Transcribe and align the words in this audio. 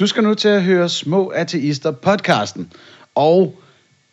Du 0.00 0.06
skal 0.06 0.22
nu 0.22 0.34
til 0.34 0.48
at 0.48 0.62
høre 0.62 0.88
Små 0.88 1.26
Ateister 1.26 1.90
podcasten. 1.90 2.72
Og 3.14 3.60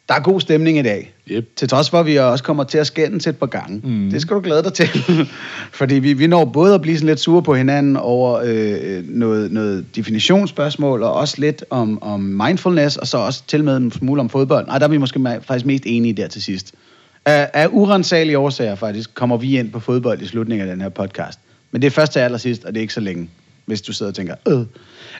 der 0.09 0.15
er 0.15 0.19
god 0.19 0.41
stemning 0.41 0.77
i 0.77 0.81
dag. 0.81 1.13
Yep. 1.31 1.55
Til 1.55 1.69
trods 1.69 1.89
for, 1.89 1.99
at 1.99 2.05
vi 2.05 2.15
også 2.15 2.43
kommer 2.43 2.63
til 2.63 2.77
at 2.77 2.87
skændes 2.87 3.27
et 3.27 3.37
par 3.37 3.45
gange. 3.45 3.81
Mm. 3.83 4.09
Det 4.09 4.21
skal 4.21 4.35
du 4.35 4.41
glæde 4.41 4.63
dig 4.63 4.73
til. 4.73 4.89
Fordi 5.79 5.95
vi, 5.95 6.13
vi 6.13 6.27
når 6.27 6.45
både 6.45 6.75
at 6.75 6.81
blive 6.81 6.97
sådan 6.97 7.07
lidt 7.07 7.19
sure 7.19 7.43
på 7.43 7.55
hinanden 7.55 7.97
over 7.97 8.41
øh, 8.45 9.03
noget, 9.09 9.51
noget 9.51 9.95
definitionsspørgsmål, 9.95 11.03
og 11.03 11.13
også 11.13 11.35
lidt 11.37 11.63
om, 11.69 12.03
om 12.03 12.19
mindfulness, 12.19 12.97
og 12.97 13.07
så 13.07 13.17
også 13.17 13.43
til 13.47 13.63
med 13.63 13.77
en 13.77 13.91
smule 13.91 14.21
om 14.21 14.29
fodbold. 14.29 14.67
Nej, 14.67 14.79
der 14.79 14.85
er 14.85 14.89
vi 14.89 14.97
måske 14.97 15.41
faktisk 15.41 15.65
mest 15.65 15.83
enige 15.85 16.13
der 16.13 16.27
til 16.27 16.41
sidst. 16.41 16.73
Af, 17.25 17.49
af 17.53 17.67
urensagelige 17.71 18.37
årsager 18.37 18.75
faktisk 18.75 19.13
kommer 19.13 19.37
vi 19.37 19.59
ind 19.59 19.71
på 19.71 19.79
fodbold 19.79 20.21
i 20.21 20.27
slutningen 20.27 20.67
af 20.67 20.75
den 20.75 20.81
her 20.81 20.89
podcast. 20.89 21.39
Men 21.71 21.81
det 21.81 21.87
er 21.87 21.91
først 21.91 22.11
til 22.11 22.19
allersidst, 22.19 22.63
og 22.63 22.73
det 22.73 22.79
er 22.79 22.81
ikke 22.81 22.93
så 22.93 22.99
længe, 22.99 23.29
hvis 23.67 23.81
du 23.81 23.93
sidder 23.93 24.11
og 24.11 24.15
tænker, 24.15 24.35
øh. 24.47 24.65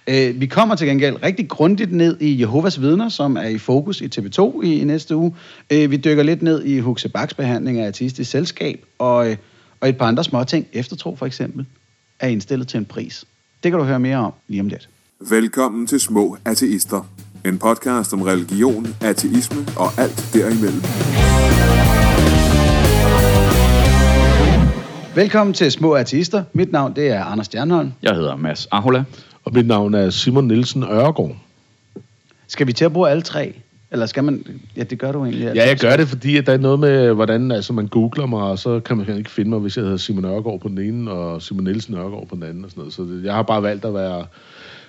Øh, 0.07 0.41
vi 0.41 0.45
kommer 0.45 0.75
til 0.75 0.87
gengæld 0.87 1.23
rigtig 1.23 1.49
grundigt 1.49 1.91
ned 1.91 2.21
i 2.21 2.41
Jehovas 2.41 2.81
vidner, 2.81 3.09
som 3.09 3.37
er 3.37 3.47
i 3.47 3.57
fokus 3.57 4.01
i 4.01 4.05
TV2 4.05 4.61
i, 4.61 4.79
i 4.79 4.83
næste 4.83 5.15
uge. 5.15 5.35
Øh, 5.71 5.91
vi 5.91 5.97
dykker 5.97 6.23
lidt 6.23 6.41
ned 6.41 6.63
i 6.63 6.79
Huxe 6.79 7.09
Baks 7.09 7.33
behandling 7.33 7.79
af 7.79 7.87
artistisk 7.87 8.31
selskab, 8.31 8.85
og, 8.99 9.29
øh, 9.29 9.37
og 9.81 9.89
et 9.89 9.97
par 9.97 10.05
andre 10.05 10.23
små 10.23 10.43
ting. 10.43 10.67
Eftertro 10.73 11.15
for 11.15 11.25
eksempel 11.25 11.65
er 12.19 12.27
indstillet 12.27 12.67
til 12.67 12.77
en 12.77 12.85
pris. 12.85 13.25
Det 13.63 13.71
kan 13.71 13.79
du 13.79 13.85
høre 13.85 13.99
mere 13.99 14.17
om 14.17 14.33
lige 14.47 14.61
om 14.61 14.67
lidt. 14.67 14.89
Velkommen 15.29 15.87
til 15.87 15.99
Små 15.99 16.37
Ateister. 16.45 17.09
En 17.45 17.59
podcast 17.59 18.13
om 18.13 18.21
religion, 18.21 18.87
ateisme 19.01 19.65
og 19.75 20.01
alt 20.01 20.29
derimellem. 20.33 20.81
Velkommen 25.17 25.53
til 25.53 25.71
Små 25.71 25.95
Artister. 25.95 26.43
Mit 26.53 26.71
navn 26.71 26.95
det 26.95 27.07
er 27.07 27.23
Anders 27.23 27.45
Stjernholm. 27.45 27.93
Jeg 28.03 28.15
hedder 28.15 28.35
Mads 28.35 28.67
Ahola. 28.71 29.03
Og 29.43 29.51
mit 29.53 29.67
navn 29.67 29.93
er 29.93 30.09
Simon 30.09 30.47
Nielsen 30.47 30.83
Ørgaard. 30.83 31.35
Skal 32.47 32.67
vi 32.67 32.73
til 32.73 32.85
at 32.85 32.93
bruge 32.93 33.09
alle 33.09 33.21
tre? 33.21 33.53
Eller 33.91 34.05
skal 34.05 34.23
man... 34.23 34.45
Ja, 34.75 34.83
det 34.83 34.99
gør 34.99 35.11
du 35.11 35.23
egentlig. 35.23 35.55
Ja, 35.55 35.67
jeg 35.67 35.77
gør 35.77 35.95
det, 35.95 36.07
fordi 36.07 36.37
at 36.37 36.45
der 36.45 36.53
er 36.53 36.57
noget 36.57 36.79
med, 36.79 37.13
hvordan 37.13 37.51
altså, 37.51 37.73
man 37.73 37.87
googler 37.87 38.25
mig, 38.25 38.41
og 38.41 38.59
så 38.59 38.79
kan 38.79 38.97
man 38.97 39.17
ikke 39.17 39.31
finde 39.31 39.49
mig, 39.49 39.59
hvis 39.59 39.77
jeg 39.77 39.83
hedder 39.83 39.97
Simon 39.97 40.25
Ørgaard 40.25 40.59
på 40.59 40.67
den 40.67 40.77
ene, 40.77 41.11
og 41.11 41.41
Simon 41.41 41.63
Nielsen 41.63 41.95
Ørgaard 41.95 42.27
på 42.27 42.35
den 42.35 42.43
anden. 42.43 42.63
Og 42.63 42.69
sådan 42.69 42.81
noget. 42.81 42.93
Så 42.93 43.01
det, 43.01 43.23
jeg 43.23 43.33
har 43.33 43.43
bare 43.43 43.63
valgt 43.63 43.85
at 43.85 43.93
være 43.93 44.25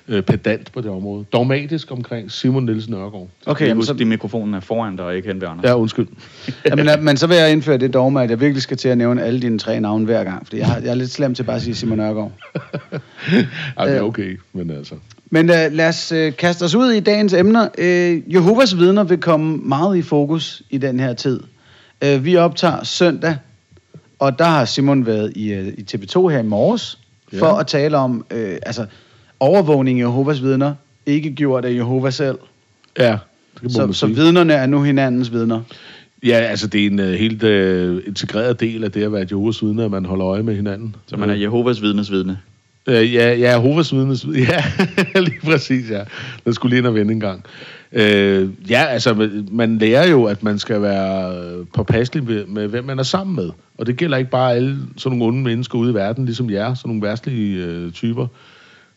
øh, 0.08 0.22
pedant 0.22 0.72
på 0.72 0.80
det 0.80 0.90
område. 0.90 1.24
Dogmatisk 1.32 1.90
omkring 1.90 2.32
Simon 2.32 2.64
Nielsen 2.64 2.94
Ørgaard. 2.94 3.28
Okay, 3.46 3.68
jamen, 3.68 3.84
så, 3.84 3.92
at 4.00 4.06
mikrofonen 4.06 4.54
er 4.54 4.60
foran 4.60 4.96
dig 4.96 5.04
og 5.04 5.16
ikke 5.16 5.28
hen 5.28 5.40
ved 5.40 5.48
Anders. 5.48 5.64
Ja, 5.64 5.76
undskyld. 5.76 6.06
jamen, 6.68 7.04
men 7.04 7.16
så 7.16 7.26
vil 7.26 7.36
jeg 7.36 7.52
indføre 7.52 7.76
det 7.78 7.94
dogme, 7.94 8.22
at 8.22 8.30
jeg 8.30 8.40
virkelig 8.40 8.62
skal 8.62 8.76
til 8.76 8.88
at 8.88 8.98
nævne 8.98 9.22
alle 9.22 9.40
dine 9.40 9.58
tre 9.58 9.80
navne 9.80 10.04
hver 10.04 10.24
gang. 10.24 10.46
Fordi 10.46 10.58
jeg, 10.58 10.66
har, 10.66 10.80
jeg 10.80 10.90
er 10.90 10.94
lidt 10.94 11.10
slem 11.10 11.34
til 11.34 11.42
bare 11.42 11.56
at 11.56 11.62
sige 11.62 11.74
Simon 11.74 12.00
Ørgaard. 12.00 12.32
Ej, 13.76 13.84
det 13.86 13.94
er 13.96 14.02
Øh. 14.02 14.04
okay, 14.04 14.38
men 14.52 14.70
altså... 14.70 14.94
Men 15.30 15.50
uh, 15.50 15.56
lad 15.72 15.88
os 15.88 16.12
uh, 16.12 16.32
kaste 16.36 16.62
os 16.62 16.74
ud 16.74 16.90
i 16.92 17.00
dagens 17.00 17.32
emner. 17.32 17.68
Uh, 17.78 18.34
Jehovas 18.34 18.76
vidner 18.78 19.04
vil 19.04 19.18
komme 19.18 19.56
meget 19.56 19.96
i 19.96 20.02
fokus 20.02 20.62
i 20.70 20.78
den 20.78 21.00
her 21.00 21.14
tid. 21.14 21.40
Uh, 22.06 22.24
vi 22.24 22.36
optager 22.36 22.84
søndag, 22.84 23.36
og 24.18 24.38
der 24.38 24.44
har 24.44 24.64
Simon 24.64 25.06
været 25.06 25.32
i, 25.36 25.58
uh, 25.58 25.66
i 25.66 25.86
TV2 25.92 26.28
her 26.28 26.38
i 26.38 26.42
morges, 26.42 26.98
Ja. 27.32 27.38
for 27.40 27.46
at 27.46 27.66
tale 27.66 27.96
om 27.96 28.26
uh, 28.34 28.38
altså, 28.40 28.86
overvågning 29.40 30.00
af 30.00 30.04
Jehovas 30.04 30.42
vidner, 30.42 30.74
ikke 31.06 31.30
gjort 31.30 31.64
af 31.64 31.74
Jehova 31.74 32.10
selv. 32.10 32.38
Ja, 32.98 33.18
det 33.54 33.60
kan 33.60 33.70
Så, 33.70 33.92
så 33.92 34.06
vidnerne 34.06 34.52
er 34.52 34.66
nu 34.66 34.82
hinandens 34.82 35.32
vidner. 35.32 35.60
Ja, 36.26 36.34
altså 36.36 36.66
det 36.66 36.82
er 36.82 36.86
en 36.86 37.00
uh, 37.00 37.06
helt 37.06 37.42
uh, 37.42 38.06
integreret 38.06 38.60
del 38.60 38.84
af 38.84 38.92
det 38.92 39.02
at 39.02 39.12
være 39.12 39.22
et 39.22 39.30
Jehovas 39.30 39.62
vidne, 39.62 39.84
at 39.84 39.90
man 39.90 40.04
holder 40.04 40.26
øje 40.26 40.42
med 40.42 40.56
hinanden. 40.56 40.96
Så 41.06 41.16
man 41.16 41.30
er 41.30 41.34
Jehovas 41.34 41.82
vidnes 41.82 42.12
vidne. 42.12 42.38
Øh, 42.88 43.14
ja, 43.14 43.34
ja, 43.34 43.52
Jehovas 43.52 43.94
vidnes 43.94 44.26
Ja, 44.48 44.64
lige 45.20 45.40
præcis, 45.44 45.90
ja. 45.90 46.02
Den 46.44 46.54
skulle 46.54 46.70
lige 46.70 46.78
ind 46.78 46.86
og 46.86 46.94
vende 46.94 47.12
en 47.12 47.20
gang. 47.20 47.44
Øh, 47.92 48.48
ja, 48.70 48.84
altså, 48.84 49.30
man 49.50 49.78
lærer 49.78 50.08
jo, 50.08 50.24
at 50.24 50.42
man 50.42 50.58
skal 50.58 50.82
være 50.82 51.38
øh, 51.38 51.66
påpasselig 51.74 52.24
med, 52.24 52.46
med, 52.46 52.68
hvem 52.68 52.84
man 52.84 52.98
er 52.98 53.02
sammen 53.02 53.36
med. 53.36 53.50
Og 53.78 53.86
det 53.86 53.96
gælder 53.96 54.16
ikke 54.16 54.30
bare 54.30 54.54
alle 54.54 54.76
sådan 54.96 55.18
nogle 55.18 55.32
onde 55.32 55.44
mennesker 55.44 55.78
ude 55.78 55.90
i 55.90 55.94
verden, 55.94 56.24
ligesom 56.24 56.50
jer, 56.50 56.74
sådan 56.74 56.88
nogle 56.88 57.02
værstlige 57.02 57.64
øh, 57.64 57.92
typer, 57.92 58.26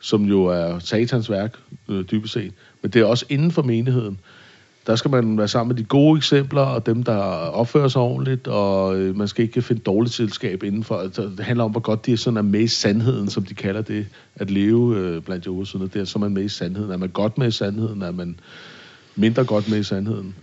som 0.01 0.23
jo 0.23 0.45
er 0.45 0.79
satans 0.79 1.29
værk, 1.29 1.57
øh, 1.89 2.05
dybest 2.11 2.33
set. 2.33 2.53
Men 2.81 2.91
det 2.91 3.01
er 3.01 3.05
også 3.05 3.25
inden 3.29 3.51
for 3.51 3.61
menigheden. 3.61 4.19
Der 4.87 4.95
skal 4.95 5.11
man 5.11 5.37
være 5.37 5.47
sammen 5.47 5.75
med 5.75 5.83
de 5.83 5.87
gode 5.87 6.17
eksempler, 6.17 6.61
og 6.61 6.85
dem, 6.85 7.03
der 7.03 7.17
opfører 7.17 7.87
sig 7.87 8.01
ordentligt, 8.01 8.47
og 8.47 8.99
øh, 8.99 9.15
man 9.15 9.27
skal 9.27 9.45
ikke 9.45 9.61
finde 9.61 9.81
dårligt 9.81 10.15
selskab 10.15 10.63
indenfor. 10.63 10.95
Altså, 10.95 11.21
det 11.21 11.39
handler 11.39 11.63
om, 11.63 11.71
hvor 11.71 11.79
godt 11.79 12.05
de 12.05 12.17
sådan 12.17 12.37
er 12.37 12.41
med 12.41 12.59
i 12.59 12.67
sandheden, 12.67 13.29
som 13.29 13.45
de 13.45 13.53
kalder 13.53 13.81
det, 13.81 14.07
at 14.35 14.51
leve 14.51 14.97
øh, 14.97 15.21
blandt 15.21 15.45
Jehovas 15.45 15.73
vidner. 15.73 15.87
Det 15.87 16.01
er 16.01 16.05
så 16.05 16.19
er 16.19 16.19
man 16.19 16.33
med 16.33 16.43
i 16.43 16.49
sandheden. 16.49 16.91
Er 16.91 16.97
man 16.97 17.09
godt 17.09 17.37
med 17.37 17.47
i 17.47 17.51
sandheden, 17.51 18.01
er 18.01 18.11
man 18.11 18.39
mindre 19.15 19.43
godt 19.43 19.69
med 19.69 19.79
i 19.79 19.83
sandheden. 19.83 20.35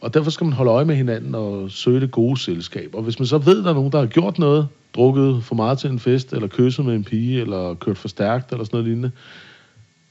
Og 0.00 0.14
derfor 0.14 0.30
skal 0.30 0.44
man 0.44 0.52
holde 0.52 0.70
øje 0.70 0.84
med 0.84 0.94
hinanden 0.94 1.34
og 1.34 1.70
søge 1.70 2.00
det 2.00 2.10
gode 2.10 2.40
selskab. 2.40 2.90
Og 2.94 3.02
hvis 3.02 3.18
man 3.18 3.26
så 3.26 3.38
ved, 3.38 3.58
at 3.58 3.64
der 3.64 3.70
er 3.70 3.74
nogen, 3.74 3.92
der 3.92 3.98
har 3.98 4.06
gjort 4.06 4.38
noget, 4.38 4.68
drukket 4.96 5.44
for 5.44 5.54
meget 5.54 5.78
til 5.78 5.90
en 5.90 5.98
fest, 5.98 6.32
eller 6.32 6.48
kysset 6.48 6.84
med 6.84 6.94
en 6.94 7.04
pige, 7.04 7.40
eller 7.40 7.74
kørt 7.74 7.98
for 7.98 8.08
stærkt, 8.08 8.52
eller 8.52 8.64
sådan 8.64 8.76
noget 8.76 8.86
lignende, 8.86 9.10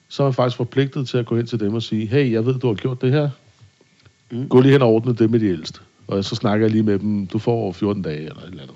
så 0.10 0.24
er 0.24 0.28
man 0.28 0.34
faktisk 0.34 0.58
forpligtet 0.58 1.08
til 1.08 1.18
at 1.18 1.26
gå 1.26 1.36
hen 1.38 1.46
til 1.46 1.60
dem 1.60 1.74
og 1.74 1.84
sige, 1.84 2.08
hey, 2.08 2.32
jeg 2.32 2.46
ved, 2.46 2.60
du 2.60 2.68
har 2.68 2.74
gjort 2.74 3.02
det 3.02 3.12
her. 3.12 3.30
Mm. 4.32 4.48
Gå 4.50 4.62
lige 4.62 4.72
hen 4.72 4.82
og 4.82 4.90
ordne 4.90 5.16
det 5.16 5.32
med 5.32 5.40
de 5.40 5.48
ældste. 5.48 5.80
Og 6.08 6.24
så 6.26 6.36
snakker 6.36 6.66
jeg 6.66 6.72
lige 6.72 6.84
med 6.84 7.00
dem, 7.00 7.28
du 7.28 7.40
får 7.40 7.72
14 7.72 8.02
dage, 8.02 8.18
eller 8.18 8.42
et 8.42 8.50
eller 8.50 8.62
andet. 8.64 8.76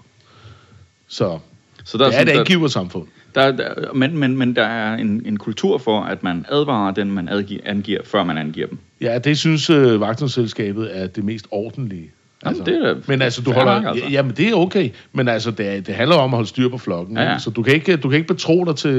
Så 1.07 1.39
Så 1.83 1.97
der 1.97 2.05
det 2.05 2.17
er 2.17 2.21
et 2.21 2.27
der, 2.27 2.39
angiversamfund. 2.39 3.07
der, 3.35 3.51
der, 3.51 3.93
men, 3.93 4.17
men, 4.17 4.37
men 4.37 4.55
der 4.55 4.63
er 4.63 4.95
en, 4.95 5.21
en 5.25 5.37
kultur 5.37 5.77
for, 5.77 6.01
at 6.01 6.23
man 6.23 6.45
advarer 6.49 6.93
den, 6.93 7.11
man 7.11 7.29
adgiver, 7.29 7.61
angiver, 7.65 8.01
før 8.05 8.23
man 8.23 8.37
angiver 8.37 8.67
dem. 8.67 8.77
Ja, 9.01 9.19
det 9.19 9.37
synes 9.37 9.69
øh, 9.69 10.01
vagtselskabet 10.01 10.97
er 10.97 11.07
det 11.07 11.23
mest 11.23 11.47
ordentlige. 11.51 12.11
Jamen, 12.45 12.65
det 12.65 12.87
er 12.87 12.95
men 13.07 13.21
altså, 13.21 13.41
du 13.41 13.51
holder, 13.51 13.81
nok, 13.81 13.85
altså. 13.85 14.05
Ja, 14.05 14.11
jamen, 14.11 14.33
det 14.37 14.49
er 14.49 14.53
okay. 14.55 14.89
Men 15.13 15.27
altså, 15.27 15.51
det, 15.51 15.67
er, 15.67 15.81
det 15.81 15.95
handler 15.95 16.15
om 16.15 16.33
at 16.33 16.37
holde 16.37 16.49
styr 16.49 16.69
på 16.69 16.77
flokken. 16.77 17.17
Ja, 17.17 17.23
ja. 17.23 17.31
ikke? 17.31 17.43
Så 17.43 17.49
du 17.49 17.63
kan, 17.63 17.73
ikke, 17.73 17.97
du 17.97 18.09
kan 18.09 18.17
ikke 18.17 18.27
betro 18.27 18.63
dig 18.65 18.75
til 18.75 18.91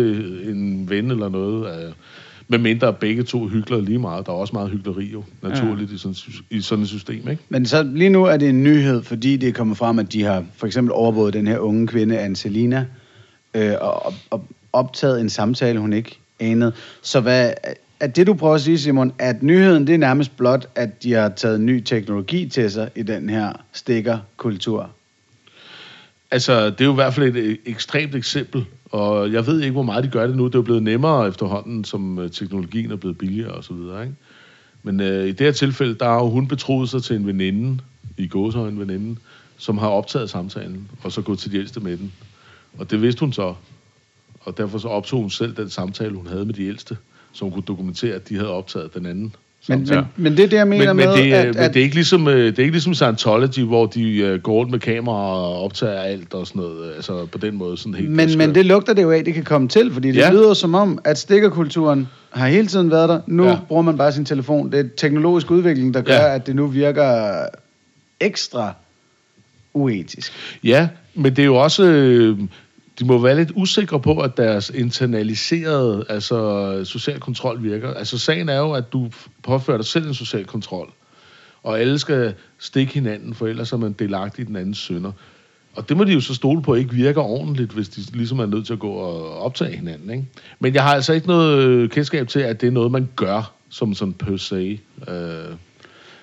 en 0.48 0.90
ven 0.90 1.10
eller 1.10 1.28
noget, 1.28 1.86
øh, 1.86 1.92
medmindre 2.48 2.92
begge 2.92 3.22
to 3.22 3.46
hygler 3.46 3.80
lige 3.80 3.98
meget. 3.98 4.26
Der 4.26 4.32
er 4.32 4.36
også 4.36 4.52
meget 4.52 4.70
hyggeleri 4.70 5.04
jo, 5.04 5.24
naturligt 5.42 5.90
ja. 5.90 5.94
i, 5.94 5.98
sådan, 5.98 6.16
i 6.50 6.60
sådan 6.60 6.82
et 6.82 6.88
system, 6.88 7.28
ikke? 7.28 7.42
Men 7.48 7.66
så 7.66 7.82
lige 7.82 8.10
nu 8.10 8.24
er 8.24 8.36
det 8.36 8.48
en 8.48 8.62
nyhed, 8.62 9.02
fordi 9.02 9.36
det 9.36 9.48
er 9.48 9.52
kommet 9.52 9.76
frem, 9.76 9.98
at 9.98 10.12
de 10.12 10.22
har 10.22 10.44
for 10.56 10.66
eksempel 10.66 10.92
overvåget 10.92 11.34
den 11.34 11.46
her 11.46 11.58
unge 11.58 11.86
kvinde, 11.86 12.18
Anselina, 12.18 12.86
øh, 13.54 13.72
og, 13.80 14.14
og 14.30 14.44
optaget 14.72 15.20
en 15.20 15.30
samtale, 15.30 15.80
hun 15.80 15.92
ikke 15.92 16.18
anede. 16.40 16.72
Så 17.02 17.20
hvad, 17.20 17.50
er 18.00 18.06
det, 18.06 18.26
du 18.26 18.34
prøver 18.34 18.54
at 18.54 18.60
sige, 18.60 18.78
Simon, 18.78 19.12
at 19.18 19.42
nyheden, 19.42 19.86
det 19.86 19.94
er 19.94 19.98
nærmest 19.98 20.36
blot, 20.36 20.66
at 20.74 21.02
de 21.02 21.12
har 21.12 21.28
taget 21.28 21.60
ny 21.60 21.80
teknologi 21.80 22.48
til 22.48 22.70
sig 22.70 22.90
i 22.96 23.02
den 23.02 23.30
her 23.30 23.52
stikkerkultur? 23.72 24.90
Altså, 26.30 26.70
det 26.70 26.80
er 26.80 26.84
jo 26.84 26.92
i 26.92 26.94
hvert 26.94 27.14
fald 27.14 27.36
et 27.36 27.58
ekstremt 27.66 28.14
eksempel, 28.14 28.64
og 28.90 29.32
jeg 29.32 29.46
ved 29.46 29.60
ikke, 29.60 29.72
hvor 29.72 29.82
meget 29.82 30.04
de 30.04 30.08
gør 30.08 30.26
det 30.26 30.36
nu. 30.36 30.46
Det 30.46 30.54
er 30.54 30.58
jo 30.58 30.62
blevet 30.62 30.82
nemmere 30.82 31.28
efterhånden, 31.28 31.84
som 31.84 32.18
øh, 32.18 32.30
teknologien 32.30 32.90
er 32.90 32.96
blevet 32.96 33.18
billigere 33.18 33.52
og 33.52 33.64
så 33.64 33.74
videre, 33.74 34.02
ikke? 34.02 34.14
Men 34.82 35.00
øh, 35.00 35.26
i 35.26 35.32
det 35.32 35.40
her 35.40 35.52
tilfælde, 35.52 35.94
der 35.94 36.04
har 36.04 36.22
hun 36.22 36.48
betroet 36.48 36.88
sig 36.88 37.02
til 37.02 37.16
en 37.16 37.26
veninde, 37.26 37.78
i 38.16 38.28
gåsøjne 38.28 38.78
veninde, 38.78 39.20
som 39.58 39.78
har 39.78 39.88
optaget 39.88 40.30
samtalen, 40.30 40.88
og 41.02 41.12
så 41.12 41.22
gået 41.22 41.38
til 41.38 41.52
de 41.52 41.56
ældste 41.58 41.80
med 41.80 41.96
den. 41.96 42.12
Og 42.78 42.90
det 42.90 43.02
vidste 43.02 43.20
hun 43.20 43.32
så, 43.32 43.54
og 44.40 44.58
derfor 44.58 44.78
så 44.78 44.88
optog 44.88 45.20
hun 45.20 45.30
selv 45.30 45.56
den 45.56 45.70
samtale, 45.70 46.16
hun 46.16 46.26
havde 46.26 46.44
med 46.44 46.54
de 46.54 46.66
ældste, 46.66 46.96
hun 47.40 47.50
kunne 47.50 47.62
dokumentere, 47.68 48.14
at 48.14 48.28
de 48.28 48.34
havde 48.34 48.50
optaget 48.50 48.94
den 48.94 49.06
anden 49.06 49.34
Men, 49.68 49.86
men, 49.88 50.04
men 50.16 50.36
det 50.36 50.44
er 50.44 50.48
det, 50.48 50.56
jeg 50.56 50.68
mener 50.68 50.92
Men, 50.92 50.96
men, 50.96 51.06
med, 51.06 51.24
det, 51.24 51.32
at, 51.32 51.46
at, 51.46 51.54
men 51.56 51.64
det, 51.64 51.76
er 51.76 51.82
ikke 51.82 51.94
ligesom, 51.94 52.28
øh, 52.28 52.46
det 52.46 52.58
er 52.58 52.62
ikke 52.62 52.72
ligesom 52.72 52.94
Scientology, 52.94 53.60
hvor 53.60 53.86
de 53.86 54.32
uh, 54.34 54.40
går 54.40 54.52
rundt 54.52 54.70
med 54.70 54.78
kamera 54.78 55.16
og 55.16 55.64
optager 55.64 56.00
alt 56.00 56.34
og 56.34 56.46
sådan 56.46 56.62
noget. 56.62 56.94
Altså 56.94 57.26
på 57.26 57.38
den 57.38 57.56
måde 57.56 57.76
sådan 57.76 57.94
helt 57.94 58.10
Men, 58.10 58.38
men 58.38 58.54
det 58.54 58.66
lugter 58.66 58.92
det 58.92 59.02
jo 59.02 59.10
af, 59.10 59.24
det 59.24 59.34
kan 59.34 59.44
komme 59.44 59.68
til, 59.68 59.92
fordi 59.92 60.08
det 60.08 60.16
ja. 60.16 60.30
Lyder 60.30 60.54
som 60.54 60.74
om, 60.74 60.98
at 61.04 61.18
stikkerkulturen 61.18 62.08
har 62.30 62.48
hele 62.48 62.66
tiden 62.66 62.90
været 62.90 63.08
der. 63.08 63.20
Nu 63.26 63.46
ja. 63.46 63.58
Bruger 63.68 63.82
man 63.82 63.96
bare 63.96 64.12
sin 64.12 64.24
telefon. 64.24 64.72
Det 64.72 64.80
er 64.80 64.84
teknologisk 64.96 65.50
udvikling, 65.50 65.94
der 65.94 66.00
gør. 66.00 66.14
Ja. 66.14 66.34
at 66.34 66.46
det 66.46 66.56
nu 66.56 66.66
virker 66.66 67.46
ekstra 68.20 68.74
uetisk. 69.74 70.32
Ja, 70.64 70.88
men 71.14 71.36
det 71.36 71.42
er 71.42 71.46
jo 71.46 71.56
også... 71.56 71.84
Øh, 71.84 72.38
de 72.98 73.04
må 73.04 73.18
være 73.18 73.36
lidt 73.36 73.52
usikre 73.54 74.00
på, 74.00 74.18
at 74.18 74.36
deres 74.36 74.70
internaliserede 74.70 76.04
altså, 76.08 76.80
social 76.84 77.20
kontrol 77.20 77.62
virker. 77.62 77.94
Altså 77.94 78.18
sagen 78.18 78.48
er 78.48 78.58
jo, 78.58 78.72
at 78.72 78.92
du 78.92 79.10
påfører 79.42 79.76
dig 79.76 79.86
selv 79.86 80.06
en 80.06 80.14
social 80.14 80.44
kontrol. 80.44 80.92
Og 81.62 81.80
alle 81.80 81.98
skal 81.98 82.34
stikke 82.58 82.94
hinanden, 82.94 83.34
for 83.34 83.46
ellers 83.46 83.72
er 83.72 83.76
man 83.76 83.92
delagtig 83.92 84.42
i 84.42 84.46
den 84.46 84.56
andens 84.56 84.78
sønder. 84.78 85.12
Og 85.76 85.88
det 85.88 85.96
må 85.96 86.04
de 86.04 86.12
jo 86.12 86.20
så 86.20 86.34
stole 86.34 86.62
på 86.62 86.74
ikke 86.74 86.92
virker 86.92 87.22
ordentligt, 87.22 87.72
hvis 87.72 87.88
de 87.88 88.00
ligesom 88.12 88.38
er 88.38 88.46
nødt 88.46 88.66
til 88.66 88.72
at 88.72 88.78
gå 88.78 88.90
og 88.90 89.38
optage 89.38 89.76
hinanden. 89.76 90.10
Ikke? 90.10 90.24
Men 90.58 90.74
jeg 90.74 90.82
har 90.82 90.94
altså 90.94 91.12
ikke 91.12 91.26
noget 91.26 91.64
øh, 91.64 91.88
kendskab 91.88 92.28
til, 92.28 92.40
at 92.40 92.60
det 92.60 92.66
er 92.66 92.70
noget, 92.70 92.92
man 92.92 93.08
gør 93.16 93.52
som 93.68 93.94
sådan 93.94 94.12
per 94.12 94.36
se. 94.36 94.80
Øh, 95.08 95.14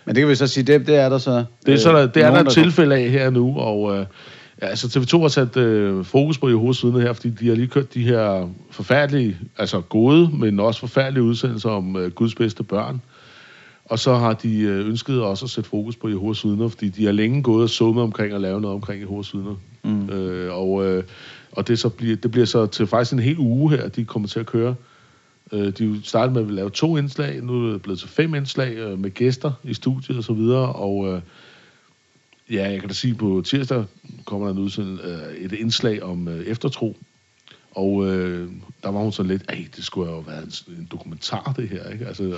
Men 0.06 0.16
det 0.16 0.22
kan 0.22 0.28
vi 0.28 0.36
så 0.36 0.48
sige, 0.48 0.64
det, 0.64 0.88
det 0.88 0.96
er 0.96 1.10
der 1.10 1.18
så... 1.18 1.44
Det 1.66 1.74
er, 1.74 1.78
så 1.78 1.92
der, 1.92 2.08
det 2.08 2.24
er 2.24 2.26
der 2.26 2.32
nogen, 2.32 2.48
et 2.48 2.54
tilfælde 2.54 2.96
af 2.96 3.10
her 3.10 3.30
nu, 3.30 3.60
og 3.60 3.98
øh, 3.98 4.06
Ja, 4.62 4.68
altså 4.68 5.00
TV2 5.00 5.22
har 5.22 5.28
sat 5.28 5.58
øh, 5.58 6.06
fokus 6.06 6.38
på 6.38 6.50
Jehovas 6.50 6.82
her, 6.82 7.14
fordi 7.14 7.30
de 7.30 7.48
har 7.48 7.56
lige 7.56 7.68
kørt 7.68 7.94
de 7.94 8.04
her 8.04 8.50
forfærdelige, 8.72 9.38
altså 9.58 9.82
gode, 9.82 10.30
men 10.38 10.60
også 10.60 10.80
forfærdelige 10.80 11.24
udsendelser 11.24 11.70
om 11.70 11.96
øh, 11.96 12.12
Guds 12.12 12.36
bedste 12.36 12.64
børn. 12.64 13.02
Og 13.86 14.00
så 14.00 14.16
har 14.16 14.34
de 14.34 14.60
øh, 14.60 14.88
ønsket 14.88 15.22
også 15.22 15.46
at 15.46 15.50
sætte 15.50 15.70
fokus 15.70 15.96
på 15.96 16.10
Jehovas 16.10 16.46
vidner, 16.46 16.68
fordi 16.68 16.90
de 16.90 17.06
har 17.06 17.12
længe 17.12 17.44
gået 17.44 17.64
og 17.64 17.70
summet 17.70 18.04
omkring 18.04 18.34
at 18.34 18.42
lave 18.42 18.62
noget 18.62 18.76
omkring 18.76 19.02
Jehovas 19.02 19.34
vidner. 19.34 19.56
Mm. 19.84 20.10
Øh, 20.10 20.54
og 20.54 20.86
øh, 20.86 21.04
og 21.58 21.68
det, 21.68 21.80
så 21.80 21.90
bliver, 21.90 22.16
det 22.16 22.32
bliver 22.32 22.46
så 22.46 22.66
til 22.66 22.88
faktisk 22.88 23.14
en 23.14 23.20
hel 23.20 23.38
uge 23.38 23.72
her, 23.72 23.88
de 23.88 24.06
kommer 24.06 24.28
til 24.28 24.40
at 24.40 24.46
køre. 24.46 24.76
Øh, 25.52 25.74
de 25.74 26.00
startede 26.04 26.34
med 26.34 26.42
at 26.42 26.52
lave 26.52 26.70
to 26.70 26.98
indslag, 26.98 27.44
nu 27.44 27.68
er 27.68 27.72
det 27.72 27.82
blevet 27.82 28.00
til 28.00 28.10
fem 28.10 28.36
indslag 28.36 28.74
øh, 28.78 29.00
med 29.00 29.10
gæster 29.10 29.52
i 29.64 29.74
studiet 29.74 30.18
og 30.18 30.24
så 30.24 30.34
videre, 30.34 30.74
og 30.74 31.14
øh, 31.14 31.22
ja, 32.52 32.70
jeg 32.70 32.80
kan 32.80 32.88
da 32.88 32.94
sige, 32.94 33.16
på 33.16 33.42
tirsdag 33.46 33.86
kommer 34.26 34.48
der 34.48 34.54
en 34.54 34.60
udsend, 34.60 35.00
øh, 35.02 35.38
et 35.38 35.52
indslag 35.52 36.04
om 36.04 36.28
øh, 36.28 36.46
eftertro, 36.46 36.98
og 37.72 38.08
øh, 38.08 38.50
der 38.84 38.90
var 38.90 39.00
hun 39.00 39.12
så 39.12 39.24
lidt, 39.24 39.44
at 39.48 39.58
det 39.76 39.84
skulle 39.84 40.12
jo 40.12 40.20
være 40.20 40.44
en, 40.44 40.52
en 40.80 40.88
dokumentar, 40.92 41.54
det 41.58 41.70
her. 41.70 41.90
Ikke? 41.90 42.06
Altså, 42.06 42.36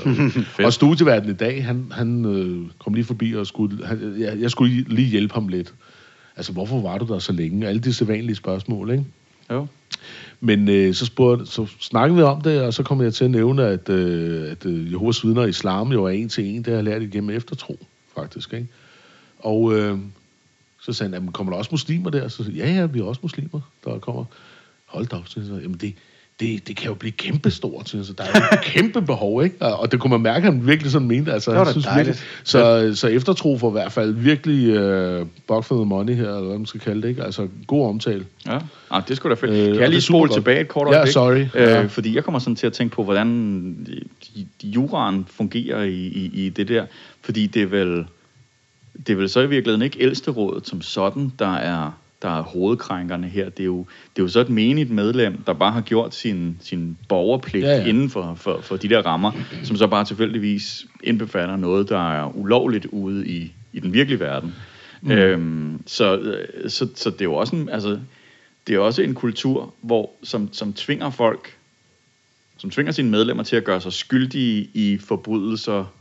og, 0.58 0.66
og 0.66 0.74
studieverden 0.74 1.30
i 1.30 1.34
dag, 1.34 1.66
han, 1.66 1.86
han 1.92 2.26
øh, 2.26 2.70
kom 2.80 2.94
lige 2.94 3.06
forbi 3.06 3.36
og 3.36 3.48
skulle, 3.48 3.86
han, 3.86 4.16
jeg, 4.20 4.40
jeg 4.40 4.52
skulle 4.52 4.84
lige 4.88 5.08
hjælpe 5.08 5.34
ham 5.34 5.48
lidt. 5.48 5.74
Altså, 6.36 6.52
hvorfor 6.52 6.82
var 6.82 6.98
du 6.98 7.06
der 7.06 7.20
så 7.20 7.32
længe? 7.32 7.68
Alle 7.68 7.82
de 7.82 7.94
sædvanlige 7.94 8.36
spørgsmål, 8.36 8.92
ikke? 8.92 9.06
Jo. 9.52 9.68
Men 10.40 10.70
øh, 10.70 10.94
så, 10.94 11.06
spurgte, 11.06 11.46
så 11.46 11.68
snakkede 11.80 12.18
vi 12.18 12.24
om 12.24 12.42
det, 12.42 12.62
og 12.62 12.74
så 12.74 12.84
kom 12.84 13.02
jeg 13.02 13.14
til 13.14 13.26
at 13.26 13.32
nævne, 13.32 13.66
at, 13.66 13.90
øh, 13.90 14.52
at 14.52 14.66
øh, 14.66 14.92
Jehovas 14.92 15.24
vidner 15.24 15.46
i 15.46 15.50
islam 15.50 15.92
jo 15.92 16.06
er 16.06 16.10
en 16.10 16.30
til 16.30 16.46
en. 16.46 16.58
Det 16.58 16.68
har 16.68 16.74
jeg 16.74 16.84
lært 16.84 17.02
igennem 17.02 17.30
eftertro, 17.30 17.80
faktisk. 18.16 18.54
Ikke? 18.54 18.68
Og 19.40 19.74
øh, 19.78 19.98
så 20.82 20.94
sagde 20.94 21.14
han, 21.14 21.28
kommer 21.28 21.54
der 21.54 21.58
også 21.58 21.70
muslimer 21.74 22.10
der? 22.10 22.28
Så 22.28 22.44
sagde 22.44 22.60
jeg, 22.60 22.68
ja, 22.68 22.74
ja, 22.74 22.86
vi 22.86 23.00
er 23.00 23.04
også 23.04 23.20
muslimer, 23.24 23.60
der 23.86 24.00
kommer. 24.00 24.26
Hold 24.86 25.08
da 25.08 25.16
op, 25.16 25.28
så 25.28 25.40
jeg, 25.40 25.62
jamen 25.62 25.78
det, 25.82 25.94
det, 26.40 26.68
det 26.68 26.76
kan 26.78 26.88
jo 26.88 26.94
blive 26.94 27.12
kæmpestort. 27.12 27.90
Så 27.90 28.14
der 28.18 28.24
er 28.24 28.28
jo 28.40 28.58
et 28.58 28.66
kæmpe 28.74 29.02
behov, 29.02 29.44
ikke? 29.44 29.56
Og, 29.62 29.80
og 29.80 29.92
det 29.92 30.00
kunne 30.00 30.12
man 30.12 30.22
mærke, 30.22 30.48
at 30.48 30.54
han 30.54 30.68
virkelig 30.68 30.92
sådan 30.92 31.08
mente. 31.08 31.34
Altså, 31.34 31.52
Det 31.52 31.60
var 31.60 31.72
synes 31.72 31.88
virkelig, 31.96 32.16
så, 32.44 32.92
så 32.96 33.08
eftertro 33.08 33.58
for 33.58 33.70
i 33.70 33.72
hvert 33.72 33.92
fald 33.92 34.14
virkelig 34.14 34.70
uh, 35.22 35.28
buck 35.48 35.64
for 35.66 35.76
the 35.76 35.86
money 35.86 36.14
her, 36.16 36.28
eller 36.28 36.48
hvad 36.48 36.58
man 36.58 36.66
skal 36.66 36.80
kalde 36.80 37.02
det, 37.02 37.10
ikke? 37.10 37.24
Altså, 37.24 37.48
god 37.68 37.88
omtale. 37.90 38.26
Ja, 38.48 38.60
ah, 38.92 39.04
det 39.08 39.18
skulle 39.18 39.36
da 39.36 39.42
fedt. 39.48 39.52
Øh, 39.54 39.60
Øh, 39.68 39.74
kan 39.74 39.82
jeg 39.82 39.90
lige 39.90 40.02
spole 40.02 40.30
tilbage 40.34 40.62
et 40.62 40.68
kort 40.68 40.88
Ja, 40.88 40.94
øjeblik? 40.94 41.14
sorry. 41.14 41.40
Øh, 41.40 41.48
Ja. 41.56 41.86
Fordi 41.86 42.16
jeg 42.16 42.24
kommer 42.24 42.40
sådan 42.40 42.56
til 42.56 42.68
at 42.68 42.74
tænke 42.74 42.96
på, 42.96 43.04
hvordan 43.04 43.88
juraen 44.64 45.26
fungerer 45.30 45.84
i, 45.84 45.94
i, 45.96 46.32
i 46.46 46.50
det 46.50 46.68
der. 46.68 46.86
Fordi 47.22 47.48
det 47.48 47.62
er 47.62 47.66
vel, 47.68 48.06
det 49.08 49.14
er 49.14 49.18
vel 49.18 49.30
så 49.30 49.40
i 49.40 49.50
virkeligheden 49.50 49.82
ikke 49.82 50.02
ældsterådet 50.02 50.68
som 50.68 50.82
sådan, 50.82 51.32
der 51.40 51.54
er, 51.54 51.92
der 52.22 52.30
er 52.30 52.42
hovedkrænkerne 52.42 53.28
her. 53.28 53.50
Det 53.50 53.60
er, 53.60 53.66
jo, 53.66 53.86
det 54.16 54.22
er 54.22 54.24
jo 54.24 54.28
så 54.28 54.40
et 54.40 54.50
menigt 54.50 54.90
medlem, 54.90 55.38
der 55.38 55.54
bare 55.54 55.72
har 55.72 55.82
gjort 55.82 56.16
sin, 56.16 56.58
sin 56.62 56.98
borgerpligt 57.10 57.66
Ja, 57.66 57.76
ja, 57.76 57.86
inden 57.86 58.10
for, 58.10 58.34
for, 58.36 58.62
for 58.62 58.78
de 58.78 58.90
der 58.90 59.02
rammer, 59.02 59.32
som 59.64 59.76
så 59.76 59.88
bare 59.88 60.06
tilfældigvis 60.06 60.86
indbefatter 61.04 61.56
noget, 61.56 61.90
der 61.90 62.12
er 62.12 62.38
ulovligt 62.38 62.86
ude 62.86 63.28
i, 63.28 63.54
i 63.74 63.80
den 63.80 63.94
virkelige 63.94 64.20
verden. 64.20 64.56
Mm. 65.02 65.12
Øhm, 65.12 65.82
så, 65.86 66.36
så, 66.68 66.88
så 66.96 67.10
det 67.10 67.22
er 67.22 67.26
jo 67.26 67.34
også 67.34 67.56
en, 67.56 67.70
altså, 67.70 68.00
det 68.68 68.76
er 68.76 68.80
også 68.80 69.02
en 69.02 69.14
kultur, 69.14 69.74
hvor, 69.82 70.12
som, 70.24 70.54
som 70.54 70.74
tvinger 70.74 71.10
folk, 71.10 71.58
som 72.58 72.70
tvinger 72.70 72.92
sine 72.92 73.10
medlemmer 73.10 73.44
til 73.44 73.56
at 73.56 73.64
gøre 73.64 73.82
sig 73.82 73.94
skyldige 73.94 74.70
i 74.74 74.98
forbrydelser 74.98 75.94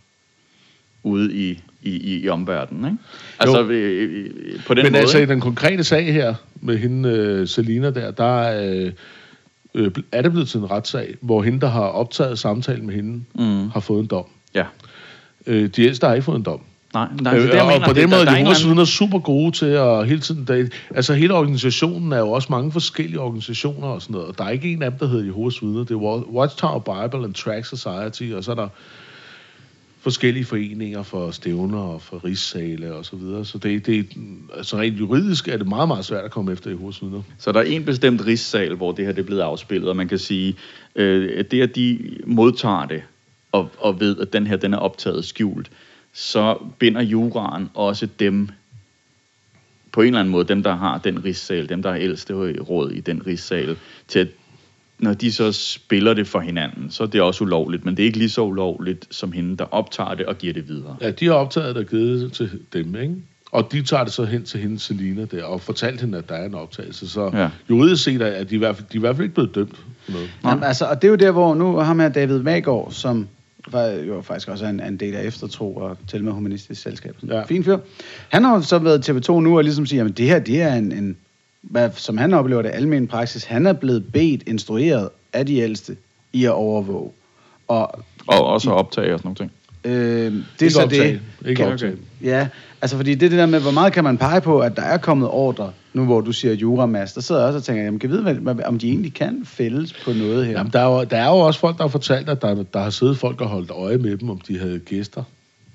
ude 1.03 1.37
i, 1.37 1.62
i, 1.83 1.91
i, 1.91 2.21
i 2.25 2.29
omverdenen. 2.29 2.85
Ikke? 2.85 2.97
Altså 3.39 3.63
øh, 3.63 4.25
øh, 4.25 4.31
på 4.67 4.75
den 4.75 4.83
Men 4.85 4.93
måde. 4.93 5.01
altså, 5.01 5.19
i 5.19 5.27
den 5.27 5.41
konkrete 5.41 5.85
sag 5.85 6.13
her, 6.13 6.35
med 6.61 6.79
hende, 6.79 7.09
øh, 7.09 7.49
Selina 7.49 7.91
der, 7.91 8.11
der 8.11 8.63
øh, 8.65 8.93
øh, 9.75 9.91
er 10.13 10.23
det 10.23 10.31
blevet 10.33 10.49
til 10.49 10.59
en 10.61 10.71
retssag, 10.71 11.15
hvor 11.21 11.43
hende, 11.43 11.61
der 11.61 11.69
har 11.69 11.81
optaget 11.87 12.39
samtalen 12.39 12.87
med 12.87 12.95
hende, 12.95 13.25
Mm. 13.35 13.69
har 13.71 13.81
fået 13.81 14.01
en 14.01 14.07
dom. 14.07 14.25
Ja. 14.55 14.65
Øh, 15.47 15.69
de 15.69 15.83
ældste 15.83 16.07
har 16.07 16.15
ikke 16.15 16.25
fået 16.25 16.37
en 16.37 16.43
dom. 16.43 16.61
Nej, 16.95 17.09
nej 17.21 17.33
er 17.35 17.39
det, 17.39 17.45
Øh, 17.49 17.55
jeg 17.55 17.63
og 17.63 17.69
mener. 17.69 17.87
på 17.87 17.93
Det- 17.93 18.03
den 18.03 18.11
måde, 18.11 18.25
der 18.27 18.31
er 18.33 18.45
de 18.55 18.65
vidner 18.67 18.81
er 18.81 18.85
super 18.85 19.19
gode 19.19 19.53
til 19.53 19.67
at 19.67 20.07
hele 20.09 20.21
tiden... 20.21 20.45
Der, 20.45 20.67
altså, 20.95 21.15
hele 21.15 21.35
organisationen 21.35 22.13
er 22.13 22.19
jo 22.19 22.31
også 22.31 22.49
mange 22.51 22.73
forskellige 22.73 23.21
organisationer 23.21 23.87
og 23.89 24.03
sådan 24.03 24.13
noget. 24.15 24.29
Og 24.29 24.39
der 24.39 24.45
er 24.45 24.49
ikke 24.51 24.73
en 24.73 24.83
af 24.83 24.91
dem, 24.91 24.99
der 24.99 25.07
hedder 25.09 25.25
Jehovas 25.25 25.63
vidner. 25.63 25.79
Det 25.85 25.91
er 25.91 25.99
Wa- 25.99 26.33
Watchtower 26.37 26.79
Bible 26.79 27.25
and 27.25 27.35
Track 27.35 27.65
Society, 27.67 28.33
og 28.37 28.45
så 28.45 28.51
er 28.51 28.55
der 28.55 28.69
forskellige 30.09 30.45
foreninger 30.45 31.03
for 31.03 31.31
stævner 31.31 31.79
og 31.79 32.03
for 32.03 32.25
rigssale 32.25 32.95
og 32.95 33.05
så 33.05 33.17
videre. 33.17 33.45
Så 33.45 33.59
det, 33.59 33.87
det, 33.87 34.07
altså 34.55 34.77
rent 34.77 34.99
juridisk 34.99 35.49
er 35.49 35.57
det 35.57 35.69
meget, 35.69 35.89
meget 35.89 36.05
svært 36.05 36.25
at 36.25 36.31
komme 36.31 36.53
efter 36.53 36.71
i 36.71 36.75
hovedsvidner. 36.75 37.23
Så 37.39 37.53
der 37.53 37.61
er 37.61 37.65
en 37.65 37.85
bestemt 37.85 38.27
rigssal, 38.27 38.75
hvor 38.75 38.93
det 38.93 39.05
her 39.05 39.13
det 39.13 39.23
er 39.23 39.27
blevet 39.27 39.41
afspillet, 39.41 39.89
og 39.89 39.97
man 39.97 40.09
kan 40.09 40.19
sige, 40.19 40.57
øh, 40.95 41.39
at 41.39 41.51
det, 41.51 41.63
at 41.63 41.77
de 41.77 42.17
modtager 42.27 42.87
det, 42.87 43.03
og, 43.53 43.71
og 43.79 44.01
ved, 44.01 44.19
at 44.19 44.33
den 44.33 44.47
her 44.47 44.57
den 44.57 44.75
er 44.75 44.79
optaget 44.79 45.25
skjult, 45.25 45.71
så 46.13 46.59
binder 46.79 47.03
juraen 47.03 47.71
også 47.75 48.09
dem, 48.19 48.49
på 49.93 50.01
en 50.01 50.07
eller 50.07 50.21
anden 50.21 50.33
måde, 50.33 50.49
dem, 50.49 50.63
der 50.63 50.77
har 50.77 50.99
den 50.99 51.25
rigssal, 51.25 51.69
dem, 51.69 51.83
der 51.83 51.91
er 51.91 51.97
ældste 51.97 52.35
råd 52.61 52.91
i 52.91 53.01
den 53.01 53.27
rigssal, 53.27 53.77
til 54.09 54.19
at 54.19 54.29
når 54.99 55.15
de 55.15 55.33
så 55.33 55.53
spiller 55.53 56.15
det 56.15 56.27
for 56.27 56.41
hinanden, 56.41 56.91
så 56.91 57.03
er 57.03 57.06
det 57.06 57.21
også 57.21 57.45
ulovligt, 57.45 57.85
men 57.85 57.97
det 57.97 58.03
er 58.03 58.06
ikke 58.06 58.19
lige 58.19 58.31
så 58.31 58.43
ulovligt 58.43 59.06
som 59.11 59.33
hende, 59.33 59.56
der 59.56 59.65
optager 59.65 60.15
det 60.15 60.27
og 60.27 60.39
giver 60.39 60.53
det 60.53 60.69
videre. 60.69 60.97
Ja, 61.00 61.11
de 61.11 61.27
har 61.27 61.33
optaget 61.33 61.75
det 61.75 61.85
og 61.85 61.91
givet 61.91 62.21
det 62.21 62.33
til 62.33 62.50
dem, 62.85 62.97
ikke? 62.97 63.15
Og 63.53 63.69
de 63.73 63.83
tager 63.83 64.05
det 64.05 64.12
så 64.12 64.25
hen 64.25 64.45
til 64.45 64.61
hende, 64.61 64.79
Selina, 64.79 65.25
der, 65.25 65.45
og 65.45 65.61
fortalt 65.61 66.00
hende, 66.00 66.19
at 66.19 66.29
der 66.29 66.35
er 66.35 66.47
en 66.47 66.55
optagelse. 66.55 67.09
Så 67.09 67.31
Ja. 67.35 67.49
juridisk 67.71 68.05
set 68.05 68.23
er 68.23 68.45
de, 68.45 68.55
i 68.55 68.59
hvert 68.59 68.77
fald, 68.77 68.87
de 68.89 68.95
er 68.95 68.99
i 68.99 69.00
hvert 69.00 69.17
fald 69.17 69.25
ikke 69.25 69.35
blevet 69.35 69.55
dømt 69.55 69.77
for 70.05 70.12
noget. 70.12 70.31
Jamen, 70.45 70.65
altså, 70.65 70.85
og 70.85 71.03
det 71.03 71.09
er 71.09 71.11
jo 71.11 71.17
der, 71.17 71.31
hvor 71.31 71.55
nu 71.55 71.77
har 71.77 71.95
med 71.95 72.11
David 72.11 72.39
Magård, 72.43 72.93
som 72.93 73.29
var 73.73 73.87
jo 73.87 74.21
faktisk 74.23 74.49
også 74.49 74.65
er 74.65 74.69
en, 74.69 74.81
en 74.81 74.97
del 74.97 75.15
af 75.15 75.25
Eftertro 75.25 75.77
og 75.77 75.97
til 76.09 76.25
med 76.25 76.33
Humanistisk 76.33 76.83
Selskab. 76.83 77.17
Ja. 77.29 77.43
Fin 77.43 77.65
fyr. 77.65 77.79
Han 78.29 78.45
har 78.45 78.55
jo 78.55 78.62
så 78.62 78.79
været 78.79 79.09
TV2 79.11 79.33
nu 79.41 79.56
og 79.56 79.65
ligesom 79.65 79.87
siger, 79.87 80.05
at 80.05 80.19
det 80.19 80.27
her, 80.27 80.39
det 80.39 80.62
er 80.62 80.75
en, 80.75 80.93
en 80.93 81.17
hvad, 81.63 81.91
som 81.95 82.19
han 82.19 82.35
oplever 82.35 82.63
det, 82.63 82.71
almen 82.75 83.07
praksis. 83.07 83.45
Han 83.45 83.67
er 83.67 83.73
blevet 83.73 84.13
bedt, 84.13 84.43
instrueret 84.49 85.09
af 85.33 85.47
de 85.47 85.57
ældste 85.59 85.97
i 86.33 86.45
at 86.45 86.51
overvåge. 86.53 87.11
Og 87.69 87.91
Og 88.27 88.47
også 88.47 88.71
optage 88.71 89.15
og 89.15 89.19
sådan 89.21 89.27
nogle 89.29 89.37
ting. 89.37 89.53
øh, 89.85 90.33
det 90.61 90.67
er 90.67 90.71
så 90.71 90.83
optage. 90.83 91.13
det. 91.43 91.49
Ikke 91.49 91.59
Kan- 91.63 91.73
optage. 91.73 91.97
Ja, 92.23 92.49
altså 92.83 92.97
fordi 92.97 93.15
det 93.15 93.27
er 93.27 93.31
det 93.31 93.39
der 93.39 93.47
med, 93.47 93.61
hvor 93.61 93.71
meget 93.71 93.93
kan 93.93 94.05
man 94.05 94.19
pege 94.19 94.41
på, 94.41 94.61
at 94.61 94.77
der 94.77 94.83
er 94.83 94.99
kommet 94.99 95.29
ordre, 95.29 95.73
nu 95.95 96.05
hvor 96.05 96.21
du 96.21 96.33
siger 96.33 96.55
juramas, 96.55 97.13
der 97.13 97.21
sidder 97.21 97.41
jeg 97.41 97.47
også 97.47 97.57
og 97.57 97.65
tænker, 97.65 97.83
jamen 97.83 97.99
kan 98.01 98.11
vide, 98.11 98.23
hvad, 98.23 98.35
hvad- 98.35 98.65
om 98.65 98.79
de 98.79 98.89
egentlig 98.89 99.15
kan 99.15 99.43
fælles 99.45 99.93
på 100.05 100.13
noget 100.13 100.47
her. 100.47 100.53
Jamen, 100.53 100.73
der, 100.73 100.81
er 100.81 100.99
jo, 100.99 101.05
der 101.05 101.17
er 101.17 101.29
jo 101.29 101.37
også 101.39 101.61
folk, 101.61 101.77
der 101.77 101.83
har 101.83 101.89
fortalt, 101.89 102.29
at 102.29 102.43
der, 102.43 102.63
der 102.75 102.81
har 102.81 102.91
siddet 102.91 103.19
folk 103.19 103.41
og 103.41 103.47
holdt 103.49 103.71
øje 103.71 103.99
med 103.99 104.17
dem, 104.17 104.31
om 104.31 104.41
de 104.41 104.59
havde 104.59 104.79
gæster, 104.79 105.23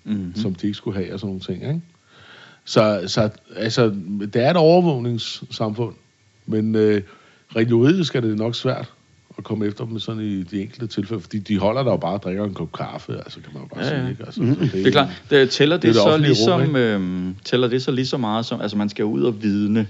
Mm-hmm. 0.05 0.35
som 0.35 0.55
de 0.55 0.67
ikke 0.67 0.77
skulle 0.77 0.97
have 0.97 1.13
og 1.13 1.19
sådan 1.19 1.27
nogle 1.27 1.41
ting, 1.41 1.63
ikke? 1.63 1.81
Så, 2.65 3.03
så 3.07 3.29
altså, 3.55 3.95
det 4.33 4.35
er 4.35 4.49
et 4.49 4.57
overvågningssamfund, 4.57 5.93
men 6.45 6.75
øh, 6.75 7.01
rent 7.55 7.69
juridisk 7.69 8.15
er 8.15 8.21
det 8.21 8.37
nok 8.37 8.55
svært 8.55 8.91
at 9.37 9.43
komme 9.43 9.65
efter 9.65 9.85
dem 9.85 9.99
sådan 9.99 10.21
i 10.21 10.43
de 10.43 10.61
enkelte 10.61 10.87
tilfælde, 10.87 11.21
fordi 11.21 11.39
de 11.39 11.57
holder 11.59 11.83
der 11.83 11.91
jo 11.91 11.97
bare 11.97 12.13
og 12.13 12.23
drikker 12.23 12.43
en 12.43 12.53
kop 12.53 12.71
kaffe, 12.71 13.13
altså 13.17 13.39
kan 13.39 13.49
man 13.53 13.61
jo 13.61 13.67
bare 13.67 13.85
Ja, 13.85 13.95
ja, 13.95 14.01
sige, 14.01 14.09
ikke? 14.11 14.25
Altså, 14.25 14.41
så 14.71 14.77
Det 14.77 14.87
er 14.87 14.91
klart. 14.91 15.23
Det, 15.29 15.49
tæller 15.49 15.75
det, 15.75 15.81
Det 15.83 15.87
det 15.87 16.01
så 16.01 16.13
rum, 16.13 16.21
ligesom, 16.21 16.61
ikke? 16.61 16.79
øhm, 16.79 17.35
tæller 17.45 17.67
det 17.67 17.83
så 17.83 17.91
lige 17.91 18.05
så 18.05 18.17
meget 18.17 18.45
som, 18.45 18.61
altså 18.61 18.77
man 18.77 18.89
skal 18.89 19.05
ud 19.05 19.23
og 19.23 19.43
vidne 19.43 19.87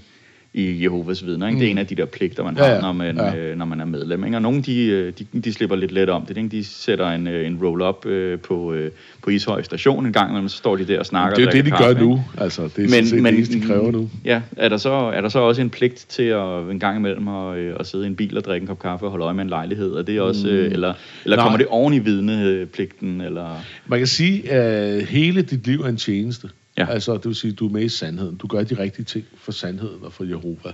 i 0.56 0.82
Jehovas 0.82 1.26
vidner, 1.26 1.48
ikke? 1.48 1.60
Det 1.60 1.66
er 1.66 1.70
en 1.70 1.78
af 1.78 1.86
de 1.86 1.94
der 1.94 2.04
pligter, 2.04 2.44
man 2.44 2.56
Ja, 2.56 2.64
har, 2.64 2.80
når 2.80 2.92
man, 2.92 3.16
Ja. 3.16 3.36
øh, 3.36 3.56
når 3.58 3.64
man 3.64 3.80
er 3.80 3.84
medlem, 3.84 4.24
ikke? 4.24 4.36
Og 4.36 4.42
nogle, 4.42 4.62
de, 4.62 4.86
øh, 4.86 5.12
de, 5.18 5.40
de 5.40 5.52
slipper 5.52 5.76
lidt 5.76 5.92
let 5.92 6.10
om 6.10 6.26
det, 6.26 6.36
ikke? 6.36 6.48
De 6.48 6.64
sætter 6.64 7.10
en, 7.10 7.26
øh, 7.26 7.46
en 7.46 7.58
roll-up 7.62 8.06
øh, 8.06 8.38
på, 8.38 8.72
øh, 8.72 8.90
på 9.22 9.30
Ishøj 9.30 9.62
station 9.62 10.06
en 10.06 10.12
gang, 10.12 10.30
imellem, 10.30 10.48
så 10.48 10.56
står 10.56 10.76
de 10.76 10.84
der 10.84 10.98
og 10.98 11.06
snakker 11.06 11.36
det 11.36 11.42
er 11.42 11.46
jo 11.46 11.52
det, 11.52 11.64
de 11.64 11.70
gør 11.70 11.76
kaffe, 11.76 12.02
nu. 12.04 12.10
ikke? 12.12 12.22
Altså, 12.44 12.62
det 12.62 12.78
er 12.78 12.80
men, 12.80 12.90
sådan 12.90 13.06
set 13.06 13.24
det 13.24 13.34
eneste, 13.34 13.60
de 13.60 13.66
kræver 13.66 13.90
nu. 13.90 14.10
Ja, 14.24 14.40
er 14.56 14.68
der, 14.68 14.76
så, 14.76 14.90
er 14.90 15.20
der 15.20 15.28
så 15.28 15.38
også 15.38 15.60
en 15.62 15.70
pligt 15.70 16.06
til 16.08 16.22
at 16.22 16.70
en 16.70 16.78
gang 16.80 16.98
imellem 16.98 17.28
at, 17.28 17.58
øh, 17.58 17.74
at 17.80 17.86
sidde 17.86 18.04
i 18.04 18.06
en 18.06 18.16
bil 18.16 18.36
og 18.36 18.44
drikke 18.44 18.64
en 18.64 18.68
kop 18.68 18.78
kaffe 18.78 19.04
og 19.06 19.10
holde 19.10 19.24
øje 19.24 19.34
med 19.34 19.42
en 19.42 19.50
lejlighed? 19.50 19.92
Er 19.94 20.02
det 20.02 20.20
også, 20.20 20.48
øh, 20.48 20.72
eller, 20.72 20.94
eller 21.24 21.36
Nej. 21.36 21.44
kommer 21.44 21.58
det 21.58 21.66
oven 21.66 21.94
i 21.94 21.98
vidnepligten? 21.98 23.20
Eller? 23.20 23.64
Man 23.86 23.98
kan 23.98 24.06
sige, 24.06 24.50
at 24.52 25.02
hele 25.06 25.42
dit 25.42 25.66
liv 25.66 25.80
er 25.80 25.88
en 25.88 25.96
tjeneste. 25.96 26.48
Ja. 26.78 26.86
Altså, 26.90 27.14
det 27.14 27.24
vil 27.26 27.34
sige, 27.34 27.52
du 27.52 27.68
er 27.68 27.72
med 27.72 27.82
i 27.82 27.88
sandheden. 27.88 28.36
Du 28.36 28.46
gør 28.46 28.62
de 28.62 28.78
rigtige 28.78 29.04
ting 29.04 29.24
for 29.38 29.52
sandheden 29.52 29.98
og 30.04 30.12
for 30.12 30.24
Jehova. 30.24 30.72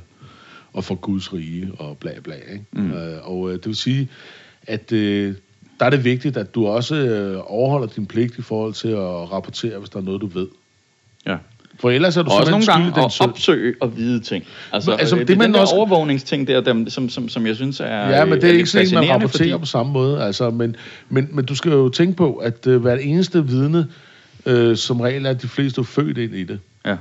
Og 0.73 0.85
for 0.85 0.95
Guds 0.95 1.33
rige 1.33 1.73
og 1.79 1.99
bla 1.99 2.11
bla. 2.25 2.35
Ikke? 2.35 2.65
Mm. 2.73 2.93
Øh, 2.93 3.29
og 3.31 3.49
øh, 3.49 3.55
det 3.55 3.67
vil 3.67 3.77
sige, 3.77 4.09
at 4.67 4.93
øh, 4.93 5.35
der 5.81 5.87
er 5.87 5.91
det 5.91 6.05
vigtigt, 6.05 6.37
at 6.37 6.55
du 6.55 6.67
også 6.67 6.95
øh, 6.97 7.43
overholder 7.47 7.87
din 7.87 8.07
pligt 8.07 8.39
i 8.39 8.43
forhold 8.43 8.73
til 8.75 8.89
at 8.89 9.33
rapportere, 9.33 9.79
hvis 9.79 9.91
der 9.91 9.99
er 9.99 10.03
noget, 10.05 10.21
du 10.21 10.27
ved. 10.27 10.47
Ja. 11.27 11.37
For 11.81 11.91
ellers 11.91 12.17
er 12.17 12.23
du 12.23 12.31
Og 12.31 12.37
også 12.37 12.51
nogle 12.51 12.67
gange 12.67 12.87
den 12.87 13.05
at 13.05 13.21
opsøge 13.21 13.75
og 13.81 13.97
vide 13.97 14.21
ting. 14.21 14.45
Altså, 14.73 14.91
Men, 14.91 15.01
altså, 15.01 15.15
altså 15.15 15.17
det, 15.17 15.29
det 15.29 15.39
man 15.39 15.47
den 15.47 15.55
der 15.55 15.61
også- 15.61 15.75
overvågningsting 15.75 16.49
der, 16.49 16.61
dem, 16.61 16.89
som, 16.89 17.09
som, 17.09 17.29
som 17.29 17.47
jeg 17.47 17.57
synes 17.57 17.81
er 17.81 17.87
Ja, 17.87 18.25
men 18.25 18.35
det 18.35 18.45
er 18.45 18.47
lidt 18.53 18.57
ikke 18.57 18.71
sådan, 18.71 18.95
man 18.95 19.11
rapporterer 19.11 19.57
på 19.59 19.67
samme 19.67 19.93
måde. 19.93 20.23
Altså, 20.23 20.51
men, 20.51 20.77
men, 21.09 21.29
men 21.33 21.45
du 21.45 21.55
skal 21.55 21.73
jo 21.73 21.89
tænke 21.89 22.17
på, 22.17 22.35
at 22.35 22.67
øh, 22.67 22.81
hvert 22.81 22.99
eneste 23.03 23.47
vidne, 23.47 23.87
øh, 24.47 24.77
som 24.77 25.01
regel 25.01 25.27
er 25.27 25.33
de 25.33 25.49
fleste 25.49 25.79
jo 25.79 25.83
født 25.83 26.19
ind 26.19 26.35
i 26.35 26.45
det. 26.45 26.61
Ja. 26.85 26.97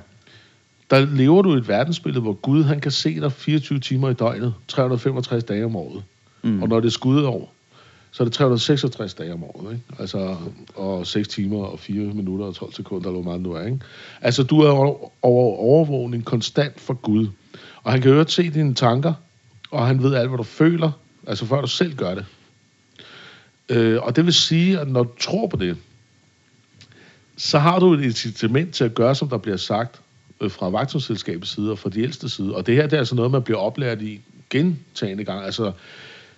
der 0.91 1.05
lever 1.05 1.41
du 1.41 1.55
i 1.55 1.57
et 1.57 1.67
verdensbillede, 1.67 2.21
hvor 2.21 2.33
Gud 2.33 2.63
han 2.63 2.79
kan 2.79 2.91
se 2.91 3.19
dig 3.19 3.31
24 3.31 3.79
timer 3.79 4.09
i 4.09 4.13
døgnet, 4.13 4.53
365 4.67 5.43
dage 5.43 5.65
om 5.65 5.75
året. 5.75 6.03
Mm. 6.41 6.61
Og 6.61 6.69
når 6.69 6.79
det 6.79 6.87
er 6.87 6.91
skudår, 6.91 7.53
så 8.11 8.23
er 8.23 8.25
det 8.25 8.33
366 8.33 9.13
dage 9.13 9.33
om 9.33 9.43
året, 9.43 9.73
ikke? 9.73 9.83
Altså, 9.99 10.35
og 10.75 11.07
6 11.07 11.27
timer 11.27 11.65
og 11.65 11.79
4 11.79 12.13
minutter 12.13 12.45
og 12.45 12.55
12 12.55 12.73
sekunder, 12.73 13.09
eller 13.09 13.21
hvor 13.21 13.31
meget 13.31 13.45
du 13.45 13.51
er, 13.51 13.65
ikke? 13.65 13.79
Altså, 14.21 14.43
du 14.43 14.59
er 14.59 14.69
over, 14.69 15.11
over 15.21 15.57
overvågning 15.57 16.25
konstant 16.25 16.79
for 16.79 16.93
Gud. 16.93 17.27
Og 17.83 17.91
han 17.91 18.01
kan 18.01 18.11
jo 18.11 18.25
se 18.27 18.49
dine 18.49 18.73
tanker, 18.73 19.13
og 19.71 19.87
han 19.87 20.03
ved 20.03 20.15
alt, 20.15 20.29
hvad 20.29 20.37
du 20.37 20.43
føler, 20.43 20.91
altså 21.27 21.45
før 21.45 21.61
du 21.61 21.67
selv 21.67 21.95
gør 21.95 22.15
det. 22.15 22.25
Øh, 23.69 24.01
og 24.01 24.15
det 24.15 24.25
vil 24.25 24.33
sige, 24.33 24.79
at 24.79 24.87
når 24.87 25.03
du 25.03 25.09
tror 25.19 25.47
på 25.47 25.57
det, 25.57 25.77
så 27.39 27.59
har 27.59 27.79
du 27.79 27.93
et 27.93 28.03
incitament 28.03 28.73
til 28.73 28.83
at 28.83 28.93
gøre, 28.93 29.15
som 29.15 29.29
der 29.29 29.37
bliver 29.37 29.57
sagt 29.57 30.01
øh, 30.41 30.51
fra 30.51 30.69
vagtselskabets 30.69 31.51
side 31.51 31.71
og 31.71 31.79
fra 31.79 31.89
de 31.89 32.01
ældste 32.01 32.29
side. 32.29 32.55
Og 32.55 32.67
det 32.67 32.75
her 32.75 32.83
det 32.83 32.93
er 32.93 32.97
altså 32.97 33.15
noget, 33.15 33.31
man 33.31 33.43
bliver 33.43 33.59
oplært 33.59 34.01
i 34.01 34.21
gentagende 34.49 35.23
gang. 35.23 35.45
Altså, 35.45 35.71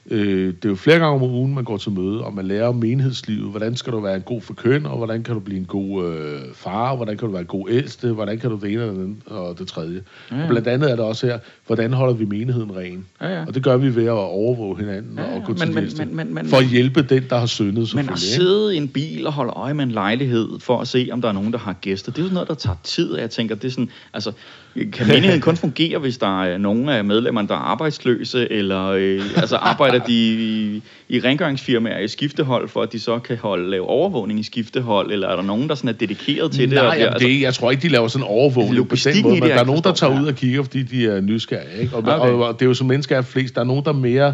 Øh, 0.10 0.48
det 0.48 0.66
er 0.66 0.70
jo 0.70 0.76
flere 0.76 1.00
gange 1.00 1.16
om 1.16 1.22
ugen, 1.24 1.56
man 1.56 1.64
går 1.64 1.78
til 1.78 1.92
møde, 1.92 2.24
og 2.24 2.34
man 2.34 2.46
lærer 2.46 2.68
om 2.68 2.76
menighedslivet. 2.76 3.50
Hvordan 3.50 3.76
skal 3.76 3.94
du 3.94 4.00
være 4.00 4.16
en 4.16 4.22
god 4.22 4.42
forkøn, 4.42 4.86
og 4.86 4.98
hvordan 4.98 5.24
kan 5.24 5.34
du 5.34 5.40
blive 5.40 5.60
en 5.60 5.66
god 5.66 6.06
øh, 6.06 6.42
far, 6.54 6.96
hvordan 6.96 7.18
kan 7.18 7.26
du 7.26 7.32
være 7.32 7.42
en 7.42 7.48
god 7.48 7.70
ældste, 7.70 8.12
hvordan 8.12 8.40
kan 8.40 8.50
du 8.50 8.60
det 8.62 8.74
ene 8.74 8.84
og 8.84 8.96
det, 8.96 9.16
og 9.26 9.60
det 9.60 9.68
tredje. 9.68 10.02
Ja. 10.32 10.42
Og 10.42 10.50
blandt 10.50 10.68
andet 10.68 10.92
er 10.92 10.96
det 10.96 11.06
også 11.06 11.28
her, 11.28 11.40
hvordan 11.68 11.94
holder 11.94 12.14
vi 12.14 12.26
menigheden 12.26 12.76
ren? 12.76 13.06
Ja, 13.22 13.28
ja. 13.28 13.46
Og 13.48 13.56
det 13.56 13.64
gør 13.64 13.78
vi 13.78 13.96
ved 13.96 14.06
at 14.06 14.12
overvåge 14.12 14.78
hinanden 14.78 15.18
ja, 15.18 15.32
ja. 15.32 15.36
og 15.36 15.44
gå 15.46 15.54
til 15.54 15.74
men, 15.74 15.90
men, 15.98 16.16
men, 16.16 16.34
men, 16.34 16.46
for 16.46 16.58
at 16.58 16.66
hjælpe 16.66 17.02
den, 17.02 17.24
der 17.30 17.38
har 17.38 17.46
syndet. 17.46 17.96
Men 17.96 18.10
at 18.10 18.20
sidde 18.20 18.76
i 18.76 18.78
en 18.78 18.88
bil 18.88 19.28
og 19.28 19.34
holde 19.34 19.52
øje 19.52 19.74
med 19.74 19.84
en 19.84 19.92
lejlighed 19.92 20.60
for 20.60 20.82
at 20.82 20.88
se, 20.88 21.10
om 21.12 21.22
der 21.22 21.30
er 21.30 21.34
nogen, 21.34 21.52
der 21.52 21.60
har 21.60 21.74
gæster, 21.74 22.12
det 22.12 22.22
er 22.22 22.28
jo 22.28 22.34
noget, 22.34 22.48
der 22.48 22.56
tager 22.56 22.78
tid, 22.84 23.12
og 23.12 23.22
jeg 23.22 23.30
tænker, 23.30 23.56
det 23.56 23.66
er 23.66 23.72
sådan, 23.72 23.90
altså, 24.14 24.32
kan 24.76 25.08
menigheden 25.08 25.42
kun 25.42 25.58
fungere, 25.58 26.00
hvis 26.00 26.18
der 26.18 26.44
er 26.44 26.58
nogen 26.58 26.90
af 26.90 27.04
medlemmerne, 27.06 27.48
der 27.48 27.54
er 27.54 27.60
arbejdsløse, 27.60 28.52
eller 28.52 28.88
øh, 28.88 29.22
altså 29.38 29.56
arbejder 29.56 30.00
de 30.00 30.14
i, 30.14 30.82
i 31.10 31.20
rengøringsfirmaer 31.20 32.00
i 32.00 32.08
skiftehold, 32.08 32.68
for 32.68 32.82
at 32.82 32.92
de 32.92 33.00
så 33.00 33.20
kan 33.20 33.38
holde, 33.38 33.70
lave 33.70 33.88
overvågning 33.88 34.40
i 34.40 34.44
skiftehold, 34.44 35.12
eller 35.12 35.28
er 35.28 35.36
der 35.36 35.44
nogen, 35.44 35.70
der 35.70 35.76
sådan 35.76 35.90
er 35.90 35.94
dedikeret 35.94 36.52
til 36.52 36.70
Nej, 36.70 36.76
det? 36.76 36.84
Nej, 36.84 36.98
det, 36.98 37.14
altså, 37.14 37.28
jeg 37.28 37.54
tror 37.54 37.72
ikke, 37.72 37.82
de 37.82 37.88
laver 37.88 38.08
sådan 38.08 38.28
overvågning 38.28 38.90
på 38.90 38.96
den 38.96 39.24
måde, 39.24 39.40
men 39.40 39.50
der 39.50 39.56
er 39.56 39.66
nogen, 39.66 39.84
der 39.84 39.94
tager 39.94 40.22
ud 40.22 40.28
og 40.28 40.36
kigger, 40.36 40.64
fordi 40.64 40.84
de 40.84 41.08
er 41.08 41.22
nysgerrige. 41.22 41.82
Ikke? 41.82 41.96
Og, 41.96 42.00
okay. 42.00 42.12
og, 42.12 42.44
og 42.44 42.54
det 42.54 42.66
er 42.66 42.70
jo 42.70 42.74
som 42.74 42.88
mennesker 42.88 43.18
er 43.18 43.22
flest, 43.22 43.56
der 43.56 43.62
er 43.62 43.66
nogen, 43.66 43.84
der 43.84 43.90
er 43.90 43.96
mere 43.96 44.34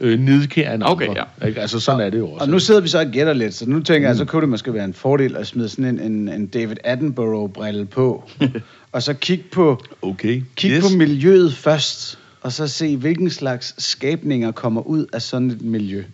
øh, 0.00 0.20
nidkær 0.20 0.74
end 0.74 0.82
okay, 0.86 1.08
andre. 1.08 1.24
Ja. 1.40 1.46
Ikke? 1.46 1.60
Altså 1.60 1.80
sådan 1.80 2.00
er 2.00 2.10
det 2.10 2.18
jo 2.18 2.28
også. 2.28 2.44
Og 2.44 2.50
nu 2.50 2.58
sidder 2.58 2.80
vi 2.80 2.88
så 2.88 3.00
og 3.00 3.06
gætter 3.06 3.32
lidt, 3.32 3.54
så 3.54 3.68
nu 3.68 3.80
tænker 3.80 4.08
mm. 4.08 4.10
jeg, 4.10 4.16
så 4.16 4.24
kunne 4.24 4.40
det 4.40 4.48
måske 4.48 4.74
være 4.74 4.84
en 4.84 4.94
fordel 4.94 5.36
at 5.36 5.46
smide 5.46 5.68
sådan 5.68 5.84
en, 5.84 6.00
en, 6.00 6.28
en 6.28 6.46
David 6.46 6.76
Attenborough-brille 6.84 7.84
på, 7.84 8.30
og 8.92 9.02
så 9.02 9.14
kigge 9.14 9.44
på, 9.52 9.84
okay. 10.02 10.42
kig 10.56 10.70
yes. 10.70 10.82
på 10.82 10.96
miljøet 10.96 11.54
først, 11.54 12.18
og 12.42 12.52
så 12.52 12.68
se, 12.68 12.96
hvilken 12.96 13.30
slags 13.30 13.74
skabninger 13.84 14.52
kommer 14.52 14.80
ud 14.80 15.06
af 15.12 15.22
sådan 15.22 15.50
et 15.50 15.62
miljø. 15.62 16.04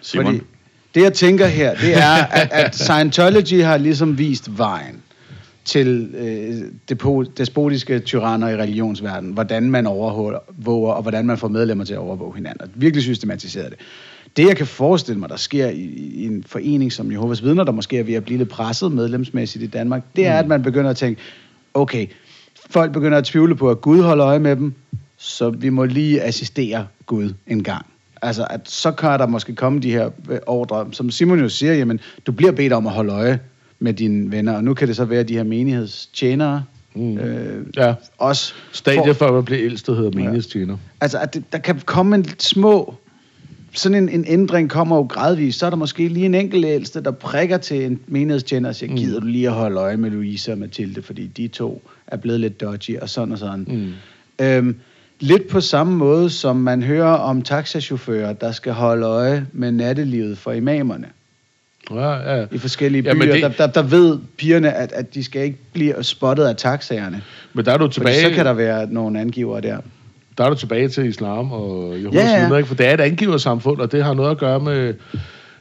Simon. 0.00 0.26
Fordi 0.26 0.40
det, 0.94 1.02
jeg 1.02 1.12
tænker 1.12 1.46
her, 1.46 1.74
det 1.74 1.96
er, 1.96 2.26
at, 2.30 2.48
at 2.52 2.76
Scientology 2.76 3.62
har 3.62 3.76
ligesom 3.76 4.18
vist 4.18 4.58
vejen 4.58 5.02
til 5.68 6.10
øh, 6.14 7.24
despotiske 7.38 7.98
tyranner 7.98 8.48
i 8.48 8.56
religionsverdenen, 8.56 9.32
hvordan 9.32 9.70
man 9.70 9.86
overvåger, 9.86 10.90
og 10.90 11.02
hvordan 11.02 11.26
man 11.26 11.38
får 11.38 11.48
medlemmer 11.48 11.84
til 11.84 11.94
at 11.94 11.98
overvåge 11.98 12.34
hinanden. 12.34 12.70
Virkelig 12.74 13.02
systematiseret 13.02 13.70
det. 13.70 13.78
Det, 14.36 14.46
jeg 14.46 14.56
kan 14.56 14.66
forestille 14.66 15.20
mig, 15.20 15.28
der 15.28 15.36
sker 15.36 15.68
i, 15.68 15.82
i 16.14 16.26
en 16.26 16.44
forening 16.46 16.92
som 16.92 17.12
Jehovas 17.12 17.44
Vidner, 17.44 17.64
der 17.64 17.72
måske 17.72 17.98
er 17.98 18.02
ved 18.02 18.14
at 18.14 18.24
blive 18.24 18.38
lidt 18.38 18.48
presset 18.48 18.92
medlemsmæssigt 18.92 19.64
i 19.64 19.66
Danmark, 19.66 20.02
det 20.16 20.26
er, 20.26 20.32
mm. 20.32 20.38
at 20.38 20.48
man 20.48 20.62
begynder 20.62 20.90
at 20.90 20.96
tænke, 20.96 21.20
okay, 21.74 22.06
folk 22.70 22.92
begynder 22.92 23.18
at 23.18 23.24
tvivle 23.24 23.56
på, 23.56 23.70
at 23.70 23.80
Gud 23.80 24.02
holder 24.02 24.26
øje 24.26 24.38
med 24.38 24.56
dem, 24.56 24.72
så 25.16 25.50
vi 25.50 25.68
må 25.68 25.84
lige 25.84 26.22
assistere 26.22 26.86
Gud 27.06 27.32
en 27.46 27.62
gang. 27.62 27.86
Altså, 28.22 28.46
at 28.50 28.60
så 28.64 28.92
kan 28.92 29.08
der 29.08 29.26
måske 29.26 29.54
komme 29.54 29.80
de 29.80 29.90
her 29.90 30.10
øh, 30.30 30.38
ordre, 30.46 30.86
som 30.92 31.10
Simon 31.10 31.40
jo 31.40 31.48
siger, 31.48 31.74
jamen, 31.74 32.00
du 32.26 32.32
bliver 32.32 32.52
bedt 32.52 32.72
om 32.72 32.86
at 32.86 32.92
holde 32.92 33.12
øje 33.12 33.40
med 33.78 33.92
dine 33.92 34.32
venner, 34.32 34.52
og 34.52 34.64
nu 34.64 34.74
kan 34.74 34.88
det 34.88 34.96
så 34.96 35.04
være 35.04 35.22
de 35.22 35.34
her 35.34 35.44
menighedstjenere, 35.44 36.64
Mm. 36.94 37.18
Øh, 37.18 37.66
ja. 37.76 37.94
Også 38.18 38.52
Stadiet 38.72 39.16
for, 39.16 39.28
for 39.28 39.38
at 39.38 39.44
blive 39.44 39.60
ældste 39.60 39.94
hedder 39.94 40.10
menighedstjener. 40.14 40.72
Ja. 40.72 40.78
Altså, 41.00 41.18
at 41.18 41.34
det, 41.34 41.52
der 41.52 41.58
kan 41.58 41.80
komme 41.84 42.16
en 42.16 42.26
små... 42.38 42.94
Sådan 43.72 44.02
en, 44.02 44.08
en 44.08 44.24
ændring 44.28 44.70
kommer 44.70 44.96
jo 44.96 45.02
gradvist. 45.02 45.58
Så 45.58 45.66
er 45.66 45.70
der 45.70 45.76
måske 45.76 46.08
lige 46.08 46.26
en 46.26 46.34
enkelt 46.34 46.66
ældste, 46.66 47.02
der 47.02 47.10
prikker 47.10 47.58
til 47.58 47.84
en 47.84 48.00
menighedstjener 48.06 48.68
og 48.68 48.74
siger, 48.74 48.90
mm. 48.90 48.96
gider 48.96 49.20
du 49.20 49.26
lige 49.26 49.46
at 49.46 49.54
holde 49.54 49.76
øje 49.76 49.96
med 49.96 50.10
Louise 50.10 50.52
og 50.52 50.58
Mathilde, 50.58 51.02
fordi 51.02 51.26
de 51.26 51.48
to 51.48 51.82
er 52.06 52.16
blevet 52.16 52.40
lidt 52.40 52.60
dodgy, 52.60 52.98
og 52.98 53.08
sådan 53.08 53.32
og 53.32 53.38
sådan. 53.38 53.66
Mm. 53.68 54.44
Øhm, 54.44 54.76
lidt 55.20 55.48
på 55.48 55.60
samme 55.60 55.96
måde, 55.96 56.30
som 56.30 56.56
man 56.56 56.82
hører 56.82 57.12
om 57.12 57.42
taxachauffører, 57.42 58.32
der 58.32 58.52
skal 58.52 58.72
holde 58.72 59.06
øje 59.06 59.46
med 59.52 59.72
nattelivet 59.72 60.38
for 60.38 60.52
imamerne. 60.52 61.06
Ja, 61.90 62.36
ja. 62.36 62.44
I 62.52 62.58
forskellige 62.58 63.02
byer, 63.02 63.26
ja, 63.26 63.32
det... 63.32 63.42
der, 63.42 63.48
der, 63.48 63.66
der 63.66 63.82
ved 63.82 64.18
pigerne, 64.38 64.72
at, 64.72 64.92
at 64.92 65.14
de 65.14 65.24
skal 65.24 65.42
ikke 65.42 65.58
blive 65.72 65.94
spottet 66.02 66.44
af 66.44 66.56
taxaerne. 66.56 67.22
Men 67.52 67.64
der 67.64 67.72
er 67.72 67.78
du 67.78 67.88
tilbage... 67.88 68.22
Fordi 68.22 68.34
så 68.34 68.36
kan 68.36 68.46
der 68.46 68.52
være 68.52 68.86
nogle 68.90 69.20
angiver 69.20 69.60
der. 69.60 69.78
Der 70.38 70.44
er 70.44 70.48
du 70.48 70.54
tilbage 70.54 70.88
til 70.88 71.04
islam 71.04 71.52
og 71.52 71.94
Jehovas 72.02 72.14
ja, 72.14 72.46
ja. 72.48 72.56
ikke? 72.56 72.68
For 72.68 72.74
det 72.74 72.86
er 72.86 72.94
et 72.94 73.00
angiversamfund, 73.00 73.80
og 73.80 73.92
det 73.92 74.04
har 74.04 74.14
noget 74.14 74.30
at 74.30 74.38
gøre 74.38 74.60
med 74.60 74.94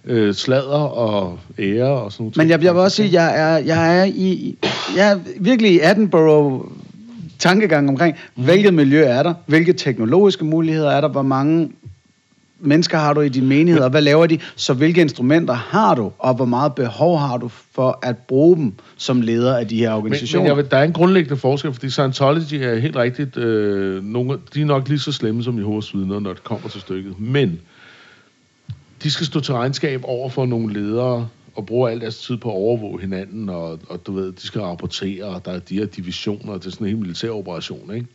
øh, 0.06 0.34
sladder 0.34 0.80
og 0.80 1.40
ære 1.60 1.88
og 1.88 2.12
sådan 2.12 2.24
noget. 2.24 2.38
Men 2.38 2.50
jeg, 2.50 2.64
jeg 2.64 2.74
vil 2.74 2.82
også 2.82 2.96
sige, 2.96 3.08
at 3.08 3.14
jeg 3.14 3.54
er, 3.54 3.58
jeg 3.58 4.00
er, 4.00 4.04
i, 4.04 4.58
jeg 4.98 5.12
er 5.12 5.20
virkelig 5.40 5.72
i 5.72 5.80
Edinburgh 5.92 6.72
tankegang 7.40 7.90
omkring, 7.90 8.18
mm. 8.36 8.44
hvilket 8.44 8.74
miljø 8.74 9.04
er 9.04 9.24
der, 9.24 9.34
hvilke 9.46 9.74
teknologiske 9.74 10.46
muligheder 10.46 10.92
er 10.92 11.02
der, 11.02 11.08
hvor 11.08 11.22
mange 11.22 11.72
mennesker 12.60 12.98
har 12.98 13.14
du 13.14 13.22
i 13.22 13.30
din 13.30 13.48
menighed, 13.48 13.82
og 13.82 13.90
hvad 13.90 14.02
laver 14.02 14.26
de? 14.26 14.40
Så 14.56 14.74
hvilke 14.74 15.02
instrumenter 15.02 15.54
har 15.54 15.96
du, 15.96 16.12
og 16.20 16.36
hvor 16.36 16.46
meget 16.46 16.76
behov 16.76 17.18
har 17.18 17.38
du 17.38 17.48
for 17.48 18.00
at 18.02 18.18
bruge 18.18 18.58
dem 18.58 18.74
som 18.98 19.22
leder 19.22 19.58
af 19.58 19.68
de 19.68 19.78
her 19.78 19.94
organisationer? 19.94 20.44
Men, 20.44 20.44
men 20.44 20.58
jeg 20.58 20.64
ved, 20.64 20.72
der 20.72 20.78
er 20.78 20.84
en 20.84 20.94
grundlæggende 20.94 21.38
forskel, 21.38 21.74
fordi 21.74 21.90
Scientology 21.90 22.54
er 22.54 22.76
helt 22.76 22.96
rigtigt, 22.96 23.38
øh, 23.38 24.04
nogle, 24.04 24.40
de 24.54 24.62
er 24.62 24.66
nok 24.66 24.88
lige 24.88 25.00
så 25.00 25.12
slemme 25.12 25.44
som 25.44 25.58
Jehovas 25.58 25.96
vidner, 25.96 26.20
når 26.20 26.34
det 26.34 26.44
kommer 26.44 26.70
til 26.70 26.82
stykket. 26.82 27.20
Men 27.20 27.60
de 29.04 29.12
skal 29.12 29.26
stå 29.26 29.40
til 29.40 29.54
regnskab 29.54 30.02
over 30.04 30.30
for 30.30 30.46
nogle 30.46 30.74
ledere, 30.74 31.28
og 31.56 31.66
bruger 31.66 31.90
al 31.90 32.02
deres 32.02 32.18
tid 32.18 32.38
på 32.38 32.50
at 32.50 32.56
overvåge 32.56 33.02
hinanden, 33.02 33.50
og, 33.50 33.80
og 33.90 34.08
du 34.08 34.12
ved, 34.12 34.32
de 34.32 34.42
skal 34.42 34.62
rapportere, 34.62 35.26
og 35.26 35.46
der 35.46 35.52
er 35.52 35.60
de 35.60 35.76
her 35.76 35.86
divisioner, 35.86 36.54
det 36.54 36.66
er 36.66 36.70
sådan 36.70 36.88
en 36.88 36.90
helt 36.90 37.00
militær 37.00 37.30
operation, 37.30 37.96
ikke? 37.96 38.08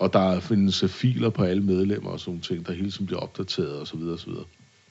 Og 0.00 0.12
der 0.12 0.40
findes 0.40 0.84
filer 0.88 1.30
på 1.30 1.42
alle 1.42 1.62
medlemmer 1.62 2.10
og 2.10 2.20
sådan 2.20 2.40
ting, 2.40 2.66
der 2.66 2.72
hele 2.72 2.90
tiden 2.90 3.06
bliver 3.06 3.20
opdateret 3.20 3.72
og 3.72 3.86
så 3.86 3.96
videre 3.96 4.12
og 4.12 4.18
så 4.18 4.26
videre. 4.26 4.44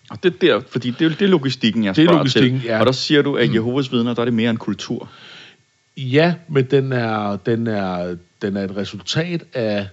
Og 0.10 0.24
det 0.24 0.42
der, 0.42 0.60
fordi 0.60 0.90
det 0.92 1.06
er, 1.06 1.10
det 1.10 1.22
er 1.22 1.28
logistikken, 1.28 1.84
jeg 1.84 1.96
det 1.96 2.06
er 2.06 2.12
logistikken, 2.12 2.60
til. 2.60 2.68
Ja. 2.68 2.80
Og 2.80 2.86
der 2.86 2.92
siger 2.92 3.22
du, 3.22 3.36
at 3.36 3.54
Jehovas 3.54 3.92
vidner, 3.92 4.14
der 4.14 4.22
er 4.22 4.26
det 4.26 4.34
mere 4.34 4.50
en 4.50 4.58
kultur. 4.58 5.10
Ja, 5.98 6.36
men 6.48 6.66
den 6.66 6.92
er, 6.92 7.36
den 7.36 7.68
er, 7.68 8.16
den 8.42 8.58
er 8.58 8.64
et 8.64 8.76
resultat 8.76 9.44
af 9.54 9.88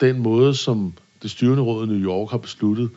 den 0.00 0.18
måde, 0.18 0.54
som 0.54 0.92
det 1.22 1.30
styrende 1.30 1.62
råd 1.62 1.86
i 1.86 1.90
New 1.90 2.10
York 2.10 2.30
har 2.30 2.38
besluttet, 2.38 2.90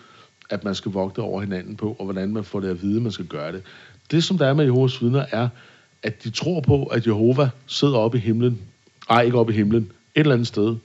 at 0.50 0.64
man 0.64 0.76
skal 0.76 0.92
vogte 0.92 1.20
over 1.20 1.42
hinanden 1.42 1.76
på, 1.76 1.96
og 2.00 2.06
hvordan 2.06 2.34
man 2.34 2.44
får 2.44 2.60
det 2.60 2.70
at 2.70 2.82
vide, 2.82 2.96
at 2.96 3.02
man 3.02 3.12
skal 3.12 3.26
gøre 3.26 3.52
det. 3.52 3.62
Det, 4.12 4.24
som 4.24 4.38
der 4.38 4.48
er 4.48 4.54
med 4.54 4.66
Jehovas 4.66 5.02
vidner, 5.02 5.26
er, 5.32 5.50
at 6.04 6.24
de 6.24 6.30
tror 6.30 6.62
på, 6.62 6.84
at 6.84 7.08
Jehova 7.08 7.50
sidder 7.68 7.98
oppe 7.98 8.18
i 8.18 8.22
himlen. 8.22 8.62
Ej, 9.10 9.22
ikke 9.22 9.38
oppe 9.38 9.54
i 9.54 9.56
himlen. 9.56 9.92
Et 10.16 10.20
eller 10.20 10.34
andet 10.34 10.48
sted 10.48 10.76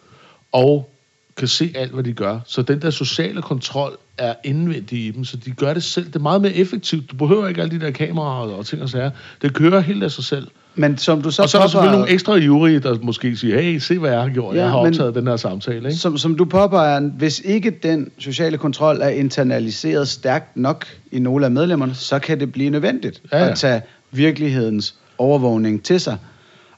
og 0.55 0.91
kan 1.37 1.49
se 1.49 1.73
alt, 1.75 1.93
hvad 1.93 2.05
de 2.05 2.13
gør. 2.13 2.41
Så 2.47 2.63
den 2.63 2.83
der 2.83 2.91
sociale 2.91 3.43
kontrol 3.43 3.97
er 4.19 4.35
indvendig 4.45 5.07
i 5.07 5.11
dem, 5.11 5.25
så 5.25 5.37
de 5.37 5.51
gør 5.51 5.75
det 5.75 5.83
selv. 5.83 6.07
Det 6.07 6.17
er 6.17 6.21
meget 6.21 6.43
mere 6.43 6.53
effektivt. 6.53 7.11
Du 7.11 7.17
behøver 7.17 7.49
ikke 7.49 7.63
alle 7.63 7.81
de 7.81 7.85
der 7.85 7.91
kameraer 7.91 8.53
og 8.53 8.67
ting 8.67 8.83
og 8.83 8.89
sager. 8.89 9.11
Det 9.43 9.55
kører 9.55 9.81
helt 9.81 10.03
af 10.03 10.11
sig 10.11 10.25
selv. 10.25 10.47
Men 10.75 10.99
som 10.99 11.23
du 11.23 11.31
så 11.31 11.43
og 11.43 11.49
så 11.49 11.59
er 11.59 11.63
der 11.63 11.69
selvfølgelig 11.69 11.99
nogle 11.99 12.13
ekstra 12.13 12.35
jury, 12.35 12.71
der 12.71 12.99
måske 13.03 13.37
siger, 13.37 13.61
hey, 13.61 13.79
se 13.79 13.99
hvad 13.99 14.11
jeg 14.11 14.21
har 14.21 14.29
gjort, 14.29 14.57
ja, 14.57 14.61
jeg 14.61 14.71
har 14.71 14.77
optaget 14.77 15.15
den 15.15 15.27
her 15.27 15.37
samtale. 15.37 15.89
Ikke? 15.89 15.95
Som, 15.95 16.19
som 16.19 16.37
du 16.37 16.45
påpeger, 16.45 17.01
hvis 17.01 17.41
ikke 17.45 17.71
den 17.71 18.11
sociale 18.19 18.59
kontrol 18.59 19.01
er 19.01 19.09
internaliseret 19.09 20.09
stærkt 20.09 20.57
nok 20.57 20.87
i 21.13 21.19
nogle 21.19 21.45
af 21.45 21.51
medlemmerne, 21.51 21.95
så 21.95 22.19
kan 22.19 22.41
det 22.41 22.53
blive 22.53 22.71
nødvendigt 22.71 23.23
ja, 23.33 23.39
ja. 23.39 23.51
at 23.51 23.59
tage 23.59 23.83
virkelighedens 24.11 24.95
overvågning 25.19 25.83
til 25.83 26.01
sig. 26.01 26.17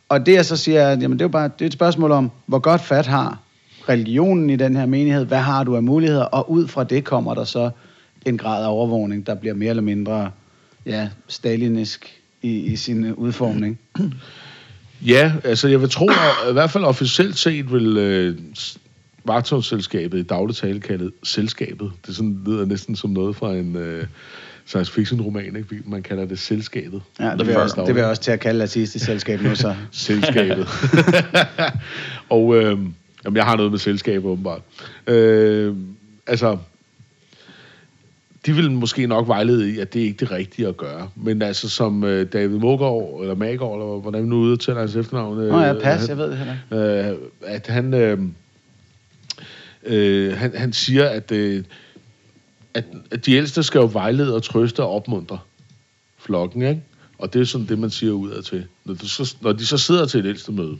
Og 0.08 0.26
det 0.26 0.32
jeg 0.32 0.44
så 0.44 0.56
siger, 0.56 0.88
at 0.88 1.02
jamen, 1.02 1.18
det 1.18 1.24
er 1.24 1.28
jo 1.28 1.32
bare 1.32 1.50
det 1.58 1.62
er 1.62 1.66
et 1.66 1.72
spørgsmål 1.72 2.12
om, 2.12 2.30
hvor 2.46 2.58
godt 2.58 2.80
fat 2.80 3.06
har 3.06 3.38
religionen 3.88 4.50
i 4.50 4.56
den 4.56 4.76
her 4.76 4.86
menighed, 4.86 5.24
hvad 5.24 5.38
har 5.38 5.64
du 5.64 5.76
af 5.76 5.82
muligheder, 5.82 6.24
og 6.24 6.50
ud 6.50 6.68
fra 6.68 6.84
det 6.84 7.04
kommer 7.04 7.34
der 7.34 7.44
så 7.44 7.70
en 8.26 8.38
grad 8.38 8.64
af 8.64 8.68
overvågning, 8.68 9.26
der 9.26 9.34
bliver 9.34 9.54
mere 9.54 9.70
eller 9.70 9.82
mindre 9.82 10.30
ja, 10.86 11.08
stalinisk 11.28 12.20
i, 12.42 12.60
i 12.60 12.76
sin 12.76 13.14
udformning. 13.14 13.78
Ja, 15.06 15.32
altså 15.44 15.68
jeg 15.68 15.80
vil 15.80 15.90
tro, 15.90 16.08
at 16.08 16.50
i 16.50 16.52
hvert 16.52 16.70
fald 16.70 16.84
officielt 16.84 17.38
set 17.38 17.72
vil 17.72 17.96
øh, 17.96 18.38
vagtårsselskabet 19.24 20.18
i 20.18 20.22
daglig 20.22 20.56
tale 20.56 20.80
kaldet 20.80 21.12
selskabet. 21.22 21.92
Det 22.06 22.16
sådan, 22.16 22.40
lyder 22.46 22.64
næsten 22.64 22.96
som 22.96 23.10
noget 23.10 23.36
fra 23.36 23.54
en... 23.54 23.76
Øh, 23.76 24.06
science 24.66 24.92
fiction 24.92 25.20
roman, 25.20 25.56
ikke? 25.56 25.82
Man 25.84 26.02
kalder 26.02 26.24
det 26.24 26.38
selskabet. 26.38 27.02
Ja, 27.20 27.30
det 27.30 27.46
vil, 27.46 27.52
jeg 27.52 27.56
også, 27.56 27.82
det 27.86 27.94
vil 27.94 28.00
jeg 28.00 28.10
også 28.10 28.22
til 28.22 28.30
at 28.30 28.40
kalde 28.40 28.62
artistisk 28.62 29.04
selskab 29.04 29.40
nu, 29.40 29.54
så. 29.54 29.74
selskabet. 29.92 30.68
og 32.28 32.56
øh, 32.56 32.78
jamen, 33.26 33.36
jeg 33.36 33.44
har 33.44 33.56
noget 33.56 33.70
med 33.70 33.78
selskabet, 33.78 34.30
åbenbart. 34.30 34.62
Øh, 35.06 35.76
altså, 36.26 36.58
de 38.46 38.52
vil 38.52 38.70
måske 38.70 39.06
nok 39.06 39.28
vejlede 39.28 39.70
i, 39.74 39.78
at 39.78 39.92
det 39.94 40.00
er 40.02 40.06
ikke 40.06 40.18
det 40.20 40.30
rigtige 40.30 40.68
at 40.68 40.76
gøre. 40.76 41.10
Men 41.16 41.42
altså, 41.42 41.68
som 41.68 42.04
øh, 42.04 42.32
David 42.32 42.58
Mågaard, 42.58 43.18
eller 43.22 43.34
Magård, 43.34 43.80
eller 43.82 44.00
hvordan 44.00 44.22
vi 44.22 44.28
nu 44.28 44.36
udtaler 44.36 44.80
hans 44.80 44.96
efternavn. 44.96 45.40
Øh, 45.40 45.48
Nå 45.48 45.60
ja, 45.60 45.72
pas, 45.72 46.00
han- 46.00 46.08
jeg 46.08 46.16
ved 46.18 46.30
det 46.30 46.38
heller 46.38 46.54
ikke. 46.70 47.10
øh, 47.10 47.16
at 47.42 47.66
han, 47.66 47.94
øh, 47.94 48.18
øh, 49.84 50.36
han, 50.36 50.56
han 50.56 50.72
siger, 50.72 51.04
at, 51.08 51.32
øh, 51.32 51.64
at, 52.74 52.84
at 53.10 53.26
de 53.26 53.32
ældste 53.32 53.62
skal 53.62 53.78
jo 53.78 53.90
vejlede 53.92 54.34
og 54.34 54.42
trøste 54.42 54.82
og 54.82 54.90
opmuntre 54.90 55.38
flokken, 56.18 56.62
ikke? 56.62 56.82
Og 57.18 57.32
det 57.32 57.40
er 57.40 57.44
sådan 57.44 57.66
det, 57.66 57.78
man 57.78 57.90
siger 57.90 58.12
udad 58.12 58.42
til. 58.42 58.66
Når, 58.84 58.94
du 58.94 59.08
så, 59.08 59.36
når 59.40 59.52
de 59.52 59.66
så 59.66 59.78
sidder 59.78 60.06
til 60.06 60.20
et 60.20 60.26
ældste 60.26 60.52
møde, 60.52 60.76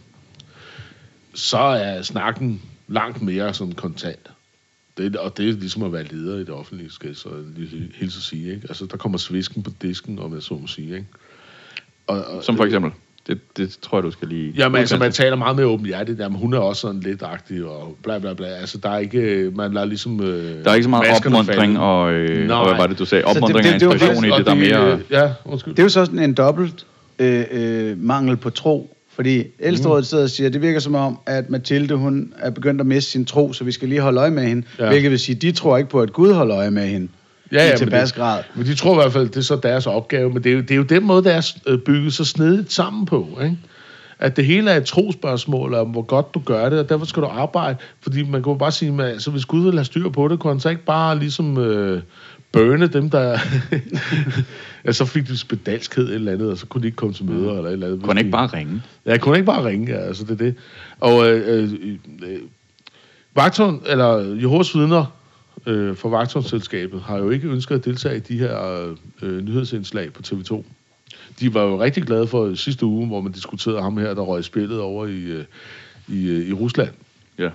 så 1.37 1.59
er 1.59 2.03
snakken 2.03 2.63
langt 2.89 3.23
mere 3.23 3.55
sådan 3.55 3.73
kontant. 3.73 4.19
Det, 4.99 5.17
og 5.17 5.37
det 5.37 5.49
er 5.49 5.53
ligesom 5.53 5.83
at 5.83 5.93
være 5.93 6.05
leder 6.05 6.37
i 6.37 6.41
det 6.41 6.51
offentlige, 6.51 6.91
skal 6.93 7.07
jeg 7.09 7.17
så 7.17 7.29
lige 7.57 7.89
hilse 7.95 8.19
at 8.19 8.23
sige. 8.23 8.55
Ikke? 8.55 8.67
Altså, 8.69 8.87
der 8.91 8.97
kommer 8.97 9.19
svisken 9.19 9.63
på 9.63 9.71
disken, 9.83 10.19
om 10.19 10.35
jeg 10.35 10.43
så 10.43 10.55
må 10.55 10.67
sige. 10.67 10.95
Ikke? 10.95 11.07
Og, 12.07 12.25
og, 12.25 12.45
Som 12.45 12.57
for 12.57 12.65
eksempel. 12.65 12.91
Det, 13.27 13.57
det 13.57 13.79
tror 13.83 13.99
jeg, 13.99 14.03
du 14.05 14.11
skal 14.11 14.29
lige... 14.29 14.53
Jamen, 14.57 14.79
altså, 14.81 14.97
man 14.97 15.13
taler 15.13 15.37
meget 15.37 15.57
mere 15.57 15.67
åbenhjertigt. 15.67 16.21
Jamen, 16.21 16.39
hun 16.39 16.55
er 16.55 16.59
også 16.59 16.81
sådan 16.81 17.01
lidt 17.01 17.23
agtig 17.23 17.65
og 17.65 17.97
bla 18.03 18.19
bla 18.19 18.35
bla. 18.35 18.47
Altså, 18.47 18.79
der 18.79 18.91
er 18.91 18.99
ikke... 18.99 19.53
Man 19.55 19.73
lader 19.73 19.87
ligesom... 19.87 20.21
Øh, 20.21 20.65
Der 20.65 20.71
er 20.71 20.75
ikke 20.75 20.85
så 20.85 20.91
meget 20.91 21.47
falde. 21.47 21.81
og, 21.81 22.13
øh, 22.13 22.49
Nej. 22.49 22.57
og 22.57 22.67
hvad 22.69 22.77
var 22.77 22.87
det, 22.87 22.99
du 22.99 23.05
sagde? 23.05 23.23
Så 23.25 23.29
det- 23.29 23.37
Opmundring 23.43 23.65
det- 23.65 23.75
og 23.75 23.81
det 23.81 23.93
inspiration 23.95 24.25
i 24.25 24.31
Og 24.31 24.39
det, 24.39 24.47
der 24.47 24.53
er 24.53 24.57
mere... 24.57 24.93
øh, 24.93 25.01
Ja, 25.11 25.33
undskyld. 25.45 25.75
Det 25.75 25.79
er 25.79 25.85
jo 25.85 25.89
så 25.89 26.05
sådan 26.05 26.19
en 26.19 26.35
dobbelt 26.35 26.87
øh, 27.19 27.45
øh, 27.51 27.99
mangel 27.99 28.37
på 28.37 28.51
tro. 28.51 28.96
Fordi 29.17 29.45
ældsterådet 29.61 30.07
sidder 30.07 30.25
og 30.25 30.31
siger, 30.31 30.47
at 30.47 30.53
det 30.53 30.63
virker 30.63 30.81
som 30.81 30.95
om, 30.95 31.19
at 31.27 31.51
Mathilde 31.51 31.95
hun 31.95 32.33
er 32.39 32.51
begyndt 32.51 32.81
at 32.81 32.87
miste 32.87 33.11
sin 33.11 33.25
tro, 33.25 33.53
så 33.53 33.65
vi 33.65 33.73
skal 33.73 33.89
lige 33.89 34.01
holde 34.01 34.21
øje 34.21 34.31
med 34.31 34.43
hende. 34.47 34.67
Ja. 34.79 34.89
Hvilket 34.89 35.11
vil 35.11 35.19
sige, 35.19 35.37
at 35.37 35.43
de 35.43 35.53
tror 35.53 35.77
ikke 35.77 35.91
på, 35.91 36.01
at 36.01 36.13
Gud 36.13 36.33
holder 36.33 36.57
øje 36.57 36.71
med 36.71 36.87
hende. 36.89 37.09
Ja, 37.53 37.57
ja, 37.67 37.77
i 37.77 37.85
men 37.85 37.91
det- 37.93 38.15
grad. 38.15 38.43
Men 38.55 38.67
de 38.67 38.75
tror 38.75 38.93
i 38.93 39.03
hvert 39.03 39.13
fald, 39.13 39.29
det 39.29 39.37
er 39.37 39.41
så 39.41 39.57
deres 39.63 39.87
opgave. 39.87 40.31
Men 40.31 40.45
det 40.45 40.51
er 40.51 40.55
jo, 40.55 40.61
det 40.61 40.71
er 40.71 40.75
jo 40.77 40.83
den 40.83 41.05
måde, 41.05 41.25
der 41.25 41.31
er 41.33 41.53
øh, 41.67 41.79
bygget 41.79 42.13
så 42.15 42.25
snedigt 42.25 42.73
sammen 42.73 43.07
på, 43.07 43.39
ikke? 43.45 43.57
At 44.19 44.37
det 44.37 44.45
hele 44.45 44.71
er 44.71 44.77
et 44.77 44.85
trospørgsmål 44.85 45.75
om, 45.75 45.87
hvor 45.89 46.03
godt 46.03 46.35
du 46.35 46.41
gør 46.45 46.69
det, 46.69 46.79
og 46.79 46.89
derfor 46.89 47.07
skal 47.07 47.23
du 47.23 47.27
arbejde. 47.29 47.77
Fordi 48.01 48.23
man 48.23 48.43
kan 48.43 48.53
jo 48.53 48.59
bare 48.59 48.73
sige, 48.73 48.93
at 49.03 49.09
altså, 49.09 49.31
hvis 49.31 49.45
Gud 49.45 49.65
vil 49.65 49.73
have 49.75 49.85
styr 49.85 50.09
på 50.09 50.29
det, 50.29 50.39
kunne 50.39 50.53
han 50.53 50.61
så 50.61 50.69
ikke 50.69 50.85
bare 50.85 51.19
ligesom 51.19 51.59
øh, 51.59 52.03
børne 52.57 52.87
dem, 52.87 53.11
der... 53.11 53.39
ja, 54.85 54.93
så 54.93 55.05
fik 55.05 55.29
de 55.29 55.39
spedalskhed 55.39 56.15
eller 56.15 56.33
andet, 56.33 56.51
og 56.51 56.59
så 56.59 56.67
kunne 56.67 56.83
de 56.83 56.87
ikke 56.87 56.97
komme 56.97 57.15
til 57.15 57.25
møder 57.25 57.53
eller 57.53 57.65
et 57.65 57.73
eller 57.73 57.87
andet. 57.87 58.03
Kunne 58.03 58.21
ikke 58.21 58.31
bare 58.31 58.47
ringe? 58.47 58.83
Ja, 59.07 59.17
kunne 59.17 59.37
ikke 59.37 59.47
bare 59.47 59.65
ringe, 59.65 59.93
ja, 59.93 59.99
altså 59.99 60.25
det 60.25 60.31
er 60.31 60.45
det. 60.45 60.55
Og 61.01 61.31
øh, 61.31 61.63
øh, 61.63 61.73
øh, 62.23 62.41
eller 63.87 64.37
Jehovas 64.41 64.75
vidner 64.75 65.17
øh, 65.67 65.97
fra 65.97 66.09
Vagtårnsselskabet 66.09 67.01
har 67.01 67.19
jo 67.19 67.31
ikke 67.31 67.49
ønsket 67.49 67.75
at 67.75 67.85
deltage 67.85 68.17
i 68.17 68.21
de 68.21 68.39
her 68.39 68.95
øh, 69.23 69.45
nyhedsindslag 69.45 70.13
på 70.13 70.23
TV2. 70.27 70.65
De 71.41 71.55
var 71.55 71.63
jo 71.63 71.83
rigtig 71.83 72.03
glade 72.03 72.27
for 72.27 72.55
sidste 72.55 72.87
uge, 72.87 73.07
hvor 73.07 73.21
man 73.21 73.33
diskuterede 73.33 73.83
ham 73.83 73.99
her, 73.99 74.15
der 74.15 74.23
røg 74.23 74.45
spillet 74.45 74.81
over 74.81 75.07
i, 75.07 75.23
øh, 75.23 75.45
i, 76.09 76.29
øh, 76.29 76.49
i 76.49 76.53
Rusland. 76.53 76.91
Ja. 77.39 77.51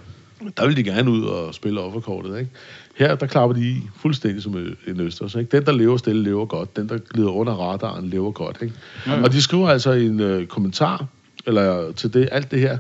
Der 0.57 0.67
vil 0.67 0.77
de 0.77 0.83
gerne 0.83 1.11
ud 1.11 1.23
og 1.23 1.53
spille 1.53 1.79
offerkortet, 1.81 2.39
ikke? 2.39 2.51
Her, 2.95 3.15
der 3.15 3.25
klapper 3.25 3.55
de 3.55 3.61
i 3.69 3.75
fuldstændig 4.01 4.43
som 4.43 4.57
en 4.87 4.99
østers, 5.01 5.35
ikke? 5.35 5.57
Den, 5.57 5.65
der 5.65 5.71
lever 5.71 5.97
stille, 5.97 6.23
lever 6.23 6.45
godt. 6.45 6.75
Den, 6.77 6.89
der 6.89 6.97
glider 6.97 7.29
under 7.29 7.53
radaren, 7.53 8.09
lever 8.09 8.31
godt, 8.31 8.57
ikke? 8.61 8.73
Mm. 9.05 9.23
Og 9.23 9.31
de 9.31 9.41
skriver 9.41 9.69
altså 9.69 9.91
en 9.91 10.19
øh, 10.19 10.45
kommentar, 10.47 11.05
eller 11.47 11.91
til 11.91 12.13
det, 12.13 12.29
alt 12.31 12.51
det 12.51 12.59
her, 12.59 12.77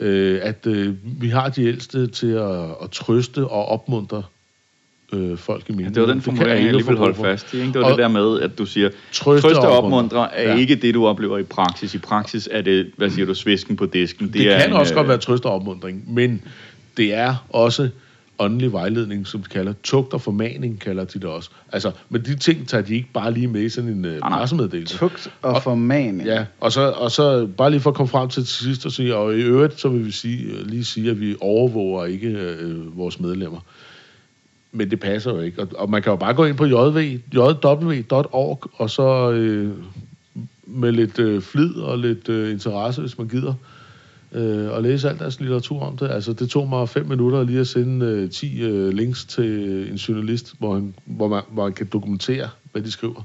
øh, 0.00 0.38
at 0.42 0.66
øh, 0.66 0.94
vi 1.04 1.28
har 1.28 1.48
de 1.48 1.64
ældste 1.64 2.06
til 2.06 2.26
at, 2.32 2.64
at 2.82 2.90
trøste 2.92 3.46
og 3.46 3.66
opmuntre 3.66 4.22
øh, 5.12 5.38
folk 5.38 5.62
i 5.62 5.64
Ja, 5.68 5.76
menigheden. 5.76 5.94
det 5.94 6.02
var 6.02 6.12
den 6.12 6.22
formulering, 6.22 6.66
jeg 6.66 6.96
brug 6.96 7.16
for. 7.16 7.22
fast 7.24 7.54
i. 7.54 7.56
Ikke? 7.56 7.72
Det 7.72 7.80
var 7.80 7.84
Og- 7.84 7.90
det 7.90 7.98
der 7.98 8.08
med, 8.08 8.40
at 8.40 8.58
du 8.58 8.66
siger, 8.66 8.88
Trøste 9.12 9.48
trøste 9.48 9.60
og 9.60 9.76
opmuntre 9.78 10.34
er 10.34 10.50
Ja. 10.52 10.56
ikke 10.56 10.74
det, 10.76 10.94
du 10.94 11.06
oplever 11.06 11.38
i 11.38 11.42
praksis. 11.42 11.94
I 11.94 11.98
praksis 11.98 12.48
er 12.52 12.62
det, 12.62 12.90
hvad 12.96 13.10
siger 13.10 13.26
du, 13.26 13.34
svisken 13.34 13.76
på 13.76 13.86
disken. 13.86 14.26
Det, 14.26 14.34
det 14.34 14.52
er 14.52 14.58
kan 14.60 14.68
en, 14.70 14.76
også 14.76 14.92
øh, 14.92 14.96
godt 14.96 15.08
være 15.08 15.18
trøst 15.18 15.44
og 15.44 15.52
opmundring, 15.52 16.14
men 16.14 16.42
det 16.96 17.14
er 17.14 17.34
også 17.48 17.88
åndelig 18.38 18.72
vejledning, 18.72 19.26
som 19.26 19.42
de 19.42 19.48
kalder. 19.48 19.72
Tugt 19.82 20.14
og 20.14 20.20
formaning 20.20 20.80
kalder 20.80 21.04
de 21.04 21.18
det 21.18 21.24
også. 21.24 21.50
Altså, 21.72 21.92
men 22.08 22.24
de 22.24 22.36
ting 22.36 22.68
tager 22.68 22.82
de 22.82 22.94
ikke 22.94 23.08
bare 23.12 23.32
lige 23.32 23.46
med 23.46 23.60
i 23.60 23.68
sådan 23.68 23.90
en 23.90 23.96
nej. 23.96 24.18
pressemeddelelse. 24.18 24.98
Tugt 24.98 25.32
og 25.42 25.62
formaning. 25.62 26.28
Ja, 26.28 26.44
og 26.60 26.72
så, 26.72 26.90
og 26.90 27.10
så 27.10 27.46
bare 27.46 27.70
lige 27.70 27.80
for 27.80 27.90
at 27.90 27.96
komme 27.96 28.08
frem 28.08 28.28
til 28.28 28.44
til 28.44 28.54
sidst 28.54 28.86
og 28.86 28.92
sige, 28.92 29.16
og 29.16 29.34
i 29.34 29.42
øvrigt, 29.42 29.80
så 29.80 29.88
vil 29.88 30.06
vi 30.06 30.10
sige, 30.10 30.44
øh, 30.44 30.66
lige 30.66 30.84
sige, 30.84 31.10
at 31.10 31.20
vi 31.20 31.36
overvåger 31.40 32.04
ikke 32.04 32.28
øh, 32.28 32.98
vores 32.98 33.20
medlemmer. 33.20 33.60
Men 34.72 34.90
det 34.90 35.00
passer 35.00 35.30
jo 35.30 35.40
ikke. 35.40 35.62
Og, 35.62 35.68
og 35.74 35.90
man 35.90 36.02
kan 36.02 36.10
jo 36.10 36.16
bare 36.16 36.34
gå 36.34 36.44
ind 36.44 36.56
på 36.56 36.66
jv, 36.66 37.20
jw.org, 37.34 38.70
og 38.72 38.90
så 38.90 39.30
øh, 39.30 39.70
med 40.66 40.92
lidt 40.92 41.18
øh, 41.18 41.42
flid 41.42 41.74
og 41.74 41.98
lidt 41.98 42.28
øh, 42.28 42.50
interesse, 42.50 43.00
hvis 43.00 43.18
man 43.18 43.28
gider, 43.28 43.48
øh, 43.48 43.71
og 44.72 44.82
læse 44.82 45.08
alt 45.08 45.18
deres 45.20 45.40
litteratur 45.40 45.80
om 45.80 45.96
det. 45.96 46.10
Altså, 46.10 46.32
det 46.32 46.50
tog 46.50 46.68
mig 46.68 46.88
fem 46.88 47.06
minutter 47.06 47.42
lige 47.42 47.60
at 47.60 47.68
sende 47.68 48.06
øh, 48.06 48.30
10 48.30 48.62
øh, 48.62 48.88
links 48.88 49.24
til 49.24 49.90
en 49.90 49.96
journalist, 49.96 50.54
hvor, 50.58 50.74
han, 50.74 50.94
hvor, 51.04 51.28
man, 51.28 51.42
hvor 51.50 51.62
man 51.62 51.72
kan 51.72 51.86
dokumentere, 51.92 52.48
hvad 52.72 52.82
de 52.82 52.90
skriver. 52.90 53.22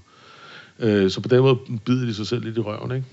Øh, 0.80 1.12
så 1.12 1.22
på 1.22 1.28
den 1.28 1.42
måde 1.42 1.58
bider 1.86 2.06
de 2.06 2.14
sig 2.14 2.28
selv 2.28 2.44
lidt 2.44 2.58
i 2.58 2.60
røven, 2.60 2.92
ikke? 2.92 3.08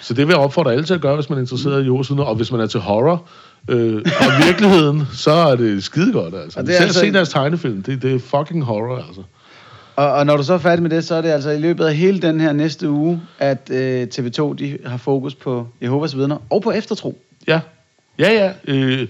Så 0.00 0.14
det 0.14 0.26
vil 0.26 0.32
jeg 0.32 0.40
opfordre 0.40 0.72
alle 0.72 0.84
til 0.84 0.94
at 0.94 1.00
gøre, 1.00 1.14
hvis 1.14 1.30
man 1.30 1.38
er 1.38 1.42
interesseret 1.42 1.84
i 1.84 1.88
vidner. 1.88 2.22
Og 2.22 2.34
hvis 2.34 2.52
man 2.52 2.60
er 2.60 2.66
til 2.66 2.80
horror 2.80 3.28
øh, 3.68 3.94
og 3.96 4.46
virkeligheden, 4.46 5.02
så 5.12 5.30
er 5.30 5.56
det 5.56 5.84
skide 5.84 6.12
godt, 6.12 6.34
altså. 6.34 6.58
Og 6.58 6.66
det 6.66 6.74
er 6.74 6.78
det 6.78 6.86
altså- 6.86 7.00
se 7.00 7.12
deres 7.12 7.28
tegnefilm. 7.28 7.82
Det, 7.82 8.02
det 8.02 8.14
er 8.14 8.18
fucking 8.18 8.64
horror, 8.64 8.96
altså. 8.96 9.22
Og, 9.96 10.12
og 10.12 10.26
når 10.26 10.36
du 10.36 10.42
så 10.42 10.54
er 10.54 10.58
færdig 10.58 10.82
med 10.82 10.90
det, 10.90 11.04
så 11.04 11.14
er 11.14 11.22
det 11.22 11.28
altså 11.28 11.50
i 11.50 11.58
løbet 11.58 11.84
af 11.84 11.96
hele 11.96 12.22
den 12.22 12.40
her 12.40 12.52
næste 12.52 12.90
uge, 12.90 13.22
at 13.38 13.70
øh, 13.70 14.06
TV2 14.14 14.54
de 14.54 14.78
har 14.86 14.96
fokus 14.96 15.34
på 15.34 15.68
Jehovas 15.82 16.16
vidner 16.16 16.38
og 16.50 16.62
på 16.62 16.70
eftertro. 16.70 17.18
Ja. 17.46 17.60
Ja, 18.18 18.32
ja. 18.32 18.52
Øh, 18.74 19.08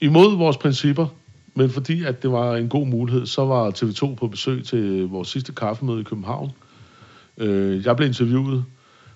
imod 0.00 0.36
vores 0.36 0.56
principper, 0.56 1.06
men 1.54 1.70
fordi 1.70 2.04
at 2.04 2.22
det 2.22 2.32
var 2.32 2.56
en 2.56 2.68
god 2.68 2.86
mulighed, 2.86 3.26
så 3.26 3.44
var 3.44 3.70
TV2 3.70 4.14
på 4.14 4.28
besøg 4.28 4.64
til 4.64 5.02
vores 5.02 5.28
sidste 5.28 5.52
kaffemøde 5.52 6.00
i 6.00 6.04
København. 6.04 6.52
Øh, 7.38 7.86
jeg 7.86 7.96
blev 7.96 8.08
interviewet, 8.08 8.64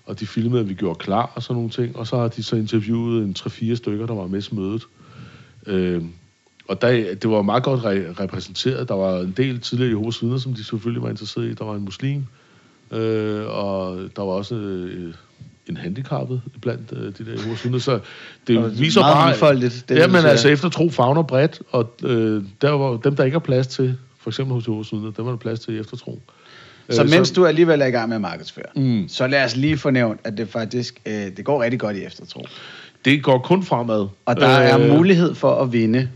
og 0.06 0.20
de 0.20 0.26
filmede, 0.26 0.61
at 0.61 0.68
vi 0.68 0.74
gjorde 0.74 0.98
klar 0.98 1.33
og 1.35 1.42
sådan 1.42 1.54
nogle 1.54 1.70
ting, 1.70 1.96
og 1.96 2.06
så 2.06 2.16
har 2.16 2.28
de 2.28 2.42
så 2.42 2.56
interviewet 2.56 3.24
en 3.24 3.37
3-4 3.38 3.74
stykker, 3.74 4.06
der 4.06 4.14
var 4.14 4.26
med 4.26 4.42
til 4.42 4.54
mødet. 4.54 4.83
Øh, 5.66 6.02
og 6.70 6.83
der, 6.83 7.14
det 7.14 7.30
var 7.30 7.42
meget 7.42 7.62
godt 7.62 7.80
re- 7.80 8.22
repræsenteret. 8.22 8.88
Der 8.88 8.94
var 8.94 9.20
en 9.20 9.35
del 9.37 9.61
tidligere 9.61 9.90
Jehovas 9.90 10.22
vidner, 10.22 10.38
som 10.38 10.54
de 10.54 10.64
selvfølgelig 10.64 11.02
var 11.02 11.11
interesseret 11.11 11.44
i. 11.46 11.54
Der 11.54 11.64
var 11.64 11.74
en 11.74 11.85
muslim, 11.85 12.24
øh, 12.90 13.46
og 13.46 13.98
der 14.16 14.22
var 14.22 14.33
også 14.33 14.54
øh, 14.54 15.14
en 15.68 15.76
handicappet 15.76 16.42
blandt 16.62 16.92
øh, 16.92 17.02
de 17.18 17.24
der 17.30 17.38
Jehovas 17.40 17.64
vidner. 17.64 17.78
Så 17.78 18.00
det 18.46 18.59
Og 18.59 18.78
viser 18.80 19.00
meget 19.00 19.14
bare... 19.14 19.26
mangfoldigt, 19.26 19.85
det 19.88 19.96
ja, 19.98 20.06
men 20.06 20.16
altså 20.24 20.48
efter 20.48 20.68
tro 20.68 20.90
fagner 20.90 21.22
bredt, 21.22 21.62
og 21.70 21.90
øh, 22.04 22.42
der 22.62 22.70
var 22.70 22.96
dem, 22.96 23.16
der 23.16 23.24
ikke 23.24 23.35
har 23.35 23.40
plads 23.40 23.66
til, 23.66 23.96
for 24.20 24.30
eksempel 24.30 24.54
hos 24.54 24.66
Jehovas 24.66 24.92
vidner, 24.92 25.11
dem 25.11 25.24
var 25.24 25.30
der 25.30 25.38
plads 25.38 25.61
til 25.61 25.74
i 25.74 25.78
eftertro. 25.78 26.20
Så 26.90 27.02
Øh, 27.02 27.11
mens 27.11 27.30
du 27.30 27.46
alligevel 27.46 27.80
er 27.83 27.87
i 27.87 27.90
gang 27.90 28.09
med 28.09 28.14
at 28.16 28.20
markedsføre, 28.20 28.64
Mm. 28.76 29.09
så 29.09 29.26
lad 29.26 29.44
os 29.44 29.56
lige 29.56 29.76
få 29.78 29.90
nævnt, 29.90 30.20
at 30.24 30.37
det 30.37 30.48
faktisk 30.48 31.00
øh, 31.06 31.12
det 31.37 31.44
går 31.44 31.62
rigtig 31.62 31.80
godt 31.80 31.96
i 31.96 32.04
eftertro. 32.04 32.44
Det 33.04 33.22
går 33.22 33.38
kun 33.38 33.62
fremad. 33.62 34.06
Og 34.26 34.37
der 34.37 34.61
Øh, 34.61 34.66
er 34.66 34.96
mulighed 34.96 35.35
for 35.35 35.62
at 35.62 35.72
vinde 35.72 36.09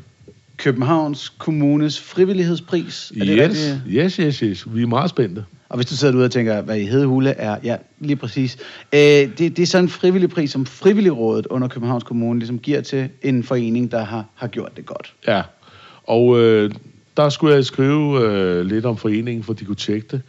Københavns 0.57 1.29
Kommunes 1.39 2.01
frivillighedspris. 2.01 3.13
Er 3.21 3.25
det 3.25 3.29
Yes, 3.39 3.41
rigtigt? 3.41 3.83
yes, 3.89 4.17
yes, 4.17 4.39
yes. 4.39 4.75
Vi 4.75 4.83
er 4.83 4.87
meget 4.87 5.11
spændte. 5.11 5.45
Og 5.69 5.77
hvis 5.77 5.87
du 5.87 5.97
sidder 5.97 6.13
derude 6.13 6.25
og 6.25 6.31
tænker, 6.31 6.61
hvad 6.63 6.77
i 6.79 6.85
Hedehule 6.85 7.31
er, 7.31 7.57
ja, 7.65 7.77
lige 8.01 8.17
præcis. 8.17 8.57
Øh, 8.93 8.99
det, 9.01 9.39
det 9.39 9.59
er 9.59 9.67
så 9.67 9.79
en 9.79 9.89
frivillig 9.89 10.31
pris, 10.31 10.51
som 10.51 10.67
Frivilligrådet 10.67 11.47
under 11.47 11.69
Københavns 11.69 12.05
Kommune 12.05 12.39
ligesom 12.39 12.59
giver 12.59 12.81
til 12.81 13.09
en 13.23 13.43
forening, 13.43 13.91
der 13.91 14.05
har, 14.05 14.25
har 14.35 14.47
gjort 14.49 14.77
det 14.77 14.87
godt. 14.87 15.15
Ja, 15.29 15.43
og 16.05 16.41
øh, 16.41 16.71
der 17.17 17.29
skulle 17.29 17.55
jeg 17.55 17.65
skrive 17.65 18.21
øh, 18.21 18.67
lidt 18.67 18.87
om 18.87 18.97
foreningen, 18.97 19.45
for 19.45 19.53
de 19.53 19.65
kunne 19.65 19.77
tjekke 19.77 20.07
det. 20.11 20.23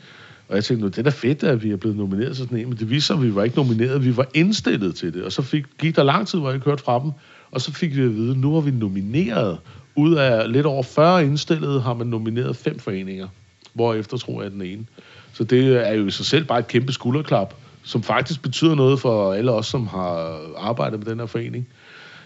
Og 0.49 0.55
jeg 0.55 0.63
tænkte, 0.63 0.81
nu 0.83 0.87
det 0.87 0.97
er 0.97 1.03
da 1.03 1.09
fedt, 1.09 1.43
at 1.43 1.63
vi 1.63 1.71
er 1.71 1.75
blevet 1.77 1.97
nomineret 1.97 2.35
til 2.35 2.43
sådan 2.45 2.57
en, 2.57 2.69
men 2.69 2.77
det 2.77 2.89
viser 2.89 3.05
sig, 3.05 3.15
at 3.15 3.23
vi 3.23 3.35
var 3.35 3.43
ikke 3.43 3.57
nomineret, 3.57 4.05
vi 4.05 4.17
var 4.17 4.27
indstillet 4.33 4.95
til 4.95 5.13
det. 5.13 5.23
Og 5.23 5.31
så 5.31 5.41
fik, 5.41 5.65
gik 5.79 5.95
der 5.95 6.03
lang 6.03 6.27
tid, 6.27 6.39
hvor 6.39 6.49
jeg 6.49 6.55
ikke 6.55 6.65
hørte 6.65 6.83
fra 6.83 6.99
dem, 6.99 7.11
og 7.51 7.61
så 7.61 7.71
fik 7.73 7.95
vi 7.95 8.01
at 8.01 8.15
vide, 8.15 8.31
at 8.31 8.37
nu 8.37 8.53
var 8.53 8.61
vi 8.61 8.71
nomineret. 8.71 9.57
Ud 9.95 10.15
af 10.15 10.51
lidt 10.51 10.65
over 10.65 10.83
40 10.83 11.23
indstillede 11.23 11.81
har 11.81 11.93
man 11.93 12.07
nomineret 12.07 12.55
fem 12.55 12.79
foreninger, 12.79 13.27
hvorefter 13.73 14.17
tror 14.17 14.41
jeg 14.41 14.51
den 14.51 14.61
ene. 14.61 14.85
Så 15.33 15.43
det 15.43 15.87
er 15.87 15.93
jo 15.93 16.05
i 16.07 16.11
sig 16.11 16.25
selv 16.25 16.45
bare 16.45 16.59
et 16.59 16.67
kæmpe 16.67 16.93
skulderklap, 16.93 17.53
som 17.83 18.03
faktisk 18.03 18.41
betyder 18.41 18.75
noget 18.75 18.99
for 18.99 19.33
alle 19.33 19.51
os, 19.51 19.67
som 19.67 19.87
har 19.87 20.39
arbejdet 20.57 20.99
med 20.99 21.05
den 21.07 21.19
her 21.19 21.25
forening. 21.25 21.67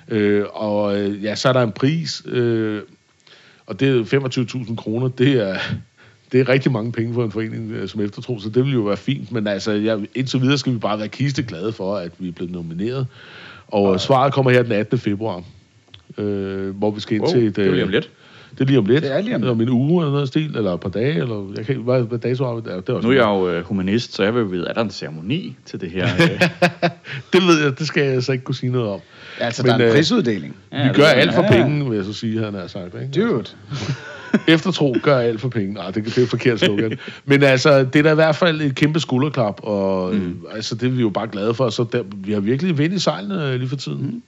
Øh, 0.07 0.45
og 0.53 0.99
øh, 0.99 1.23
ja, 1.23 1.35
så 1.35 1.49
er 1.49 1.53
der 1.53 1.63
en 1.63 1.71
pris, 1.71 2.23
øh, 2.25 2.81
og 3.65 3.79
det 3.79 4.13
er 4.13 4.65
25.000 4.67 4.75
kroner, 4.75 5.07
det 5.07 5.49
er, 5.49 5.57
det 6.31 6.39
er 6.39 6.49
rigtig 6.49 6.71
mange 6.71 6.91
penge 6.91 7.13
for 7.13 7.23
en 7.23 7.31
forening 7.31 7.71
øh, 7.71 7.89
som 7.89 8.01
eftertro, 8.01 8.39
så 8.39 8.49
det 8.49 8.65
vil 8.65 8.73
jo 8.73 8.81
være 8.81 8.97
fint. 8.97 9.31
Men 9.31 9.47
altså, 9.47 9.71
jeg, 9.71 9.99
indtil 10.15 10.41
videre 10.41 10.57
skal 10.57 10.73
vi 10.73 10.77
bare 10.77 10.99
være 10.99 11.07
kisteglade 11.07 11.71
for, 11.71 11.95
at 11.95 12.11
vi 12.17 12.27
er 12.27 12.31
blevet 12.31 12.51
nomineret. 12.51 13.07
Og 13.67 13.99
svaret 13.99 14.33
kommer 14.33 14.51
her 14.51 14.63
den 14.63 14.71
18. 14.71 14.99
februar, 14.99 15.43
øh, 16.17 16.77
hvor 16.77 16.91
vi 16.91 16.99
skal 16.99 17.15
ind 17.15 17.23
Wow, 17.23 17.33
til 17.33 17.47
et... 17.47 17.55
det 17.55 17.67
er 17.67 17.71
lige 17.71 17.83
om 17.83 17.89
øh, 17.89 17.93
lidt. 17.93 18.09
Det 18.51 18.61
er 18.61 18.65
lige 18.65 18.79
om 18.79 18.85
lidt. 18.85 19.03
Det 19.03 19.15
er 19.15 19.21
lige 19.21 19.35
om 19.35 19.41
lidt. 19.41 19.51
Om 19.51 19.61
en 19.61 19.69
uge 19.69 20.03
eller 20.03 20.13
noget 20.13 20.27
stil, 20.27 20.57
eller 20.57 20.73
et 20.73 20.79
par 20.79 20.89
dage, 20.89 21.13
eller 21.13 21.53
jeg 21.55 21.65
kan 21.65 21.75
ikke, 21.75 21.83
hvad, 21.83 22.01
hvad 22.01 22.19
dato 22.19 22.45
har 22.45 22.55
vi 22.55 22.61
der? 22.69 22.81
Det 22.81 22.89
er 22.89 22.93
også 22.93 23.07
Nu 23.07 23.13
er 23.13 23.17
jeg 23.17 23.25
jo 23.25 23.49
øh, 23.49 23.63
humanist, 23.63 24.15
så 24.15 24.23
jeg 24.23 24.35
vil 24.35 24.51
vide, 24.51 24.67
er 24.67 24.73
der 24.73 24.81
en 24.81 24.89
ceremoni 24.89 25.57
til 25.65 25.81
det 25.81 25.91
her? 25.91 26.07
Øh? 26.21 26.49
Det 27.33 27.41
ved 27.47 27.63
jeg, 27.63 27.79
det 27.79 27.87
skal 27.87 28.03
jeg 28.03 28.23
så 28.23 28.31
ikke 28.31 28.43
kunne 28.43 28.55
sige 28.55 28.71
noget 28.71 28.89
om. 28.89 28.99
Altså, 29.39 29.63
Men, 29.63 29.69
der 29.69 29.75
er 29.75 29.79
en 29.79 29.87
øh, 29.87 29.93
prisuddeling. 29.93 30.55
Ja, 30.71 30.87
vi 30.87 30.93
gør 30.93 31.03
alt 31.03 31.33
for 31.33 31.41
ja, 31.41 31.57
ja. 31.57 31.63
penge, 31.63 31.89
vil 31.89 31.95
jeg 31.95 32.05
så 32.05 32.13
sige, 32.13 32.43
han 32.43 32.53
har 32.53 32.67
sagt. 32.67 32.95
Ikke? 33.01 33.21
Dude. 33.21 33.45
Eftertro 34.47 34.95
gør 35.03 35.17
alt 35.17 35.41
for 35.41 35.49
penge. 35.49 35.73
Nej, 35.73 35.91
det, 35.91 36.05
det 36.05 36.17
er 36.17 36.21
et 36.21 36.29
forkert 36.29 36.59
slogan. 36.59 36.97
Men 37.25 37.43
altså, 37.43 37.83
det 37.83 37.95
er 37.95 38.03
da 38.03 38.11
i 38.11 38.15
hvert 38.15 38.35
fald 38.35 38.61
et 38.61 38.75
kæmpe 38.75 38.99
skulderklap, 38.99 39.59
og 39.63 40.15
mm. 40.15 40.37
altså, 40.51 40.75
det 40.75 40.87
er 40.87 40.91
vi 40.91 41.01
jo 41.01 41.09
bare 41.09 41.27
glade 41.27 41.53
for. 41.53 41.69
Så 41.69 41.85
der, 41.91 42.03
vi 42.15 42.31
har 42.31 42.39
virkelig 42.39 42.77
vind 42.77 42.93
i 42.93 42.99
sejlene 42.99 43.47
øh, 43.47 43.59
lige 43.59 43.69
for 43.69 43.75
tiden. 43.75 44.01
Mm. 44.01 44.21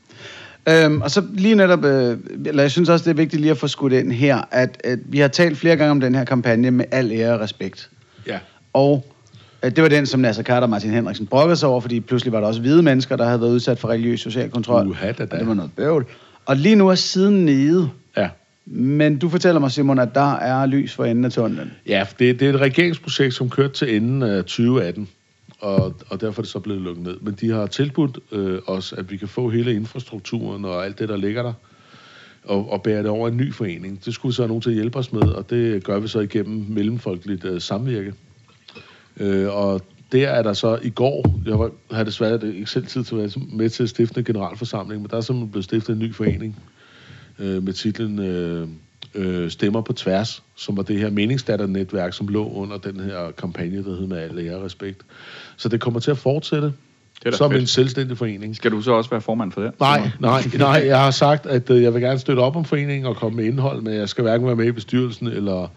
Øhm, 0.69 1.01
og 1.01 1.11
så 1.11 1.23
lige 1.33 1.55
netop, 1.55 1.85
øh, 1.85 2.17
eller 2.45 2.63
jeg 2.63 2.71
synes 2.71 2.89
også, 2.89 3.03
det 3.03 3.09
er 3.09 3.15
vigtigt 3.15 3.41
lige 3.41 3.51
at 3.51 3.57
få 3.57 3.67
skudt 3.67 3.93
ind 3.93 4.11
her, 4.11 4.41
at, 4.51 4.81
at 4.83 4.99
vi 5.05 5.19
har 5.19 5.27
talt 5.27 5.57
flere 5.57 5.75
gange 5.75 5.91
om 5.91 5.99
den 5.99 6.15
her 6.15 6.23
kampagne 6.23 6.71
med 6.71 6.85
al 6.91 7.11
ære 7.11 7.33
og 7.33 7.39
respekt. 7.39 7.89
Ja. 8.27 8.39
Og 8.73 9.05
øh, 9.63 9.71
det 9.75 9.83
var 9.83 9.89
den, 9.89 10.05
som 10.05 10.19
Nasser 10.19 10.43
Carter 10.43 10.61
og 10.61 10.69
Martin 10.69 10.91
Henriksen 10.91 11.27
brokkede 11.27 11.55
sig 11.55 11.69
over, 11.69 11.81
fordi 11.81 11.99
pludselig 11.99 12.33
var 12.33 12.39
der 12.39 12.47
også 12.47 12.61
hvide 12.61 12.83
mennesker, 12.83 13.15
der 13.15 13.25
havde 13.25 13.41
været 13.41 13.51
udsat 13.51 13.79
for 13.79 13.87
religiøs 13.87 14.19
social 14.19 14.49
kontrol. 14.49 14.87
Uha, 14.87 15.11
da, 15.11 15.25
da. 15.25 15.37
Det 15.37 15.47
var 15.47 15.53
noget 15.53 15.71
bøvl. 15.75 16.05
Og 16.45 16.55
lige 16.55 16.75
nu 16.75 16.87
er 16.87 16.95
siden 16.95 17.45
nede. 17.45 17.89
Ja. 18.17 18.29
Men 18.65 19.17
du 19.17 19.29
fortæller 19.29 19.59
mig, 19.59 19.71
Simon, 19.71 19.99
at 19.99 20.15
der 20.15 20.33
er 20.35 20.65
lys 20.65 20.93
for 20.93 21.05
enden 21.05 21.25
af 21.25 21.31
tunnelen. 21.31 21.71
Ja, 21.87 22.05
det, 22.19 22.39
det 22.39 22.49
er 22.49 22.53
et 22.53 22.59
regeringsprojekt, 22.59 23.33
som 23.33 23.49
kørte 23.49 23.73
til 23.73 23.95
enden 23.95 24.23
af 24.23 24.43
2018, 24.43 25.07
og, 25.61 25.95
og 26.09 26.21
derfor 26.21 26.41
er 26.41 26.43
det 26.43 26.51
så 26.51 26.59
blevet 26.59 26.81
lukket 26.81 27.03
ned. 27.03 27.17
Men 27.21 27.33
de 27.33 27.49
har 27.49 27.65
tilbudt 27.67 28.19
øh, 28.31 28.59
os, 28.67 28.93
at 28.93 29.11
vi 29.11 29.17
kan 29.17 29.27
få 29.27 29.49
hele 29.49 29.73
infrastrukturen 29.73 30.65
og 30.65 30.85
alt 30.85 30.99
det, 30.99 31.09
der 31.09 31.17
ligger 31.17 31.43
der, 31.43 31.53
og, 32.43 32.71
og 32.71 32.83
bære 32.83 32.97
det 32.97 33.09
over 33.09 33.27
i 33.27 33.31
en 33.31 33.37
ny 33.37 33.53
forening. 33.53 34.05
Det 34.05 34.13
skulle 34.13 34.35
så 34.35 34.41
have 34.41 34.47
nogen 34.47 34.61
til 34.61 34.69
at 34.69 34.75
hjælpe 34.75 34.99
os 34.99 35.13
med, 35.13 35.21
og 35.21 35.49
det 35.49 35.83
gør 35.83 35.99
vi 35.99 36.07
så 36.07 36.19
igennem 36.19 36.65
mellemfolkeligt 36.69 37.45
øh, 37.45 37.61
samvirke. 37.61 38.13
Øh, 39.17 39.55
og 39.55 39.81
der 40.11 40.27
er 40.29 40.43
der 40.43 40.53
så 40.53 40.79
i 40.83 40.89
går, 40.89 41.39
jeg 41.45 41.59
var, 41.59 41.71
havde 41.91 42.05
desværre 42.05 42.55
ikke 42.55 42.69
selv 42.69 42.85
tid 42.87 43.03
til 43.03 43.15
at 43.15 43.21
være 43.21 43.45
med 43.53 43.69
til 43.69 43.83
at 43.83 43.89
stifte 43.89 44.19
en 44.19 44.25
generalforsamling, 44.25 45.01
men 45.01 45.09
der 45.09 45.17
er 45.17 45.21
simpelthen 45.21 45.51
blevet 45.51 45.65
stiftet 45.65 45.93
en 45.93 45.99
ny 45.99 46.13
forening 46.13 46.59
øh, 47.39 47.63
med 47.63 47.73
titlen 47.73 48.19
øh, 48.19 48.67
øh, 49.15 49.51
Stemmer 49.51 49.81
på 49.81 49.93
tværs, 49.93 50.43
som 50.55 50.77
var 50.77 50.83
det 50.83 50.99
her 50.99 51.09
meningsdatternetværk, 51.09 52.13
som 52.13 52.27
lå 52.27 52.49
under 52.49 52.77
den 52.77 52.99
her 52.99 53.31
kampagne, 53.37 53.83
der 53.83 53.95
hed 53.95 54.07
med 54.07 54.17
al 54.17 54.39
ære 54.39 54.65
respekt. 54.65 55.01
Så 55.57 55.69
det 55.69 55.81
kommer 55.81 55.99
til 55.99 56.11
at 56.11 56.17
fortsætte 56.17 56.73
Det 57.23 57.33
er 57.33 57.37
som 57.37 57.51
fedt. 57.51 57.61
en 57.61 57.67
selvstændig 57.67 58.17
forening. 58.17 58.55
Skal 58.55 58.71
du 58.71 58.81
så 58.81 58.91
også 58.91 59.09
være 59.09 59.21
formand 59.21 59.51
for 59.51 59.61
det? 59.61 59.79
Nej, 59.79 60.09
nej, 60.19 60.43
nej, 60.57 60.83
jeg 60.85 60.99
har 60.99 61.11
sagt, 61.11 61.45
at 61.45 61.69
øh, 61.69 61.83
jeg 61.83 61.93
vil 61.93 62.01
gerne 62.01 62.19
støtte 62.19 62.39
op 62.39 62.55
om 62.55 62.65
foreningen 62.65 63.05
og 63.05 63.15
komme 63.15 63.35
med 63.35 63.45
indhold, 63.45 63.81
men 63.81 63.93
jeg 63.93 64.09
skal 64.09 64.21
hverken 64.21 64.47
være 64.47 64.55
med 64.55 64.65
i 64.65 64.71
bestyrelsen 64.71 65.27
eller, 65.27 65.67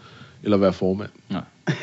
eller 0.43 0.57
være 0.57 0.73
formand. 0.73 1.09
Nej. 1.29 1.41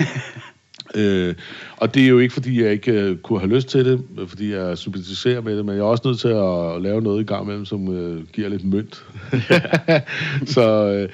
Øh, 0.94 1.34
og 1.76 1.94
det 1.94 2.04
er 2.04 2.08
jo 2.08 2.18
ikke, 2.18 2.34
fordi 2.34 2.62
jeg 2.62 2.72
ikke 2.72 2.92
øh, 2.92 3.16
kunne 3.16 3.40
have 3.40 3.54
lyst 3.54 3.68
til 3.68 3.84
det, 3.84 4.04
øh, 4.18 4.28
fordi 4.28 4.52
jeg 4.52 4.78
sympatiserer 4.78 5.40
med 5.40 5.56
det, 5.56 5.64
men 5.64 5.74
jeg 5.74 5.80
er 5.80 5.86
også 5.86 6.02
nødt 6.06 6.18
til 6.20 6.28
at 6.28 6.82
lave 6.82 7.02
noget 7.02 7.20
i 7.20 7.24
gang 7.24 7.46
med 7.46 7.54
dem, 7.54 7.64
som 7.64 7.94
øh, 7.94 8.26
giver 8.32 8.48
lidt 8.48 8.64
mønt. 8.64 9.04
så 10.54 10.86
øh, 10.86 11.08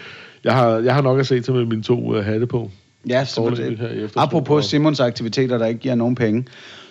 jeg, 0.48 0.56
har, 0.56 0.78
jeg 0.78 0.94
har 0.94 1.02
nok 1.02 1.20
at 1.20 1.26
se 1.26 1.40
til 1.40 1.54
med 1.54 1.64
mine 1.64 1.82
to 1.82 2.16
øh, 2.16 2.24
hatte 2.24 2.46
på. 2.46 2.70
Ja, 3.08 3.24
så 3.24 3.48
efterskole. 3.48 4.10
apropos 4.16 4.64
Simons 4.66 5.00
aktiviteter, 5.00 5.58
der 5.58 5.66
ikke 5.66 5.80
giver 5.80 5.94
nogen 5.94 6.14
penge, 6.14 6.44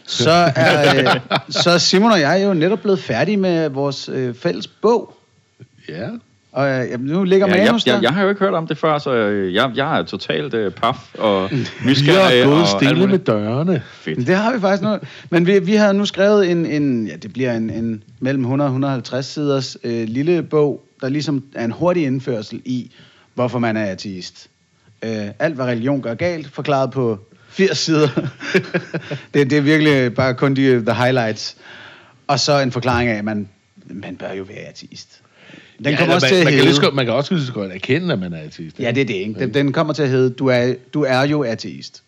så 0.05 0.31
er, 0.55 0.95
øh, 0.95 1.21
så 1.63 1.69
er 1.69 1.77
Simon 1.77 2.11
og 2.11 2.19
jeg 2.19 2.43
jo 2.45 2.53
netop 2.53 2.79
blevet 2.79 2.99
færdige 2.99 3.37
med 3.37 3.69
vores 3.69 4.09
øh, 4.13 4.35
fælles 4.35 4.67
bog. 4.67 5.13
Ja. 5.89 6.07
Og 6.51 6.69
øh, 6.69 6.99
nu 6.99 7.23
ligger 7.23 7.47
Ja, 7.47 7.55
jeg, 7.55 7.65
manus 7.65 7.83
der. 7.83 7.93
jeg, 7.93 8.03
jeg 8.03 8.11
har 8.11 8.23
jo 8.23 8.29
ikke 8.29 8.39
hørt 8.41 8.53
om 8.53 8.67
det 8.67 8.77
før, 8.77 8.97
så 8.97 9.13
øh, 9.13 9.53
jeg, 9.53 9.71
jeg 9.75 9.99
er 9.99 10.03
totalt 10.03 10.53
øh, 10.53 10.71
paf 10.71 11.15
og 11.17 11.49
Vi 11.85 11.93
har 11.93 12.21
og 12.21 12.51
gået 12.51 12.67
stille 12.67 13.07
med 13.07 13.19
dørene. 13.19 13.81
Fedt. 13.91 14.27
Det 14.27 14.35
har 14.35 14.53
vi 14.53 14.59
faktisk 14.59 14.83
nu. 14.83 14.97
Men 15.29 15.47
vi, 15.47 15.59
vi 15.59 15.75
havde 15.75 15.93
nu 15.93 16.05
skrevet 16.05 16.51
en, 16.51 16.65
en 16.65 17.07
ja, 17.07 17.15
det 17.15 17.33
bliver 17.33 17.53
en, 17.53 17.69
en 17.69 18.03
mellem 18.19 18.43
100 18.43 18.67
og 18.67 18.71
150 18.71 19.25
siders 19.25 19.77
øh, 19.83 20.07
lille 20.07 20.43
bog, 20.43 20.83
der 21.01 21.09
ligesom 21.09 21.43
er 21.55 21.65
en 21.65 21.71
hurtig 21.71 22.03
indførsel 22.03 22.61
i, 22.65 22.91
hvorfor 23.37 23.59
man 23.59 23.77
er 23.77 23.85
ateist. 23.85 24.49
Øh, 25.03 25.27
alt, 25.39 25.55
hvad 25.55 25.65
religion 25.65 26.01
gør 26.01 26.13
galt, 26.13 26.47
forklaret 26.47 26.91
på 26.91 27.19
80 27.49 27.77
sider. 27.77 28.07
det, 29.33 29.49
det 29.49 29.53
er 29.53 29.61
virkelig 29.61 30.13
bare 30.13 30.33
kun 30.33 30.55
de 30.55 30.85
the 30.85 30.93
highlights. 30.93 31.57
Og 32.27 32.39
så 32.39 32.59
en 32.59 32.71
forklaring 32.71 33.09
af, 33.09 33.17
at 33.17 33.25
man, 33.25 33.49
man 33.85 34.15
bør 34.15 34.31
jo 34.31 34.43
være 34.43 34.57
ateist. 34.57 35.21
Den 35.77 35.85
ja, 35.85 35.97
kommer 35.97 36.15
også 36.15 36.25
man, 36.25 36.29
til 36.29 36.35
at 36.35 36.43
man, 36.43 36.51
kan 36.51 36.53
hedde... 36.53 36.65
lige 36.65 36.75
så 36.75 36.81
godt, 36.81 36.95
man 36.95 37.05
kan 37.05 37.13
også 37.13 37.33
lige 37.33 37.45
så 37.45 37.53
godt 37.53 37.71
erkende, 37.71 38.13
at 38.13 38.19
man 38.19 38.33
er 38.33 38.41
ateist. 38.41 38.79
Ja, 38.79 38.91
det 38.91 39.01
er 39.01 39.05
det, 39.05 39.13
ikke? 39.13 39.39
Den, 39.39 39.53
den 39.53 39.73
kommer 39.73 39.93
til 39.93 40.03
at 40.03 40.09
hedde, 40.09 40.29
du 40.29 40.47
er, 40.47 40.73
du 40.93 41.03
er 41.03 41.21
jo 41.21 41.43
ateist. 41.43 42.03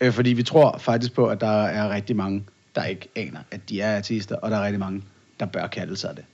Øh, 0.00 0.12
fordi 0.12 0.32
vi 0.32 0.42
tror 0.42 0.78
faktisk 0.78 1.12
på, 1.12 1.26
at 1.26 1.40
der 1.40 1.62
er 1.62 1.94
rigtig 1.94 2.16
mange, 2.16 2.44
der 2.74 2.84
ikke 2.84 3.08
aner, 3.16 3.40
at 3.50 3.60
de 3.68 3.80
er 3.80 3.96
ateister, 3.96 4.36
og 4.36 4.50
der 4.50 4.56
er 4.56 4.64
rigtig 4.64 4.80
mange, 4.80 5.02
der 5.40 5.46
bør 5.46 5.66
kalde 5.66 5.96
sig 5.96 6.16
det. 6.16 6.24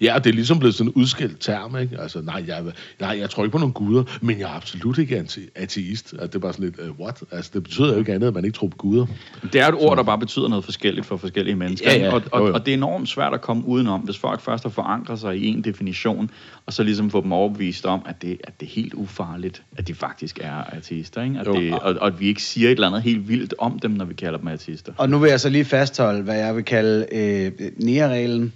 Ja, 0.00 0.14
og 0.14 0.24
det 0.24 0.30
er 0.30 0.34
ligesom 0.34 0.58
blevet 0.58 0.74
sådan 0.74 0.88
en 0.96 1.02
udskilt 1.02 1.40
term, 1.40 1.76
ikke? 1.78 2.00
Altså, 2.00 2.20
nej, 2.22 2.44
jeg, 2.46 2.62
nej, 3.00 3.16
jeg 3.20 3.30
tror 3.30 3.44
ikke 3.44 3.52
på 3.52 3.58
nogen 3.58 3.72
guder, 3.72 4.04
men 4.20 4.38
jeg 4.38 4.44
er 4.50 4.54
absolut 4.56 4.98
ikke 4.98 5.18
anti- 5.20 5.48
ateist. 5.54 6.12
Altså, 6.12 6.26
det 6.26 6.34
er 6.34 6.38
bare 6.38 6.52
sådan 6.52 6.64
lidt, 6.64 6.90
uh, 6.90 7.00
what? 7.00 7.22
Altså, 7.32 7.50
det 7.54 7.62
betyder 7.62 7.92
jo 7.92 7.98
ikke 7.98 8.12
andet, 8.14 8.26
at 8.28 8.34
man 8.34 8.44
ikke 8.44 8.56
tror 8.58 8.66
på 8.68 8.76
guder. 8.76 9.06
Det 9.52 9.60
er 9.60 9.68
et 9.68 9.74
ord, 9.74 9.96
der 9.96 10.02
bare 10.02 10.18
betyder 10.18 10.48
noget 10.48 10.64
forskelligt 10.64 11.06
for 11.06 11.16
forskellige 11.16 11.56
mennesker. 11.56 11.92
Ja, 11.92 11.98
ja. 11.98 12.14
Og, 12.14 12.22
og, 12.32 12.40
Jo, 12.40 12.46
jo. 12.46 12.54
og 12.54 12.66
det 12.66 12.72
er 12.72 12.76
enormt 12.76 13.08
svært 13.08 13.34
at 13.34 13.40
komme 13.40 13.66
udenom, 13.66 14.00
hvis 14.00 14.18
folk 14.18 14.40
først 14.40 14.62
har 14.64 14.70
forankret 14.70 15.20
sig 15.20 15.36
i 15.36 15.46
en 15.46 15.62
definition, 15.64 16.30
og 16.66 16.72
så 16.72 16.82
ligesom 16.82 17.10
få 17.10 17.22
dem 17.22 17.32
overbevist 17.32 17.86
om, 17.86 18.02
at 18.06 18.22
det, 18.22 18.38
at 18.44 18.60
det 18.60 18.66
er 18.66 18.70
helt 18.70 18.94
ufarligt, 18.94 19.62
at 19.76 19.88
de 19.88 19.94
faktisk 19.94 20.38
er 20.42 20.64
ateister. 20.72 21.22
Ikke? 21.22 21.38
At 21.40 21.46
Jo. 21.46 21.52
det, 21.54 21.72
og, 21.72 21.94
og 22.00 22.06
at 22.06 22.20
vi 22.20 22.26
ikke 22.28 22.42
siger 22.42 22.68
et 22.68 22.72
eller 22.72 22.86
andet 22.86 23.02
helt 23.02 23.28
vildt 23.28 23.54
om 23.58 23.78
dem, 23.78 23.90
når 23.90 24.04
vi 24.04 24.14
kalder 24.14 24.38
dem 24.38 24.48
ateister. 24.48 24.92
Og 24.96 25.10
nu 25.10 25.18
vil 25.18 25.28
jeg 25.30 25.40
så 25.40 25.48
lige 25.48 25.64
fastholde, 25.64 26.22
hvad 26.22 26.36
jeg 26.36 26.56
vil 26.56 26.64
kalde 26.64 27.06
øh, 27.12 27.52
nærereglen. 27.76 28.52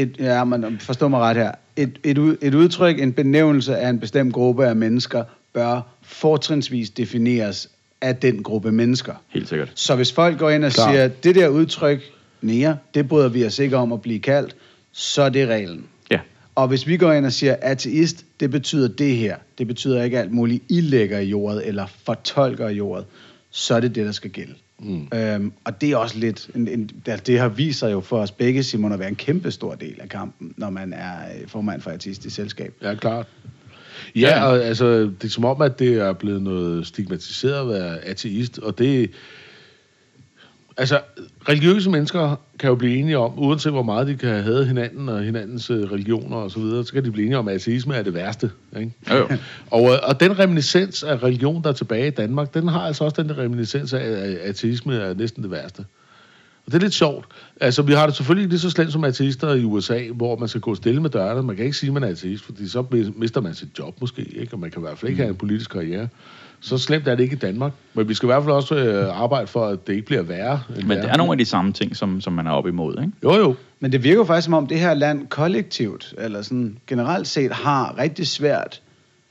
Et, 0.00 0.16
ja, 0.18 0.44
man 0.44 0.78
forstår 0.80 1.08
mig 1.08 1.20
ret 1.20 1.36
her. 1.36 1.52
Et, 1.76 1.98
et, 2.04 2.38
et 2.42 2.54
udtryk, 2.54 3.00
en 3.00 3.12
benævnelse 3.12 3.76
af 3.76 3.88
en 3.88 4.00
bestemt 4.00 4.32
gruppe 4.32 4.66
af 4.66 4.76
mennesker, 4.76 5.24
bør 5.52 5.80
fortrinsvis 6.02 6.90
defineres 6.90 7.68
af 8.00 8.16
den 8.16 8.42
gruppe 8.42 8.72
mennesker. 8.72 9.14
Helt 9.28 9.48
sikkert. 9.48 9.72
Så 9.74 9.96
hvis 9.96 10.12
folk 10.12 10.38
går 10.38 10.50
ind 10.50 10.64
og 10.64 10.72
Klar. 10.72 10.92
siger, 10.92 11.08
det 11.08 11.34
der 11.34 11.48
udtryk, 11.48 12.00
nære, 12.42 12.76
det 12.94 13.08
bryder 13.08 13.28
vi 13.28 13.46
os 13.46 13.58
ikke 13.58 13.76
om 13.76 13.92
at 13.92 14.02
blive 14.02 14.18
kaldt, 14.18 14.56
så 14.92 15.22
er 15.22 15.28
det 15.28 15.48
reglen. 15.48 15.84
Ja. 16.10 16.20
Og 16.54 16.68
hvis 16.68 16.86
vi 16.86 16.96
går 16.96 17.12
ind 17.12 17.26
og 17.26 17.32
siger, 17.32 17.56
ateist, 17.62 18.24
det 18.40 18.50
betyder 18.50 18.88
det 18.88 19.16
her, 19.16 19.36
det 19.58 19.66
betyder 19.66 20.02
ikke 20.02 20.18
alt 20.18 20.32
muligt, 20.32 20.64
I 20.68 20.80
lægger 20.80 21.18
i 21.18 21.28
jordet, 21.28 21.68
eller 21.68 21.86
fortolker 22.04 22.68
i 22.68 22.74
jordet, 22.74 23.06
så 23.50 23.74
er 23.74 23.80
det 23.80 23.94
det, 23.94 24.06
der 24.06 24.12
skal 24.12 24.30
gælde. 24.30 24.54
Mm. 24.82 25.08
Øhm, 25.14 25.52
og 25.64 25.80
det 25.80 25.90
er 25.90 25.96
også 25.96 26.18
lidt, 26.18 26.50
en, 26.54 26.68
en, 26.68 26.90
det- 27.06 27.26
det 27.26 27.38
har 27.38 27.48
vist 27.48 27.78
sig 27.78 27.92
jo 27.92 28.00
for 28.00 28.18
os 28.18 28.30
begge, 28.30 28.62
Simon, 28.62 28.92
at 28.92 28.98
være 28.98 29.08
en 29.08 29.16
kæmpe 29.16 29.50
stor 29.50 29.74
del 29.74 29.94
af 30.00 30.08
kampen, 30.08 30.54
når 30.56 30.70
man 30.70 30.92
er 30.92 31.14
øh, 31.42 31.48
formand 31.48 31.80
for 31.80 31.90
ateistisk 31.90 32.36
selskab. 32.36 32.74
Ja, 32.82 32.94
klart. 32.94 33.26
Ja, 34.16 34.44
og 34.44 34.64
altså, 34.64 34.86
det 35.00 35.24
er 35.24 35.28
som 35.28 35.44
om, 35.44 35.62
at 35.62 35.78
det 35.78 35.94
er 35.94 36.12
blevet 36.12 36.42
noget 36.42 36.86
stigmatiseret 36.86 37.60
at 37.60 37.68
være 37.68 37.98
ateist, 38.04 38.58
og 38.58 38.78
det... 38.78 39.10
Altså, 40.80 41.00
religiøse 41.48 41.90
mennesker 41.90 42.36
kan 42.58 42.68
jo 42.68 42.74
blive 42.74 42.96
enige 42.96 43.18
om, 43.18 43.32
uanset 43.38 43.72
hvor 43.72 43.82
meget 43.82 44.06
de 44.06 44.16
kan 44.16 44.42
have 44.42 44.64
hinanden 44.64 45.08
og 45.08 45.22
hinandens 45.22 45.70
øh, 45.70 45.92
religioner 45.92 46.36
og 46.36 46.50
så 46.50 46.58
videre, 46.58 46.84
så 46.84 46.92
kan 46.92 47.04
de 47.04 47.10
blive 47.10 47.26
enige 47.26 47.38
om, 47.38 47.48
at 47.48 47.54
ateisme 47.54 47.94
er 47.94 48.02
det 48.02 48.14
værste. 48.14 48.50
Ikke? 48.78 48.92
Jo, 49.10 49.16
jo. 49.16 49.28
Og, 49.70 49.90
øh, 49.90 49.98
og 50.02 50.20
den 50.20 50.38
reminiscens 50.38 51.02
af 51.02 51.22
religion, 51.22 51.62
der 51.62 51.68
er 51.68 51.72
tilbage 51.72 52.06
i 52.06 52.10
Danmark, 52.10 52.54
den 52.54 52.68
har 52.68 52.80
altså 52.80 53.04
også 53.04 53.22
den 53.22 53.38
reminiscens 53.38 53.92
af, 53.92 54.04
at 54.04 54.36
ateisme 54.36 54.94
er 54.94 55.14
næsten 55.14 55.42
det 55.42 55.50
værste. 55.50 55.84
Og 56.66 56.72
det 56.72 56.74
er 56.74 56.82
lidt 56.82 56.94
sjovt. 56.94 57.26
Altså, 57.60 57.82
vi 57.82 57.92
har 57.92 58.06
det 58.06 58.16
selvfølgelig 58.16 58.48
lige 58.48 58.58
så 58.58 58.70
slemt 58.70 58.92
som 58.92 59.04
ateister 59.04 59.54
i 59.54 59.64
USA, 59.64 60.00
hvor 60.14 60.36
man 60.36 60.48
skal 60.48 60.60
gå 60.60 60.74
stille 60.74 61.02
med 61.02 61.10
dørene. 61.10 61.42
Man 61.42 61.56
kan 61.56 61.64
ikke 61.64 61.76
sige, 61.76 61.88
at 61.88 61.94
man 61.94 62.02
er 62.02 62.08
ateist, 62.08 62.44
fordi 62.44 62.68
så 62.68 62.84
mister 63.16 63.40
man 63.40 63.54
sit 63.54 63.78
job 63.78 64.00
måske, 64.00 64.22
ikke? 64.22 64.54
og 64.54 64.60
man 64.60 64.70
kan 64.70 64.82
i 64.82 64.84
hvert 64.84 64.98
fald 64.98 65.10
ikke 65.10 65.22
have 65.22 65.30
en 65.30 65.36
politisk 65.36 65.70
karriere. 65.70 66.08
Så 66.60 66.78
slemt 66.78 67.08
er 67.08 67.14
det 67.14 67.22
ikke 67.22 67.36
i 67.36 67.38
Danmark. 67.38 67.72
Men 67.94 68.08
vi 68.08 68.14
skal 68.14 68.26
i 68.26 68.28
hvert 68.28 68.42
fald 68.42 68.52
også 68.54 68.74
øh, 68.74 69.22
arbejde 69.22 69.46
for, 69.46 69.66
at 69.66 69.86
det 69.86 69.92
ikke 69.92 70.06
bliver 70.06 70.22
værre. 70.22 70.62
Men 70.86 70.90
det 70.98 71.10
er 71.10 71.16
nogle 71.16 71.32
af 71.32 71.38
de 71.38 71.44
samme 71.44 71.72
ting, 71.72 71.96
som, 71.96 72.20
som 72.20 72.32
man 72.32 72.46
er 72.46 72.50
op 72.50 72.66
imod, 72.66 72.94
ikke? 73.00 73.12
Jo, 73.24 73.34
jo. 73.34 73.54
Men 73.80 73.92
det 73.92 74.04
virker 74.04 74.18
jo 74.18 74.24
faktisk 74.24 74.44
som 74.44 74.54
om, 74.54 74.66
det 74.66 74.80
her 74.80 74.94
land 74.94 75.26
kollektivt, 75.26 76.14
eller 76.18 76.42
sådan 76.42 76.78
generelt 76.86 77.28
set, 77.28 77.52
har 77.52 77.98
rigtig 77.98 78.26
svært 78.26 78.82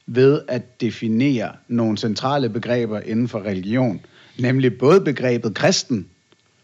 ved 0.07 0.41
at 0.47 0.81
definere 0.81 1.49
nogle 1.67 1.97
centrale 1.97 2.49
begreber 2.49 2.99
inden 2.99 3.27
for 3.27 3.39
religion. 3.39 3.99
Nemlig 4.39 4.77
både 4.77 5.01
begrebet 5.01 5.55
kristen 5.55 6.05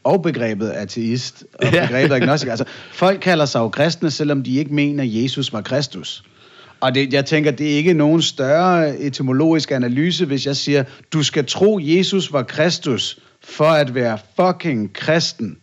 og 0.04 0.22
begrebet 0.22 0.70
ateist 0.70 1.46
og 1.54 1.74
Ja. 1.74 1.88
begrebet 1.88 2.16
agnostiker. 2.16 2.52
Altså, 2.52 2.66
folk 2.92 3.20
kalder 3.20 3.46
sig 3.46 3.60
jo 3.60 3.70
kristne, 3.70 4.12
selvom 4.12 4.44
de 4.44 4.56
ikke 4.58 4.74
mener, 4.74 5.04
at 5.04 5.24
Jesus 5.24 5.54
var 5.54 5.62
Kristus. 5.62 6.24
Og 6.86 6.96
det, 6.96 7.14
jeg 7.14 7.26
tænker, 7.26 7.52
det 7.52 7.74
er 7.74 7.78
ikke 7.78 7.94
nogen 7.94 8.22
større 8.22 9.00
etymologisk 9.00 9.72
analyse, 9.72 10.26
hvis 10.26 10.46
jeg 10.46 10.56
siger, 10.56 10.84
du 11.14 11.24
skal 11.24 11.46
tro, 11.46 11.80
Jesus 11.82 12.34
var 12.34 12.44
Kristus 12.44 13.18
for 13.44 13.66
at 13.66 13.96
være 13.96 14.18
fucking 14.40 14.94
kristen. 14.94 15.58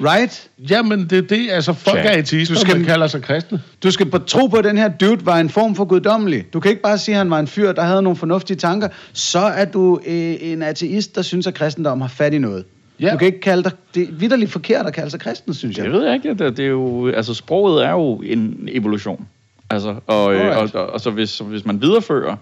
Right? 0.00 0.50
Jamen, 0.70 1.00
det 1.10 1.18
er 1.18 1.22
det. 1.22 1.50
Altså, 1.50 1.72
folk 1.72 1.98
Tja, 2.00 2.08
er 2.08 2.18
ateister, 2.18 2.54
du 2.54 2.60
skal- 2.60 2.76
man 2.76 2.84
kalder 2.84 3.06
sig 3.06 3.22
kristne. 3.22 3.60
Du 3.82 3.90
skal 3.90 4.10
på- 4.10 4.18
tro 4.18 4.46
på, 4.46 4.56
at 4.56 4.64
den 4.64 4.78
her 4.78 4.88
dude 4.88 5.26
var 5.26 5.38
en 5.38 5.48
form 5.50 5.74
for 5.74 5.84
guddommelig. 5.84 6.44
Du 6.52 6.60
kan 6.60 6.70
ikke 6.70 6.82
bare 6.82 6.98
sige, 6.98 7.14
at 7.14 7.18
han 7.18 7.30
var 7.30 7.38
en 7.38 7.46
fyr, 7.46 7.72
der 7.72 7.82
havde 7.82 8.02
nogle 8.02 8.16
fornuftige 8.16 8.56
tanker. 8.56 8.88
Så 9.12 9.38
er 9.38 9.64
du 9.64 10.00
øh, 10.06 10.34
en 10.40 10.62
ateist, 10.62 11.14
der 11.16 11.22
synes, 11.22 11.46
at 11.46 11.54
kristendom 11.54 12.00
har 12.00 12.08
fat 12.08 12.34
i 12.34 12.38
noget. 12.38 12.64
Ja. 13.00 13.12
Du 13.12 13.16
kan 13.18 13.26
ikke 13.26 13.40
kalde 13.40 13.62
dig... 13.62 13.72
Det 13.94 14.02
er 14.02 14.12
vidderligt 14.12 14.50
forkert 14.50 14.86
at 14.86 14.92
kalde 14.92 15.10
sig 15.10 15.20
kristen, 15.20 15.54
synes 15.54 15.76
jeg. 15.76 15.84
Det 15.84 15.92
ved 15.92 16.04
jeg 16.04 16.14
ikke. 16.14 16.34
Det, 16.34 16.56
det 16.56 16.64
er 16.64 16.68
jo, 16.68 17.08
altså, 17.08 17.34
sproget 17.34 17.84
er 17.84 17.90
jo 17.90 18.14
en 18.16 18.68
evolution. 18.72 19.26
Altså, 19.72 19.88
og, 20.06 20.34
øh, 20.34 20.40
og, 20.40 20.46
Alright. 20.46 20.74
og, 20.74 20.86
og 20.86 21.00
så 21.00 21.10
hvis, 21.10 21.38
hvis 21.38 21.64
man 21.64 21.82
viderefører 21.82 22.36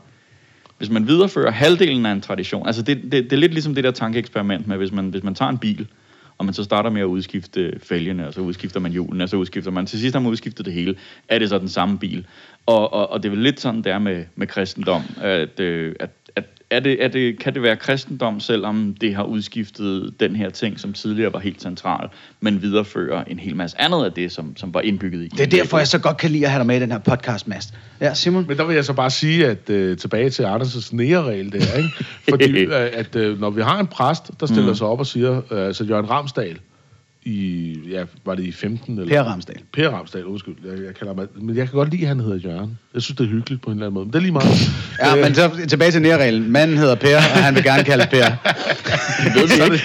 hvis 0.79 0.91
man 0.91 1.07
viderefører 1.07 1.51
halvdelen 1.51 2.07
af 2.07 2.13
en 2.13 2.21
tradition, 2.21 2.67
altså 2.67 2.83
det, 2.83 3.03
det, 3.03 3.13
det 3.13 3.33
er 3.33 3.37
lidt 3.37 3.53
ligesom 3.53 3.75
det 3.75 3.85
der 3.85 3.91
tankeeksperiment 3.91 4.67
med, 4.67 4.77
hvis 4.77 4.93
man, 4.93 5.09
hvis 5.09 5.23
man 5.23 5.35
tager 5.35 5.49
en 5.49 5.59
bil, 5.59 5.87
og 6.39 6.45
man 6.45 6.55
så 6.55 6.65
starter 6.65 6.91
med 6.91 7.01
at 7.01 7.05
udskifte 7.05 7.73
fælgene, 7.83 8.27
og 8.27 8.35
så 8.35 8.41
udskifter 8.41 8.81
man 8.81 8.93
hjulen, 8.93 9.21
og 9.21 9.29
så 9.29 9.37
udskifter 9.37 9.71
man, 9.71 9.87
til 9.87 10.01
sidst 10.01 10.15
har 10.15 10.21
man 10.21 10.31
udskiftet 10.31 10.67
det 10.67 10.75
hele, 10.75 10.95
er 11.29 11.39
det 11.39 11.49
så 11.49 11.59
den 11.59 11.69
samme 11.69 11.99
bil. 11.99 12.27
Og, 12.67 12.93
og, 12.93 13.11
og 13.11 13.23
det 13.23 13.29
er 13.29 13.31
vel 13.31 13.43
lidt 13.43 13.61
sådan, 13.61 13.83
det 13.83 13.93
er 13.93 13.99
med, 13.99 14.25
med 14.37 14.47
kristendom, 14.47 15.03
at, 15.21 15.61
øh, 15.61 15.95
at, 16.01 16.11
at 16.37 16.45
er 16.71 16.81
det, 16.81 17.05
er 17.05 17.09
det, 17.09 17.39
kan 17.39 17.55
det 17.55 17.63
være 17.63 17.77
kristendom, 17.77 18.41
selvom 18.41 18.97
det 19.01 19.15
har 19.15 19.23
udskiftet 19.23 20.15
den 20.21 20.37
her 20.37 20.51
ting, 20.51 20.81
som 20.81 20.93
tidligere 20.93 21.33
var 21.33 21.39
helt 21.39 21.63
central, 21.63 22.09
men 22.41 22.63
viderefører 22.63 23.25
en 23.25 23.39
hel 23.39 23.57
masse 23.57 23.81
andet 23.81 24.05
af 24.05 24.13
det, 24.13 24.33
som, 24.33 24.57
som 24.57 24.75
var 24.75 24.81
indbygget 24.81 25.25
i. 25.25 25.29
Det 25.29 25.41
er 25.41 25.47
derfor, 25.47 25.79
jeg 25.79 25.89
så 25.89 25.99
godt 25.99 26.17
kan 26.17 26.31
lide 26.31 26.45
at 26.45 26.51
have 26.51 26.59
dig 26.59 26.67
med 26.67 26.77
i 26.77 26.81
den 26.81 26.93
her 26.93 26.99
podcast, 26.99 27.49
Mads. 27.49 27.75
Ja, 28.01 28.15
Simon? 28.15 28.45
Men 28.49 28.57
der 28.57 28.65
vil 28.65 28.75
jeg 28.75 28.85
så 28.85 28.93
bare 28.93 29.11
sige, 29.11 29.47
at 29.47 29.71
øh, 29.71 29.97
tilbage 29.97 30.31
til 30.31 30.43
Anders' 30.43 30.89
næreregel 30.93 31.53
der, 31.53 31.77
ikke? 31.77 31.91
Fordi 32.29 32.51
øh, 32.65 32.91
at 32.93 33.17
øh, 33.17 33.41
når 33.41 33.51
vi 33.51 33.63
har 33.63 33.81
en 33.81 33.87
præst, 33.87 34.31
der 34.41 34.47
stiller 34.47 34.69
mm. 34.69 34.75
sig 34.75 34.87
op 34.87 35.01
og 35.01 35.07
siger, 35.07 35.43
øh, 35.51 35.67
altså 35.67 35.85
Jørgen 35.85 36.11
Ramsdal, 36.11 36.59
i, 37.25 37.79
ja, 37.91 38.05
var 38.25 38.35
det 38.35 38.45
i 38.45 38.53
15? 38.53 38.99
Eller? 38.99 39.15
Per 39.15 39.23
Ramsdal. 39.23 39.57
Per 39.73 39.89
Ramsdal, 39.89 40.25
undskyld. 40.25 40.55
Jeg, 40.65 40.85
jeg 40.85 40.95
kalder 40.95 41.15
mig, 41.15 41.27
men 41.35 41.57
jeg 41.57 41.69
kan 41.69 41.75
godt 41.75 41.91
lide, 41.91 42.03
at 42.03 42.09
han 42.09 42.21
hedder 42.21 42.37
Jørgen. 42.37 42.79
Jeg 42.95 43.03
synes, 43.03 43.17
det 43.17 43.25
er 43.25 43.29
hyggeligt 43.29 43.63
på 43.63 43.71
en 43.71 43.77
eller 43.77 43.87
anden 43.87 43.95
måde. 43.95 44.05
Men 44.05 44.13
det 44.13 44.19
er 44.19 44.23
lige 44.23 44.33
meget. 44.33 44.71
Ja, 44.99 45.17
Øh, 45.17 45.23
men 45.23 45.35
så 45.35 45.67
tilbage 45.69 45.91
til 45.91 46.03
nærreglen. 46.03 46.51
Manden 46.51 46.79
hedder 46.79 46.95
Per, 46.95 47.17
og 47.17 47.23
han 47.23 47.55
vil 47.55 47.63
gerne 47.63 47.85
kaldes 47.85 48.07
Per. 48.07 48.27
vi 49.59 49.65
ikke. 49.65 49.85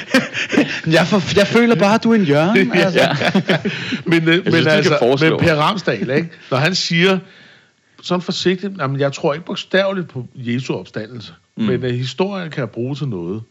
jeg, 0.98 1.08
for, 1.08 1.38
jeg 1.38 1.48
føler 1.48 1.76
bare, 1.76 1.96
at 1.96 2.04
du 2.04 2.12
er 2.12 2.16
en 2.16 2.26
hjørne. 2.26 2.72
Altså. 2.86 3.00
Ja. 3.00 3.58
men, 4.06 4.22
øh, 4.22 4.44
men, 4.44 4.44
kan 4.44 4.68
altså, 4.68 5.18
men 5.30 5.40
Per 5.40 5.56
Ramsdal, 5.56 6.10
ikke? 6.10 6.30
når 6.52 6.58
han 6.58 6.76
siger 6.76 7.20
sådan 8.02 8.22
forsigtigt, 8.22 8.74
jamen, 8.80 9.00
jeg 9.00 9.14
tror 9.14 9.34
ikke 9.34 9.46
bogstaveligt 9.46 10.08
på 10.08 10.28
Jesu 10.36 10.74
opstandelse, 10.74 11.34
mm. 11.58 11.64
men 11.64 11.84
uh, 11.84 11.90
historien 11.90 12.52
kan 12.52 12.60
jeg 12.60 12.70
bruge 12.70 12.96
til 12.96 13.08
noget. 13.08 13.42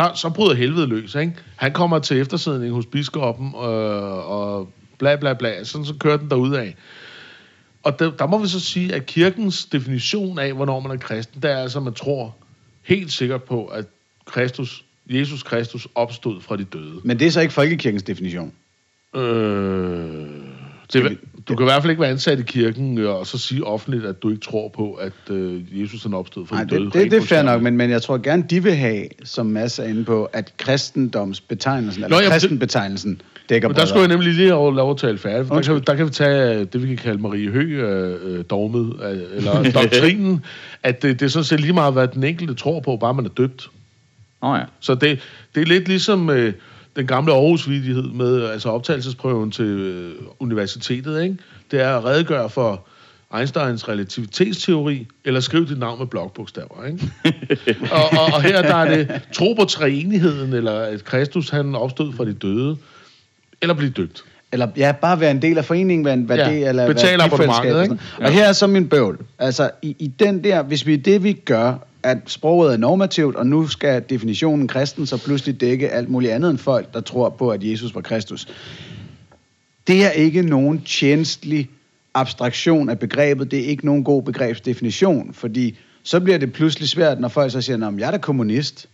Der, 0.00 0.14
så 0.14 0.30
bryder 0.30 0.54
helvede 0.54 0.86
løs, 0.86 1.14
ikke? 1.14 1.32
Han 1.56 1.72
kommer 1.72 1.98
til 1.98 2.20
eftersidning 2.20 2.72
hos 2.72 2.86
biskoppen, 2.86 3.46
øh, 3.46 4.30
og 4.30 4.72
bla 4.98 5.16
bla 5.16 5.34
bla, 5.34 5.64
sådan 5.64 5.84
så 5.84 5.94
kører 5.94 6.16
den 6.16 6.30
af. 6.56 6.74
Og 7.82 7.98
der, 7.98 8.10
der 8.10 8.26
må 8.26 8.38
vi 8.38 8.48
så 8.48 8.60
sige, 8.60 8.94
at 8.94 9.06
kirkens 9.06 9.64
definition 9.64 10.38
af, 10.38 10.52
hvornår 10.52 10.80
man 10.80 10.92
er 10.92 10.96
kristen, 10.96 11.42
det 11.42 11.50
er 11.50 11.56
altså, 11.56 11.78
at 11.78 11.84
man 11.84 11.94
tror 11.94 12.36
helt 12.82 13.12
sikkert 13.12 13.42
på, 13.42 13.66
at 13.66 13.84
Kristus, 14.26 14.84
Jesus 15.06 15.42
Kristus 15.42 15.88
opstod 15.94 16.40
fra 16.40 16.56
de 16.56 16.64
døde. 16.64 17.00
Men 17.04 17.18
det 17.18 17.26
er 17.26 17.30
så 17.30 17.40
ikke 17.40 17.54
folkekirkens 17.54 18.02
definition. 18.02 18.52
Øh, 19.14 19.20
det, 20.92 21.18
du 21.50 21.56
kan 21.56 21.64
i 21.64 21.68
hvert 21.70 21.82
fald 21.82 21.90
ikke 21.90 22.00
være 22.02 22.10
ansat 22.10 22.38
i 22.40 22.42
kirken 22.42 22.98
øh, 22.98 23.10
og 23.14 23.26
så 23.26 23.38
sige 23.38 23.64
offentligt, 23.64 24.04
at 24.06 24.22
du 24.22 24.30
ikke 24.30 24.40
tror 24.42 24.68
på, 24.68 24.92
at 24.92 25.12
øh, 25.30 25.80
Jesus 25.82 26.02
han 26.02 26.14
opstod 26.14 26.46
fra 26.46 26.56
Nej, 26.56 26.64
de 26.64 26.70
døde. 26.70 26.84
det, 26.84 26.94
det, 26.94 27.10
det 27.10 27.16
er 27.18 27.22
fair 27.26 27.42
nok, 27.42 27.62
men, 27.62 27.76
men 27.76 27.90
jeg 27.90 28.02
tror 28.02 28.18
gerne, 28.18 28.44
de 28.50 28.62
vil 28.62 28.74
have, 28.74 29.04
som 29.24 29.46
Mads 29.46 29.78
er 29.78 29.84
inde 29.84 30.04
på, 30.04 30.24
at 30.24 30.52
kristendomsbetegnelsen, 30.56 32.04
eller 32.04 32.16
Nå, 32.16 32.20
jamen, 32.20 32.24
det- 32.32 32.32
kristenbetegnelsen, 32.40 33.22
dækker 33.48 33.68
Men 33.68 33.76
der 33.76 33.84
skulle 33.84 34.00
jeg 34.00 34.08
nemlig 34.08 34.34
lige 34.34 34.48
have 34.48 34.74
lov 34.74 34.90
at 34.90 34.96
tale 34.96 35.18
færdigt. 35.18 35.48
for 35.48 35.54
Der 35.54 35.62
kan, 35.62 35.82
der 35.86 35.94
kan 35.94 36.06
vi 36.06 36.10
tage 36.10 36.54
øh, 36.60 36.66
det, 36.72 36.82
vi 36.82 36.86
kan 36.88 36.96
kalde 36.96 37.22
Marie 37.22 37.50
Høgh 37.50 37.78
øh, 37.78 38.14
øh, 38.38 38.44
dogmet, 38.50 38.92
øh, 39.02 39.18
eller 39.36 39.62
doktrinen, 39.82 40.44
at 40.82 41.02
det, 41.02 41.20
det 41.20 41.26
er 41.26 41.30
sådan 41.30 41.44
set 41.44 41.60
lige 41.60 41.72
meget, 41.72 41.92
hvad 41.92 42.08
den 42.08 42.24
enkelte 42.24 42.54
tror 42.54 42.80
på, 42.80 42.96
bare 42.96 43.14
man 43.14 43.24
er 43.24 43.28
døbt. 43.30 43.70
Nå 44.42 44.54
ja. 44.54 44.62
Så 44.80 44.94
det, 44.94 45.18
det 45.54 45.60
er 45.60 45.66
lidt 45.66 45.88
ligesom 45.88 46.30
øh, 46.30 46.52
den 46.96 47.06
gamle 47.06 47.32
Aarhus-vidighed 47.32 48.12
med 48.12 48.44
altså 48.44 48.68
optagelsesprøven 48.68 49.50
til 49.50 49.64
øh, 49.64 50.14
universitetet. 50.38 51.22
Ikke? 51.22 51.36
Det 51.70 51.80
er 51.80 51.96
at 51.96 52.04
redegøre 52.04 52.50
for 52.50 52.86
Einsteins 53.38 53.88
relativitetsteori, 53.88 55.06
eller 55.24 55.40
skrive 55.40 55.66
dit 55.66 55.78
navn 55.78 55.98
med 55.98 56.06
blokbogstaver. 56.06 56.86
Ikke? 56.86 57.10
og, 57.94 58.02
og, 58.02 58.34
og 58.34 58.42
her 58.42 58.62
der 58.62 58.74
er 58.74 58.96
det 58.96 59.22
tro 59.32 59.52
på 59.52 59.64
treenigheden, 59.64 60.52
eller 60.52 60.72
at 60.72 61.04
Kristus 61.04 61.50
han 61.50 61.74
opstod 61.74 62.12
fra 62.12 62.24
de 62.24 62.32
døde, 62.32 62.76
eller 63.62 63.74
blive 63.74 63.90
døbt. 63.90 64.24
Eller 64.52 64.68
ja, 64.76 64.92
bare 64.92 65.20
være 65.20 65.30
en 65.30 65.42
del 65.42 65.58
af 65.58 65.64
foreningen, 65.64 66.04
være 66.04 66.14
en, 66.14 66.28
være 66.28 66.38
Ja, 66.38 66.50
det, 66.50 66.68
eller 66.68 66.86
betale 66.86 67.22
abonnementet, 67.22 67.74
og 67.74 67.82
ikke? 67.82 67.98
Og 68.20 68.30
her 68.30 68.44
er 68.44 68.52
så 68.52 68.66
min 68.66 68.88
bøvl. 68.88 69.18
Altså, 69.38 69.70
i, 69.82 69.96
i 69.98 70.06
den 70.06 70.44
der, 70.44 70.62
hvis 70.62 70.86
vi 70.86 70.96
det, 70.96 71.22
vi 71.22 71.32
gør, 71.32 71.74
at 72.02 72.18
sproget 72.26 72.72
er 72.72 72.76
normativt, 72.76 73.36
og 73.36 73.46
nu 73.46 73.66
skal 73.66 74.04
definitionen 74.10 74.68
kristen 74.68 75.06
så 75.06 75.24
pludselig 75.24 75.60
dække 75.60 75.90
alt 75.90 76.08
muligt 76.08 76.32
andet 76.32 76.50
end 76.50 76.58
folk, 76.58 76.94
der 76.94 77.00
tror 77.00 77.28
på, 77.28 77.50
at 77.50 77.64
Jesus 77.64 77.94
var 77.94 78.00
Kristus. 78.00 78.48
Det 79.86 80.04
er 80.04 80.10
ikke 80.10 80.42
nogen 80.42 80.82
tjenestlig 80.82 81.70
abstraktion 82.14 82.88
af 82.88 82.98
begrebet. 82.98 83.50
Det 83.50 83.58
er 83.58 83.68
ikke 83.68 83.86
nogen 83.86 84.04
god 84.04 84.22
begrebsdefinition, 84.22 85.34
fordi 85.34 85.78
så 86.02 86.20
bliver 86.20 86.38
det 86.38 86.52
pludselig 86.52 86.88
svært, 86.88 87.20
når 87.20 87.28
folk 87.28 87.52
så 87.52 87.60
siger, 87.60 87.86
at 87.86 87.98
jeg 87.98 88.06
er 88.06 88.10
da 88.10 88.18
kommunist, 88.18 88.88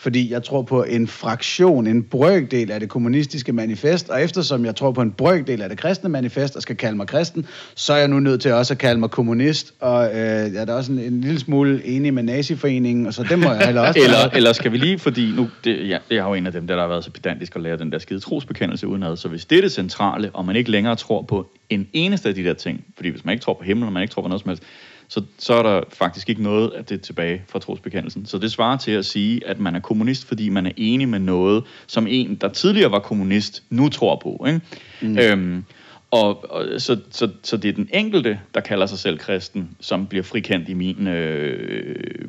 fordi 0.00 0.32
jeg 0.32 0.42
tror 0.42 0.62
på 0.62 0.82
en 0.82 1.06
fraktion, 1.06 1.86
en 1.86 2.02
brøkdel 2.02 2.70
af 2.70 2.80
det 2.80 2.88
kommunistiske 2.88 3.52
manifest, 3.52 4.08
og 4.08 4.22
eftersom 4.22 4.64
jeg 4.64 4.76
tror 4.76 4.92
på 4.92 5.02
en 5.02 5.12
brøkdel 5.12 5.62
af 5.62 5.68
det 5.68 5.78
kristne 5.78 6.08
manifest, 6.08 6.56
og 6.56 6.62
skal 6.62 6.76
kalde 6.76 6.96
mig 6.96 7.06
kristen, 7.06 7.46
så 7.74 7.92
er 7.92 7.98
jeg 7.98 8.08
nu 8.08 8.20
nødt 8.20 8.40
til 8.40 8.52
også 8.52 8.74
at 8.74 8.78
kalde 8.78 9.00
mig 9.00 9.10
kommunist, 9.10 9.74
og 9.80 10.06
øh, 10.06 10.14
jeg 10.52 10.54
er 10.54 10.64
da 10.64 10.72
også 10.72 10.92
en, 10.92 10.98
en 10.98 11.20
lille 11.20 11.40
smule 11.40 11.86
enig 11.86 12.14
med 12.14 12.22
naziforeningen, 12.22 13.06
og 13.06 13.14
så 13.14 13.22
det 13.22 13.38
må 13.38 13.52
jeg 13.52 13.66
heller 13.66 13.80
også 13.80 14.00
Eller, 14.04 14.30
eller 14.34 14.52
skal 14.52 14.72
vi 14.72 14.76
lige, 14.76 14.98
fordi 14.98 15.32
nu, 15.36 15.48
det, 15.64 15.88
ja, 15.88 15.98
jeg 16.10 16.16
er 16.16 16.28
jo 16.28 16.34
en 16.34 16.46
af 16.46 16.52
dem, 16.52 16.66
der, 16.66 16.74
der 16.74 16.82
har 16.82 16.88
været 16.88 17.04
så 17.04 17.10
pedantisk 17.10 17.56
at 17.56 17.62
lære 17.62 17.76
den 17.76 17.92
der 17.92 17.98
skide 17.98 18.20
trosbekendelse 18.20 18.86
udenad, 18.86 19.16
så 19.16 19.28
hvis 19.28 19.44
det 19.44 19.58
er 19.58 19.62
det 19.62 19.72
centrale, 19.72 20.30
og 20.32 20.44
man 20.44 20.56
ikke 20.56 20.70
længere 20.70 20.96
tror 20.96 21.22
på 21.22 21.50
en 21.70 21.88
eneste 21.92 22.28
af 22.28 22.34
de 22.34 22.44
der 22.44 22.54
ting, 22.54 22.84
fordi 22.96 23.08
hvis 23.08 23.24
man 23.24 23.32
ikke 23.32 23.42
tror 23.42 23.54
på 23.54 23.64
himlen, 23.64 23.86
og 23.86 23.92
man 23.92 24.02
ikke 24.02 24.12
tror 24.12 24.22
på 24.22 24.28
noget 24.28 24.42
som 24.42 24.48
helst, 24.48 24.62
så, 25.10 25.22
så 25.38 25.54
er 25.54 25.62
der 25.62 25.82
faktisk 25.92 26.28
ikke 26.28 26.42
noget 26.42 26.70
af 26.70 26.84
det 26.84 27.00
tilbage 27.00 27.42
fra 27.48 27.58
trosbekendelsen. 27.58 28.26
Så 28.26 28.38
det 28.38 28.52
svarer 28.52 28.76
til 28.76 28.92
at 28.92 29.06
sige, 29.06 29.46
at 29.46 29.60
man 29.60 29.74
er 29.74 29.80
kommunist, 29.80 30.24
fordi 30.24 30.48
man 30.48 30.66
er 30.66 30.70
enig 30.76 31.08
med 31.08 31.18
noget, 31.18 31.64
som 31.86 32.06
en, 32.10 32.34
der 32.34 32.48
tidligere 32.48 32.90
var 32.90 32.98
kommunist, 32.98 33.62
nu 33.70 33.88
tror 33.88 34.20
på. 34.22 34.46
Ikke? 34.46 34.60
Mm. 35.00 35.18
Øhm, 35.18 35.64
og, 36.10 36.52
og 36.52 36.80
så, 36.80 36.98
så, 37.10 37.28
så 37.42 37.56
det 37.56 37.68
er 37.68 37.72
den 37.72 37.88
enkelte, 37.94 38.40
der 38.54 38.60
kalder 38.60 38.86
sig 38.86 38.98
selv 38.98 39.18
kristen, 39.18 39.70
som 39.80 40.06
bliver 40.06 40.22
frikendt 40.22 40.68
i 40.68 40.74
min 40.74 41.06
øh, 41.06 42.28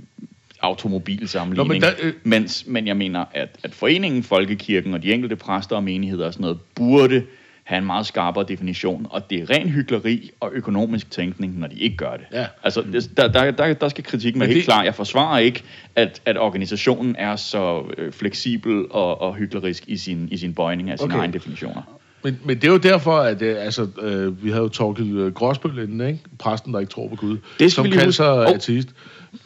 automobilsammenligning. 0.61 1.67
Nå, 1.67 1.73
men 1.73 1.81
der, 1.81 1.91
øh- 1.91 2.15
Mens, 2.23 2.63
men 2.67 2.87
jeg 2.87 2.97
mener, 2.97 3.25
at, 3.33 3.49
at 3.63 3.73
foreningen, 3.73 4.23
folkekirken 4.23 4.93
og 4.93 5.03
de 5.03 5.13
enkelte 5.13 5.35
præster 5.35 5.75
og 5.75 5.83
menigheder 5.83 6.25
og 6.25 6.33
sådan 6.33 6.41
noget, 6.41 6.59
burde 6.75 7.23
have 7.63 7.77
en 7.77 7.85
meget 7.85 8.05
skarpere 8.05 8.45
definition, 8.47 9.07
og 9.09 9.29
det 9.29 9.39
er 9.41 9.49
ren 9.49 9.69
hyggeleri 9.69 10.31
og 10.39 10.49
økonomisk 10.53 11.11
tænkning, 11.11 11.59
når 11.59 11.67
de 11.67 11.75
ikke 11.75 11.97
gør 11.97 12.11
det. 12.11 12.25
Ja. 12.31 12.45
Altså, 12.63 12.81
det- 12.81 13.17
der, 13.17 13.27
der, 13.27 13.51
der, 13.51 13.73
der 13.73 13.89
skal 13.89 14.03
kritikken 14.03 14.39
være 14.39 14.47
Men 14.47 14.53
helt 14.53 14.65
det- 14.65 14.73
klar. 14.73 14.83
Jeg 14.83 14.95
forsvarer 14.95 15.39
ikke, 15.39 15.63
at, 15.95 16.21
at 16.25 16.37
organisationen 16.37 17.15
er 17.19 17.35
så 17.35 17.83
øh, 17.97 18.11
fleksibel 18.11 18.85
og, 18.89 19.21
og 19.21 19.35
hyklerisk 19.35 19.83
i 19.87 19.97
sin, 19.97 20.27
i 20.31 20.37
sin 20.37 20.53
bøjning 20.53 20.89
af 20.89 20.99
sine 20.99 21.13
Okay. 21.13 21.19
egne 21.21 21.33
definitioner. 21.33 21.81
Men, 22.23 22.39
men 22.45 22.55
det 22.55 22.63
er 22.67 22.71
jo 22.71 22.77
derfor, 22.77 23.17
at 23.17 23.41
øh, 23.41 23.55
altså, 23.65 23.87
øh, 24.01 24.43
vi 24.43 24.49
havde 24.49 24.61
jo 24.63 24.69
Torkel 24.69 25.17
øh, 25.17 25.33
Gråsbøl 25.33 25.77
inden, 25.79 26.07
ikke? 26.07 26.19
præsten, 26.39 26.73
der 26.73 26.79
ikke 26.79 26.91
tror 26.91 27.07
på 27.07 27.15
Gud, 27.15 27.37
skal 27.55 27.71
som 27.71 27.85
kaldte 27.85 28.11
sig 28.13 28.31
Åh. 28.39 28.49
ateist. 28.49 28.89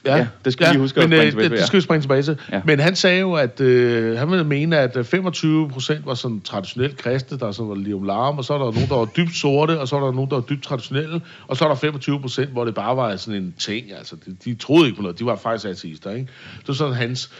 Ja, 0.05 0.27
det 0.45 0.53
skal 0.53 0.67
vi 0.67 0.71
lige 0.71 0.81
huske 0.81 1.01
at 1.01 1.09
men, 1.09 1.17
springe 1.17 1.25
øh, 1.25 1.31
tilbage 1.31 1.43
det, 1.43 1.51
det 1.51 1.57
ja. 1.57 1.65
skal 1.65 1.77
vi 1.77 1.81
springe 1.81 2.01
tilbage 2.01 2.21
til. 2.21 2.39
Ja. 2.51 2.61
Men 2.65 2.79
han 2.79 2.95
sagde 2.95 3.19
jo, 3.19 3.33
at 3.33 3.61
øh, 3.61 4.17
han 4.17 4.31
ville 4.31 4.43
mene, 4.43 4.77
at 4.77 4.97
øh, 4.97 5.05
25 5.05 5.69
procent 5.69 6.05
var 6.05 6.13
sådan 6.13 6.41
traditionelt 6.41 6.97
kristne, 6.97 7.39
der 7.39 7.51
sådan 7.51 7.69
var 7.69 7.75
lige 7.75 7.95
om 7.95 8.03
larm, 8.03 8.37
og 8.37 8.45
så 8.45 8.53
er 8.53 8.57
der 8.57 8.71
nogen, 8.71 8.89
der 8.89 8.95
var 8.95 9.05
dybt 9.05 9.35
sorte, 9.35 9.79
og 9.79 9.87
så 9.87 9.95
er 9.95 9.99
der 9.99 10.11
nogen, 10.11 10.29
der 10.29 10.35
var 10.35 10.43
dybt 10.43 10.63
traditionelle, 10.63 11.21
og 11.47 11.57
så 11.57 11.63
er 11.63 11.67
der 11.67 11.75
25 11.75 12.21
procent, 12.21 12.49
hvor 12.49 12.65
det 12.65 12.75
bare 12.75 12.97
var 12.97 13.15
sådan 13.15 13.43
en 13.43 13.53
ting, 13.59 13.93
altså 13.93 14.15
de, 14.25 14.35
de 14.45 14.55
troede 14.55 14.85
ikke 14.85 14.95
på 14.95 15.01
noget, 15.01 15.19
de 15.19 15.25
var 15.25 15.35
faktisk 15.35 15.65
ateister, 15.65 16.11
ikke? 16.11 16.27
Det 16.59 16.67
var 16.67 16.73
sådan 16.73 16.93
hans 16.93 17.31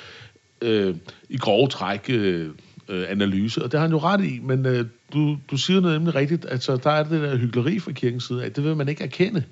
øh, 0.62 0.96
i 1.30 1.38
grove 1.38 1.68
træk 1.68 2.06
øh, 2.10 2.50
øh, 2.90 3.06
analyse, 3.10 3.64
og 3.64 3.72
det 3.72 3.80
har 3.80 3.88
han 3.88 3.92
jo 3.92 4.00
ret 4.00 4.24
i, 4.24 4.40
men 4.44 4.66
øh, 4.66 4.86
du, 5.14 5.38
du 5.52 5.58
siger 5.58 5.82
noget 5.82 6.02
nemlig 6.02 6.16
rigtigt, 6.16 6.46
altså 6.50 6.78
der 6.78 6.92
er 6.92 7.04
det 7.04 7.22
der 7.22 7.38
hyggeleri 7.38 7.80
fra 7.80 7.92
kirkens 7.92 8.24
side 8.24 8.44
af, 8.44 8.52
det 8.52 8.64
vil 8.64 8.76
man 8.76 8.90
ikke 8.90 9.04
erkende. 9.04 9.44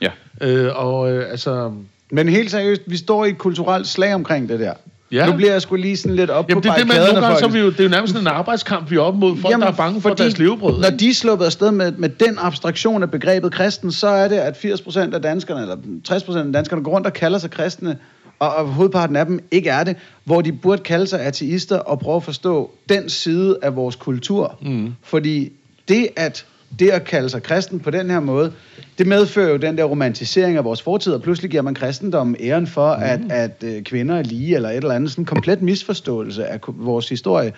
Ja. 0.00 0.10
Øh, 0.40 0.70
og 0.74 1.12
øh, 1.12 1.30
altså, 1.30 1.74
Men 2.12 2.28
helt 2.28 2.50
seriøst, 2.50 2.82
vi 2.86 2.96
står 2.96 3.24
i 3.24 3.28
et 3.28 3.38
kulturelt 3.38 3.86
slag 3.86 4.14
omkring 4.14 4.48
det 4.48 4.60
der. 4.60 4.72
Ja. 5.12 5.26
Nu 5.26 5.36
bliver 5.36 5.52
jeg 5.52 5.62
sgu 5.62 5.76
lige 5.76 5.96
sådan 5.96 6.16
lidt 6.16 6.30
op 6.30 6.48
Jamen, 6.48 6.62
på 6.62 6.68
det 6.68 6.78
det, 6.78 6.88
man 6.88 6.96
nogle 6.96 7.20
gange, 7.20 7.38
så 7.38 7.44
er 7.44 7.50
vi 7.50 7.58
jo, 7.58 7.70
det 7.70 7.80
er 7.80 7.84
jo 7.84 7.90
nærmest 7.90 8.16
en 8.16 8.26
arbejdskamp, 8.26 8.90
vi 8.90 8.96
er 8.96 9.00
op 9.00 9.16
mod 9.16 9.36
folk, 9.36 9.52
Jamen, 9.52 9.62
der 9.62 9.72
er 9.72 9.76
bange 9.76 10.00
for 10.00 10.08
fordi 10.08 10.22
deres 10.22 10.38
levebrød. 10.38 10.80
Når 10.80 10.90
de 10.90 11.08
er 11.08 11.14
sluppet 11.14 11.44
afsted 11.44 11.70
med, 11.70 11.92
med 11.92 12.08
den 12.08 12.38
abstraktion 12.38 13.02
af 13.02 13.10
begrebet 13.10 13.52
kristen, 13.52 13.92
så 13.92 14.06
er 14.06 14.28
det, 14.28 14.36
at 14.36 14.64
80% 14.64 15.14
af 15.14 15.22
danskerne, 15.22 15.60
eller 15.60 15.76
60% 16.08 16.38
af 16.38 16.52
danskerne, 16.52 16.82
går 16.82 16.92
rundt 16.92 17.06
og 17.06 17.12
kalder 17.12 17.38
sig 17.38 17.50
kristne, 17.50 17.98
og, 18.38 18.54
og 18.54 18.66
hovedparten 18.66 19.16
af 19.16 19.26
dem 19.26 19.40
ikke 19.50 19.70
er 19.70 19.84
det, 19.84 19.96
hvor 20.24 20.40
de 20.40 20.52
burde 20.52 20.82
kalde 20.82 21.06
sig 21.06 21.20
ateister 21.20 21.78
og 21.78 21.98
prøve 21.98 22.16
at 22.16 22.22
forstå 22.22 22.70
den 22.88 23.08
side 23.08 23.58
af 23.62 23.76
vores 23.76 23.96
kultur. 23.96 24.58
Mm. 24.62 24.94
Fordi 25.02 25.52
det 25.88 26.08
at, 26.16 26.46
det 26.78 26.90
at 26.90 27.04
kalde 27.04 27.28
sig 27.28 27.42
kristen 27.42 27.80
på 27.80 27.90
den 27.90 28.10
her 28.10 28.20
måde, 28.20 28.52
det 28.98 29.06
medfører 29.06 29.50
jo 29.50 29.56
den 29.56 29.78
der 29.78 29.84
romantisering 29.84 30.56
af 30.56 30.64
vores 30.64 30.82
fortid, 30.82 31.12
og 31.12 31.22
pludselig 31.22 31.50
giver 31.50 31.62
man 31.62 31.74
kristendommen 31.74 32.36
æren 32.40 32.66
for, 32.66 32.96
mm. 32.96 33.02
at, 33.02 33.20
at 33.30 33.64
øh, 33.64 33.82
kvinder 33.82 34.16
er 34.16 34.22
lige, 34.22 34.56
eller 34.56 34.68
et 34.68 34.76
eller 34.76 34.94
andet, 34.94 35.10
sådan 35.10 35.22
en 35.22 35.26
komplet 35.26 35.62
misforståelse 35.62 36.46
af 36.46 36.58
vores 36.66 37.08
historie. 37.08 37.52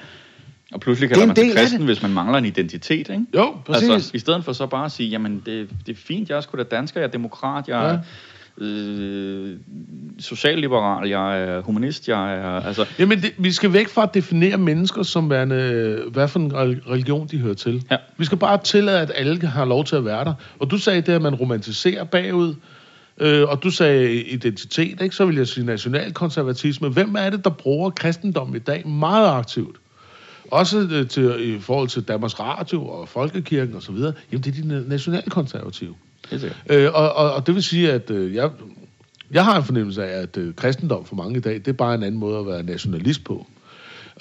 Og 0.73 0.81
pludselig 0.81 1.11
er 1.11 1.15
kalder 1.15 1.27
man 1.27 1.37
sig 1.37 1.57
kristen, 1.57 1.85
hvis 1.85 2.03
man 2.03 2.11
mangler 2.11 2.39
en 2.39 2.45
identitet, 2.45 2.99
ikke? 2.99 3.25
Jo, 3.35 3.55
Præcis. 3.67 3.91
Altså, 3.91 4.11
i 4.15 4.19
stedet 4.19 4.45
for 4.45 4.53
så 4.53 4.67
bare 4.67 4.85
at 4.85 4.93
sige, 4.93 5.09
jamen, 5.09 5.43
det, 5.47 5.69
det 5.87 5.93
er 5.93 5.97
fint, 5.97 6.29
jeg 6.29 6.37
er 6.37 6.41
sgu 6.41 6.59
da 6.59 6.63
dansker, 6.63 7.01
jeg 7.01 7.07
er 7.07 7.11
demokrat, 7.11 7.69
jeg 7.69 7.91
er 7.91 7.99
øh, 8.59 9.57
socialliberal, 10.19 11.09
jeg 11.09 11.43
er 11.43 11.61
humanist, 11.61 12.09
jeg 12.09 12.35
er... 12.35 12.51
Altså, 12.51 12.87
Jamen, 12.99 13.23
det, 13.23 13.33
vi 13.39 13.53
skal 13.53 13.73
væk 13.73 13.89
fra 13.89 14.03
at 14.03 14.15
definere 14.15 14.59
mennesker 14.59 15.03
som 15.03 15.31
værende, 15.31 16.03
hvad 16.13 16.29
for 16.29 16.41
en 16.41 16.53
rel- 16.53 16.91
religion 16.91 17.27
de 17.27 17.39
hører 17.39 17.55
til. 17.55 17.85
Ja. 17.91 17.97
Vi 18.17 18.25
skal 18.25 18.39
bare 18.39 18.59
tillade, 18.65 19.01
at 19.01 19.13
alle 19.15 19.47
har 19.47 19.65
lov 19.65 19.85
til 19.85 19.97
at 19.97 20.05
være 20.05 20.25
der. 20.25 20.35
Og 20.59 20.71
du 20.71 20.79
sagde 20.79 21.01
det, 21.01 21.13
at 21.13 21.23
man 21.23 21.35
romantiserer 21.35 22.05
bagud, 22.05 22.55
øh, 23.19 23.49
og 23.49 23.63
du 23.63 23.71
sagde 23.71 24.23
identitet, 24.23 25.01
ikke? 25.03 25.17
så 25.17 25.27
vil 25.27 25.37
jeg 25.37 25.49
sige 25.49 25.67
nationalkonservatisme. 25.67 26.89
Hvem 26.89 27.15
er 27.19 27.31
det, 27.31 27.45
der 27.45 27.51
bruger 27.51 27.91
kristendom 27.91 28.57
i 28.57 28.59
dag 28.59 28.89
meget 28.89 29.29
aktivt? 29.29 29.77
Også 30.51 30.89
øh, 30.93 31.09
til, 31.09 31.55
i 31.55 31.59
forhold 31.61 31.89
til 31.89 32.03
Danmarks 32.03 32.41
Radio 32.41 32.87
og 32.87 33.09
Folkekirken 33.09 33.77
osv. 33.77 33.95
Jamen, 33.95 34.15
det 34.33 34.47
er 34.47 34.63
de 34.63 34.81
na- 34.85 34.89
nationalkonservative. 34.89 35.95
Øh, 36.71 36.91
og, 36.95 37.13
og, 37.13 37.33
og 37.33 37.47
det 37.47 37.55
vil 37.55 37.63
sige, 37.63 37.93
at 37.93 38.11
øh, 38.11 38.35
jeg, 38.35 38.51
jeg 39.31 39.45
har 39.45 39.57
en 39.57 39.65
fornemmelse 39.65 40.05
af, 40.05 40.23
at 40.23 40.37
øh, 40.37 40.55
kristendom 40.55 41.05
for 41.05 41.17
mange 41.17 41.37
i 41.37 41.41
dag, 41.41 41.55
det 41.55 41.69
er 41.69 41.73
bare 41.73 41.95
en 41.95 42.03
anden 42.03 42.21
måde 42.21 42.39
at 42.39 42.47
være 42.47 42.63
nationalist 42.63 43.25
på. 43.25 43.47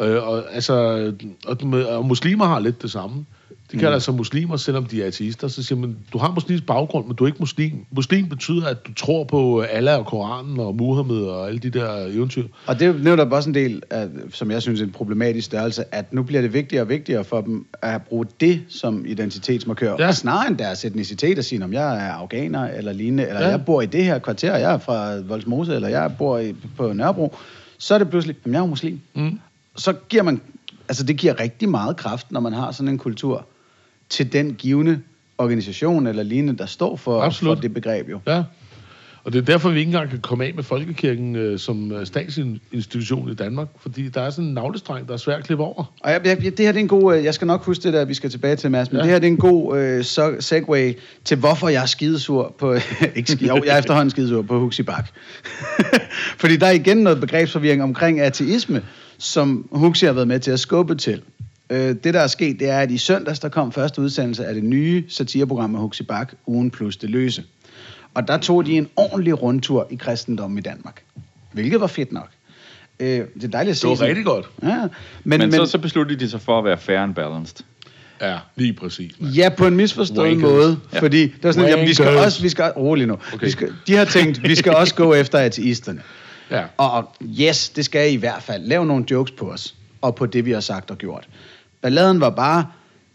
Øh, 0.02 0.28
og, 0.28 0.54
altså, 0.54 0.74
og, 1.46 1.58
og 1.88 2.06
muslimer 2.06 2.46
har 2.46 2.60
lidt 2.60 2.82
det 2.82 2.92
samme. 2.92 3.26
De 3.74 3.78
kalder 3.80 4.00
sig 4.00 4.14
muslimer, 4.14 4.58
selvom 4.58 4.86
de 4.86 5.04
er 5.04 5.08
ateister. 5.08 5.48
Så 5.48 5.64
siger 5.64 5.80
man, 5.80 5.98
du 6.14 6.18
har 6.18 6.32
muslimsk 6.32 6.66
baggrund, 6.66 7.08
men 7.08 7.16
du 7.16 7.24
er 7.24 7.28
ikke 7.28 7.40
muslim. 7.40 7.86
Muslim 7.92 8.30
betyder, 8.30 8.68
at 8.68 8.88
du 8.88 8.94
tror 8.94 9.24
på 9.24 9.62
Allah 9.62 10.00
og 10.00 10.06
Koranen 10.06 10.60
og 10.60 10.76
Muhammed 10.76 11.22
og 11.22 11.48
alle 11.48 11.60
de 11.60 11.70
der 11.70 12.06
eventyr. 12.06 12.48
Og 12.68 12.80
det 12.80 12.88
er 12.88 12.94
jo 12.94 13.00
netop 13.04 13.32
også 13.32 13.50
en 13.50 13.56
del, 13.56 13.82
af, 13.90 14.08
som 14.34 14.52
jeg 14.52 14.62
synes 14.62 14.82
er 14.82 14.86
en 14.86 14.92
problematisk 14.92 15.46
størrelse, 15.46 15.96
at 15.96 16.14
nu 16.14 16.24
bliver 16.24 16.42
det 16.42 16.54
vigtigere 16.54 16.84
og 16.84 16.90
vigtigere 16.90 17.24
for 17.24 17.42
dem 17.42 17.66
at 17.82 18.02
bruge 18.02 18.26
det 18.40 18.62
som 18.70 19.06
identitetsmarkør. 19.06 19.96
Ja. 20.00 20.12
Snarere 20.12 20.48
end 20.48 20.58
deres 20.58 20.86
etnicitet 20.86 21.38
at 21.38 21.46
sige, 21.46 21.64
om 21.64 21.74
jeg 21.74 22.08
er 22.08 22.12
afghaner 22.12 22.64
eller 22.68 22.94
lignende, 22.94 23.28
eller 23.28 23.42
Ja. 23.42 23.48
jeg 23.50 23.66
bor 23.66 23.82
i 23.82 23.86
det 23.86 24.06
her 24.06 24.20
kvarter, 24.20 24.56
jeg 24.58 24.74
er 24.74 24.78
fra 24.78 25.20
Voldsmose, 25.20 25.76
eller 25.76 25.88
jeg 25.88 26.12
bor 26.18 26.38
i, 26.38 26.56
på 26.78 26.94
Nørrebro, 26.94 27.36
så 27.78 27.94
er 27.94 27.98
det 27.98 28.10
pludselig, 28.10 28.36
at 28.46 28.52
jeg 28.52 28.60
er 28.60 28.66
muslim. 28.66 29.00
Mm. 29.14 29.40
Så 29.76 29.94
giver 30.10 30.24
man, 30.24 30.42
altså 30.90 31.04
det 31.04 31.18
giver 31.18 31.40
rigtig 31.40 31.70
meget 31.70 31.98
kraft, 31.98 32.32
når 32.32 32.40
man 32.40 32.54
har 32.54 32.72
sådan 32.72 32.90
en 32.90 32.98
kultur, 32.98 33.46
til 34.14 34.34
den 34.34 34.54
givende 34.54 35.02
organisation 35.38 36.08
eller 36.08 36.24
lignende, 36.24 36.58
der 36.58 36.66
står 36.66 36.96
for, 36.96 37.22
Absolut. 37.22 37.58
for 37.58 37.62
det 37.62 37.74
begreb 37.74 38.10
jo. 38.10 38.20
Ja. 38.28 38.44
Og 39.24 39.34
det 39.34 39.40
er 39.40 39.46
derfor, 39.46 39.70
vi 39.70 39.80
ikke 39.80 39.90
engang 39.90 40.10
kan 40.10 40.20
komme 40.20 40.46
af 40.46 40.54
med 40.56 40.64
Folkekirken 40.64 41.36
øh, 41.36 41.60
som 41.60 41.92
øh, 41.92 42.06
statsinstitution 42.06 43.30
i 43.32 43.36
Danmark. 43.36 43.68
Fordi 43.80 44.10
der 44.10 44.22
er 44.22 44.30
sådan 44.30 44.46
en 44.48 44.54
navlestreng, 44.54 45.08
der 45.08 45.14
er 45.14 45.18
svært 45.18 45.40
at 45.40 45.46
klippe 45.46 45.64
over. 45.64 45.94
Og 46.00 46.12
jeg, 46.12 46.22
jeg, 46.26 46.38
det 46.38 46.60
her 46.60 46.72
det 46.72 46.76
er 46.76 46.80
en 46.80 46.88
god, 46.88 47.16
øh, 47.18 47.24
jeg 47.24 47.34
skal 47.34 47.48
nok 47.48 47.64
huske 47.66 47.84
det 47.84 47.94
der, 47.94 48.06
vi 48.06 48.14
skal 48.14 48.30
tilbage 48.30 48.56
til, 48.56 48.72
Mads, 48.72 48.92
men 48.92 48.98
Ja. 48.98 49.04
det 49.04 49.12
her 49.12 49.20
det 49.20 49.28
er 49.28 49.32
en 49.32 49.38
god 49.38 49.78
øh, 49.80 50.04
segue 50.40 50.96
til, 51.26 51.38
hvorfor 51.38 51.70
jeg 51.70 51.82
er 51.82 51.86
skidesur 51.86 52.56
på, 52.60 52.74
ikke 53.16 53.32
skide, 53.32 53.48
jo, 53.50 53.64
jeg 53.66 53.74
er 53.76 53.80
efterhånden 53.80 54.10
skidesur 54.10 54.42
på 54.42 54.60
Huxi 54.60 54.84
Bak. 54.84 55.10
Fordi 56.42 56.56
der 56.58 56.68
er 56.68 56.72
igen 56.72 56.98
noget 56.98 57.20
begrebsforvirring 57.20 57.84
omkring 57.84 58.20
ateisme, 58.20 58.82
som 59.18 59.68
Huxi 59.72 60.06
har 60.06 60.14
været 60.14 60.28
med 60.28 60.40
til 60.40 60.52
at 60.52 60.60
skubbe 60.60 60.96
til. 60.96 61.22
Øh, 61.70 61.96
det, 62.04 62.14
der 62.14 62.20
er 62.20 62.28
sket, 62.28 62.60
det 62.60 62.70
er, 62.70 62.80
at 62.80 62.92
i 62.92 62.98
søndags, 62.98 63.40
der 63.40 63.50
kom 63.50 63.72
første 63.72 64.02
udsendelse 64.02 64.46
af 64.46 64.54
det 64.54 64.64
nye 64.64 65.04
satireprogram 65.10 65.70
med 65.70 65.80
Huxi 65.80 66.04
Bak, 66.04 66.34
Ugen 66.48 66.72
plus 66.72 66.98
det 66.98 67.10
løse. 67.10 67.44
Og 68.14 68.28
der 68.28 68.38
tog 68.38 68.66
de 68.66 68.72
en 68.72 68.88
ordentlig 68.96 69.42
rundtur 69.42 69.88
i 69.92 69.96
kristendommen 69.96 70.58
i 70.58 70.62
Danmark. 70.62 71.04
Hvilket 71.52 71.82
var 71.82 71.88
fedt 71.88 72.12
nok. 72.12 72.30
Øh, 73.00 73.08
det 73.08 73.44
er 73.44 73.48
dejligt 73.48 73.72
at 73.72 73.78
se. 73.78 73.82
Det 73.82 73.90
var 73.90 73.96
sådan- 73.96 74.10
rigtig 74.10 74.26
godt. 74.26 74.46
Ja, 74.64 74.78
Men, 74.78 74.90
men, 75.24 75.40
men, 75.40 75.52
så, 75.52 75.66
så 75.66 75.78
besluttede 75.78 76.20
de 76.20 76.30
sig 76.30 76.42
for 76.42 76.60
at 76.60 76.66
være 76.66 76.78
fair 76.78 77.00
and 77.00 77.16
balanced. 77.16 77.58
Ja, 78.22 78.38
lige 78.56 78.74
præcis. 78.74 79.12
mand. 79.20 79.34
Ja, 79.34 79.50
på 79.50 79.68
en 79.68 79.76
misforstået 79.76 80.28
Wankers. 80.28 80.42
måde. 80.52 80.80
Ja. 80.94 81.00
Fordi 81.00 81.22
det 81.22 81.44
var 81.44 81.52
sådan, 81.52 81.70
jamen, 81.70 81.88
vi 81.88 81.94
skal 81.94 82.08
også, 82.18 82.42
vi 82.42 82.50
skal, 82.50 82.64
rolig 82.78 83.08
nu. 83.08 83.14
Okay. 83.34 83.46
Vi 83.46 83.52
skal, 83.52 83.74
de 83.88 83.96
har 83.96 84.06
tænkt, 84.06 84.44
vi 84.44 84.56
skal 84.56 84.76
også 84.82 84.96
gå 84.96 85.14
efter 85.14 85.38
ateisterne. 85.40 86.02
Ja. 86.52 86.64
Og, 86.78 86.92
og 86.92 87.16
yes, 87.40 87.70
det 87.70 87.86
skal 87.86 88.10
I 88.12 88.14
i 88.14 88.18
hvert 88.18 88.44
fald. 88.44 88.64
Lav 88.66 88.86
nogle 88.86 89.06
jokes 89.12 89.32
på 89.32 89.52
os, 89.52 89.76
og 90.04 90.16
på 90.16 90.26
det, 90.26 90.46
vi 90.46 90.52
har 90.52 90.60
sagt 90.60 90.92
og 90.92 90.98
gjort. 90.98 91.30
Balladen 91.82 92.20
var 92.20 92.30
bare, 92.30 92.66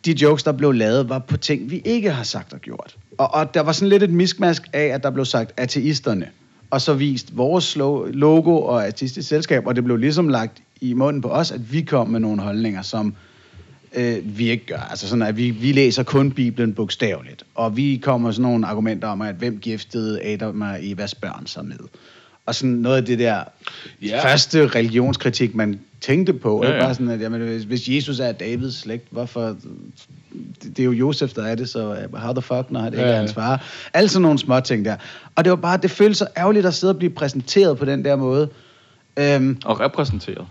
de 0.04 0.12
jokes, 0.22 0.42
der 0.42 0.52
blev 0.52 0.72
lavet, 0.72 1.08
var 1.08 1.18
på 1.18 1.36
ting, 1.36 1.70
vi 1.70 1.82
ikke 1.84 2.10
har 2.10 2.22
sagt 2.22 2.52
og 2.52 2.60
gjort. 2.60 2.96
Og, 3.18 3.34
og 3.34 3.54
der 3.54 3.60
var 3.60 3.72
sådan 3.72 3.88
lidt 3.88 4.02
et 4.02 4.10
miskmask 4.10 4.62
af, 4.72 4.84
at 4.84 5.02
der 5.02 5.10
blev 5.10 5.24
sagt 5.24 5.52
ateisterne, 5.56 6.26
og 6.70 6.80
så 6.80 6.94
vist 6.94 7.36
vores 7.36 7.76
logo 8.12 8.62
og 8.62 8.86
artistisk 8.86 9.28
selskab, 9.28 9.66
og 9.66 9.76
det 9.76 9.84
blev 9.84 9.96
ligesom 9.96 10.28
lagt 10.28 10.62
i 10.80 10.92
munden 10.92 11.22
på 11.22 11.28
os, 11.28 11.50
at 11.50 11.72
vi 11.72 11.82
kom 11.82 12.08
med 12.08 12.20
nogle 12.20 12.42
holdninger, 12.42 12.82
som 12.82 13.14
øh, 13.94 14.16
vi 14.24 14.50
ikke 14.50 14.66
gør. 14.66 14.86
Altså 14.90 15.08
sådan, 15.08 15.22
at 15.22 15.36
vi, 15.36 15.50
vi 15.50 15.72
læser 15.72 16.02
kun 16.02 16.30
Bibelen 16.32 16.74
bogstaveligt. 16.74 17.44
Og 17.54 17.76
vi 17.76 18.00
kommer 18.02 18.28
med 18.28 18.32
sådan 18.32 18.50
nogle 18.50 18.66
argumenter 18.66 19.08
om, 19.08 19.22
at 19.22 19.34
hvem 19.34 19.58
giftede 19.58 20.22
Adam 20.22 20.60
og 20.60 20.76
Evas 20.80 21.14
børn 21.14 21.46
sig 21.46 21.64
med. 21.64 21.78
Og 22.48 22.54
sådan 22.54 22.70
noget 22.70 22.96
af 22.96 23.04
det 23.04 23.18
der 23.18 23.34
Ja. 23.34 23.44
ja. 24.02 24.24
første 24.24 24.66
religionskritik, 24.68 25.54
man 25.54 25.80
tænkte 26.00 26.32
på. 26.32 26.60
Ja, 26.64 26.68
Ja, 26.68 26.74
ja. 26.74 26.80
ja. 26.80 26.86
Bare 26.86 26.94
sådan, 26.94 27.08
at 27.10 27.20
jamen, 27.20 27.40
hvis, 27.40 27.62
hvis 27.62 27.88
Jesus 27.88 28.20
er 28.20 28.32
Davids 28.32 28.74
slægt, 28.80 29.06
hvorfor... 29.10 29.56
Det, 30.62 30.76
det 30.76 30.78
er 30.78 30.84
jo 30.84 30.92
Josef, 30.92 31.32
der 31.32 31.42
er 31.46 31.54
det, 31.54 31.68
så 31.68 31.94
øh, 31.94 32.14
how 32.20 32.32
the 32.32 32.42
fuck, 32.42 32.70
når 32.70 32.80
det 32.80 32.86
ikke 32.92 33.00
Ja, 33.00 33.06
er 33.06 33.12
ja. 33.12 33.18
hans 33.18 33.32
far. 33.32 33.64
Alle 33.94 34.08
sådan 34.08 34.22
nogle 34.22 34.38
små 34.38 34.60
ting 34.60 34.84
der. 34.84 34.96
Og 35.34 35.44
det 35.44 35.50
var 35.50 35.56
bare, 35.56 35.76
det 35.76 35.90
føltes 35.90 36.18
så 36.18 36.26
ærgerligt 36.36 36.66
at 36.66 36.74
sidde 36.74 36.90
og 36.92 36.98
blive 36.98 37.10
præsenteret 37.10 37.78
på 37.78 37.84
den 37.84 38.04
der 38.04 38.16
måde. 38.16 38.48
Øhm, 39.16 39.58
Og 39.64 39.80
repræsenteret. 39.80 40.46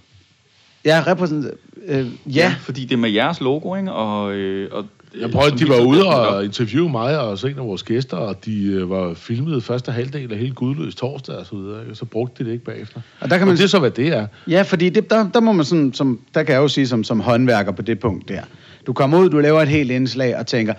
ja, 0.85 1.03
repræsent... 1.07 1.45
Øh, 1.85 2.07
ja, 2.25 2.55
Fordi 2.59 2.81
det 2.85 2.91
er 2.93 2.97
med 2.97 3.09
jeres 3.09 3.41
logo, 3.41 3.75
ikke? 3.75 3.91
Og, 3.91 4.33
øh, 4.33 4.69
og, 4.71 4.85
Jeg 5.21 5.31
prøvede, 5.31 5.57
de 5.57 5.69
var 5.69 5.79
ude 5.79 6.05
og 6.07 6.45
interviewe 6.45 6.89
mig 6.89 7.19
og 7.19 7.37
så 7.37 7.47
en 7.47 7.57
af 7.59 7.65
vores 7.65 7.83
gæster, 7.83 8.17
og 8.17 8.45
de 8.45 8.63
øh, 8.65 8.89
var 8.89 9.13
filmet 9.13 9.63
første 9.63 9.91
halvdel 9.91 10.31
af 10.31 10.37
hele 10.37 10.53
Gudløs 10.53 10.95
torsdag 10.95 11.35
og 11.35 11.45
så 11.45 11.55
videre. 11.55 11.79
Så 11.93 12.05
brugte 12.05 12.43
de 12.43 12.47
det 12.47 12.53
ikke 12.53 12.65
bagefter. 12.65 13.01
Og 13.19 13.29
der 13.29 13.37
kan 13.37 13.47
man- 13.47 13.53
og 13.53 13.57
det 13.57 13.63
er 13.63 13.67
så, 13.67 13.79
hvad 13.79 13.91
det 13.91 14.07
er. 14.07 14.27
Ja, 14.47 14.61
fordi 14.61 14.89
det, 14.89 15.09
der, 15.09 15.29
der 15.33 15.39
må 15.39 15.51
man 15.51 15.65
sådan, 15.65 15.93
som, 15.93 16.19
der 16.33 16.43
kan 16.43 16.53
jeg 16.55 16.61
jo 16.61 16.67
sige 16.67 16.87
som, 16.87 17.03
som 17.03 17.19
håndværker 17.19 17.71
på 17.71 17.81
det 17.81 17.99
punkt 17.99 18.29
der. 18.29 18.41
Du 18.87 18.93
kommer 18.93 19.19
ud, 19.19 19.29
du 19.29 19.39
laver 19.39 19.61
et 19.61 19.67
helt 19.67 19.91
indslag 19.91 20.37
og 20.37 20.47
tænker, 20.47 20.73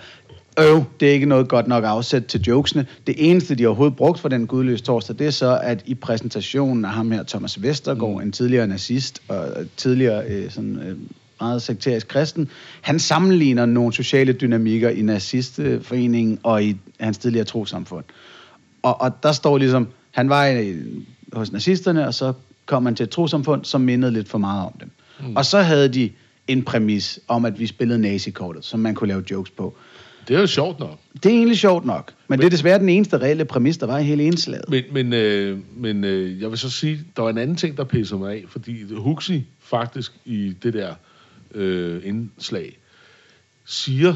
øv, 0.59 0.83
det 0.99 1.09
er 1.09 1.13
ikke 1.13 1.25
noget 1.25 1.47
godt 1.47 1.67
nok 1.67 1.83
afsæt 1.87 2.23
til 2.25 2.41
jokesene. 2.41 2.85
Det 3.07 3.15
eneste, 3.17 3.55
de 3.55 3.65
overhovedet 3.67 3.95
brugt 3.97 4.19
for 4.19 4.29
den 4.29 4.47
gudløse 4.47 4.83
torsdag, 4.83 5.15
det 5.19 5.27
er 5.27 5.31
så, 5.31 5.59
at 5.63 5.83
i 5.85 5.93
præsentationen 5.95 6.85
af 6.85 6.91
ham 6.91 7.11
her, 7.11 7.23
Thomas 7.23 7.61
Vestergaard, 7.63 8.13
mm. 8.15 8.21
en 8.21 8.31
tidligere 8.31 8.67
nazist 8.67 9.21
og 9.27 9.47
tidligere 9.77 10.23
øh, 10.27 10.51
sådan, 10.51 10.79
øh, 10.87 10.95
meget 11.39 11.61
sekterisk 11.61 12.07
kristen, 12.07 12.49
han 12.81 12.99
sammenligner 12.99 13.65
nogle 13.65 13.93
sociale 13.93 14.33
dynamikker 14.33 14.89
i 14.89 15.01
nazistforeningen 15.01 16.39
og 16.43 16.63
i 16.63 16.77
hans 16.99 17.17
tidligere 17.17 17.45
trosamfund. 17.45 18.05
Og, 18.81 19.01
og 19.01 19.23
der 19.23 19.31
står 19.31 19.57
ligesom, 19.57 19.87
han 20.11 20.29
var 20.29 20.45
i, 20.45 20.75
hos 21.33 21.51
nazisterne, 21.51 22.07
og 22.07 22.13
så 22.13 22.33
kom 22.65 22.85
han 22.85 22.95
til 22.95 23.03
et 23.03 23.09
trosamfund, 23.09 23.65
som 23.65 23.81
mindede 23.81 24.11
lidt 24.11 24.29
for 24.29 24.37
meget 24.37 24.65
om 24.65 24.73
dem. 24.79 24.91
Mm. 25.19 25.35
Og 25.35 25.45
så 25.45 25.61
havde 25.61 25.89
de 25.89 26.11
en 26.47 26.63
præmis 26.63 27.19
om, 27.27 27.45
at 27.45 27.59
vi 27.59 27.67
spillede 27.67 27.99
nazikortet, 27.99 28.65
som 28.65 28.79
man 28.79 28.95
kunne 28.95 29.07
lave 29.07 29.23
jokes 29.31 29.51
på. 29.51 29.77
Det 30.27 30.35
er 30.35 30.39
jo 30.39 30.47
sjovt 30.47 30.79
nok. 30.79 30.99
Det 31.13 31.25
er 31.25 31.29
egentlig 31.29 31.57
sjovt 31.57 31.85
nok, 31.85 32.11
men, 32.11 32.15
men 32.27 32.39
det 32.39 32.45
er 32.45 32.49
desværre 32.49 32.79
den 32.79 32.89
eneste 32.89 33.17
reelle 33.17 33.45
præmis, 33.45 33.77
der 33.77 33.85
var 33.85 33.97
i 33.97 34.03
hele 34.03 34.23
indslaget. 34.23 34.69
Men, 34.69 34.83
men, 34.91 35.13
øh, 35.13 35.59
men 35.77 36.03
øh, 36.03 36.41
jeg 36.41 36.49
vil 36.49 36.57
så 36.57 36.69
sige, 36.69 36.99
der 37.15 37.21
var 37.21 37.29
en 37.29 37.37
anden 37.37 37.55
ting, 37.55 37.77
der 37.77 37.83
pisser 37.83 38.17
mig 38.17 38.31
af, 38.31 38.43
fordi 38.47 38.93
Huxi 38.93 39.45
faktisk 39.59 40.13
i 40.25 40.53
det 40.63 40.73
der 40.73 40.93
øh, 41.55 42.01
indslag 42.05 42.77
siger 43.65 44.15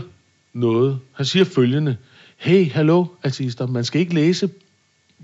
noget. 0.53 0.99
Han 1.13 1.25
siger 1.25 1.45
følgende. 1.45 1.97
Hey, 2.37 2.71
hallo, 2.71 3.05
ateister, 3.23 3.67
man 3.67 3.83
skal 3.83 4.01
ikke 4.01 4.13
læse 4.13 4.49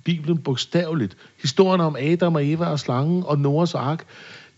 Bibelen 0.04 0.38
bogstaveligt. 0.38 1.18
Historien 1.42 1.82
om 1.82 1.96
Adam 2.00 2.36
og 2.36 2.48
Eva 2.48 2.66
og 2.66 2.80
slangen 2.80 3.24
og 3.26 3.40
Noahs 3.40 3.76
ark, 3.76 4.06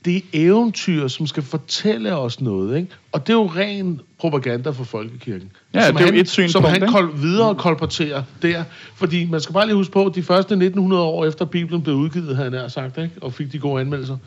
det 0.06 0.16
er 0.18 0.22
eventyr, 0.34 1.08
som 1.08 1.28
skal 1.28 1.44
fortælle 1.44 2.16
os 2.18 2.42
noget, 2.42 2.78
ikke? 2.78 2.90
Og 3.12 3.28
det 3.28 3.34
er 3.34 3.38
jo 3.38 3.46
ren 3.56 4.02
propaganda 4.20 4.70
for 4.70 4.84
folkekirken. 4.84 5.52
Ja, 5.74 5.88
som 5.88 5.96
det 5.96 6.02
er 6.02 6.08
jo 6.08 6.12
han, 6.12 6.22
et 6.22 6.30
synspunkt, 6.30 6.52
Som 6.52 6.64
han 6.64 6.76
ikke? 6.84 6.88
kol- 6.98 7.22
videre 7.22 7.56
kolporterer 7.56 8.24
der. 8.42 8.64
Fordi 8.96 9.26
man 9.26 9.42
skal 9.42 9.54
bare 9.54 9.66
lige 9.66 9.76
huske 9.76 9.94
på, 9.94 10.06
at 10.06 10.16
de 10.16 10.24
første 10.24 10.54
1900 10.54 11.04
år 11.04 11.26
efter 11.26 11.46
Bibelen 11.46 11.82
blev 11.82 11.96
udgivet, 11.96 12.36
havde 12.36 12.52
nær 12.52 12.68
sagt, 12.68 12.98
ikke? 12.98 13.12
og 13.22 13.34
fik 13.34 13.52
de 13.52 13.60
gode 13.60 13.82
anmeldelser, 13.82 14.18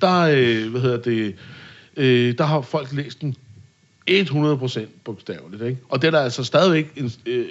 der, 0.00 0.20
øh, 0.20 0.70
hvad 0.70 0.80
hedder 0.80 1.00
det, 1.00 1.34
øh, 1.96 2.38
der 2.38 2.44
har 2.44 2.60
folk 2.60 2.92
læst 2.92 3.20
den 3.20 3.34
100% 4.10 4.80
bogstaveligt. 5.04 5.62
Ikke? 5.62 5.78
Og 5.88 6.02
det 6.02 6.06
er 6.06 6.10
der 6.10 6.20
altså 6.20 6.44
stadigvæk 6.44 6.92
en 6.96 7.12
øh, 7.26 7.38
øh, 7.38 7.46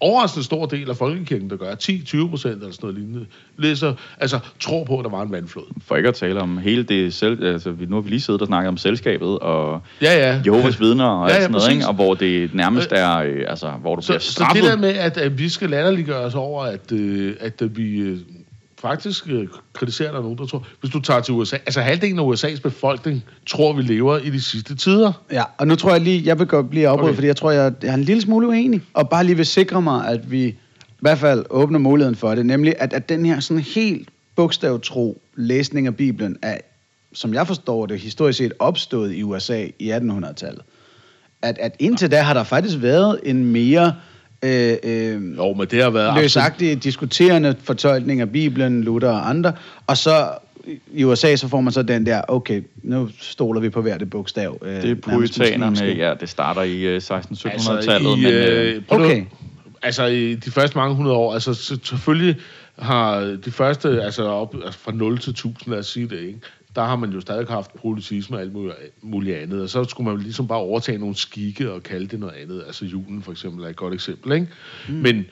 overraskende 0.00 0.44
stor 0.44 0.66
del 0.66 0.90
af 0.90 0.96
folkekirken, 0.96 1.50
der 1.50 1.56
gør. 1.56 1.74
10-20 1.74 2.30
procent 2.30 2.54
eller 2.54 2.72
sådan 2.72 2.76
noget 2.82 2.98
lignende. 2.98 3.26
Læser, 3.56 3.94
altså 4.20 4.38
tror 4.60 4.84
på, 4.84 4.98
at 4.98 5.04
der 5.04 5.10
var 5.10 5.22
en 5.22 5.32
vandflod. 5.32 5.64
For 5.86 5.96
ikke 5.96 6.08
at 6.08 6.14
tale 6.14 6.40
om 6.40 6.58
hele 6.58 6.82
det 6.82 7.14
selv... 7.14 7.44
Altså, 7.44 7.74
nu 7.88 7.96
har 7.96 8.00
vi 8.02 8.10
lige 8.10 8.20
siddet 8.20 8.40
og 8.40 8.46
snakket 8.46 8.68
om 8.68 8.76
selskabet 8.76 9.38
og 9.38 9.80
Ja, 10.02 10.28
ja. 10.28 10.42
Jehovas 10.46 10.80
vidner 10.80 11.04
og 11.04 11.28
Ja, 11.28 11.34
ja, 11.34 11.40
sådan 11.40 11.50
noget, 11.52 11.62
præcis. 11.62 11.74
ikke? 11.76 11.88
Og 11.88 11.94
hvor 11.94 12.14
det 12.14 12.54
nærmest 12.54 12.92
er... 12.92 13.16
Øh, 13.16 13.44
altså, 13.48 13.70
hvor 13.70 13.96
du 13.96 14.02
Så, 14.02 14.06
bliver 14.12 14.18
så 14.20 14.32
straffet. 14.32 14.62
det 14.62 14.70
der 14.70 14.76
med, 14.78 14.88
at, 14.94 15.16
at 15.16 15.38
vi 15.38 15.48
skal 15.48 15.70
latterliggøre 15.70 16.20
os 16.20 16.34
over, 16.34 16.64
at, 16.64 16.92
øh, 16.92 17.36
at 17.40 17.62
øh, 17.62 17.76
vi 17.76 17.96
øh, 17.98 18.18
faktisk 18.80 19.28
øh, 19.28 19.48
kritiserer, 19.72 20.10
der 20.10 20.18
er 20.18 20.22
nogen, 20.22 20.38
der 20.38 20.46
tror... 20.46 20.66
Hvis 20.80 20.92
du 20.92 21.00
tager 21.00 21.20
til 21.20 21.34
USA... 21.34 21.56
Altså 21.56 21.80
halvdelen 21.80 22.18
af 22.18 22.22
USA's 22.34 22.60
befolkning 22.60 23.24
tror, 23.46 23.72
vi 23.72 23.82
lever 23.82 24.18
i 24.18 24.30
de 24.30 24.40
sidste 24.40 24.76
tider. 24.76 25.12
Ja, 25.32 25.42
og 25.58 25.66
nu 25.66 25.76
tror 25.76 25.90
jeg 25.90 26.00
lige, 26.00 26.22
jeg 26.26 26.38
vil 26.38 26.46
godt 26.46 26.70
blive 26.70 26.88
afbrudt, 26.88 27.08
okay. 27.08 27.14
fordi 27.14 27.26
jeg 27.26 27.36
tror, 27.36 27.50
jeg, 27.50 27.72
jeg 27.82 27.88
er 27.88 27.94
en 27.94 28.04
lille 28.04 28.22
smule 28.22 28.48
uenig, 28.48 28.82
og 28.94 29.08
bare 29.08 29.24
lige 29.24 29.36
vil 29.36 29.46
sikre 29.46 29.82
mig, 29.82 30.08
at 30.08 30.30
vi 30.30 30.46
i 30.46 30.56
hvert 31.00 31.18
fald 31.18 31.44
åbner 31.50 31.78
muligheden 31.78 32.16
for 32.16 32.34
det, 32.34 32.46
nemlig 32.46 32.74
at, 32.78 32.92
at 32.92 33.08
den 33.08 33.26
her 33.26 33.40
sådan 33.40 33.62
helt 33.62 34.08
bogstavtro 34.36 35.22
læsning 35.34 35.86
af 35.86 35.96
Bibelen 35.96 36.36
er, 36.42 36.58
som 37.12 37.34
jeg 37.34 37.46
forstår 37.46 37.86
det, 37.86 38.00
historisk 38.00 38.38
set 38.38 38.52
opstået 38.58 39.14
i 39.14 39.22
USA 39.22 39.66
i 39.78 39.92
1800-tallet. 39.92 40.62
At, 41.42 41.58
at 41.58 41.76
indtil 41.78 42.10
da 42.10 42.20
har 42.20 42.34
der 42.34 42.44
faktisk 42.44 42.82
været 42.82 43.20
en 43.22 43.44
mere 43.44 43.94
øh, 44.44 44.76
øh, 44.82 45.36
Jo, 45.36 45.52
men 45.54 45.66
det 45.70 45.82
har 45.82 45.90
været... 45.90 46.08
absolut- 46.08 46.22
løsagtig, 46.22 46.84
diskuterende 46.84 47.54
fortolkning 47.64 48.20
af 48.20 48.30
Bibelen, 48.32 48.84
Luther 48.84 49.08
og 49.10 49.28
andre, 49.28 49.52
og 49.86 49.96
så 49.96 50.28
i 50.92 51.04
USA, 51.04 51.36
så 51.36 51.48
får 51.48 51.60
man 51.60 51.72
så 51.72 51.82
den 51.82 52.06
der, 52.06 52.22
okay, 52.28 52.62
nu 52.82 53.08
stoler 53.20 53.60
vi 53.60 53.68
på 53.68 53.82
hvert 53.82 54.02
et 54.02 54.10
bogstav. 54.10 54.58
Øh, 54.62 54.82
Det 54.82 54.90
er 55.06 55.18
muslimske. 55.18 55.96
ja, 55.96 56.14
det 56.20 56.28
starter 56.28 56.62
i 56.62 56.80
øh, 56.82 56.96
1600-1700-tallet, 56.96 57.70
Altså, 57.72 57.98
i, 58.16 58.22
men... 58.22 58.32
øh, 58.32 58.76
Øh, 58.76 58.82
prøv 58.88 58.98
nu- 58.98 59.04
Okay. 59.04 59.24
Altså, 59.82 60.04
i 60.06 60.34
de 60.34 60.50
første 60.50 60.78
mange 60.78 60.94
hundrede 60.96 61.16
år, 61.16 61.34
altså 61.34 61.54
så- 61.54 61.78
selvfølgelig 61.84 62.36
har 62.78 63.20
de 63.44 63.50
første, 63.50 64.02
altså 64.02 64.24
op 64.24 64.54
altså 64.64 64.78
fra 64.78 64.92
0 64.92 65.18
til 65.18 65.30
1000, 65.30 65.70
lad 65.72 65.78
os 65.78 65.86
sige 65.86 66.08
det, 66.08 66.18
ikke? 66.20 66.38
Der 66.74 66.84
har 66.84 66.96
man 66.96 67.10
jo 67.10 67.20
stadig 67.20 67.46
haft 67.46 67.74
politisme 67.74 68.36
og 68.36 68.40
alt 68.40 68.52
muligt, 69.02 69.36
andet, 69.36 69.62
og 69.62 69.68
så 69.68 69.84
skulle 69.84 70.10
man 70.10 70.22
ligesom 70.22 70.48
bare 70.48 70.58
overtage 70.58 70.98
nogle 70.98 71.16
skikke 71.16 71.72
og 71.72 71.82
kalde 71.82 72.06
det 72.06 72.20
noget 72.20 72.34
andet. 72.34 72.62
Altså 72.66 72.84
julen 72.84 73.22
for 73.22 73.32
eksempel 73.32 73.64
er 73.64 73.68
et 73.68 73.76
godt 73.76 73.94
eksempel, 73.94 74.32
ikke? 74.32 74.48
Mm. 74.88 74.94
Men, 74.94 75.26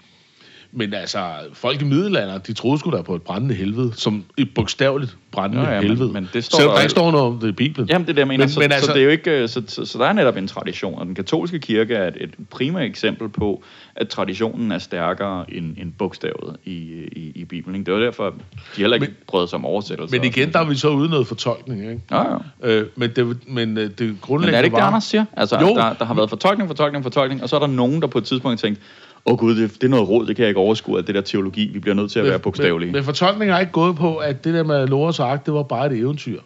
men 0.73 0.95
altså, 0.95 1.19
folk 1.53 1.81
i 1.81 1.85
middelalderen, 1.85 2.41
de 2.47 2.53
troede 2.53 2.79
sgu 2.79 2.91
da 2.91 3.03
på 3.03 3.15
et 3.15 3.23
brændende 3.23 3.55
helvede, 3.55 3.93
som 3.97 4.25
et 4.37 4.49
bogstaveligt 4.55 5.17
brændende 5.33 5.65
ja, 5.69 5.81
men- 5.81 5.89
helvede. 5.91 6.13
men 6.13 6.29
det 6.33 6.45
står 6.45 6.59
Selvom 6.59 6.75
der 6.75 6.81
ikke 6.81 6.91
står 6.91 7.11
noget 7.11 7.27
om 7.27 7.39
det 7.39 7.49
i 7.49 7.53
Bibelen. 7.53 7.89
Jamen, 7.89 8.07
det 8.07 8.11
er 8.11 8.15
det, 8.15 8.21
jeg 8.21 8.29
mener. 8.29 8.39
Men- 8.39 8.41
Men, 8.45 8.49
så, 8.53 8.61
men 8.61 8.65
men 8.69 8.73
altså- 8.73 8.87
så, 8.87 8.93
det 8.93 9.01
er 9.01 9.05
jo 9.05 9.11
ikke, 9.11 9.31
øh, 9.43 9.49
så, 9.49 9.63
så, 9.67 9.85
så 9.85 9.99
der 9.99 10.05
er 10.07 10.13
netop 10.13 10.37
en 10.37 10.49
tradition, 10.49 10.99
og 10.99 11.07
den 11.07 11.15
katolske 11.15 11.59
kirke 11.59 11.95
er 11.95 12.09
et, 12.09 12.17
et 12.21 12.31
primært 12.51 12.83
eksempel 12.85 13.29
på, 13.29 13.63
at 13.97 14.09
traditionen 14.09 14.73
er 14.73 14.79
stærkere 14.79 15.45
end, 15.55 15.77
end 15.79 15.93
bogstavet 15.99 16.57
i, 16.65 16.71
i, 17.13 17.33
i 17.35 17.45
Bibelen. 17.45 17.75
Ikke? 17.77 17.87
Det 17.87 17.95
var 17.95 18.01
derfor, 18.01 18.25
de 18.31 18.35
heller 18.81 18.95
ikke 18.95 19.07
Men- 19.07 19.17
brød 19.27 19.49
sig 19.49 19.57
om 19.57 19.65
oversættelser. 19.65 20.17
Men 20.17 20.25
igen, 20.25 20.53
der 20.53 20.59
er 20.59 20.65
vi 20.65 20.75
så 20.77 20.89
ude 20.89 21.09
noget 21.11 21.27
fortolkning, 21.27 21.81
ikke? 21.81 22.01
Ja, 22.11 22.23
ja. 22.33 22.37
Øh, 22.63 22.87
men 22.97 23.11
det, 23.17 23.37
men 23.49 23.79
øh, 23.79 23.91
det 23.99 24.17
grundlæggende 24.21 24.47
Men 24.47 24.55
er 24.55 24.59
det 24.59 24.65
ikke 24.65 24.75
det, 24.75 24.81
var... 24.83 24.87
Anders 24.89 25.05
siger? 25.05 25.25
Altså, 25.37 25.61
Jo. 25.61 25.67
der, 25.67 25.93
der 25.93 26.05
har 26.05 26.15
været 26.15 26.29
fortolkning, 26.31 26.69
fortolkning, 26.69 27.03
fortolkning, 27.05 27.43
og 27.43 27.49
så 27.49 27.57
er 27.57 27.61
der 27.61 27.67
nogen, 27.67 28.01
der 28.03 28.07
på 28.09 28.19
et 28.19 28.25
tidspunkt 28.25 28.61
har 28.63 28.67
tænkt, 28.69 28.81
åh 29.29 29.33
oh, 29.33 29.39
gud, 29.39 29.57
det, 29.57 29.75
det 29.75 29.85
er 29.85 29.89
noget 29.89 30.09
råd, 30.09 30.27
det 30.27 30.37
kan 30.37 30.43
jeg 30.43 30.49
ikke 30.49 30.61
overskue, 30.61 30.99
at 30.99 31.07
det 31.07 31.15
der 31.15 31.21
teologi, 31.21 31.71
vi 31.73 31.79
bliver 31.79 31.95
nødt 31.95 32.13
til 32.13 32.19
at 32.19 32.25
være 32.25 32.39
bogstavelige. 32.39 32.87
Men, 32.87 32.93
men 32.93 33.05
fortolkningen 33.05 33.53
har 33.53 33.61
ikke 33.61 33.73
gået 33.73 33.97
på, 33.97 34.17
at 34.17 34.45
det 34.45 34.55
der 34.55 34.63
med 34.63 34.87
Loras 34.87 35.21
ark, 35.21 35.47
det 35.47 35.55
var 35.55 35.63
bare 35.63 35.87
et 35.87 35.93
eventyr, 35.93 36.41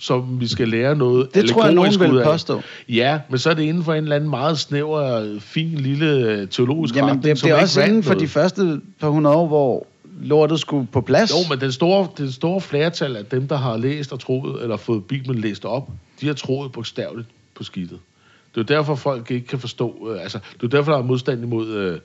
som 0.00 0.40
vi 0.40 0.46
skal 0.46 0.68
lære 0.68 0.96
noget 0.96 1.34
Det 1.34 1.48
tror 1.48 1.64
jeg, 1.64 1.74
nogen 1.74 2.00
vil 2.00 2.22
påstå. 2.24 2.60
Ja, 2.88 3.20
men 3.28 3.38
så 3.38 3.50
er 3.50 3.54
det 3.54 3.62
inden 3.62 3.84
for 3.84 3.94
en 3.94 4.02
eller 4.02 4.16
anden 4.16 4.30
meget 4.30 4.58
snæver, 4.58 5.38
fin 5.40 5.68
lille 5.68 6.06
øh, 6.06 6.48
teologisk 6.48 6.96
Jamen, 6.96 7.10
retning, 7.10 7.24
det, 7.24 7.38
som 7.38 7.48
det 7.48 7.56
er 7.56 7.62
også 7.62 7.82
inden 7.82 8.02
for 8.02 8.12
noget. 8.12 8.22
de 8.22 8.28
første 8.28 8.80
par 9.00 9.08
hundrede 9.08 9.36
år, 9.36 9.46
hvor 9.46 9.86
lortet 10.20 10.60
skulle 10.60 10.86
på 10.92 11.00
plads. 11.00 11.30
Jo, 11.30 11.36
men 11.50 11.60
den 11.60 11.72
store, 11.72 12.08
den 12.18 12.32
store 12.32 12.60
flertal 12.60 13.16
af 13.16 13.24
dem, 13.24 13.48
der 13.48 13.56
har 13.56 13.76
læst 13.76 14.12
og 14.12 14.20
troet, 14.20 14.62
eller 14.62 14.76
fået 14.76 15.04
Bibelen 15.04 15.38
læst 15.40 15.64
op, 15.64 15.88
de 16.20 16.26
har 16.26 16.34
troet 16.34 16.72
bogstaveligt 16.72 17.28
på 17.54 17.64
skidtet. 17.64 17.98
Det 18.56 18.70
er 18.70 18.74
jo 18.74 18.78
derfor, 18.78 18.94
folk 18.94 19.30
ikke 19.30 19.46
kan 19.46 19.58
forstå... 19.58 20.10
Øh, 20.12 20.22
altså, 20.22 20.38
det 20.52 20.62
er 20.62 20.68
derfor, 20.68 20.92
der 20.92 20.98
er 20.98 21.02
modstand 21.02 21.42
imod 21.42 21.68
øh, 21.68 22.00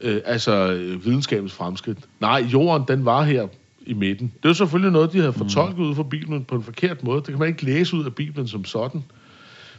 øh, 0.00 0.20
altså, 0.24 0.74
videnskabens 1.04 1.52
fremskridt. 1.52 1.98
Nej, 2.20 2.48
jorden, 2.52 2.84
den 2.88 3.04
var 3.04 3.22
her 3.22 3.48
i 3.86 3.92
midten. 3.92 4.32
Det 4.36 4.44
er 4.44 4.48
jo 4.48 4.54
selvfølgelig 4.54 4.92
noget, 4.92 5.12
de 5.12 5.18
havde 5.18 5.32
fortolket 5.32 5.82
ud 5.82 5.94
fra 5.94 6.02
Bibelen 6.02 6.44
på 6.44 6.54
en 6.54 6.62
forkert 6.62 7.02
måde. 7.04 7.16
Det 7.16 7.26
kan 7.26 7.38
man 7.38 7.48
ikke 7.48 7.64
læse 7.64 7.96
ud 7.96 8.04
af 8.04 8.14
Bibelen 8.14 8.48
som 8.48 8.64
sådan. 8.64 9.04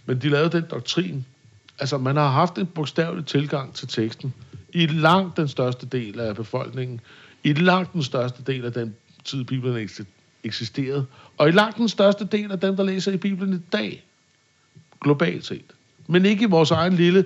Men 0.06 0.22
de 0.22 0.30
lavede 0.30 0.50
den 0.50 0.64
doktrin. 0.72 1.26
Altså, 1.80 1.98
man 1.98 2.16
har 2.16 2.30
haft 2.30 2.58
en 2.58 2.66
bogstavelig 2.66 3.26
tilgang 3.26 3.74
til 3.74 3.88
teksten 3.88 4.34
i 4.74 4.88
langt 4.88 5.38
den 5.38 5.48
største 5.48 5.86
del 5.86 6.20
af 6.20 6.36
befolkningen. 6.36 7.02
I 7.44 7.54
langt 7.54 7.94
den 7.94 8.04
største 8.04 8.44
del 8.48 8.66
af 8.66 8.74
den 8.74 8.96
tid, 9.24 9.44
Bibelen 9.44 9.86
eksi- 9.86 10.06
eksisterede. 10.44 11.06
Og 11.38 11.50
i 11.50 11.52
langt 11.52 11.78
den 11.78 11.90
største 11.90 12.26
del 12.26 12.52
af 12.52 12.60
dem, 12.60 12.76
der 12.76 12.84
læser 12.84 13.12
i 13.12 13.18
Bibelen 13.18 13.54
i 13.54 13.60
dag. 13.72 14.04
Globalt 15.02 15.46
set. 15.46 15.66
Men 16.08 16.26
ikke 16.26 16.44
i 16.44 16.48
vores 16.48 16.72
egen 16.72 16.94
lille 16.94 17.26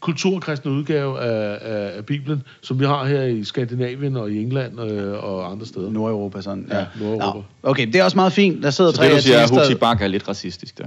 kulturkristne 0.00 0.70
udgave 0.70 1.20
af, 1.20 1.58
af, 1.60 1.96
af 1.96 2.06
Bibelen, 2.06 2.42
som 2.60 2.80
vi 2.80 2.84
har 2.84 3.04
her 3.04 3.22
i 3.22 3.44
Skandinavien 3.44 4.16
og 4.16 4.30
i 4.30 4.42
England 4.42 4.80
øh, 4.80 5.24
og 5.24 5.50
andre 5.50 5.66
steder. 5.66 5.90
Nordeuropa 5.90 6.40
sådan. 6.40 6.66
Ja, 6.70 6.84
Nordeuropa. 7.00 7.38
Nå, 7.38 7.70
okay, 7.70 7.86
det 7.86 7.96
er 7.96 8.04
også 8.04 8.16
meget 8.16 8.32
fint. 8.32 8.62
Der 8.62 8.70
sidder 8.70 8.90
Så 8.90 8.96
tre 8.96 9.06
det, 9.06 9.16
du 9.16 9.22
siger, 9.22 9.38
at 9.38 9.50
Huxi 9.50 9.74
Bak 9.74 10.02
er 10.02 10.06
lidt 10.06 10.28
racistisk 10.28 10.78
der. 10.78 10.86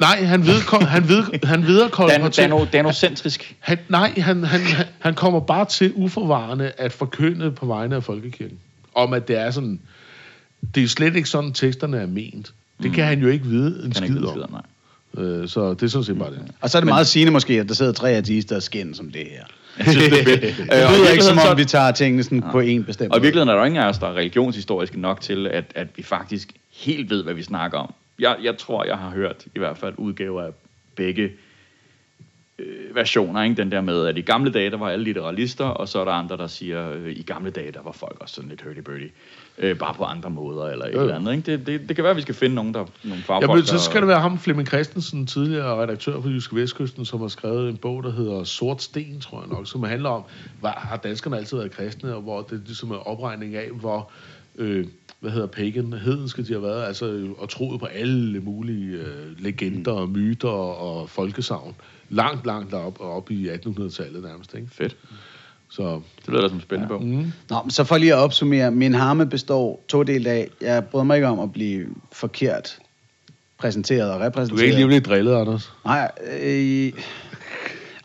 Nej, 0.00 0.24
han, 0.24 0.46
ved, 0.46 0.54
han, 0.86 1.08
ved, 1.08 1.22
han 1.22 1.40
Dan, 1.60 1.66
viderekolporterer... 1.66 2.48
dano, 2.48 2.64
danocentrisk. 2.72 3.56
Han, 3.60 3.78
nej, 3.88 4.12
han, 4.16 4.44
han, 4.44 4.60
han- 4.60 4.86
han 4.98 5.14
kommer 5.14 5.40
bare 5.40 5.64
til 5.64 5.92
uforvarende 5.94 6.72
at 6.78 6.92
forkynde 6.92 7.50
på 7.50 7.66
vegne 7.66 7.96
af 7.96 8.04
folkekirken. 8.04 8.58
Om 8.94 9.12
at 9.12 9.28
det 9.28 9.36
er 9.38 9.50
sådan... 9.50 9.80
Det 10.74 10.82
er 10.82 10.88
slet 10.88 11.16
ikke 11.16 11.28
sådan, 11.28 11.52
teksterne 11.52 11.96
er 11.98 12.06
ment. 12.06 12.52
Det 12.82 12.92
kan 12.92 13.04
han 13.04 13.20
jo 13.20 13.28
ikke 13.28 13.44
vide 13.44 13.66
en 13.66 13.72
Kan 13.80 13.84
ikke 13.86 13.96
skid 13.96 14.08
vide 14.14 14.26
om. 14.26 14.32
skid 14.32 14.42
om, 14.42 14.50
nej. 14.50 14.62
Øh, 15.18 15.48
så 15.48 15.70
det 15.74 15.82
er 15.82 15.86
sådan 15.86 16.04
set 16.04 16.18
bare 16.18 16.30
det. 16.30 16.42
Og 16.60 16.70
så 16.70 16.78
er 16.78 16.80
det 16.80 16.88
meget 16.88 17.06
sigende 17.06 17.32
måske, 17.32 17.60
at 17.60 17.68
der 17.68 17.74
sidder 17.74 17.92
tre 17.92 18.10
ateister 18.10 18.56
og 18.56 18.62
skændes 18.62 18.96
som 18.96 19.10
det 19.10 19.26
her. 19.30 19.44
Jeg 19.78 19.86
synes, 19.92 20.08
det 20.08 20.20
er 20.20 20.24
fedt. 20.24 20.44
Øh, 20.44 20.58
Det 20.58 20.98
lyder 20.98 21.10
ikke 21.10 21.24
som 21.24 21.36
så- 21.38 21.48
om, 21.50 21.58
vi 21.58 21.64
tager 21.64 21.92
tingene 21.92 22.22
sådan 22.22 22.42
på 22.52 22.60
en 22.60 22.84
bestemt 22.84 23.12
Og 23.12 23.18
i 23.18 23.22
virkeligheden 23.22 23.48
er 23.48 23.52
der 23.52 23.60
jo 23.60 23.66
ingen 23.66 23.82
af 23.82 23.88
os, 23.88 23.98
der 23.98 24.06
er 24.06 24.12
religionshistoriske 24.14 25.00
nok 25.00 25.20
til, 25.20 25.46
at, 25.46 25.64
at 25.74 25.86
vi 25.96 26.02
faktisk 26.02 26.52
helt 26.72 27.10
ved, 27.10 27.22
hvad 27.22 27.34
vi 27.34 27.42
snakker 27.42 27.78
om. 27.78 27.94
Jeg, 28.18 28.36
jeg 28.42 28.56
tror, 28.58 28.84
jeg 28.84 28.98
har 28.98 29.10
hørt 29.10 29.36
i 29.54 29.58
hvert 29.58 29.78
fald 29.78 29.94
udgaver 29.96 30.42
af 30.42 30.50
begge 30.96 31.30
øh, 32.58 32.94
versioner. 32.94 33.42
Ikke? 33.42 33.56
Den 33.56 33.72
der 33.72 33.80
med, 33.80 34.06
at 34.06 34.18
i 34.18 34.20
gamle 34.20 34.52
dage, 34.52 34.70
der 34.70 34.76
var 34.76 34.88
alle 34.90 35.04
liberalister, 35.04 35.64
og 35.64 35.88
så 35.88 36.00
er 36.00 36.04
der 36.04 36.12
andre, 36.12 36.36
der 36.36 36.46
siger, 36.46 36.92
øh, 36.92 37.12
i 37.12 37.22
gamle 37.22 37.50
dage, 37.50 37.72
der 37.72 37.82
var 37.84 37.92
folk 37.92 38.16
også 38.20 38.34
sådan 38.34 38.50
lidt 38.50 38.62
hurdy-burdy. 38.62 39.10
Øh, 39.58 39.78
bare 39.78 39.94
på 39.94 40.04
andre 40.04 40.30
måder, 40.30 40.66
eller 40.66 40.84
et 40.84 40.94
eller 41.00 41.14
andet. 41.14 41.32
Ikke? 41.36 41.52
Det, 41.52 41.66
det, 41.66 41.88
det 41.88 41.96
kan 41.96 42.02
være, 42.04 42.10
at 42.10 42.16
vi 42.16 42.22
skal 42.22 42.34
finde 42.34 42.54
nogen, 42.54 42.74
der, 42.74 42.84
nogle 43.04 43.22
fagfolk, 43.22 43.50
Jamen, 43.50 43.64
så 43.66 43.74
der- 43.74 43.80
skal 43.80 44.00
det 44.00 44.08
være 44.08 44.20
ham, 44.20 44.38
Flemming 44.38 44.68
Christensen, 44.68 45.26
tidligere 45.26 45.82
redaktør 45.82 46.20
for 46.20 46.28
Jyske 46.28 46.56
Vestkysten, 46.56 47.04
som 47.04 47.20
har 47.20 47.28
skrevet 47.28 47.68
en 47.70 47.76
bog, 47.76 48.02
der 48.02 48.12
hedder 48.12 48.44
Sort 48.44 48.82
Sten, 48.82 49.20
tror 49.20 49.40
jeg 49.40 49.48
nok, 49.48 49.66
som 49.66 49.82
handler 49.82 50.08
om, 50.10 50.22
hvad 50.60 50.70
har 50.76 50.96
danskerne 50.96 51.36
altid 51.36 51.56
været 51.56 51.70
kristne, 51.70 52.14
og 52.14 52.22
hvor 52.22 52.42
det 52.42 52.62
ligesom 52.66 52.90
er 52.90 53.08
opregning 53.08 53.54
af, 53.56 53.70
hvor, 53.70 54.10
øh, 54.56 54.86
hvad 55.20 55.30
hedder 55.30 55.46
pagan, 55.46 55.92
hedenske 55.92 56.42
de 56.42 56.52
har 56.52 56.60
været, 56.60 56.84
altså, 56.84 57.06
øh, 57.06 57.30
og 57.30 57.48
troet 57.48 57.80
på 57.80 57.86
alle 57.86 58.40
mulige 58.40 58.96
øh, 58.96 59.38
legender 59.42 59.92
og 59.92 60.08
myter 60.08 60.48
og 60.48 61.10
folkesavn. 61.10 61.74
Langt, 62.10 62.46
langt 62.46 62.74
og 62.74 62.94
op 63.00 63.30
i 63.30 63.48
1800-tallet 63.48 64.22
nærmest, 64.22 64.54
ikke? 64.54 64.68
Fedt. 64.70 64.96
Så, 65.76 66.00
Det 66.26 66.28
lyder 66.28 66.40
da 66.40 66.48
som 66.48 66.56
en 66.56 66.62
spændende 66.62 66.88
bog. 66.88 67.02
mm. 67.04 67.32
Nå, 67.50 67.62
men 67.62 67.70
så 67.70 67.84
for 67.84 67.96
lige 67.96 68.12
at 68.14 68.18
opsummere. 68.18 68.70
Min 68.70 68.94
harme 68.94 69.26
består 69.26 69.84
to 69.88 70.02
dele 70.02 70.30
af, 70.30 70.48
jeg 70.60 70.84
bryder 70.84 71.04
mig 71.04 71.16
ikke 71.16 71.28
om 71.28 71.40
at 71.40 71.52
blive 71.52 71.86
forkert 72.12 72.78
præsenteret 73.58 74.10
og 74.10 74.20
du 74.20 74.24
repræsenteret. 74.24 74.58
kan 74.58 74.64
ikke 74.66 74.76
lige 74.76 74.86
blive 74.86 75.00
drillet, 75.00 75.34
Anders. 75.34 75.72
Nej, 75.84 76.10
øh, 76.42 76.92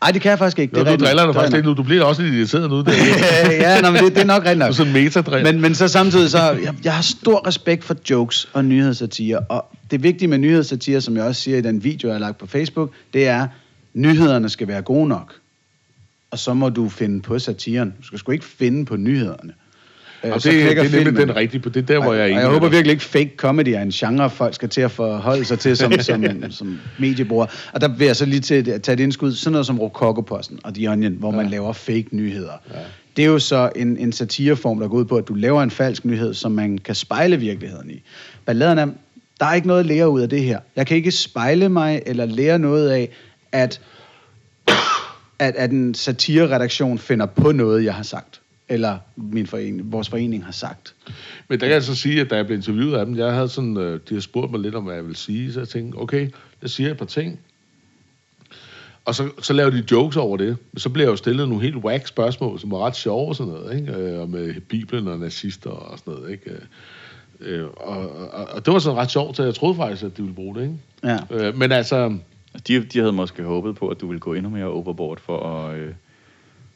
ej, 0.02 0.10
det 0.12 0.22
kan 0.22 0.30
jeg 0.30 0.38
faktisk 0.38 0.58
ikke. 0.58 0.78
Jo, 0.78 0.84
det 0.84 0.92
er 0.92 0.96
du 0.96 1.04
driller 1.04 1.26
dig 1.26 1.34
faktisk 1.34 1.54
lidt 1.54 1.66
nu. 1.66 1.74
Du 1.74 1.82
bliver 1.82 2.04
også 2.04 2.22
lidt 2.22 2.34
irriteret 2.34 2.70
nu. 2.70 2.78
Det 2.78 2.88
er, 2.88 3.52
ja, 3.74 3.80
nå, 3.80 3.90
men 3.90 4.04
det, 4.04 4.14
det 4.14 4.20
er 4.22 4.26
nok 4.26 4.42
rigtigt 4.42 4.54
du 4.54 4.58
nok. 4.58 4.68
er 4.68 4.72
sådan 4.72 4.96
en 4.96 5.04
metadrill. 5.04 5.44
Men, 5.44 5.60
men 5.60 5.74
så 5.74 5.88
samtidig 5.88 6.30
så, 6.30 6.38
jeg, 6.38 6.74
jeg 6.84 6.94
har 6.94 7.02
stor 7.02 7.46
respekt 7.46 7.84
for 7.84 7.96
jokes 8.10 8.48
og 8.52 8.64
nyhedssatire, 8.64 9.38
og 9.38 9.64
det 9.90 10.02
vigtige 10.02 10.28
med 10.28 10.38
nyhedssatire, 10.38 11.00
som 11.00 11.16
jeg 11.16 11.24
også 11.24 11.42
siger 11.42 11.58
i 11.58 11.60
den 11.60 11.84
video, 11.84 12.08
jeg 12.08 12.14
har 12.14 12.20
lagt 12.20 12.38
på 12.38 12.46
Facebook, 12.46 12.90
det 13.14 13.28
er, 13.28 13.48
nyhederne 13.94 14.48
skal 14.48 14.68
være 14.68 14.82
gode 14.82 15.08
nok. 15.08 15.34
Og 16.30 16.38
så 16.38 16.54
må 16.54 16.68
du 16.68 16.88
finde 16.88 17.22
på 17.22 17.38
satiren. 17.38 17.94
Du 18.00 18.06
skal 18.06 18.18
sgu 18.18 18.32
ikke 18.32 18.44
finde 18.44 18.84
på 18.84 18.96
nyhederne. 18.96 19.52
øh, 20.24 20.32
Og 20.32 20.40
så 20.42 20.48
det, 20.48 20.54
det 20.56 20.62
knækker 20.64 20.82
er 20.82 20.86
nemlig 20.88 21.04
filmen. 21.06 21.28
den 21.28 21.36
rigtige, 21.36 21.60
på 21.60 21.68
det 21.68 21.82
er 21.82 21.86
der, 21.86 22.02
hvor 22.02 22.12
jeg 22.12 22.20
er 22.20 22.24
Og 22.24 22.30
enig 22.30 22.40
jeg 22.40 22.48
håber 22.50 22.68
virkelig 22.68 22.92
ikke, 22.92 23.04
fake 23.04 23.30
comedy 23.36 23.68
er 23.68 23.82
en 23.82 23.90
genre, 23.90 24.30
folk 24.30 24.54
skal 24.54 24.68
til 24.68 24.80
at 24.80 24.90
forholde 24.90 25.44
sig 25.44 25.58
til 25.58 25.76
som, 25.76 25.92
som, 26.00 26.24
som 26.50 26.78
mediebrugere. 26.98 27.48
Og 27.72 27.80
der 27.80 27.88
vil 27.88 28.06
jeg 28.06 28.16
så 28.16 28.24
lige 28.26 28.40
til 28.40 28.70
at 28.70 28.82
tage 28.82 28.94
et 28.94 29.00
indskud, 29.00 29.32
sådan 29.32 29.52
noget 29.52 29.66
som 29.66 29.78
Rococo-posten 29.80 30.58
og 30.64 30.74
The 30.74 30.90
Onion, 30.90 31.12
hvor 31.12 31.30
man 31.30 31.48
laver 31.50 31.72
fake 31.72 32.06
nyheder. 32.12 32.52
Ja. 32.74 32.78
Det 33.16 33.24
er 33.24 33.28
jo 33.28 33.38
så 33.38 33.70
en, 33.76 33.96
en 33.96 34.12
satireform, 34.12 34.80
der 34.80 34.88
går 34.88 34.96
ud 34.96 35.04
på, 35.04 35.16
at 35.16 35.28
du 35.28 35.34
laver 35.34 35.62
en 35.62 35.70
falsk 35.70 36.04
nyhed, 36.04 36.34
som 36.34 36.52
man 36.52 36.78
kan 36.78 36.94
spejle 36.94 37.36
virkeligheden 37.36 37.90
i. 37.90 38.02
Balladen 38.46 38.78
er, 38.78 38.86
der 39.40 39.46
er 39.46 39.54
ikke 39.54 39.66
noget 39.68 39.80
at 39.80 39.86
lære 39.86 40.08
ud 40.10 40.20
af 40.20 40.28
det 40.28 40.42
her. 40.42 40.60
Jeg 40.76 40.86
kan 40.86 40.96
ikke 40.96 41.10
spejle 41.10 41.68
mig 41.68 42.02
eller 42.06 42.26
lære 42.26 42.58
noget 42.58 42.90
af, 42.90 43.08
at, 43.52 43.80
at, 45.38 45.56
at 45.56 45.70
en 45.70 45.94
satireredaktion 45.94 46.98
finder 46.98 47.26
på 47.26 47.52
noget, 47.52 47.84
jeg 47.84 47.94
har 47.94 48.02
sagt. 48.02 48.40
Eller 48.68 48.98
min 49.16 49.46
forening, 49.46 49.92
vores 49.92 50.08
forening 50.08 50.44
har 50.44 50.52
sagt. 50.52 50.94
Men 51.48 51.60
der 51.60 51.66
kan 51.66 51.74
jeg 51.74 51.82
så 51.82 51.94
sige, 51.94 52.20
at 52.20 52.30
da 52.30 52.36
jeg 52.36 52.46
blev 52.46 52.56
interviewet 52.56 52.96
af 52.96 53.06
dem, 53.06 53.16
jeg 53.16 53.32
havde 53.32 53.48
sådan, 53.48 53.76
øh, 53.76 54.00
de 54.08 54.14
har 54.14 54.20
spurgt 54.20 54.50
mig 54.50 54.60
lidt 54.60 54.74
om, 54.74 54.84
hvad 54.84 54.94
jeg 54.94 55.06
vil 55.06 55.16
sige, 55.16 55.52
så 55.52 55.60
jeg 55.60 55.68
tænkte, 55.68 55.96
okay, 55.96 56.30
jeg 56.62 56.70
siger 56.70 56.90
et 56.90 56.96
par 56.96 57.04
ting, 57.04 57.40
og 59.04 59.14
så, 59.14 59.30
så 59.42 59.52
laver 59.52 59.70
de 59.70 59.84
jokes 59.90 60.16
over 60.16 60.36
det. 60.36 60.56
Så 60.76 60.88
bliver 60.88 61.06
jeg 61.06 61.10
jo 61.10 61.16
stillet 61.16 61.48
nogle 61.48 61.64
helt 61.64 61.76
whack 61.76 62.06
spørgsmål, 62.06 62.60
som 62.60 62.70
var 62.70 62.78
ret 62.78 62.96
sjove 62.96 63.28
og 63.28 63.36
sådan 63.36 63.52
noget, 63.52 63.80
ikke? 63.80 63.92
Øh, 63.92 64.20
og 64.20 64.28
med 64.28 64.60
Bibelen 64.60 65.08
og 65.08 65.18
nazister 65.18 65.70
og 65.70 65.98
sådan 65.98 66.14
noget, 66.14 66.30
ikke? 66.30 66.50
Øh, 67.40 67.66
og, 67.76 68.30
og, 68.32 68.48
og 68.50 68.66
det 68.66 68.72
var 68.72 68.78
sådan 68.78 68.98
ret 68.98 69.10
sjovt, 69.10 69.36
så 69.36 69.44
jeg 69.44 69.54
troede 69.54 69.76
faktisk, 69.76 70.02
at 70.02 70.16
de 70.16 70.22
ville 70.22 70.34
bruge 70.34 70.54
det, 70.54 70.62
ikke? 70.62 70.74
Ja. 71.04 71.52
Men 71.52 71.72
altså, 71.72 72.18
De, 72.68 72.84
de 72.84 72.98
havde 72.98 73.12
måske 73.12 73.42
håbet 73.42 73.76
på, 73.76 73.88
at 73.88 74.00
du 74.00 74.06
ville 74.06 74.20
gå 74.20 74.34
endnu 74.34 74.50
mere 74.50 74.64
overboard 74.64 75.20
for 75.20 75.46
at 75.46 75.78
øh, 75.78 75.94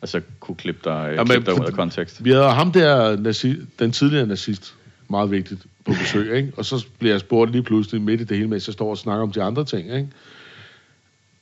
altså 0.02 0.20
kunne 0.40 0.54
klippe 0.54 0.80
dig, 0.84 1.14
Ja, 1.16 1.24
klippe 1.24 1.50
dig 1.50 1.60
ud 1.60 1.66
af 1.66 1.72
kontekst. 1.72 2.24
Vi 2.24 2.30
havde 2.30 2.50
ham 2.50 2.72
der, 2.72 3.16
nazi, 3.16 3.54
den 3.78 3.92
tidligere 3.92 4.26
nazist, 4.26 4.74
meget 5.08 5.30
vigtigt, 5.30 5.66
på 5.84 5.92
besøg, 6.02 6.36
ikke? 6.36 6.52
Og 6.56 6.64
så 6.64 6.86
bliver 6.98 7.12
jeg 7.12 7.20
spurgt 7.20 7.52
lige 7.52 7.62
pludselig 7.62 8.02
midt 8.02 8.20
i 8.20 8.24
det 8.24 8.36
hele, 8.36 8.48
mens 8.48 8.68
jeg 8.68 8.72
står 8.72 8.90
og 8.90 8.98
snakker 8.98 9.22
om 9.22 9.32
de 9.32 9.42
andre 9.42 9.64
ting, 9.64 9.94
ikke? 9.94 10.08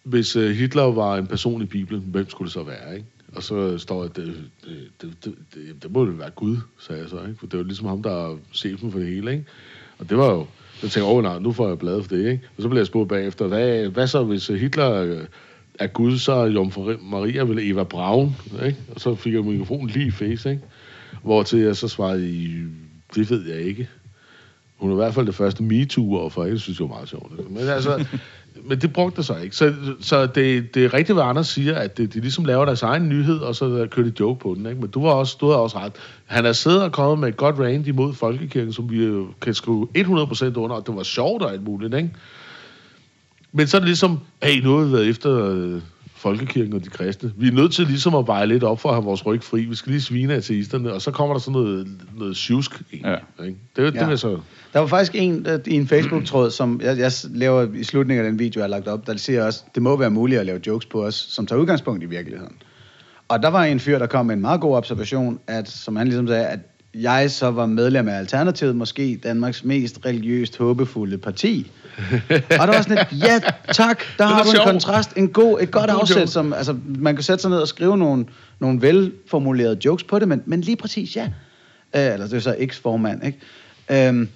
Hvis 0.02 0.36
uh, 0.36 0.50
Hitler 0.50 0.82
var 0.82 1.16
en 1.16 1.26
person 1.26 1.62
i 1.62 1.66
Bibelen, 1.66 2.02
hvem 2.06 2.30
skulle 2.30 2.46
det 2.46 2.52
så 2.52 2.62
være, 2.62 2.94
ikke? 2.94 3.06
Og 3.32 3.42
så 3.42 3.78
står 3.78 4.02
jeg, 4.02 4.16
det, 4.16 4.34
det, 4.64 4.90
det, 5.02 5.24
det, 5.24 5.34
det, 5.54 5.82
det 5.82 5.92
må 5.92 6.06
det 6.06 6.18
være 6.18 6.30
Gud, 6.30 6.56
sagde 6.78 7.02
jeg 7.02 7.10
så, 7.10 7.20
ikke? 7.20 7.38
For 7.38 7.46
det 7.46 7.58
var 7.58 7.64
ligesom 7.64 7.86
ham, 7.86 8.02
der 8.02 8.30
er 8.30 8.36
chefen 8.52 8.92
for 8.92 8.98
det 8.98 9.08
hele, 9.08 9.32
ikke? 9.32 9.44
Og 9.98 10.10
det 10.10 10.18
var 10.18 10.30
jo, 10.30 10.46
så 10.80 10.88
tænker 10.88 11.08
jeg, 11.08 11.16
åh 11.16 11.22
nej, 11.22 11.38
nu 11.38 11.52
får 11.52 11.68
jeg 11.68 11.78
bladet 11.78 12.04
for 12.04 12.14
det, 12.14 12.30
ikke? 12.30 12.48
Og 12.56 12.62
så 12.62 12.68
blev 12.68 12.80
jeg 12.80 12.86
spurgt 12.86 13.08
bagefter, 13.08 13.46
hvad, 13.46 13.88
hvad 13.88 14.06
så, 14.06 14.22
hvis 14.22 14.46
Hitler 14.46 14.92
øh, 14.92 15.20
er 15.78 15.86
Gud, 15.86 16.18
så 16.18 16.32
er 16.32 16.46
Jomfru 16.46 16.92
Maria 17.02 17.42
vel 17.42 17.70
Eva 17.70 17.84
Braun, 17.84 18.36
ikke? 18.64 18.78
Og 18.94 19.00
så 19.00 19.14
fik 19.14 19.34
jeg 19.34 19.44
mikrofonen 19.44 19.88
lige 19.88 20.06
i 20.06 20.10
face, 20.10 20.50
ikke? 20.50 20.62
Hvor 21.22 21.42
til 21.42 21.58
jeg 21.58 21.76
så 21.76 21.88
svarede, 21.88 22.68
det 23.14 23.30
ved 23.30 23.48
jeg 23.48 23.60
ikke. 23.60 23.88
Hun 24.76 24.90
er 24.90 24.94
i 24.94 24.96
hvert 24.96 25.14
fald 25.14 25.26
det 25.26 25.34
første 25.34 25.62
MeToo 25.62 26.28
for 26.28 26.44
jeg 26.44 26.60
synes, 26.60 26.78
det 26.78 26.88
var 26.88 26.94
meget 26.94 27.08
sjovt. 27.08 27.50
Men 27.50 27.68
altså, 27.68 28.06
men 28.64 28.80
det 28.80 28.92
brugte 28.92 29.16
det 29.16 29.24
så 29.24 29.36
ikke. 29.36 29.56
Så, 29.56 29.74
så 30.00 30.26
det, 30.26 30.74
det 30.74 30.84
er 30.84 30.94
rigtigt, 30.94 31.16
hvad 31.16 31.24
Anders 31.24 31.48
siger, 31.48 31.74
at 31.74 31.96
det, 31.96 32.14
de 32.14 32.20
ligesom 32.20 32.44
laver 32.44 32.64
deres 32.64 32.82
egen 32.82 33.08
nyhed, 33.08 33.38
og 33.38 33.54
så 33.56 33.88
kører 33.90 34.06
de 34.06 34.12
joke 34.20 34.40
på 34.40 34.54
den. 34.54 34.66
Ikke? 34.66 34.80
Men 34.80 34.90
du, 34.90 35.02
var 35.02 35.10
også, 35.10 35.36
du 35.40 35.46
havde 35.46 35.60
også 35.60 35.78
ret. 35.78 35.92
Han 36.26 36.46
er 36.46 36.52
siddet 36.52 36.82
og 36.82 36.92
kommet 36.92 37.18
med 37.18 37.28
et 37.28 37.36
godt 37.36 37.58
rant 37.58 37.86
imod 37.86 38.14
Folkekirken, 38.14 38.72
som 38.72 38.90
vi 38.90 39.04
jo 39.04 39.26
kan 39.40 39.54
skrive 39.54 39.88
100% 39.96 40.44
under, 40.56 40.76
og 40.76 40.86
det 40.86 40.96
var 40.96 41.02
sjovt 41.02 41.42
og 41.42 41.52
alt 41.52 41.62
muligt. 41.62 41.94
Ikke? 41.94 42.10
Men 43.52 43.66
så 43.66 43.76
er 43.76 43.80
det 43.80 43.88
ligesom, 43.88 44.20
hey, 44.42 44.62
nu 44.62 44.76
har 44.76 44.84
vi 44.84 44.92
været 44.92 45.08
efter 45.08 45.50
øh, 45.50 45.80
folkekirken 46.20 46.72
og 46.72 46.84
de 46.84 46.90
kristne. 46.90 47.32
Vi 47.36 47.48
er 47.48 47.52
nødt 47.52 47.72
til 47.72 47.86
ligesom 47.86 48.14
at 48.14 48.26
veje 48.26 48.46
lidt 48.46 48.64
op 48.64 48.80
for 48.80 48.88
at 48.88 48.94
have 48.94 49.04
vores 49.04 49.26
ryg 49.26 49.42
fri. 49.42 49.64
Vi 49.64 49.74
skal 49.74 49.90
lige 49.90 50.02
svine 50.02 50.34
ateisterne, 50.34 50.92
og 50.92 51.02
så 51.02 51.10
kommer 51.10 51.34
der 51.34 51.40
sådan 51.40 51.52
noget, 51.52 51.88
noget 52.18 52.36
sjusk. 52.36 52.82
egentlig, 52.92 53.18
Ikke? 53.44 53.58
Det, 53.76 53.92
det 53.92 54.00
Ja. 54.00 54.08
vil 54.08 54.18
så... 54.18 54.38
Der 54.72 54.78
var 54.78 54.86
faktisk 54.86 55.14
en 55.14 55.44
der, 55.44 55.58
i 55.66 55.74
en 55.74 55.86
Facebook-tråd, 55.88 56.50
som 56.50 56.80
jeg, 56.84 56.98
jeg 56.98 57.12
laver 57.30 57.66
i 57.74 57.84
slutningen 57.84 58.24
af 58.26 58.30
den 58.30 58.38
video, 58.38 58.60
jeg 58.60 58.64
har 58.64 58.68
lagt 58.68 58.88
op, 58.88 59.06
der 59.06 59.16
siger 59.16 59.44
også, 59.44 59.64
det 59.74 59.82
må 59.82 59.96
være 59.96 60.10
muligt 60.10 60.40
at 60.40 60.46
lave 60.46 60.60
jokes 60.66 60.86
på 60.86 61.04
os, 61.04 61.14
som 61.14 61.46
tager 61.46 61.60
udgangspunkt 61.60 62.02
i 62.02 62.06
virkeligheden. 62.06 62.54
Og 63.28 63.42
der 63.42 63.48
var 63.48 63.64
en 63.64 63.80
fyr, 63.80 63.98
der 63.98 64.06
kom 64.06 64.26
med 64.26 64.34
en 64.34 64.40
meget 64.40 64.60
god 64.60 64.76
observation, 64.76 65.38
at, 65.46 65.68
som 65.68 65.96
han 65.96 66.06
ligesom 66.06 66.28
sagde, 66.28 66.46
at 66.46 66.58
jeg 66.94 67.30
så 67.30 67.50
var 67.50 67.66
medlem 67.66 68.08
af 68.08 68.18
Alternativet, 68.18 68.76
måske 68.76 69.20
Danmarks 69.22 69.64
mest 69.64 69.98
religiøst 70.04 70.58
håbefulde 70.58 71.18
parti. 71.18 71.70
og 72.30 72.38
der 72.48 72.66
var 72.66 72.82
sådan 72.82 72.98
et, 72.98 73.22
ja 73.24 73.40
tak, 73.72 74.02
der 74.18 74.24
har 74.26 74.42
du 74.42 74.48
en 74.48 74.54
sjovt. 74.56 74.66
kontrast, 74.68 75.16
en 75.16 75.28
god, 75.28 75.60
et 75.60 75.70
godt 75.70 75.90
god 75.90 76.00
afsæt, 76.00 76.16
joke. 76.16 76.26
som, 76.30 76.52
altså, 76.52 76.76
man 76.84 77.14
kan 77.14 77.22
sætte 77.24 77.42
sig 77.42 77.50
ned 77.50 77.58
og 77.58 77.68
skrive 77.68 77.98
nogle, 77.98 78.26
nogle 78.60 78.82
velformulerede 78.82 79.78
jokes 79.84 80.04
på 80.04 80.18
det, 80.18 80.28
men, 80.28 80.42
men 80.46 80.60
lige 80.60 80.76
præcis, 80.76 81.16
ja. 81.16 81.24
Øh, 81.96 82.12
eller 82.12 82.26
det 82.26 82.36
er 82.36 82.40
så 82.40 82.54
eks-formand, 82.58 83.22
ikke? 83.26 84.08
Øhm, 84.08 84.28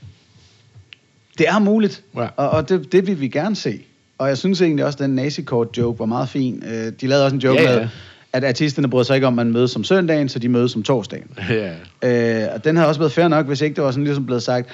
det 1.38 1.48
er 1.48 1.58
muligt, 1.58 2.02
Ja. 2.16 2.28
og, 2.36 2.50
og 2.50 2.68
det, 2.68 2.92
det 2.92 3.06
vil 3.06 3.20
vi 3.20 3.28
gerne 3.28 3.56
se. 3.56 3.80
Og 4.18 4.28
jeg 4.28 4.38
synes 4.38 4.60
egentlig 4.62 4.84
også, 4.84 4.96
at 4.96 5.00
den 5.08 5.10
nazikort-joke 5.14 5.98
var 5.98 6.06
meget 6.06 6.28
fin. 6.28 6.62
Øh, 6.66 6.92
de 7.00 7.06
lavede 7.06 7.24
også 7.24 7.34
en 7.36 7.40
joke 7.42 7.62
ja, 7.62 7.72
ja. 7.72 7.78
med, 7.78 7.88
at 8.34 8.44
artisterne 8.44 8.90
bryder 8.90 9.04
sig 9.04 9.14
ikke 9.14 9.26
om, 9.26 9.38
at 9.38 9.46
man 9.46 9.52
mødes 9.52 9.76
om 9.76 9.84
søndagen, 9.84 10.28
så 10.28 10.38
de 10.38 10.48
mødes 10.48 10.76
om 10.76 10.82
torsdagen. 10.82 11.30
Ja. 12.02 12.44
Øh, 12.44 12.54
og 12.54 12.64
den 12.64 12.76
havde 12.76 12.88
også 12.88 13.00
været 13.00 13.12
fair 13.12 13.28
nok, 13.28 13.46
hvis 13.46 13.60
ikke 13.60 13.76
det 13.76 13.84
var 13.84 13.90
sådan 13.90 14.04
ligesom 14.04 14.26
blevet 14.26 14.42
sagt, 14.42 14.68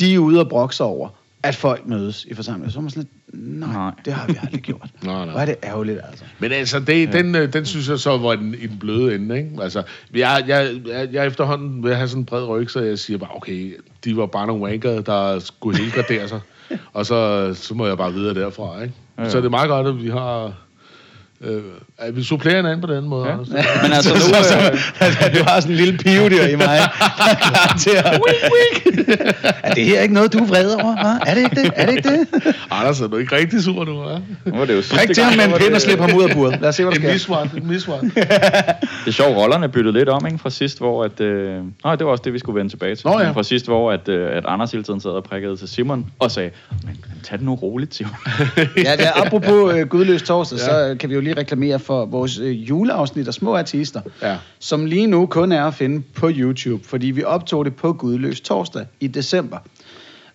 de 0.00 0.14
er 0.14 0.18
ude 0.18 0.40
og 0.40 0.48
brokse 0.48 0.84
over, 0.84 1.08
at 1.42 1.54
folk 1.54 1.86
mødes 1.86 2.24
i 2.24 2.34
forsamlinger. 2.34 2.70
Så 2.70 2.76
var 2.76 2.82
man 2.82 2.90
sådan 2.90 3.08
lidt, 3.32 3.60
nej, 3.60 3.72
Nej. 3.72 3.92
det 4.04 4.12
har 4.12 4.26
vi 4.26 4.34
aldrig 4.42 4.60
gjort. 4.60 4.90
Nej, 5.02 5.24
nej. 5.24 5.30
Hvor 5.30 5.40
er 5.40 5.44
det 5.44 5.56
ærgerligt, 5.64 6.00
altså. 6.08 6.24
Men 6.38 6.52
altså, 6.52 6.80
det, 6.80 7.06
ja. 7.06 7.18
den, 7.18 7.34
øh, 7.34 7.52
den 7.52 7.66
synes 7.66 7.88
jeg 7.88 7.98
så 7.98 8.18
var 8.18 8.34
den, 8.34 8.54
i 8.54 8.66
den 8.66 8.78
bløde 8.78 9.14
ende, 9.14 9.36
ikke? 9.36 9.50
Altså, 9.62 9.82
jeg, 10.14 10.44
jeg, 10.46 10.80
jeg, 10.88 11.08
jeg 11.12 11.26
efterhånden 11.26 11.82
vil 11.82 11.94
have 11.94 12.08
sådan 12.08 12.22
en 12.22 12.26
bred 12.26 12.44
ryg, 12.44 12.70
så 12.70 12.80
jeg 12.80 12.98
siger 12.98 13.18
bare, 13.18 13.30
okay, 13.36 13.76
de 14.04 14.16
var 14.16 14.26
bare 14.26 14.46
nogle 14.46 14.62
wanker, 14.62 15.00
der 15.00 15.38
skulle 15.38 15.78
helgardere 15.78 16.28
sig. 16.28 16.40
og 16.92 17.06
så, 17.06 17.50
så 17.54 17.74
må 17.74 17.86
jeg 17.86 17.96
bare 17.96 18.12
videre 18.12 18.34
derfra, 18.34 18.82
ikke? 18.82 18.94
Ja. 19.18 19.22
ja. 19.22 19.30
Så 19.30 19.38
det 19.38 19.44
er 19.44 19.50
meget 19.50 19.68
godt, 19.68 19.86
at 19.86 20.02
vi 20.02 20.08
har... 20.08 20.52
Øh, 21.44 22.16
vi 22.16 22.22
supplerer 22.24 22.56
hinanden 22.56 22.80
på 22.80 22.94
den 22.94 23.08
måde. 23.08 23.26
Ja. 23.26 23.32
Anders. 23.32 23.48
Men 23.82 23.92
altså 23.92 24.14
nu... 24.14 24.20
så, 24.20 24.70
Øh, 24.72 25.12
så, 25.12 25.30
du 25.38 25.44
har 25.46 25.60
sådan 25.60 25.70
en 25.76 25.76
lille 25.84 25.98
pivedyr 25.98 26.42
i 26.44 26.56
mig, 26.56 26.66
der 27.18 27.30
er 27.30 27.34
klar 27.50 27.76
til 27.78 27.90
at... 27.90 28.20
er 29.62 29.74
det 29.74 29.84
her 29.84 30.00
ikke 30.00 30.14
noget, 30.14 30.32
du 30.32 30.38
er 30.38 30.46
vred 30.46 30.70
over? 30.74 30.92
Hva? 30.94 31.30
Er 31.30 31.34
det 31.34 31.42
ikke 31.42 31.56
det? 31.62 31.70
Er 31.76 31.86
det 31.86 31.96
ikke 31.96 32.08
det? 32.08 32.26
Anders, 32.70 33.00
er 33.00 33.06
du 33.06 33.16
ikke 33.16 33.36
rigtig 33.36 33.64
sur 33.64 33.84
nu, 33.84 34.04
hva'? 34.04 34.20
nu 34.50 34.58
var 34.58 34.64
det 34.64 34.74
jo 34.76 34.82
Prik 34.96 35.14
til 35.14 35.24
ham 35.24 35.36
med 35.36 35.44
en 35.44 35.50
pind 35.50 35.60
det- 35.66 35.74
og 35.74 35.80
slip 35.80 35.98
ham 35.98 36.14
ud 36.16 36.22
af 36.22 36.30
buret. 36.36 36.60
Lad 36.60 36.68
os 36.68 36.74
se, 36.74 36.82
hvad 36.84 36.92
der 36.92 36.98
En 36.98 37.02
sker. 37.02 37.12
misvart, 37.12 37.48
en 37.56 37.66
misvart. 37.68 38.02
Det 38.02 38.14
er 39.06 39.10
sjovt, 39.10 39.36
rollerne 39.36 39.68
byttede 39.68 39.98
lidt 39.98 40.08
om, 40.08 40.26
ikke? 40.26 40.38
Fra 40.38 40.50
sidst, 40.50 40.78
hvor 40.78 41.04
at... 41.04 41.20
Øh... 41.20 41.56
Nej, 41.84 41.96
det 41.96 42.06
var 42.06 42.12
også 42.12 42.22
det, 42.24 42.32
vi 42.32 42.38
skulle 42.38 42.56
vende 42.58 42.72
tilbage 42.72 42.94
til. 42.94 43.06
Nå, 43.06 43.20
ja. 43.20 43.30
Fra 43.30 43.42
sidst, 43.42 43.66
hvor 43.66 43.92
at, 43.92 44.08
øh, 44.08 44.36
at 44.36 44.44
Anders 44.48 44.70
hele 44.72 44.84
tiden 44.84 45.00
sad 45.00 45.10
og 45.10 45.24
prikkede 45.24 45.56
til 45.56 45.68
Simon 45.68 46.06
og 46.18 46.30
sagde, 46.30 46.50
men 46.86 47.04
tag 47.24 47.38
det 47.38 47.46
nu 47.46 47.54
roligt, 47.54 47.94
Simon. 47.94 48.12
Ja, 48.56 48.62
det 48.96 49.06
er, 49.06 49.26
apropos 49.26 49.74
øh, 49.74 49.86
Gudløs 49.88 50.22
torsdag, 50.22 50.58
ja. 50.58 50.64
så 50.64 50.88
øh, 50.88 50.98
kan 50.98 51.08
vi 51.10 51.14
jo 51.14 51.20
lige 51.20 51.33
reklamere 51.36 51.78
for 51.78 52.04
vores 52.06 52.38
øh, 52.38 52.68
juleafsnit 52.68 53.28
af 53.28 53.34
Små 53.34 53.56
Artister, 53.56 54.00
Ja. 54.22 54.36
som 54.58 54.86
lige 54.86 55.06
nu 55.06 55.26
kun 55.26 55.52
er 55.52 55.64
at 55.64 55.74
finde 55.74 56.02
på 56.14 56.30
YouTube, 56.34 56.84
fordi 56.84 57.06
vi 57.06 57.24
optog 57.24 57.64
det 57.64 57.76
på 57.76 57.92
Gudløs 57.92 58.40
torsdag 58.40 58.86
i 59.00 59.06
december, 59.06 59.56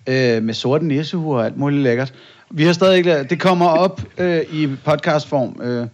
øh, 0.09 0.43
med 0.43 0.53
sorte 0.53 0.85
nissehuer 0.87 1.37
og 1.39 1.45
alt 1.45 1.57
muligt 1.57 1.81
lækkert. 1.81 2.13
Vi 2.51 2.63
har 2.63 2.73
stadig 2.73 2.97
ikke 2.97 3.23
det 3.23 3.39
kommer 3.39 3.67
op 3.67 4.01
øh, 4.17 4.39
i 4.53 4.67
podcastform 4.85 5.59
øh, 5.63 5.81
om 5.81 5.87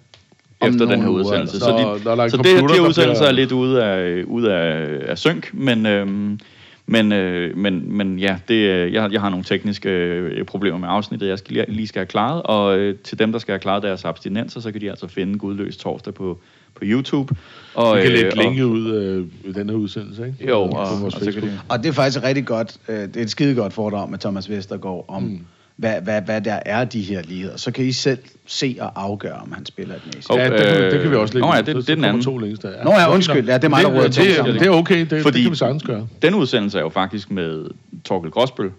efter 0.74 0.86
den 0.86 1.02
her 1.02 1.10
uger, 1.10 1.20
udsendelse. 1.20 1.56
eller 1.56 1.78
så. 1.78 2.00
Så, 2.04 2.10
der 2.10 2.12
er 2.12 2.24
de, 2.24 2.30
så 2.30 2.38
det, 2.38 2.46
de 2.46 2.52
der 2.52 2.64
udsendelser 2.88 3.14
bliver- 3.14 3.28
er 3.28 3.32
lidt 3.32 3.52
ude 3.52 3.84
af, 3.84 4.24
ude 4.28 4.54
af, 4.54 4.88
af 5.08 5.18
synk, 5.18 5.50
men, 5.54 5.86
øhm, 5.86 6.40
men, 6.88 7.12
øh, 7.12 7.58
men, 7.58 7.98
men 7.98 8.20
ja, 8.20 8.38
det, 8.48 8.54
øh, 8.56 8.94
jeg, 8.94 9.12
jeg 9.12 9.22
har 9.22 9.30
nogle 9.30 9.44
tekniske 9.46 9.90
øh, 9.90 10.46
problemer 10.46 10.78
med 10.78 10.88
afsnittet, 10.92 11.28
jeg 11.28 11.40
skal 11.40 11.54
lige, 11.54 11.66
lige 11.68 11.88
skal 11.88 12.00
have 12.00 12.06
klaret, 12.08 12.42
og 12.44 12.78
øh, 12.78 12.96
til 13.04 13.20
dem, 13.20 13.32
der 13.32 13.40
skal 13.40 13.52
have 13.52 13.60
klaret 13.60 13.84
deres 13.84 14.06
abstinenser, 14.06 14.60
så 14.60 14.72
kan 14.72 14.82
de 14.82 14.90
altså 14.90 15.08
finde 15.08 15.38
Gudløs 15.40 15.78
torsdag 15.78 16.14
på, 16.14 16.40
på 16.76 16.82
YouTube. 16.84 17.36
Og, 17.74 17.98
Vi 17.98 18.02
kan 18.02 18.12
øh, 18.12 18.18
lægge 18.18 18.32
og- 18.38 18.44
linket 18.44 18.64
ud 18.64 18.96
øh, 18.96 19.50
i 19.50 19.54
den 19.54 19.70
her 19.70 19.78
udsendelse, 19.78 20.28
ikke? 20.28 20.50
Jo, 20.50 20.62
og, 20.62 20.70
og 20.70 21.12
de, 21.22 21.60
Og 21.70 21.84
det 21.84 21.90
er 21.90 21.94
faktisk 21.94 22.24
rigtig 22.24 22.46
godt, 22.46 22.78
øh, 22.88 22.96
det 22.96 23.18
er 23.18 23.22
et 23.22 23.30
skide 23.30 23.56
godt 23.56 23.74
foredrag 23.74 24.10
med 24.10 24.20
Thomas 24.20 24.50
Vestergaard 24.50 25.06
om, 25.08 25.24
mm. 25.24 25.40
Hvad, 25.76 26.02
hvad, 26.02 26.22
hvad 26.22 26.42
der 26.42 26.60
er 26.66 26.86
de 26.86 27.02
her 27.02 27.22
ligheder. 27.22 27.58
Så 27.58 27.72
kan 27.72 27.86
I 27.86 27.92
selv 27.92 28.18
se 28.48 28.78
og 28.80 28.92
afgøre, 29.04 29.34
om 29.34 29.52
han 29.52 29.66
spiller 29.66 29.96
et 29.96 30.02
næse. 30.16 30.32
Og- 30.32 30.38
Ja, 30.38 30.50
det 30.50 30.58
kan, 30.68 30.78
vi- 30.86 30.90
det 30.92 31.02
kan 31.02 31.12
vi 31.12 31.16
også 31.16 31.34
lægge 31.34 31.48
Nå 31.48 31.54
ja, 31.54 31.62
det- 31.62 31.76
det 31.76 31.90
er 31.90 31.96
den 31.96 32.04
anden. 32.06 32.24
to 32.24 32.38
links 32.38 32.60
der. 32.60 32.84
Nå 32.84 32.92
ja, 32.92 33.14
undskyld. 33.14 33.48
Ja, 33.50 33.56
det 33.56 33.64
er 33.64 33.70
mig, 33.70 33.84
der 33.84 33.90
råder 33.90 34.08
det, 34.08 34.16
det, 34.46 34.54
det 34.60 34.66
er 34.68 34.70
okay, 34.70 35.00
det, 35.10 35.22
Fordi, 35.22 35.38
det 35.38 35.44
kan 35.44 35.52
vi 35.52 35.58
sagtens 35.58 35.84
gøre. 35.84 36.08
den 36.22 36.34
udsendelse 36.36 36.78
er 36.78 36.82
jo 36.82 36.90
faktisk 36.90 37.32
med 37.32 37.66
Torkel 38.06 38.32
Gråsbøl, 38.32 38.72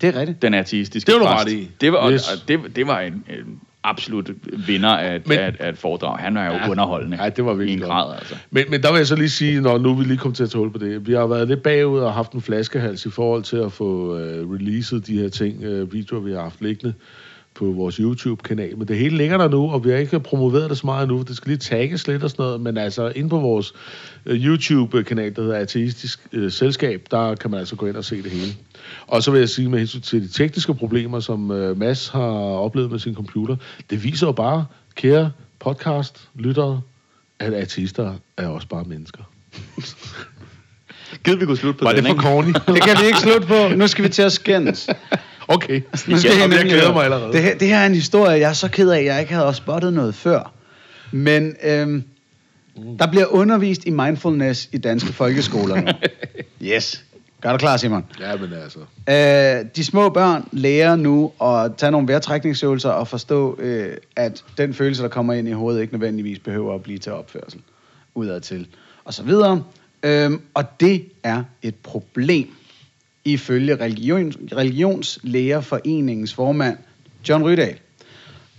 Det 0.00 0.14
er 0.16 0.20
rigtigt. 0.20 0.42
den 0.42 0.54
artistiske 0.54 1.06
Det 1.06 1.14
var 1.20 1.26
du 1.26 1.26
ret 1.26 1.52
i. 1.52 1.70
Det 1.80 1.92
var, 1.92 2.10
Yes. 2.10 2.30
yes. 2.34 2.44
det, 2.48 2.76
det 2.76 2.86
var 2.86 3.00
en, 3.00 3.12
en 3.12 3.60
absolut 3.84 4.30
vinder 4.66 4.88
af, 4.88 5.12
Men- 5.12 5.22
Men, 5.26 5.38
af, 5.38 5.54
af 5.60 5.68
et 5.68 5.78
foredrag. 5.78 6.18
Han 6.18 6.36
er 6.36 6.46
jo 6.46 6.52
Ja. 6.52 6.70
underholdende 6.70 7.22
Ja, 7.22 7.28
det 7.28 7.44
var 7.44 7.54
virkelig 7.54 7.80
en 7.82 7.88
grad, 7.88 8.14
altså. 8.18 8.34
Men, 8.50 8.64
men 8.70 8.82
der 8.82 8.90
vil 8.92 8.98
jeg 8.98 9.06
så 9.06 9.16
lige 9.16 9.28
sige, 9.30 9.60
når 9.60 9.78
nu 9.78 9.90
er 9.90 9.94
vi 9.94 10.04
lige 10.04 10.16
kommet 10.18 10.36
til 10.36 10.44
at 10.44 10.50
tåle 10.50 10.70
på 10.72 10.78
det. 10.78 11.06
Vi 11.06 11.12
har 11.12 11.26
været 11.26 11.48
lidt 11.48 11.62
bagud 11.62 11.98
og 12.00 12.12
haft 12.14 12.32
en 12.32 12.40
flaskehals 12.40 13.06
i 13.06 13.10
forhold 13.10 13.42
til 13.42 13.56
at 13.56 13.72
få 13.72 14.18
øh, 14.18 14.50
releaset 14.50 15.06
de 15.06 15.18
her 15.20 15.28
ting, 15.28 15.62
øh, 15.64 15.92
videoer, 15.92 16.20
vi 16.20 16.32
har 16.32 16.42
haft 16.42 16.60
liggende 16.62 16.94
på 17.58 17.64
vores 17.64 17.96
YouTube-kanal. 17.96 18.78
Men 18.78 18.88
det 18.88 18.98
hele 18.98 19.16
ligger 19.16 19.38
der 19.38 19.48
nu, 19.48 19.70
og 19.70 19.84
vi 19.84 19.90
har 19.90 19.96
ikke 19.96 20.20
promoveret 20.20 20.70
det 20.70 20.78
så 20.78 20.86
meget 20.86 21.08
nu. 21.08 21.22
Det 21.22 21.36
skal 21.36 21.48
lige 21.48 21.58
tagges 21.58 22.06
lidt 22.06 22.22
og 22.22 22.30
sådan 22.30 22.42
noget. 22.42 22.60
Men 22.60 22.76
altså, 22.76 23.12
ind 23.16 23.30
på 23.30 23.38
vores 23.38 23.72
øh, 24.26 24.44
YouTube-kanal, 24.44 25.36
der 25.36 25.42
hedder 25.42 25.56
Ateistisk 25.56 26.20
øh, 26.32 26.52
Selskab, 26.52 27.06
der 27.10 27.34
kan 27.34 27.50
man 27.50 27.60
altså 27.60 27.76
gå 27.76 27.86
ind 27.86 27.96
og 27.96 28.04
se 28.04 28.22
det 28.22 28.30
hele. 28.30 28.52
Og 29.06 29.22
så 29.22 29.30
vil 29.30 29.38
jeg 29.38 29.48
sige 29.48 29.68
med 29.68 29.78
hensyn 29.78 30.00
til 30.00 30.22
de 30.22 30.28
tekniske 30.28 30.74
problemer, 30.74 31.20
som 31.20 31.50
øh, 31.50 31.78
Mads 31.78 32.08
har 32.08 32.30
oplevet 32.58 32.90
med 32.90 32.98
sin 32.98 33.14
computer, 33.14 33.56
det 33.90 34.04
viser 34.04 34.26
jo 34.26 34.32
bare, 34.32 34.66
kære 34.94 35.32
podcast-lyttere, 35.58 36.80
at 37.38 37.54
ateister 37.54 38.14
er 38.36 38.48
også 38.48 38.68
bare 38.68 38.84
mennesker. 38.84 39.22
Givet 41.24 41.40
vi 41.40 41.46
kunne 41.46 41.56
slutte 41.56 41.78
på 41.78 41.84
Var 41.84 41.92
den, 41.92 42.04
det 42.04 42.16
for 42.16 42.22
corny? 42.22 42.52
Det 42.74 42.82
kan 42.82 42.96
vi 43.00 43.06
ikke 43.06 43.18
slutte 43.18 43.46
på. 43.46 43.68
Nu 43.76 43.86
skal 43.86 44.04
vi 44.04 44.08
til 44.08 44.22
at 44.22 44.32
skændes. 44.32 44.88
Okay. 45.48 45.82
Nu 46.08 46.18
skal 46.18 46.30
Ja, 46.36 46.56
jeg 46.56 46.64
glæder 46.64 46.92
mig 46.92 47.04
allerede. 47.04 47.32
Det 47.32 47.42
her, 47.42 47.58
det 47.58 47.68
her 47.68 47.78
er 47.78 47.86
en 47.86 47.94
historie, 47.94 48.40
jeg 48.40 48.48
er 48.48 48.52
så 48.52 48.68
ked 48.68 48.90
af, 48.90 48.98
at 48.98 49.04
jeg 49.04 49.20
ikke 49.20 49.32
havde 49.32 49.46
også 49.46 49.58
spottet 49.58 49.92
noget 49.92 50.14
før. 50.14 50.52
Men 51.12 51.56
øhm, 51.62 52.02
der 52.98 53.06
bliver 53.06 53.26
undervist 53.26 53.86
i 53.86 53.90
mindfulness 53.90 54.68
i 54.72 54.78
danske 54.78 55.12
folkeskoler 55.12 55.80
nu. 55.80 55.92
Yes. 56.62 57.04
Gør 57.40 57.52
du 57.52 57.58
klar, 57.58 57.76
Simon? 57.76 58.04
Ja, 58.20 58.36
men 58.36 58.52
altså... 58.52 58.78
Øh, 59.08 59.66
de 59.76 59.84
små 59.84 60.08
børn 60.08 60.48
lærer 60.52 60.96
nu 60.96 61.32
at 61.42 61.76
tage 61.76 61.92
nogle 61.92 62.08
vejrtrækningsøvelser 62.08 62.90
og 62.90 63.08
forstå, 63.08 63.58
øh, 63.60 63.96
at 64.16 64.44
den 64.56 64.74
følelse, 64.74 65.02
der 65.02 65.08
kommer 65.08 65.32
ind 65.32 65.48
i 65.48 65.52
hovedet, 65.52 65.80
ikke 65.80 65.92
nødvendigvis 65.92 66.38
behøver 66.38 66.74
at 66.74 66.82
blive 66.82 66.98
til 66.98 67.12
opførsel 67.12 67.60
udadtil, 68.14 68.66
og 69.04 69.14
så 69.14 69.22
videre. 69.22 69.64
Øhm, 70.02 70.40
og 70.54 70.80
det 70.80 71.04
er 71.22 71.42
et 71.62 71.74
problem, 71.74 72.48
ifølge 73.24 73.76
religion, 73.76 74.32
Religionslægerforeningens 74.56 76.34
formand, 76.34 76.76
John 77.28 77.44
Rydahl. 77.44 77.78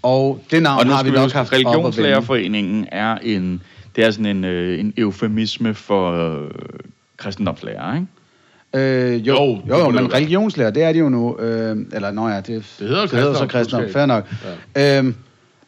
Og 0.01 0.43
det 0.51 0.63
navn 0.63 0.89
Og 0.89 0.95
har 0.95 1.03
vi 1.03 1.11
nok 1.11 1.31
haft. 1.31 1.53
Religionslærerforeningen 1.53 2.87
er 2.91 3.15
en, 3.15 3.61
det 3.95 4.03
er 4.03 4.11
sådan 4.11 4.25
en, 4.25 4.43
øh, 4.43 4.79
en 4.79 4.93
eufemisme 4.97 5.73
for 5.73 6.11
øh, 6.43 6.49
kristendomslærer, 7.17 7.95
ikke? 7.95 8.07
Øh, 8.73 9.27
jo, 9.27 9.35
Jo, 9.69 9.77
jo, 9.77 9.89
men 9.89 10.13
religionslærer, 10.13 10.71
det 10.71 10.83
er 10.83 10.93
de 10.93 10.99
jo 10.99 11.09
nu. 11.09 11.39
Øh, 11.39 11.77
eller, 11.93 12.11
nå 12.11 12.27
ja, 12.27 12.37
det, 12.37 12.45
det 12.47 12.65
hedder 12.79 13.01
det 13.01 13.19
hedder 13.19 13.33
så 13.33 13.47
kristendom. 13.47 13.89
Fair 13.89 14.05
nok. 14.05 14.33
Ja. 14.75 14.97
Øhm, 14.97 15.15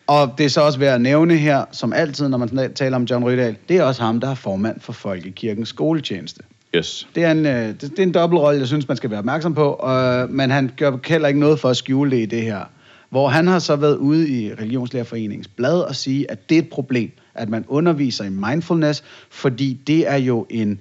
og 0.08 0.34
det 0.38 0.46
er 0.46 0.50
så 0.50 0.62
også 0.62 0.80
værd 0.80 0.96
at 0.96 1.02
nævne 1.02 1.38
her, 1.38 1.66
som 1.72 1.94
altid, 1.94 2.30
når 2.30 2.38
man 2.38 2.74
taler 2.76 2.96
om 2.96 3.04
John 3.04 3.26
Rydahl, 3.26 3.56
det 3.70 3.78
er 3.78 3.84
også 3.84 4.02
ham, 4.04 4.20
der 4.20 4.30
er 4.30 4.36
formand 4.36 4.80
for 4.80 4.94
Folkekirkens 4.94 5.70
skoletjeneste. 5.70 6.44
Yes. 6.76 7.08
Det 7.16 7.24
er 7.24 7.32
en, 7.32 7.46
øh, 7.46 7.68
det, 7.68 7.82
det 7.82 8.00
er 8.00 8.04
en 8.04 8.14
dobbeltrolle, 8.14 8.60
jeg 8.60 8.68
synes, 8.68 8.88
man 8.88 8.98
skal 8.98 9.10
være 9.10 9.20
opmærksom 9.20 9.54
på, 9.54 9.88
øh, 9.90 10.30
men 10.30 10.52
han 10.52 10.72
gør 10.78 10.98
heller 11.08 11.28
ikke 11.28 11.40
noget 11.40 11.60
for 11.60 11.70
at 11.70 11.78
skjule 11.78 12.12
det 12.12 12.18
i 12.18 12.26
det 12.26 12.42
her. 12.42 12.66
Hvor 13.10 13.28
han 13.28 13.48
har 13.48 13.60
så 13.60 13.76
været 13.76 13.96
ude 13.96 14.30
i 14.30 14.54
Religionslærerforeningens 14.54 15.48
blad 15.48 15.82
og 15.82 15.96
sige, 15.96 16.32
at 16.32 16.50
det 16.50 16.58
er 16.58 16.62
et 16.62 16.70
problem, 16.70 17.12
at 17.36 17.50
man 17.50 17.66
underviser 17.68 18.24
i 18.24 18.30
mindfulness, 18.30 19.04
fordi 19.30 19.74
det 19.88 20.08
er 20.08 20.16
jo 20.16 20.46
en 20.50 20.80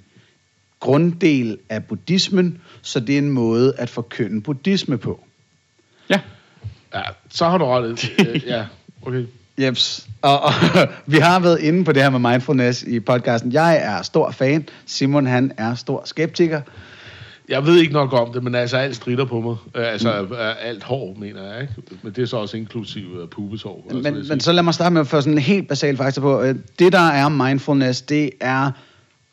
grunddel 0.79 1.57
af 1.69 1.85
buddhismen, 1.85 2.61
så 2.81 2.99
det 2.99 3.13
er 3.13 3.17
en 3.17 3.29
måde 3.29 3.73
at 3.77 3.89
forkynde 3.89 4.41
buddhisme 4.41 4.97
på. 4.97 5.23
Ja. 6.09 6.19
Ja, 6.93 7.01
så 7.29 7.45
har 7.49 7.57
du 7.57 7.65
ret. 7.65 8.11
Ja, 8.45 8.65
okay. 9.01 9.25
Jeps. 9.59 10.07
Og, 10.21 10.41
og 10.41 10.51
vi 11.13 11.17
har 11.17 11.39
været 11.39 11.59
inde 11.59 11.85
på 11.85 11.91
det 11.91 12.03
her 12.03 12.09
med 12.09 12.31
mindfulness 12.31 12.83
i 12.83 12.99
podcasten. 12.99 13.53
Jeg 13.53 13.77
er 13.83 14.01
stor 14.01 14.31
fan. 14.31 14.69
Simon, 14.85 15.25
han 15.25 15.51
er 15.57 15.75
stor 15.75 16.01
skeptiker. 16.05 16.61
Jeg 17.49 17.65
ved 17.65 17.79
ikke 17.79 17.93
nok 17.93 18.13
om 18.13 18.33
det, 18.33 18.43
men 18.43 18.55
altså 18.55 18.77
alt 18.77 18.95
strider 18.95 19.25
på 19.25 19.41
mig. 19.41 19.55
Øh, 19.75 19.91
Altså 19.91 20.21
mm. 20.29 20.35
alt 20.61 20.83
hår, 20.83 21.15
mener 21.19 21.53
jeg, 21.53 21.61
ikke? 21.61 21.73
Men 22.01 22.13
det 22.13 22.21
er 22.21 22.25
så 22.25 22.37
også 22.37 22.57
inklusiv 22.57 23.03
uh, 23.13 23.51
altså, 23.51 23.75
jeg 23.93 24.03
Men, 24.03 24.15
sige. 24.15 24.29
men 24.29 24.39
så 24.39 24.51
lad 24.51 24.63
mig 24.63 24.73
starte 24.73 24.93
med 24.93 25.01
at 25.01 25.07
få 25.07 25.21
sådan 25.21 25.33
en 25.33 25.39
helt 25.39 25.67
basal 25.67 25.97
fakta 25.97 26.21
på. 26.21 26.41
Øh, 26.41 26.55
Det, 26.79 26.93
der 26.93 26.99
er 26.99 27.29
mindfulness, 27.29 28.01
det 28.01 28.29
er 28.39 28.71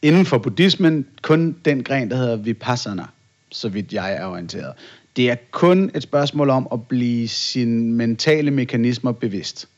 inden 0.02 0.26
for 0.26 0.38
buddhismen 0.38 1.06
kun 1.22 1.56
den 1.64 1.82
gren, 1.82 2.10
der 2.10 2.16
hedder 2.16 2.36
vipassana, 2.36 3.04
så 3.52 3.68
vidt 3.68 3.92
jeg 3.92 4.14
er 4.14 4.26
orienteret. 4.26 4.72
Det 5.16 5.30
er 5.30 5.36
kun 5.50 5.90
et 5.94 6.02
spørgsmål 6.02 6.50
om 6.50 6.68
at 6.72 6.86
blive 6.88 7.28
sine 7.28 7.92
mentale 7.92 8.50
mekanismer 8.50 9.12
bevidst. 9.12 9.68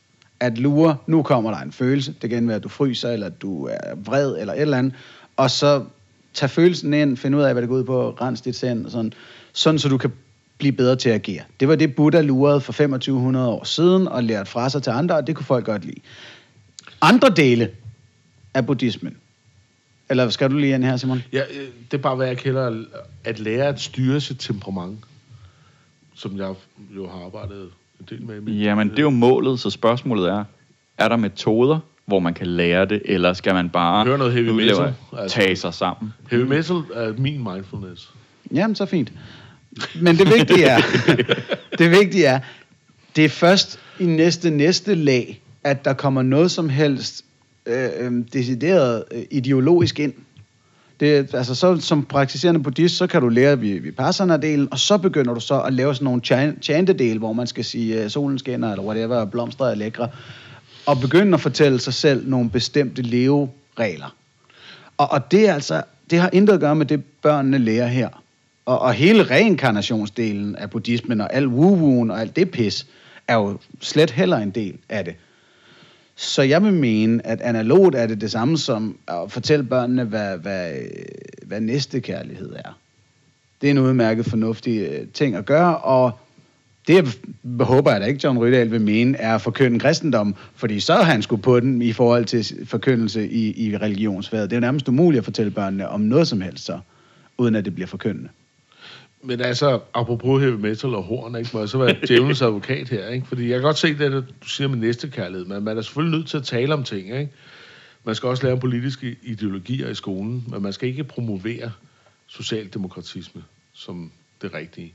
At 0.41 0.57
lure, 0.57 0.97
nu 1.07 1.23
kommer 1.23 1.51
der 1.51 1.57
en 1.57 1.71
følelse, 1.71 2.15
det 2.21 2.29
kan 2.29 2.47
være, 2.47 2.55
at 2.55 2.63
du 2.63 2.69
fryser, 2.69 3.09
eller 3.09 3.27
at 3.27 3.41
du 3.41 3.65
er 3.65 3.95
vred, 3.95 4.37
eller 4.39 4.53
et 4.53 4.61
eller 4.61 4.77
andet, 4.77 4.93
og 5.37 5.51
så 5.51 5.85
tag 6.33 6.49
følelsen 6.49 6.93
ind, 6.93 7.17
finde 7.17 7.37
ud 7.37 7.43
af, 7.43 7.53
hvad 7.53 7.61
det 7.61 7.69
går 7.69 7.75
ud 7.75 7.83
på, 7.83 8.09
rens 8.09 8.41
dit 8.41 8.55
sind, 8.55 8.85
og 8.85 8.91
sådan, 8.91 9.13
sådan 9.53 9.79
så 9.79 9.89
du 9.89 9.97
kan 9.97 10.11
blive 10.57 10.71
bedre 10.71 10.95
til 10.95 11.09
at 11.09 11.15
agere. 11.15 11.43
Det 11.59 11.67
var 11.67 11.75
det, 11.75 11.95
Buddha 11.95 12.21
lurede 12.21 12.61
for 12.61 12.73
2500 12.73 13.47
år 13.47 13.63
siden, 13.63 14.07
og 14.07 14.23
lærte 14.23 14.49
fra 14.49 14.69
sig 14.69 14.83
til 14.83 14.91
andre, 14.91 15.15
og 15.15 15.27
det 15.27 15.35
kunne 15.35 15.45
folk 15.45 15.65
godt 15.65 15.85
lide. 15.85 16.01
Andre 17.01 17.29
dele 17.29 17.71
af 18.53 18.65
buddhismen, 18.65 19.17
eller 20.09 20.29
skal 20.29 20.51
du 20.51 20.57
lige 20.57 20.75
ind 20.75 20.83
her, 20.83 20.97
Simon? 20.97 21.23
Ja, 21.33 21.41
øh, 21.41 21.67
det 21.91 21.97
er 21.97 22.01
bare, 22.01 22.15
hvad 22.15 22.27
jeg 22.27 22.37
kalder 22.37 22.83
at 23.23 23.39
lære 23.39 23.67
at 23.67 23.79
styre 23.79 24.21
sit 24.21 24.39
temperament, 24.39 24.99
som 26.15 26.37
jeg 26.37 26.53
jo 26.95 27.07
har 27.07 27.25
arbejdet 27.25 27.69
en 28.01 28.17
del 28.17 28.25
med. 28.25 28.41
mit- 28.41 28.63
Jamen, 28.63 28.89
det 28.89 28.99
er 28.99 29.03
jo 29.03 29.09
målet, 29.09 29.59
så 29.59 29.69
spørgsmålet 29.69 30.29
er, 30.29 30.43
er 30.97 31.07
der 31.09 31.15
metoder, 31.17 31.79
hvor 32.05 32.19
man 32.19 32.33
kan 32.33 32.47
lære 32.47 32.85
det, 32.85 33.01
eller 33.05 33.33
skal 33.33 33.53
man 33.53 33.69
bare 33.69 34.05
Høre 34.05 34.17
noget 34.17 34.33
heavy 34.33 34.49
metal, 34.49 34.93
altså. 35.17 35.35
tage 35.39 35.55
sig 35.55 35.73
sammen? 35.73 36.13
Heavy 36.31 36.43
metal 36.43 36.75
er 36.93 37.13
min 37.17 37.43
mindfulness. 37.53 38.09
Jamen, 38.53 38.75
så 38.75 38.85
fint. 38.85 39.11
Men 40.01 40.17
det 40.17 40.27
vigtige 40.37 40.65
er, 40.65 40.77
det 41.79 41.91
vigtige 41.91 42.25
er, 42.25 42.39
det 43.15 43.25
er 43.25 43.29
først 43.29 43.79
i 43.99 44.05
næste 44.05 44.49
næste 44.49 44.95
lag, 44.95 45.41
at 45.63 45.85
der 45.85 45.93
kommer 45.93 46.21
noget 46.21 46.51
som 46.51 46.69
helst 46.69 47.25
øh, 47.65 47.89
øh, 47.99 48.11
decideret 48.33 49.03
øh, 49.11 49.23
ideologisk 49.31 49.99
ind. 49.99 50.13
Det, 51.01 51.33
altså 51.33 51.55
så 51.55 51.77
som 51.79 52.05
praktiserende 52.05 52.63
buddhist, 52.63 52.97
så 52.97 53.07
kan 53.07 53.21
du 53.21 53.29
lære 53.29 53.59
vi- 53.59 53.79
vipassana-delen, 53.79 54.67
og 54.71 54.79
så 54.79 54.97
begynder 54.97 55.33
du 55.33 55.39
så 55.39 55.61
at 55.61 55.73
lave 55.73 55.95
sådan 55.95 56.05
nogle 56.05 56.21
chan- 56.25 57.17
hvor 57.17 57.33
man 57.33 57.47
skal 57.47 57.65
sige, 57.65 58.03
øh, 58.03 58.09
solen 58.09 58.39
skinner, 58.39 58.71
eller 58.71 58.83
whatever, 58.83 59.15
og 59.15 59.31
blomster 59.31 59.65
er 59.65 59.75
lækre, 59.75 60.09
og 60.85 60.99
begynde 60.99 61.33
at 61.33 61.41
fortælle 61.41 61.79
sig 61.79 61.93
selv 61.93 62.29
nogle 62.29 62.49
bestemte 62.49 63.01
leveregler. 63.01 64.15
Og, 64.97 65.11
og 65.11 65.31
det 65.31 65.49
er 65.49 65.53
altså, 65.53 65.83
det 66.09 66.19
har 66.19 66.29
intet 66.33 66.53
at 66.53 66.59
gøre 66.59 66.75
med 66.75 66.85
det, 66.85 67.03
børnene 67.21 67.57
lærer 67.57 67.87
her. 67.87 68.09
Og, 68.65 68.79
og 68.79 68.93
hele 68.93 69.23
reinkarnationsdelen 69.23 70.55
af 70.55 70.69
buddhismen 70.69 71.21
og 71.21 71.33
al 71.33 71.47
woo 71.47 72.09
og 72.11 72.21
alt 72.21 72.35
det 72.35 72.51
pis, 72.51 72.87
er 73.27 73.35
jo 73.35 73.57
slet 73.79 74.11
heller 74.11 74.37
en 74.37 74.49
del 74.49 74.77
af 74.89 75.05
det. 75.05 75.15
Så 76.21 76.41
jeg 76.41 76.63
vil 76.63 76.73
mene, 76.73 77.27
at 77.27 77.41
analogt 77.41 77.95
er 77.95 78.07
det 78.07 78.21
det 78.21 78.31
samme 78.31 78.57
som 78.57 78.97
at 79.07 79.31
fortælle 79.31 79.65
børnene, 79.65 80.03
hvad, 80.03 80.37
hvad, 80.37 80.71
hvad 81.45 81.61
næste 81.61 81.99
kærlighed 81.99 82.53
er. 82.55 82.79
Det 83.61 83.67
er 83.67 83.71
en 83.71 83.77
udmærket 83.77 84.25
fornuftig 84.25 84.79
øh, 84.79 85.07
ting 85.07 85.35
at 85.35 85.45
gøre, 85.45 85.77
og 85.77 86.11
det 86.87 86.95
jeg 86.95 87.05
håber 87.65 87.91
jeg 87.91 88.01
da 88.01 88.05
ikke, 88.05 88.19
John 88.23 88.39
Rydahl 88.39 88.71
vil 88.71 88.81
mene, 88.81 89.17
er 89.17 89.35
at 89.35 89.41
forkynde 89.41 89.79
kristendom, 89.79 90.35
fordi 90.55 90.79
så 90.79 90.93
er 90.93 91.03
han 91.03 91.21
skulle 91.21 91.41
på 91.41 91.59
den 91.59 91.81
i 91.81 91.93
forhold 91.93 92.25
til 92.25 92.67
forkyndelse 92.67 93.29
i, 93.29 93.67
i 93.67 93.77
religionsfaget. 93.77 94.49
Det 94.49 94.55
er 94.55 94.59
jo 94.59 94.61
nærmest 94.61 94.87
umuligt 94.87 95.19
at 95.19 95.25
fortælle 95.25 95.51
børnene 95.51 95.89
om 95.89 96.01
noget 96.01 96.27
som 96.27 96.41
helst 96.41 96.65
så, 96.65 96.79
uden 97.37 97.55
at 97.55 97.65
det 97.65 97.75
bliver 97.75 97.87
forkyndende. 97.87 98.29
Men 99.23 99.41
altså, 99.41 99.79
apropos 99.93 100.41
heavy 100.41 100.59
metal 100.59 100.95
og 100.95 101.03
horn, 101.03 101.35
ikke, 101.35 101.49
må 101.53 101.59
jeg 101.59 101.69
så 101.69 101.77
være 101.77 101.95
djævelens 102.07 102.41
advokat 102.41 102.89
her, 102.89 103.07
ikke? 103.07 103.27
Fordi 103.27 103.43
jeg 103.43 103.53
kan 103.53 103.61
godt 103.61 103.77
se 103.77 103.97
det, 103.97 104.25
du 104.43 104.47
siger 104.47 104.67
med 104.67 104.77
næstekærlighed, 104.77 105.45
men 105.45 105.63
man 105.63 105.77
er 105.77 105.81
selvfølgelig 105.81 106.17
nødt 106.17 106.29
til 106.29 106.37
at 106.37 106.43
tale 106.43 106.73
om 106.73 106.83
ting, 106.83 107.05
ikke? 107.19 107.31
Man 108.03 108.15
skal 108.15 108.29
også 108.29 108.43
lære 108.43 108.53
om 108.53 108.59
politiske 108.59 109.15
ideologier 109.23 109.89
i 109.89 109.95
skolen, 109.95 110.45
men 110.47 110.61
man 110.61 110.73
skal 110.73 110.89
ikke 110.89 111.03
promovere 111.03 111.71
socialdemokratisme 112.27 113.43
som 113.73 114.11
det 114.41 114.53
rigtige. 114.53 114.93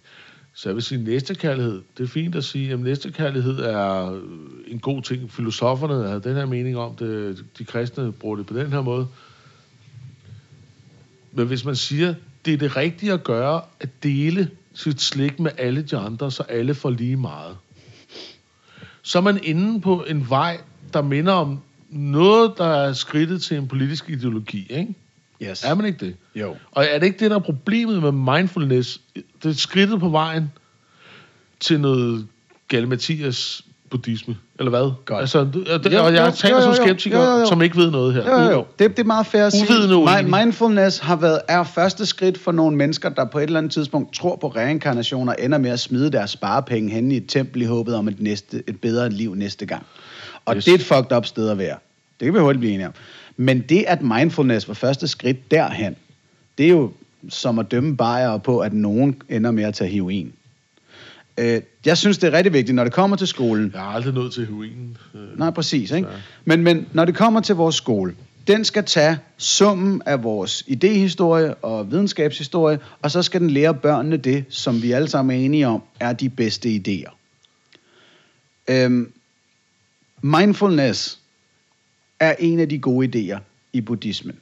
Så 0.54 0.68
jeg 0.68 0.74
vil 0.74 0.82
sige, 0.82 1.04
næstekærlighed, 1.04 1.82
det 1.98 2.04
er 2.04 2.08
fint 2.08 2.34
at 2.34 2.44
sige, 2.44 2.72
at 2.72 2.80
næstekærlighed 2.80 3.58
er 3.58 4.20
en 4.66 4.78
god 4.78 5.02
ting. 5.02 5.32
Filosoferne 5.32 6.08
havde 6.08 6.20
den 6.20 6.36
her 6.36 6.46
mening 6.46 6.76
om 6.76 6.96
det, 6.96 7.44
de 7.58 7.64
kristne 7.64 8.12
bruger 8.12 8.36
det 8.36 8.46
på 8.46 8.54
den 8.54 8.72
her 8.72 8.80
måde. 8.80 9.06
Men 11.32 11.46
hvis 11.46 11.64
man 11.64 11.76
siger, 11.76 12.14
det 12.46 12.54
er 12.54 12.58
det 12.58 12.76
rigtige 12.76 13.12
at 13.12 13.24
gøre, 13.24 13.62
at 13.80 14.02
dele 14.02 14.50
sit 14.74 15.00
slik 15.00 15.40
med 15.40 15.50
alle 15.58 15.82
de 15.82 15.96
andre, 15.96 16.30
så 16.30 16.42
alle 16.42 16.74
får 16.74 16.90
lige 16.90 17.16
meget. 17.16 17.56
Så 19.02 19.18
er 19.18 19.22
man 19.22 19.40
inde 19.42 19.80
på 19.80 20.04
en 20.08 20.30
vej, 20.30 20.60
der 20.92 21.02
minder 21.02 21.32
om 21.32 21.60
noget, 21.90 22.52
der 22.58 22.66
er 22.66 22.92
skridtet 22.92 23.42
til 23.42 23.56
en 23.56 23.68
politisk 23.68 24.10
ideologi, 24.10 24.66
ikke? 24.70 24.94
Yes. 25.42 25.64
Er 25.64 25.74
man 25.74 25.86
ikke 25.86 26.06
det? 26.06 26.16
Jo. 26.34 26.56
Og 26.70 26.84
er 26.84 26.98
det 26.98 27.06
ikke 27.06 27.18
det, 27.18 27.30
der 27.30 27.36
er 27.36 27.40
problemet 27.40 28.02
med 28.02 28.12
mindfulness? 28.12 29.00
Det 29.42 29.50
er 29.50 29.52
skridtet 29.52 30.00
på 30.00 30.08
vejen 30.08 30.52
til 31.60 31.80
noget 31.80 32.26
Galimatias 32.68 33.65
buddhisme, 33.90 34.36
eller 34.58 34.70
hvad? 34.70 34.90
Godt. 35.04 35.20
Altså, 35.20 35.44
det, 35.44 35.92
Jo, 35.92 36.04
og 36.04 36.14
jeg 36.14 36.26
jo, 36.26 36.30
taler 36.36 36.56
jo, 36.56 36.62
som 36.62 36.70
jo, 36.70 36.76
skeptiker, 36.84 37.18
Jo, 37.18 37.24
jo, 37.32 37.38
jo. 37.38 37.46
som 37.46 37.62
ikke 37.62 37.76
ved 37.76 37.90
noget 37.90 38.14
her. 38.14 38.30
Jo, 38.30 38.44
jo, 38.44 38.50
jo. 38.50 38.64
Det, 38.78 38.90
det 38.90 38.98
er 38.98 39.04
meget 39.06 39.26
fair 39.26 39.44
at 39.44 39.52
sige. 39.52 39.66
Uvidende 39.70 39.96
uenig. 39.96 40.34
Mi- 40.34 40.38
Mindfulness 40.38 40.98
har 40.98 41.16
været, 41.16 41.40
er 41.48 41.64
første 41.64 42.06
skridt 42.06 42.38
for 42.38 42.52
nogle 42.52 42.76
mennesker, 42.76 43.08
der 43.08 43.24
på 43.24 43.38
et 43.38 43.42
eller 43.42 43.58
andet 43.58 43.72
tidspunkt 43.72 44.14
tror 44.14 44.36
på 44.36 44.48
reinkarnation 44.48 45.28
og 45.28 45.36
ender 45.38 45.58
med 45.58 45.70
at 45.70 45.80
smide 45.80 46.10
deres 46.12 46.30
sparepenge 46.30 46.90
hen 46.90 47.12
i 47.12 47.16
et 47.16 47.24
tempel 47.28 47.62
i 47.62 47.64
håbet 47.64 47.94
om 47.94 48.08
et, 48.08 48.20
næste, 48.20 48.62
et 48.66 48.80
bedre 48.80 49.10
liv 49.10 49.34
næste 49.34 49.66
gang. 49.66 49.86
Og 50.44 50.56
Yes. 50.56 50.64
det 50.64 50.70
er 50.70 50.74
et 50.74 50.84
fucked 50.84 51.16
up 51.16 51.26
sted 51.26 51.48
at 51.48 51.58
være. 51.58 51.76
Det 52.20 52.26
kan 52.26 52.34
vi 52.34 52.38
hurtigt 52.38 52.60
blive 52.60 52.72
enige 52.74 52.86
om. 52.86 52.92
Men 53.36 53.60
det, 53.60 53.84
at 53.88 54.02
mindfulness 54.02 54.68
var 54.68 54.74
første 54.74 55.08
skridt 55.08 55.50
derhen, 55.50 55.96
det 56.58 56.66
er 56.66 56.70
jo 56.70 56.90
som 57.28 57.58
at 57.58 57.70
dømme 57.70 57.96
bajer 57.96 58.38
på, 58.38 58.58
at 58.58 58.72
nogen 58.72 59.22
ender 59.28 59.50
med 59.50 59.64
at 59.64 59.74
tage 59.74 59.90
heroin. 59.90 60.32
Øh, 61.38 61.60
jeg 61.86 61.98
synes, 61.98 62.18
det 62.18 62.26
er 62.26 62.32
rigtig 62.36 62.52
vigtigt, 62.52 62.74
når 62.74 62.84
det 62.84 62.92
kommer 62.92 63.16
til 63.16 63.26
skolen, 63.26 63.70
Jeg 63.74 63.80
har 63.80 63.88
aldrig 63.88 64.14
nået 64.14 64.32
til 64.32 64.46
heroin. 64.46 64.96
Øh, 65.14 65.38
Nej, 65.38 65.50
præcis. 65.50 65.90
Ikke? 65.90 66.08
Så- 66.08 66.16
Men, 66.44 66.62
men 66.62 66.86
når 66.92 67.04
det 67.04 67.14
kommer 67.14 67.40
til 67.40 67.54
vores 67.54 67.74
skole, 67.74 68.14
den 68.46 68.64
skal 68.64 68.84
tage 68.84 69.18
summen 69.36 70.02
af 70.06 70.22
vores 70.22 70.64
idehistorie 70.66 71.54
og 71.54 71.90
videnskabshistorie, 71.90 72.78
og 73.02 73.10
så 73.10 73.22
skal 73.22 73.40
den 73.40 73.50
lære 73.50 73.74
børnene 73.74 74.16
det, 74.16 74.44
som 74.48 74.82
vi 74.82 74.92
alle 74.92 75.08
sammen 75.08 75.36
er 75.40 75.44
enige 75.44 75.66
om, 75.68 75.82
er 76.00 76.12
de 76.12 76.28
bedste 76.28 76.68
idéer. 76.68 77.12
Øhm, 78.70 79.12
mindfulness 80.22 81.18
er 82.20 82.34
en 82.38 82.60
af 82.60 82.68
de 82.68 82.78
gode 82.78 83.08
idéer 83.34 83.38
i 83.72 83.80
buddhismen. 83.80 84.36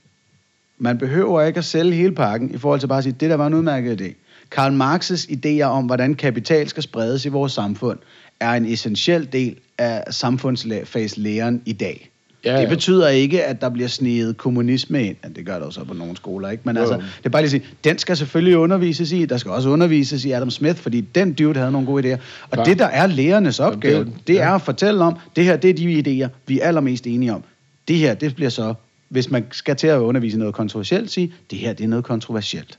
Man 0.79 0.99
behøver 0.99 1.43
ikke 1.43 1.59
at 1.59 1.65
sælge 1.65 1.93
hele 1.95 2.13
pakken 2.15 2.55
i 2.55 2.59
forhold 2.59 2.81
til 2.81 2.87
bare 2.87 2.99
at 2.99 3.05
sige, 3.05 3.17
det 3.21 3.31
der 3.31 3.37
var 3.37 3.47
en 3.47 3.55
udmærket 3.55 4.01
idé. 4.01 4.15
Karl 4.51 4.73
Marx's 4.83 5.27
idéer 5.31 5.63
om, 5.65 5.85
hvordan 5.85 6.15
kapital 6.15 6.69
skal 6.69 6.83
spredes 6.83 7.25
i 7.25 7.29
vores 7.29 7.53
samfund, 7.53 7.99
er 8.41 8.51
en 8.53 8.67
essentiel 8.67 9.29
del 9.33 9.57
af 9.79 10.05
samfundsfagslæren 10.11 11.63
i 11.67 11.73
dag. 11.73 12.11
Ja, 12.45 12.55
Ja, 12.55 12.61
det 12.61 12.69
betyder 12.69 13.09
ikke, 13.09 13.45
at 13.45 13.61
der 13.61 13.69
bliver 13.69 13.89
sneget 13.89 14.37
kommunisme 14.37 15.05
ind. 15.07 15.17
Ja, 15.25 15.29
det 15.29 15.47
gør 15.47 15.59
der 15.59 15.65
jo 15.65 15.71
så 15.71 15.85
på 15.85 15.95
nogle 15.95 16.17
skoler, 16.17 16.51
ikke? 16.51 16.63
Men 16.67 16.77
Jo, 16.77 16.83
altså, 16.83 16.97
det 16.97 17.27
er 17.27 17.31
bare 17.31 17.43
lige 17.43 17.47
at 17.57 17.63
sige, 17.63 17.75
den 17.85 17.99
skal 17.99 18.17
selvfølgelig 18.17 18.57
undervises 18.59 19.13
i. 19.13 19.25
Der 19.27 19.37
skal 19.37 19.51
også 19.51 19.69
undervises 19.69 20.25
i 20.25 20.31
Adam 20.31 20.51
Smith, 20.51 20.77
fordi 20.77 21.01
den 21.01 21.33
dude 21.33 21.59
havde 21.59 21.73
nogle 21.73 21.87
gode 21.87 22.15
idéer. 22.15 22.19
Og 22.43 22.51
Klar. 22.53 22.65
det, 22.65 22.79
der 22.79 22.87
er 22.87 23.07
lærernes 23.07 23.61
opgave, 23.61 23.99
Jamen, 23.99 24.13
det 24.13 24.19
er- 24.19 24.25
det 24.27 24.35
ja. 24.35 24.55
at 24.55 24.63
fortælle 24.63 25.05
om, 25.05 25.17
det 25.37 25.45
her, 25.45 25.57
det 25.57 25.71
er 25.71 25.75
de 25.75 26.25
idéer, 26.25 26.29
vi 26.47 26.61
er 26.61 26.67
allermest 26.67 27.07
enige 27.07 27.33
om. 27.35 27.45
Det 27.89 27.97
her, 27.97 28.15
det 28.15 28.35
bliver 28.35 28.51
så, 28.51 28.75
hvis 29.09 29.31
man 29.31 29.45
skal 29.53 29.77
til 29.77 29.87
at 29.87 29.99
undervise 29.99 30.39
noget 30.39 30.55
kontroversielt, 30.55 31.11
sige, 31.11 31.33
det 31.51 31.59
her, 31.59 31.73
det 31.73 31.85
er 31.85 31.89
noget 31.89 32.05
kontroversielt. 32.05 32.79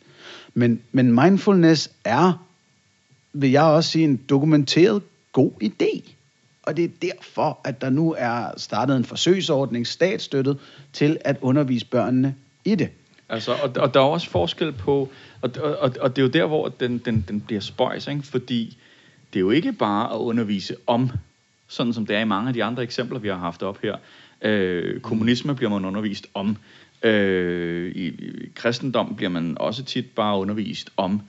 Men, 0.58 0.82
men 0.92 1.14
mindfulness 1.14 1.92
er, 2.04 2.46
vil 3.34 3.52
jeg 3.52 3.64
også 3.64 3.90
sige, 3.90 4.06
en 4.06 4.18
dokumenteret 4.18 5.02
god 5.32 5.52
idé. 5.64 6.12
Og 6.64 6.78
det 6.78 6.86
er 6.86 6.90
derfor, 7.02 7.60
at 7.64 7.82
der 7.82 7.90
nu 7.90 8.16
er 8.18 8.52
startet 8.58 8.98
en 8.98 9.06
forsøgsordning, 9.06 9.88
statsstøttet, 9.88 10.58
til 10.94 11.18
at 11.22 11.38
undervise 11.42 11.86
børnene 11.86 12.36
i 12.66 12.76
det. 12.76 12.90
Altså, 13.30 13.52
og, 13.52 13.72
og 13.78 13.94
der 13.94 14.00
er 14.00 14.04
også 14.04 14.30
forskel 14.30 14.72
på, 14.72 15.10
og, 15.42 15.52
og, 15.60 15.94
og 16.02 16.16
det 16.16 16.22
er 16.22 16.26
jo 16.26 16.32
der, 16.32 16.46
hvor 16.46 16.70
den, 16.70 16.98
den, 16.98 17.26
den 17.28 17.42
bliver 17.42 17.62
spøjs, 17.62 18.08
ikke? 18.08 18.24
fordi 18.24 18.78
det 19.34 19.40
er 19.40 19.42
jo 19.42 19.52
ikke 19.52 19.74
bare 19.74 20.14
at 20.14 20.18
undervise 20.18 20.76
om, 20.88 21.12
sådan 21.68 21.94
som 21.94 22.06
det 22.06 22.16
er 22.16 22.20
i 22.20 22.26
mange 22.26 22.48
af 22.48 22.54
de 22.54 22.64
andre 22.64 22.84
eksempler, 22.84 23.20
vi 23.20 23.28
har 23.28 23.38
haft 23.38 23.64
op 23.64 23.82
her. 23.82 23.98
Øh, 24.42 25.00
kommunisme 25.00 25.56
bliver 25.56 25.70
man 25.70 25.86
undervist 25.86 26.28
om. 26.34 26.58
Øh, 27.04 27.92
i, 27.96 28.08
I 28.08 28.50
kristendom 28.56 29.16
bliver 29.16 29.30
man 29.30 29.58
også 29.60 29.84
tit 29.84 30.06
bare 30.06 30.38
undervist 30.38 30.90
om. 30.98 31.22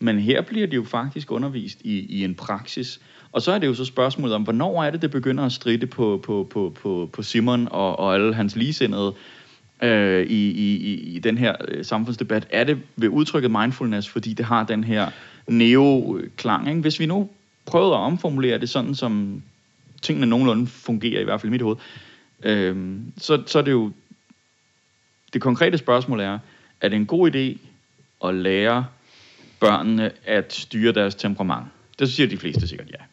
Men 0.00 0.18
her 0.18 0.42
bliver 0.42 0.66
det 0.66 0.76
jo 0.76 0.84
faktisk 0.84 1.30
undervist 1.32 1.80
i, 1.84 1.98
i 1.98 2.24
en 2.24 2.34
praksis. 2.34 3.00
Og 3.32 3.42
så 3.42 3.52
er 3.52 3.58
det 3.58 3.66
jo 3.66 3.74
så 3.74 3.84
spørgsmålet 3.84 4.34
om, 4.34 4.42
hvornår 4.42 4.84
er 4.84 4.90
det, 4.90 5.02
det 5.02 5.10
begynder 5.10 5.44
at 5.44 5.52
stride 5.52 5.86
på, 5.86 6.20
på, 6.24 6.46
på, 6.50 6.76
på, 6.82 7.10
på 7.12 7.22
Simon 7.22 7.68
og, 7.70 7.98
og 7.98 8.14
alle 8.14 8.34
hans 8.34 8.56
ligesindede 8.56 9.14
øh, 9.82 10.26
i, 10.26 10.50
i, 10.50 10.76
i, 10.76 11.16
i 11.16 11.18
den 11.18 11.38
her 11.38 11.54
øh, 11.68 11.84
samfundsdebat? 11.84 12.46
Er 12.50 12.64
det 12.64 12.78
ved 12.96 13.08
udtrykket 13.08 13.50
mindfulness, 13.50 14.08
fordi 14.08 14.32
det 14.32 14.46
har 14.46 14.64
den 14.64 14.84
her 14.84 15.10
neo-klang? 15.46 16.68
Ikke? 16.68 16.80
Hvis 16.80 17.00
vi 17.00 17.06
nu 17.06 17.30
prøvede 17.66 17.94
at 17.94 18.00
omformulere 18.00 18.58
det 18.58 18.68
sådan, 18.68 18.94
som 18.94 19.42
tingene 20.02 20.26
nogenlunde 20.26 20.66
fungerer, 20.66 21.20
i 21.20 21.24
hvert 21.24 21.40
fald 21.40 21.50
i 21.50 21.52
mit 21.52 21.62
hoved, 21.62 21.76
øh, 22.42 22.96
så, 23.16 23.42
så 23.46 23.58
er 23.58 23.62
det 23.62 23.72
jo... 23.72 23.92
Det 25.32 25.42
konkrete 25.42 25.78
spørgsmål 25.78 26.20
er, 26.20 26.38
er 26.80 26.88
det 26.88 26.96
en 26.96 27.06
god 27.06 27.30
idé 27.34 27.58
at 28.28 28.34
lære 28.34 28.86
børnene 29.60 30.10
at 30.24 30.52
styre 30.52 30.92
deres 30.92 31.14
temperament? 31.14 31.66
Det 31.98 32.08
siger 32.12 32.26
de 32.26 32.36
fleste 32.36 32.68
sikkert 32.68 32.88
ja. 32.90 33.04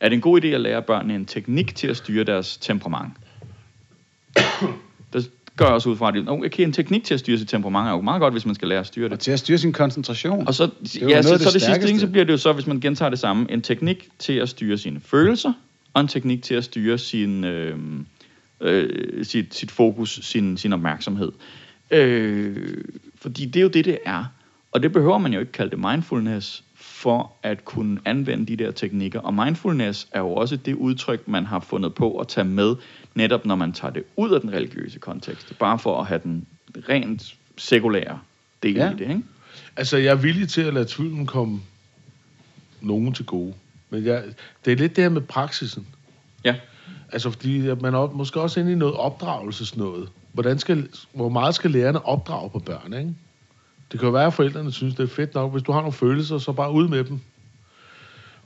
Er 0.00 0.08
det 0.08 0.16
en 0.16 0.20
god 0.22 0.44
idé 0.44 0.46
at 0.46 0.60
lære 0.60 0.82
børnene 0.82 1.14
en 1.14 1.26
teknik 1.26 1.74
til 1.74 1.86
at 1.88 1.96
styre 1.96 2.24
deres 2.24 2.56
temperament? 2.56 3.12
Det 5.12 5.30
gør 5.56 5.64
jeg 5.64 5.74
også 5.74 5.88
ud 5.88 5.96
fra, 5.96 6.08
at 6.08 6.14
det- 6.14 6.28
okay, 6.28 6.62
en 6.64 6.72
teknik 6.72 7.04
til 7.04 7.14
at 7.14 7.20
styre 7.20 7.38
sit 7.38 7.48
temperament 7.48 7.86
er 7.88 7.90
jo 7.92 8.00
meget 8.00 8.20
godt, 8.20 8.34
hvis 8.34 8.46
man 8.46 8.54
skal 8.54 8.68
lære 8.68 8.80
at 8.80 8.86
styre 8.86 9.06
Og 9.06 9.10
det. 9.10 9.20
til 9.20 9.30
at 9.30 9.38
styre 9.38 9.58
sin 9.58 9.72
koncentration. 9.72 10.46
Og 10.46 10.54
så, 10.54 10.70
jo 11.02 11.08
ja, 11.08 11.22
så, 11.22 11.32
det 11.32 11.40
så 11.40 11.50
det 11.52 11.62
sidste 11.62 11.86
ting, 11.86 12.00
så 12.00 12.06
bliver 12.06 12.24
det 12.24 12.32
jo 12.32 12.38
så, 12.38 12.52
hvis 12.52 12.66
man 12.66 12.80
gentager 12.80 13.08
det 13.10 13.18
samme, 13.18 13.46
en 13.50 13.62
teknik 13.62 14.08
til 14.18 14.32
at 14.32 14.48
styre 14.48 14.78
sine 14.78 15.00
følelser, 15.00 15.52
og 15.94 16.00
en 16.00 16.08
teknik 16.08 16.42
til 16.42 16.54
at 16.54 16.64
styre 16.64 16.98
sin, 16.98 17.44
øh, 17.44 17.78
øh, 18.60 19.24
sit, 19.24 19.54
sit 19.54 19.70
fokus, 19.70 20.20
sin, 20.22 20.56
sin 20.56 20.72
opmærksomhed. 20.72 21.32
Øh, 21.94 22.84
fordi 23.16 23.46
det 23.46 23.56
er 23.56 23.62
jo 23.62 23.68
det, 23.68 23.84
det 23.84 23.98
er. 24.06 24.24
Og 24.72 24.82
det 24.82 24.92
behøver 24.92 25.18
man 25.18 25.32
jo 25.32 25.40
ikke 25.40 25.52
kalde 25.52 25.70
det 25.70 25.78
mindfulness, 25.78 26.64
for 26.74 27.32
at 27.42 27.64
kunne 27.64 27.98
anvende 28.04 28.46
de 28.46 28.64
der 28.64 28.70
teknikker. 28.70 29.20
Og 29.20 29.34
mindfulness 29.34 30.08
er 30.12 30.20
jo 30.20 30.34
også 30.34 30.56
det 30.56 30.74
udtryk, 30.74 31.28
man 31.28 31.46
har 31.46 31.60
fundet 31.60 31.94
på 31.94 32.18
at 32.18 32.28
tage 32.28 32.44
med, 32.44 32.76
netop 33.14 33.46
når 33.46 33.54
man 33.54 33.72
tager 33.72 33.92
det 33.92 34.02
ud 34.16 34.30
af 34.30 34.40
den 34.40 34.52
religiøse 34.52 34.98
kontekst. 34.98 35.58
Bare 35.58 35.78
for 35.78 36.00
at 36.00 36.06
have 36.06 36.20
den 36.24 36.46
rent 36.88 37.34
sekulære 37.56 38.18
del 38.62 38.74
Ja. 38.74 38.90
i 38.90 38.94
det, 38.94 39.00
ikke? 39.00 39.22
Altså, 39.76 39.96
jeg 39.96 40.10
er 40.10 40.14
villig 40.16 40.48
til 40.48 40.60
at 40.60 40.74
lade 40.74 40.84
tvivlen 40.88 41.26
komme 41.26 41.60
nogen 42.80 43.12
til 43.14 43.24
gode. 43.26 43.54
Men 43.90 44.04
jeg, 44.04 44.24
det 44.64 44.72
er 44.72 44.76
lidt 44.76 44.96
det 44.96 45.04
her 45.04 45.08
med 45.08 45.20
praksisen. 45.20 45.86
Ja. 46.44 46.54
Altså, 47.12 47.30
fordi 47.30 47.58
man 47.60 47.94
er 47.94 48.10
måske 48.10 48.40
også 48.40 48.60
inde 48.60 48.72
i 48.72 48.74
noget 48.74 48.94
opdragelsesnået. 48.94 50.08
Hvordan 50.34 50.58
skal, 50.58 50.88
hvor 51.12 51.28
meget 51.28 51.54
skal 51.54 51.70
lærerne 51.70 52.06
opdrage 52.06 52.50
på 52.50 52.58
børn, 52.58 52.92
ikke? 52.92 53.14
Det 53.92 54.00
kan 54.00 54.06
jo 54.06 54.12
være, 54.12 54.26
at 54.26 54.34
forældrene 54.34 54.72
synes, 54.72 54.94
det 54.94 55.02
er 55.02 55.14
fedt 55.14 55.34
nok. 55.34 55.52
Hvis 55.52 55.62
du 55.62 55.72
har 55.72 55.80
nogle 55.80 55.92
følelser, 55.92 56.38
så 56.38 56.52
bare 56.52 56.72
ud 56.72 56.88
med 56.88 57.04
dem. 57.04 57.20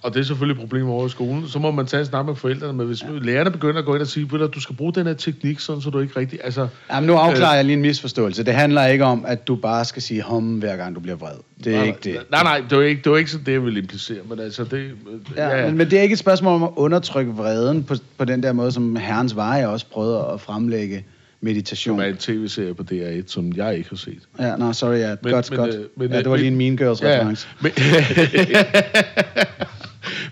Og 0.03 0.15
det 0.15 0.21
er 0.21 0.25
selvfølgelig 0.25 0.55
et 0.55 0.69
problem 0.69 0.89
over 0.89 1.07
i 1.07 1.09
skolen. 1.09 1.49
Så 1.49 1.59
må 1.59 1.71
man 1.71 1.87
tage 1.87 2.01
en 2.01 2.07
snak 2.07 2.27
med 2.27 2.35
forældrene. 2.35 2.73
Men 2.73 2.87
hvis 2.87 3.03
ja. 3.03 3.09
lærerne 3.11 3.51
begynder 3.51 3.79
at 3.79 3.85
gå 3.85 3.95
ind 3.95 4.03
og 4.03 4.09
sige, 4.09 4.43
at 4.43 4.55
du 4.55 4.61
skal 4.61 4.77
bruge 4.77 4.93
den 4.93 5.07
her 5.07 5.15
teknik, 5.15 5.61
sådan, 5.61 5.83
så 5.83 5.91
du 5.91 6.01
ikke 6.01 6.21
rigtig... 6.21 6.39
Altså, 6.45 6.69
Jamen, 6.91 7.07
nu 7.07 7.15
afklarer 7.15 7.55
jeg 7.55 7.65
lige 7.65 7.77
en 7.77 7.83
misforståelse. 7.83 8.45
Det 8.45 8.55
handler 8.55 8.87
ikke 8.87 9.05
om, 9.05 9.25
at 9.27 9.49
du 9.49 9.57
bare 9.57 9.85
skal 9.85 10.03
sige 10.03 10.23
hom, 10.23 10.59
hver 10.59 10.77
gang 10.77 10.95
du 10.95 11.01
bliver 11.01 11.17
vred. 11.17 11.37
Det 11.65 11.75
er 11.75 11.79
nej, 11.79 11.87
ikke 11.87 11.99
det. 12.05 12.19
Nej, 12.31 12.43
nej, 12.43 12.63
det 12.71 12.79
var 12.79 12.85
ikke, 12.85 13.03
det 13.03 13.13
var 13.13 13.19
ikke 13.19 13.31
sådan, 13.31 13.47
det 13.47 13.53
jeg 13.53 13.65
ville 13.65 13.81
implicere. 13.81 14.19
Men 14.29 14.41
altså, 14.41 14.65
det... 14.65 14.93
Ja, 15.37 15.59
ja. 15.59 15.67
Men, 15.67 15.77
men 15.77 15.91
det 15.91 15.99
er 15.99 16.03
ikke 16.03 16.13
et 16.13 16.19
spørgsmål 16.19 16.55
om 16.55 16.63
at 16.63 16.71
undertrykke 16.77 17.33
vreden 17.33 17.85
på, 17.85 17.95
på 18.19 18.25
den 18.25 18.43
der 18.43 18.53
måde, 18.53 18.73
som 18.73 18.97
Herrens 18.97 19.37
Veje 19.37 19.69
også 19.69 19.87
prøvede 19.87 20.27
at 20.33 20.41
fremlægge 20.41 21.05
meditation. 21.41 21.99
som 21.99 22.05
er 22.05 22.09
en 22.09 22.17
tv-serie 22.17 22.75
på 22.75 22.83
DR1, 22.93 23.23
som 23.27 23.53
jeg 23.57 23.77
ikke 23.77 23.89
har 23.89 23.97
set. 23.97 24.23
Ja, 24.39 24.57
no, 24.57 24.73
sorry, 24.73 24.99
ja. 24.99 25.17
Men- 25.23 25.33
godt, 25.33 25.51
men, 25.51 25.59
godt. 25.59 25.75
øh, 25.75 25.85
men, 25.97 26.11
ja, 26.11 26.19
det 26.19 26.27
var 26.27 26.33
øh, 26.33 26.39
lige 26.39 26.49
en 26.49 26.57
Mean 26.57 26.77
Girls 26.77 27.03
Ja, 27.03 27.09
reference. 27.09 27.49
Men, 27.61 27.73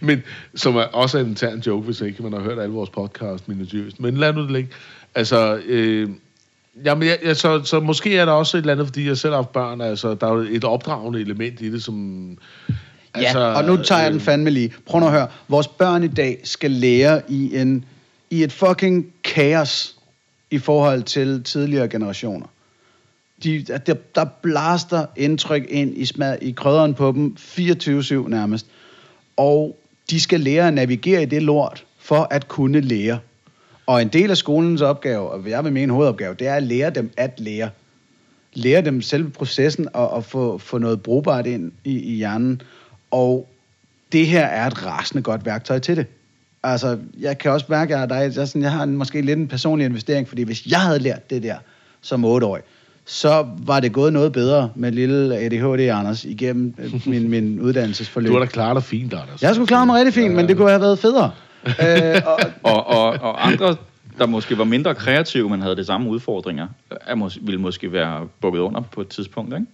men 0.09 0.23
som 0.55 0.77
er 0.77 0.83
også 0.83 1.19
en 1.19 1.27
intern 1.27 1.61
joke, 1.61 1.85
hvis 1.85 2.01
ikke 2.01 2.23
man 2.23 2.33
har 2.33 2.41
hørt 2.41 2.59
alle 2.59 2.73
vores 2.75 2.91
podcast 2.91 3.49
minutiøst. 3.49 4.01
Men 4.01 4.17
lad 4.17 4.33
nu 4.33 4.43
det 4.43 4.51
ligge. 4.51 4.71
Altså, 5.15 5.61
øh, 5.67 6.11
jamen, 6.85 7.09
jeg, 7.09 7.19
jeg, 7.25 7.37
så, 7.37 7.63
så 7.65 7.81
måske 7.81 8.17
er 8.19 8.25
der 8.25 8.33
også 8.33 8.57
et 8.57 8.61
eller 8.61 8.73
andet, 8.73 8.87
fordi 8.87 9.09
jeg 9.09 9.19
selv 9.19 9.33
har 9.33 9.39
haft 9.39 9.53
børn, 9.53 9.81
altså, 9.81 10.15
der 10.15 10.27
er 10.27 10.33
jo 10.35 10.41
et 10.51 10.65
opdragende 10.65 11.21
element 11.21 11.61
i 11.61 11.73
det, 11.73 11.83
som... 11.83 12.29
Ja, 12.69 12.75
altså, 13.21 13.39
og 13.39 13.65
nu 13.65 13.77
tager 13.77 14.03
jeg 14.03 14.13
den 14.13 14.21
fandme 14.21 14.51
lige. 14.51 14.73
Prøv 14.87 15.01
nu 15.01 15.07
at 15.07 15.13
høre. 15.13 15.29
Vores 15.49 15.69
børn 15.69 16.05
i 16.05 16.09
dag 16.09 16.41
skal 16.45 16.71
lære 16.71 17.23
i, 17.29 17.57
en, 17.57 17.85
i 18.31 18.43
et 18.43 18.53
fucking 18.53 19.07
kaos 19.25 19.96
i 20.51 20.59
forhold 20.59 21.03
til 21.03 21.45
tidligere 21.45 21.89
generationer. 21.89 22.47
De, 23.43 23.63
der, 23.63 23.95
der 24.15 24.25
blaster 24.43 25.07
indtryk 25.17 25.67
ind 25.69 25.99
i, 25.99 26.05
smad, 26.05 26.39
i 26.43 26.51
krydderen 26.51 26.95
på 26.95 27.13
dem 27.13 27.37
24-7 27.39 28.29
nærmest. 28.29 28.67
Og 29.37 29.79
de 30.11 30.21
skal 30.21 30.41
lære 30.41 30.69
at 30.69 30.75
navigere 30.75 31.23
i 31.23 31.27
det 31.27 31.43
lort 31.43 31.85
for 31.99 32.29
at 32.31 32.49
kunne 32.49 32.81
lære. 32.81 33.19
Og 33.87 34.03
en 34.03 34.09
del 34.09 34.31
af 34.31 34.37
skolens 34.37 34.81
opgave, 34.81 35.31
og 35.31 35.49
jeg 35.49 35.65
vil 35.65 35.73
mene 35.73 35.93
hovedopgave, 35.93 36.35
det 36.35 36.47
er 36.47 36.55
at 36.55 36.63
lære 36.63 36.91
dem 36.91 37.11
at 37.17 37.41
lære. 37.41 37.71
Lære 38.55 38.81
dem 38.81 39.03
selve 39.03 39.31
processen 39.31 39.89
og, 39.95 40.11
og 40.11 40.25
få, 40.25 40.59
få 40.59 40.79
noget 40.79 41.03
brugbart 41.03 41.47
ind 41.47 41.73
i, 41.85 41.99
i 41.99 42.15
hjernen. 42.15 42.63
Og 43.11 43.49
det 44.13 44.27
her 44.27 44.47
er 44.47 44.67
et 44.67 44.87
rasende 44.87 45.23
godt 45.23 45.47
værktøj 45.47 45.79
til 45.79 45.97
det. 45.97 46.07
Altså, 46.73 46.99
jeg 47.21 47.39
kan 47.39 47.51
også 47.51 47.67
mærke, 47.69 47.97
at 47.97 48.11
der 48.11 48.17
jeg, 48.17 48.37
er 48.37 48.45
sådan, 48.45 48.62
jeg 48.62 48.73
har 48.73 48.83
en, 48.83 48.97
måske 48.97 49.21
lidt 49.21 49.39
en 49.39 49.49
personlig 49.49 49.87
investering, 49.87 50.29
fordi 50.29 50.43
hvis 50.43 50.67
jeg 50.67 50.81
havde 50.81 50.99
lært 50.99 51.31
det 51.31 51.43
der 51.43 51.57
som 52.01 52.25
otteårig, 52.25 52.62
så 53.05 53.47
var 53.59 53.81
det 53.81 53.93
gået 53.93 54.12
noget 54.12 54.33
bedre 54.33 54.71
med 54.75 54.93
lille 54.93 55.37
ADHD 55.37 55.91
Anders 55.91 56.25
igennem 56.25 56.75
øh, 56.79 56.93
min, 57.12 57.29
min 57.31 57.61
uddannelsesforløb. 57.61 58.29
Du 58.29 58.33
har 58.33 58.41
da 58.41 58.47
klaret 58.47 58.75
dig 58.75 58.83
fint, 58.83 59.12
Anders. 59.14 59.43
Jeg 59.43 59.55
skulle 59.55 59.69
klare 59.69 59.87
mig 59.87 59.97
rigtig 59.97 60.14
fint, 60.14 60.35
men 60.35 60.49
det 60.49 60.57
kunne 60.57 60.69
have 60.69 60.81
været 60.81 60.99
federe. 60.99 61.31
øh, 61.67 62.23
og, 62.27 62.39
Og, 62.62 62.87
og, 62.87 63.09
og 63.09 63.47
andre, 63.47 63.77
der 64.19 64.27
måske 64.27 64.59
var 64.59 64.64
mindre 64.64 64.95
kreative, 64.95 65.51
men 65.51 65.62
havde 65.62 65.77
de 65.77 65.85
samme 65.85 66.11
udfordringer, 66.11 66.67
er 67.07 67.14
mås- 67.14 67.39
ville 67.43 67.61
måske 67.61 67.93
være 67.93 68.29
bukket 68.41 68.61
under 68.61 68.81
på 68.81 69.01
et 69.01 69.09
tidspunkt, 69.09 69.55
ikke? 69.55 69.67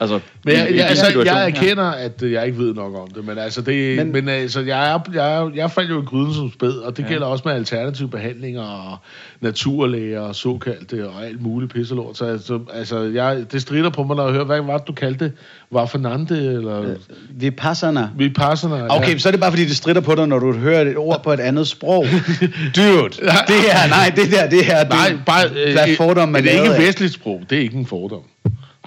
Altså, 0.00 0.20
Men 0.44 0.54
jeg, 0.56 0.70
i- 0.70 0.74
i 0.74 0.76
jeg, 0.76 0.86
altså, 0.88 1.22
jeg 1.24 1.46
erkender, 1.50 1.84
at 1.84 2.22
øh, 2.22 2.32
jeg 2.32 2.46
ikke 2.46 2.58
ved 2.58 2.74
nok 2.74 2.94
om 2.94 3.08
det, 3.10 3.24
men 3.26 3.38
altså, 3.38 3.60
det, 3.62 3.96
Men- 3.96 4.12
men, 4.12 4.28
altså, 4.28 4.60
jeg, 4.60 4.92
er, 4.94 4.98
jeg, 5.14 5.36
er, 5.36 5.50
jeg 5.54 5.70
faldt 5.70 5.90
jo 5.90 6.02
i 6.02 6.04
gryden 6.04 6.34
som 6.34 6.52
spæd, 6.52 6.72
og 6.72 6.96
det 6.96 7.02
ja. 7.02 7.08
gælder 7.08 7.26
også 7.26 7.42
med 7.46 7.54
alternative 7.54 8.08
behandlinger 8.08 8.62
og 8.62 8.96
naturlæger 9.40 10.20
og 10.20 10.34
såkaldte 10.34 11.08
og 11.08 11.26
alt 11.26 11.42
muligt 11.42 11.72
pisselort. 11.72 12.16
Så 12.16 12.24
altså, 12.24 12.60
altså 12.74 12.98
jeg, 13.00 13.44
det 13.52 13.62
strider 13.62 13.90
på 13.90 14.02
mig, 14.02 14.16
når 14.16 14.24
jeg 14.24 14.32
hører, 14.32 14.44
hvad 14.44 14.60
var 14.60 14.78
det, 14.78 14.86
du 14.88 14.92
kaldte 14.92 15.24
det? 15.24 15.32
Vaffanante, 15.72 16.34
eller 16.34 16.80
øh, 16.82 16.96
vi 17.30 17.50
passerne. 17.50 18.10
Vipassana? 18.16 18.86
Okay, 18.96 19.18
så 19.18 19.28
er 19.28 19.30
det 19.30 19.40
bare 19.40 19.50
fordi, 19.52 19.64
det 19.64 19.76
strider 19.76 20.00
på 20.00 20.14
dig, 20.14 20.26
når 20.28 20.38
du 20.38 20.52
hører 20.52 20.80
et 20.80 20.96
ord 20.96 21.22
på 21.24 21.32
et 21.32 21.40
andet 21.40 21.66
sprog. 21.66 22.04
Dude, 22.76 23.08
det 23.46 23.60
her, 23.66 23.88
nej, 23.88 24.12
det 24.16 24.30
der, 24.30 24.48
det 24.48 24.64
her, 24.64 24.78
det, 24.84 24.88
Nej, 24.88 25.16
bare... 25.26 25.44
Øh, 25.66 25.72
hvad 25.72 25.96
fordom 25.96 26.28
man 26.28 26.42
det 26.42 26.56
er 26.56 26.62
ikke 26.62 26.74
et 26.76 26.80
vestligt 26.86 27.12
sprog, 27.12 27.42
det 27.50 27.58
er 27.58 27.62
ikke 27.62 27.76
en 27.76 27.86
fordom. 27.86 28.22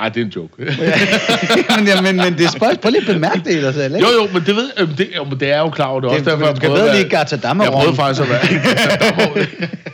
Nej, 0.03 0.09
det 0.09 0.21
er 0.21 0.25
en 0.25 0.31
joke. 0.35 0.53
men, 1.77 1.87
ja, 1.87 2.01
men, 2.01 2.15
men 2.15 2.33
det 2.37 2.45
er 2.45 2.49
spørgsmål. 2.49 2.77
Prøv 2.81 2.89
lige 2.91 3.01
at 3.09 3.13
bemærke 3.13 3.39
det 3.45 3.51
i 3.57 3.61
dig 3.61 3.73
selv, 3.73 3.95
ikke? 3.95 4.07
Jo, 4.07 4.13
jo, 4.23 4.27
men 4.33 4.43
det 4.45 4.55
ved 4.55 4.69
øhm, 4.79 4.93
det, 4.95 5.07
jo, 5.15 5.23
men 5.23 5.39
det 5.39 5.51
er 5.51 5.59
jo 5.59 5.69
klar 5.69 5.85
over 5.85 6.01
det. 6.01 6.07
er 6.07 6.11
Det- 6.11 6.19
Også 6.19 6.31
derfor, 6.31 6.49
du 6.51 6.55
skal 6.55 6.67
prøvede 6.69 6.83
bedre 6.83 6.91
at 6.91 6.97
lide 6.97 7.11
være- 7.11 7.17
Gartadammer 7.19 7.63
Jeg 7.63 7.73
prøvede 7.73 7.95
faktisk 7.95 8.21
at 8.21 8.29
være... 8.29 8.41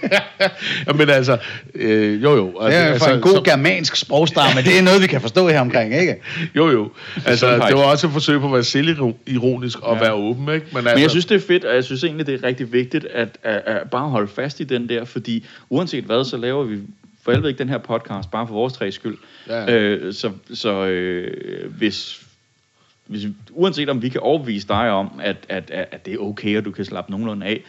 ja, 0.88 0.94
men 0.94 1.10
altså, 1.10 1.38
øh, 1.76 2.24
jo 2.24 2.36
jo. 2.36 2.46
Det 2.66 2.76
er 2.76 2.80
altså, 2.80 3.08
for 3.08 3.14
en 3.16 3.22
god 3.22 3.36
så- 3.36 3.42
germansk 3.42 3.96
sprogstamme. 3.96 4.62
Det 4.62 4.78
er 4.78 4.82
noget, 4.82 5.02
vi 5.02 5.08
kan 5.08 5.22
forstå 5.22 5.48
her 5.48 5.60
omkring, 5.62 5.96
ikke? 6.02 6.16
Jo 6.56 6.70
jo. 6.70 6.90
Altså, 7.26 7.48
det 7.68 7.76
var 7.76 7.84
også 7.84 8.08
et 8.08 8.14
forsøg 8.14 8.40
på 8.40 8.46
at 8.48 8.54
være 8.54 8.64
selvironisk 8.64 9.80
og 9.82 9.96
Ja. 9.96 10.02
være 10.02 10.14
åben, 10.14 10.54
ikke? 10.54 10.66
Men, 10.72 10.78
altså, 10.78 10.94
Men 10.96 11.02
jeg 11.02 11.10
synes, 11.10 11.26
det 11.26 11.36
er 11.36 11.48
fedt, 11.48 11.66
og 11.66 11.76
jeg 11.76 11.84
synes 11.84 12.04
egentlig, 12.04 12.28
det 12.28 12.34
er 12.44 12.48
rigtig 12.48 12.74
vigtigt 12.74 13.06
at, 13.14 13.28
at, 13.44 13.62
at 13.66 13.78
bare 13.92 14.10
holde 14.10 14.28
fast 14.36 14.60
i 14.60 14.64
den 14.64 14.90
der, 14.90 15.06
fordi 15.06 15.46
uanset 15.70 16.04
hvad, 16.04 16.26
så 16.26 16.38
laver 16.38 16.64
vi 16.64 16.76
for 17.22 17.32
helvede 17.32 17.50
ikke 17.50 17.60
den 17.60 17.70
her 17.70 17.78
podcast, 17.78 18.32
bare 18.32 18.48
for 18.48 18.54
vores 18.54 18.74
tre 18.74 18.92
skyld. 18.92 19.18
Ja. 19.48 19.74
Øh, 19.74 20.14
så 20.14 20.32
så 20.54 20.86
øh, 20.86 21.72
hvis, 21.78 22.26
hvis, 23.06 23.26
uanset 23.52 23.90
om 23.90 24.02
vi 24.02 24.10
kan 24.10 24.22
overbevise 24.22 24.68
dig 24.68 24.90
om, 24.90 25.20
at, 25.24 25.38
at, 25.50 25.72
at, 25.72 25.88
at 25.92 26.06
det 26.06 26.14
er 26.14 26.18
okay, 26.18 26.58
og 26.58 26.66
du 26.66 26.72
kan 26.72 26.86
slappe 26.86 27.12
nogenlunde 27.12 27.46
af, 27.46 27.64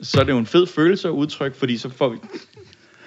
så 0.00 0.20
er 0.20 0.24
det 0.24 0.32
jo 0.32 0.38
en 0.38 0.46
fed 0.46 0.66
følelse 0.66 1.08
at 1.08 1.12
udtrykke, 1.12 1.56
fordi 1.56 1.76
så 1.76 1.88
får 1.88 2.08
vi... 2.08 2.18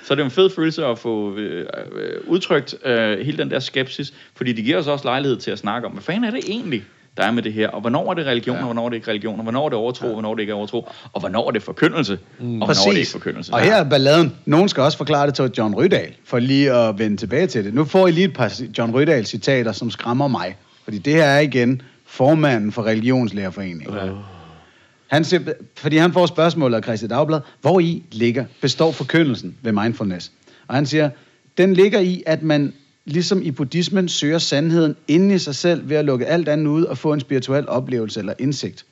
Så 0.04 0.14
er 0.14 0.16
det 0.16 0.22
jo 0.22 0.26
en 0.26 0.32
fed 0.32 0.50
følelse 0.50 0.86
at 0.86 1.00
få 1.00 1.36
øh, 1.36 1.68
øh, 1.96 2.28
udtrykt 2.28 2.76
øh, 2.86 3.20
hele 3.20 3.38
den 3.38 3.52
der 3.52 3.60
skepsis, 3.60 4.14
fordi 4.36 4.54
det 4.54 4.66
giver 4.66 4.78
os 4.78 4.88
også 4.88 5.06
lejlighed 5.06 5.38
til 5.38 5.52
at 5.52 5.60
snakke 5.60 5.88
om, 5.88 5.94
hvad 5.94 6.04
fanden 6.04 6.24
er 6.24 6.32
det 6.32 6.44
egentlig, 6.48 6.84
der 7.18 7.24
er 7.24 7.32
med 7.32 7.44
det 7.44 7.54
her, 7.54 7.70
og 7.70 7.82
hvornår 7.82 8.10
er 8.10 8.14
det 8.14 8.26
religion, 8.26 8.56
ja. 8.56 8.62
og 8.62 8.66
hvornår 8.66 8.86
er 8.86 8.90
det 8.90 8.96
ikke 8.96 9.12
religion, 9.12 9.36
og 9.36 9.44
hvornår 9.44 9.66
er 9.66 9.70
det 9.70 9.78
overtro, 9.78 10.08
og 10.08 10.14
hvornår 10.14 10.32
er 10.32 10.36
det 10.36 10.42
ikke 10.42 10.54
overtro, 10.54 10.90
og 11.14 11.20
hvornår 11.20 11.48
er 11.48 11.52
det 11.52 11.64
forkyndelse, 11.64 12.20
mm. 12.40 12.62
og 12.62 12.66
hvornår 12.68 12.88
er 12.88 12.92
det 12.92 12.98
ikke 12.98 13.12
forkyndelse. 13.12 13.54
Og 13.54 13.60
her 13.60 13.76
er 13.76 13.90
balladen. 13.90 14.36
Nogen 14.46 14.70
skal 14.70 14.84
også 14.84 14.98
forklare 14.98 15.28
det 15.28 15.36
til 15.36 15.52
John 15.58 15.76
Rydahl, 15.76 16.14
for 16.26 16.40
lige 16.40 16.74
at 16.74 17.00
vende 17.00 17.18
tilbage 17.18 17.48
til 17.48 17.66
det. 17.66 17.74
Nu 17.74 17.86
får 17.86 18.08
I 18.08 18.12
lige 18.12 18.26
et 18.26 18.34
par 18.34 18.62
John 18.78 18.96
Rydahl-citater, 18.96 19.72
som 19.72 19.92
skræmmer 19.92 20.28
mig. 20.28 20.56
Fordi 20.84 20.98
det 20.98 21.14
her 21.14 21.24
er 21.24 21.40
igen 21.40 21.82
formanden 22.06 22.72
for 22.72 22.86
Religionslærerforeningen. 22.86 23.96
Ja. 23.96 24.12
Han 25.08 25.24
siger, 25.24 25.42
fordi 25.76 25.98
han 25.98 26.14
får 26.14 26.26
spørgsmålet 26.26 26.78
af 26.78 26.84
Christi 26.84 27.08
Dagblad, 27.08 27.40
hvor 27.62 27.80
i 27.80 28.04
ligger, 28.12 28.46
består 28.62 28.92
forkyndelsen 28.92 29.58
ved 29.62 29.72
mindfulness? 29.72 30.32
Og 30.68 30.76
han 30.76 30.86
siger, 30.86 31.10
den 31.58 31.74
ligger 31.74 32.00
i, 32.00 32.24
at 32.26 32.44
man 32.44 32.74
ligesom 33.08 33.42
i 33.42 33.52
buddhismen 33.52 34.10
søger 34.10 34.38
sandheden 34.38 34.96
inde 35.08 35.36
i 35.36 35.38
sig 35.38 35.56
selv 35.56 35.90
ved 35.90 35.98
at 35.98 36.06
lukke 36.06 36.26
alt 36.26 36.48
andet 36.50 36.68
ud 36.68 36.84
og 36.84 36.98
få 36.98 37.14
en 37.14 37.20
spirituel 37.20 37.70
oplevelse 37.70 38.20
eller 38.20 38.34
indsigt. 38.40 38.86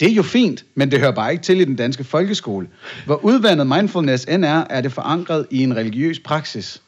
Det 0.00 0.10
er 0.10 0.14
jo 0.14 0.22
fint, 0.22 0.64
men 0.74 0.90
det 0.90 0.98
hører 0.98 1.12
bare 1.12 1.32
ikke 1.32 1.44
til 1.44 1.60
i 1.60 1.64
den 1.64 1.76
danske 1.76 2.04
folkeskole. 2.04 2.68
Hvor 3.06 3.24
udvandet 3.24 3.66
mindfulness 3.66 4.24
end 4.24 4.44
er, 4.44 4.64
er 4.70 4.80
det 4.80 4.92
forankret 4.92 5.46
i 5.50 5.62
en 5.62 5.76
religiøs 5.76 6.20
praksis. 6.20 6.82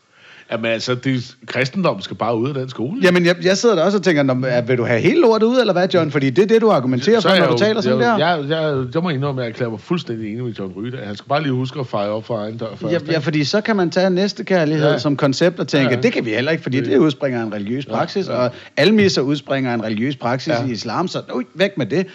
Jamen 0.53 0.71
altså, 0.71 0.95
det, 0.95 1.37
kristendommen 1.47 2.03
skal 2.03 2.17
bare 2.17 2.37
ud 2.39 2.49
af 2.49 2.55
den 2.55 2.69
skole. 2.69 3.01
Jamen, 3.03 3.27
jeg, 3.27 3.37
jeg 3.45 3.57
sidder 3.59 3.75
der 3.75 3.83
også 3.83 3.99
og 3.99 4.05
tænker, 4.05 4.23
"Nå, 4.23 4.35
vil 4.67 4.79
du 4.79 4.85
have 4.85 5.01
hele 5.01 5.21
lortet 5.21 5.47
ud, 5.47 5.61
eller 5.61 5.73
hvad, 5.73 5.89
John? 5.95 6.11
Fordi 6.11 6.31
det 6.31 6.43
er 6.43 6.47
det, 6.47 6.61
du 6.61 6.71
argumenterer 6.71 7.21
for, 7.21 7.29
er 7.29 7.33
når 7.33 7.41
jeg 7.43 7.49
du 7.49 7.53
jo- 7.53 7.59
taler 7.59 7.81
sådan 7.81 8.01
der. 8.01 8.19
jeg, 8.19 8.45
jeg, 8.49 8.63
jeg, 8.63 8.85
jeg 8.95 9.03
må 9.03 9.09
indrømme, 9.09 9.41
at 9.41 9.45
jeg 9.45 9.51
erklærer 9.51 9.71
mig 9.71 9.81
fuldstændig 9.81 10.33
enig 10.33 10.45
med 10.45 10.53
John 10.53 10.73
Rydahl. 10.77 11.05
Han 11.05 11.17
skal 11.17 11.29
bare 11.29 11.43
lige 11.43 11.53
huske 11.53 11.81
at 11.81 11.87
fejre 11.87 12.11
op 12.11 12.25
for 12.25 12.39
egen 12.39 12.57
dør 12.57 12.67
først. 12.77 12.93
Ja, 13.09 13.13
ja, 13.13 13.19
fordi 13.19 13.45
så 13.45 13.61
kan 13.61 13.77
man 13.77 13.91
tage 13.91 14.11
næste 14.11 14.45
kærlighed 14.45 14.91
ja. 14.91 14.99
Som 14.99 15.17
koncept 15.17 15.59
og 15.61 15.69
tænke, 15.69 15.95
ja, 15.95 16.01
det 16.01 16.13
kan 16.13 16.25
vi 16.25 16.31
heller 16.31 16.51
ikke, 16.53 16.63
fordi 16.63 16.81
det, 16.81 16.99
udspringer 16.99 17.43
en 17.43 17.53
religiøs 17.55 17.87
praksis, 17.87 18.27
ja, 18.27 18.33
ja. 18.33 18.39
og 18.39 18.51
almisser 18.77 19.23
udspringer 19.23 19.75
en 19.75 19.85
religiøs 19.85 20.17
praksis 20.17 20.53
ja. 20.53 20.67
I 20.67 20.71
islam, 20.71 21.09
så 21.09 21.23
ui, 21.35 21.45
væk 21.55 21.79
med 21.79 21.87
det. 21.87 22.07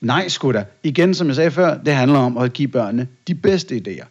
Nej, 0.00 0.28
sgu 0.28 0.52
da. 0.52 0.64
Igen, 0.82 1.14
som 1.14 1.26
jeg 1.26 1.36
sagde 1.36 1.50
før, 1.50 1.78
det 1.86 1.94
handler 1.94 2.18
om 2.18 2.36
at 2.38 2.52
give 2.52 2.68
børnene 2.68 3.06
de 3.28 3.34
bedste 3.34 3.82
idéer. 3.88 4.04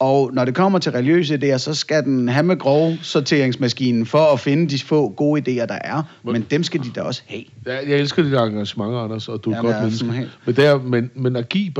Og 0.00 0.30
når 0.34 0.44
det 0.44 0.54
kommer 0.54 0.78
til 0.78 0.92
religiøse 0.92 1.34
idéer, 1.34 1.56
så 1.58 1.74
skal 1.74 2.04
den 2.04 2.28
have 2.28 2.42
med 2.42 2.56
grove 2.58 2.98
sorteringsmaskinen 3.02 4.06
for 4.06 4.32
at 4.32 4.40
finde 4.40 4.68
de 4.70 4.78
få 4.84 5.08
gode 5.08 5.40
idéer, 5.40 5.66
der 5.66 5.78
er. 5.84 6.02
Men 6.24 6.46
dem 6.50 6.62
skal 6.62 6.80
de 6.84 6.90
da 6.94 7.02
også 7.02 7.22
have. 7.26 7.44
Ja, 7.66 7.74
jeg 7.74 7.98
elsker 7.98 8.22
dit 8.22 8.34
engagement, 8.34 8.94
Anders, 8.96 9.28
og 9.28 9.44
du 9.44 9.50
er 9.50 9.56
Jamen, 9.56 9.66
godt 9.72 9.76
er 9.76 9.82
menneske. 9.82 10.12
helt- 10.12 10.30
Men, 10.46 10.56
det 10.56 10.66
er, 10.66 10.78
men, 10.78 11.10
men 11.14 11.36
at 11.36 11.48
give 11.48 11.70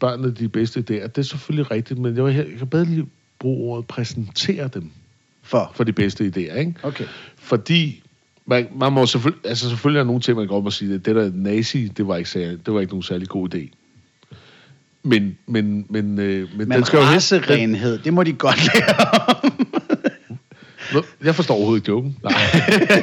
børnene 0.00 0.30
de 0.32 0.48
bedste 0.48 0.80
idéer, 0.80 1.06
det 1.06 1.18
er 1.18 1.22
selvfølgelig 1.22 1.70
rigtigt, 1.70 1.98
men 2.00 2.16
jeg, 2.16 2.36
jeg 2.36 2.46
kan 2.58 2.66
bedre 2.66 2.84
lige 2.84 3.06
bruge 3.38 3.72
ordet 3.72 3.86
præsentere 3.86 4.68
dem 4.74 4.90
For. 5.42 5.72
for 5.74 5.84
de 5.84 5.92
bedste 5.92 6.24
idéer, 6.36 6.58
ikke? 6.58 6.74
Okay. 6.82 7.04
Fordi 7.36 8.02
man, 8.46 8.66
man 8.76 8.92
må 8.92 9.06
selvfølgelig, 9.06 9.46
altså 9.48 9.68
selvfølgelig 9.68 9.98
er 9.98 10.02
der 10.02 10.06
nogle 10.06 10.20
ting, 10.20 10.36
man 10.36 10.46
godt 10.46 10.64
må 10.64 10.70
sige, 10.70 10.94
at 10.94 11.06
det 11.06 11.16
der 11.16 11.30
nazi, 11.34 11.88
det 11.88 12.06
var 12.08 12.16
ikke, 12.16 12.30
særlig, 12.30 12.66
det 12.66 12.74
var 12.74 12.80
ikke 12.80 12.92
nogen 12.92 13.02
særlig 13.02 13.28
god 13.28 13.54
idé. 13.54 13.68
Men, 15.02 15.38
men, 15.46 15.86
men, 15.90 16.18
øh, 16.18 16.48
men, 16.48 16.68
Men 16.68 16.70
den 16.70 16.84
skal 16.84 16.96
jo 16.98 17.04
helst- 17.04 17.32
racerenhed, 17.32 17.98
det 17.98 18.14
må 18.14 18.22
de 18.22 18.32
godt 18.32 18.58
lære 18.74 19.10
om. 19.44 19.52
Jeg 21.24 21.34
forstår 21.34 21.54
overhovedet 21.54 21.80
ikke 21.80 21.88
joken. 21.90 22.16
Nej, 22.22 22.32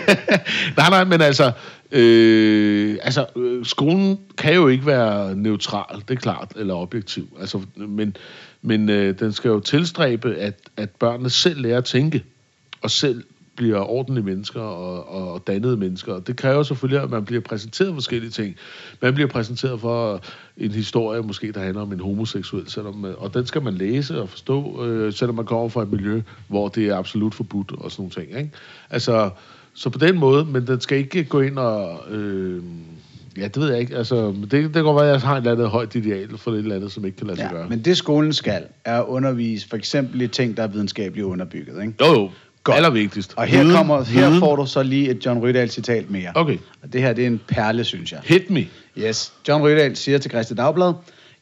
nej, 0.78 0.90
nej, 0.90 1.04
men 1.04 1.22
altså, 1.22 1.52
øh, 1.92 2.98
altså 3.04 3.26
øh, 3.36 3.66
skolen 3.66 4.20
kan 4.38 4.54
jo 4.56 4.68
ikke 4.68 4.86
være 4.86 5.36
neutral, 5.36 6.00
det 6.08 6.12
er 6.16 6.20
klart, 6.20 6.52
eller 6.56 6.74
objektiv. 6.74 7.28
Altså, 7.42 7.62
men 7.76 8.16
men 8.62 8.90
øh, 8.90 9.20
den 9.20 9.34
skal 9.34 9.50
jo 9.50 9.60
tilstræbe, 9.60 10.36
at, 10.36 10.60
at 10.78 10.90
børnene 10.90 11.30
selv 11.30 11.62
lærer 11.62 11.78
at 11.78 11.86
tænke, 11.86 12.24
og 12.82 12.92
selv 12.92 13.24
bliver 13.60 13.90
ordentlige 13.90 14.26
mennesker 14.26 14.62
og, 14.62 15.32
og 15.34 15.48
dannede 15.48 15.78
mennesker. 15.78 16.14
Og 16.14 16.28
det 16.28 16.36
kræver 16.36 16.64
selvfølgelig, 16.64 17.04
at 17.04 17.10
man 17.10 17.26
bliver 17.26 17.42
præsenteret 17.42 17.88
for 17.90 17.96
forskellige 17.96 18.32
ting. 18.32 18.56
Man 19.02 19.14
bliver 19.14 19.28
præsenteret 19.30 19.80
for 19.80 20.22
en 20.58 20.72
historie, 20.72 21.22
måske 21.22 21.52
der 21.52 21.60
handler 21.60 21.82
om 21.82 21.92
en 21.94 22.00
homoseksuel, 22.00 22.70
selvom, 22.70 23.06
øh, 23.06 23.14
og 23.18 23.34
den 23.34 23.46
skal 23.46 23.62
man 23.64 23.74
læse 23.74 24.22
og 24.22 24.30
forstå, 24.30 24.86
øh, 24.86 25.14
selvom 25.14 25.36
man 25.36 25.46
kommer 25.46 25.70
fra 25.70 25.84
et 25.84 25.92
miljø, 25.92 26.22
hvor 26.48 26.68
det 26.68 26.88
er 26.88 26.96
absolut 26.96 27.36
forbudt 27.36 27.72
og 27.78 27.92
sådan 27.92 28.02
nogle 28.02 28.28
ting. 28.28 28.40
Ikke? 28.40 28.52
Altså, 28.90 29.30
så 29.74 29.90
på 29.90 30.00
den 30.00 30.20
måde, 30.20 30.46
men 30.46 30.68
den 30.68 30.82
skal 30.82 30.98
ikke 30.98 31.24
gå 31.24 31.40
ind 31.42 31.58
og... 31.58 32.00
Øh, 32.12 32.64
ja, 33.38 33.44
det 33.44 33.58
ved 33.58 33.70
jeg 33.70 33.80
ikke. 33.80 33.96
Altså, 33.96 34.28
det, 34.42 34.52
det 34.52 34.74
kan 34.74 34.84
godt 34.84 34.96
være, 34.96 35.06
at 35.06 35.12
jeg 35.12 35.22
har 35.22 35.34
et 35.34 35.38
eller 35.38 35.52
andet 35.52 35.70
højt 35.70 35.96
ideal 35.96 36.38
for 36.38 36.52
et 36.52 36.58
eller 36.58 36.76
andet, 36.76 36.92
som 36.92 37.06
ikke 37.06 37.18
kan 37.18 37.28
lade 37.28 37.38
sig 37.38 37.50
Ja, 37.52 37.58
gøre. 37.58 37.70
men 37.70 37.82
det 37.86 37.98
skolen 37.98 38.34
skal, 38.34 38.64
er 38.86 39.00
at 39.02 39.06
undervise 39.08 39.68
for 39.70 39.78
eksempel 39.78 40.22
i 40.22 40.28
ting, 40.28 40.58
der 40.58 40.64
er 40.64 40.68
videnskabeligt 40.68 41.26
underbygget. 41.26 41.82
Ikke? 41.82 41.94
Jo, 42.02 42.14
jo. 42.14 42.30
Godt. 42.64 42.78
Allervigtigst. 42.78 43.34
Og 43.36 43.46
her, 43.46 43.72
kommer, 43.72 44.04
her 44.04 44.40
får 44.40 44.56
du 44.56 44.66
så 44.66 44.84
lige 44.84 45.10
et 45.10 45.26
John 45.26 45.40
Rydahl 45.40 45.70
citat 45.70 46.10
mere. 46.10 46.32
Okay. 46.36 46.58
Og 46.84 46.94
det 46.94 47.02
her, 47.02 47.14
det 47.14 47.24
er 47.24 47.28
en 47.28 47.42
perle, 47.48 47.84
synes 47.84 48.12
jeg. 48.12 48.20
Hit 48.24 48.50
me. 48.50 48.68
Yes. 48.98 49.34
John 49.48 49.64
Rydahl 49.64 49.96
siger 49.96 50.18
til 50.18 50.32
Christi 50.32 50.54
Dagblad, 50.54 50.94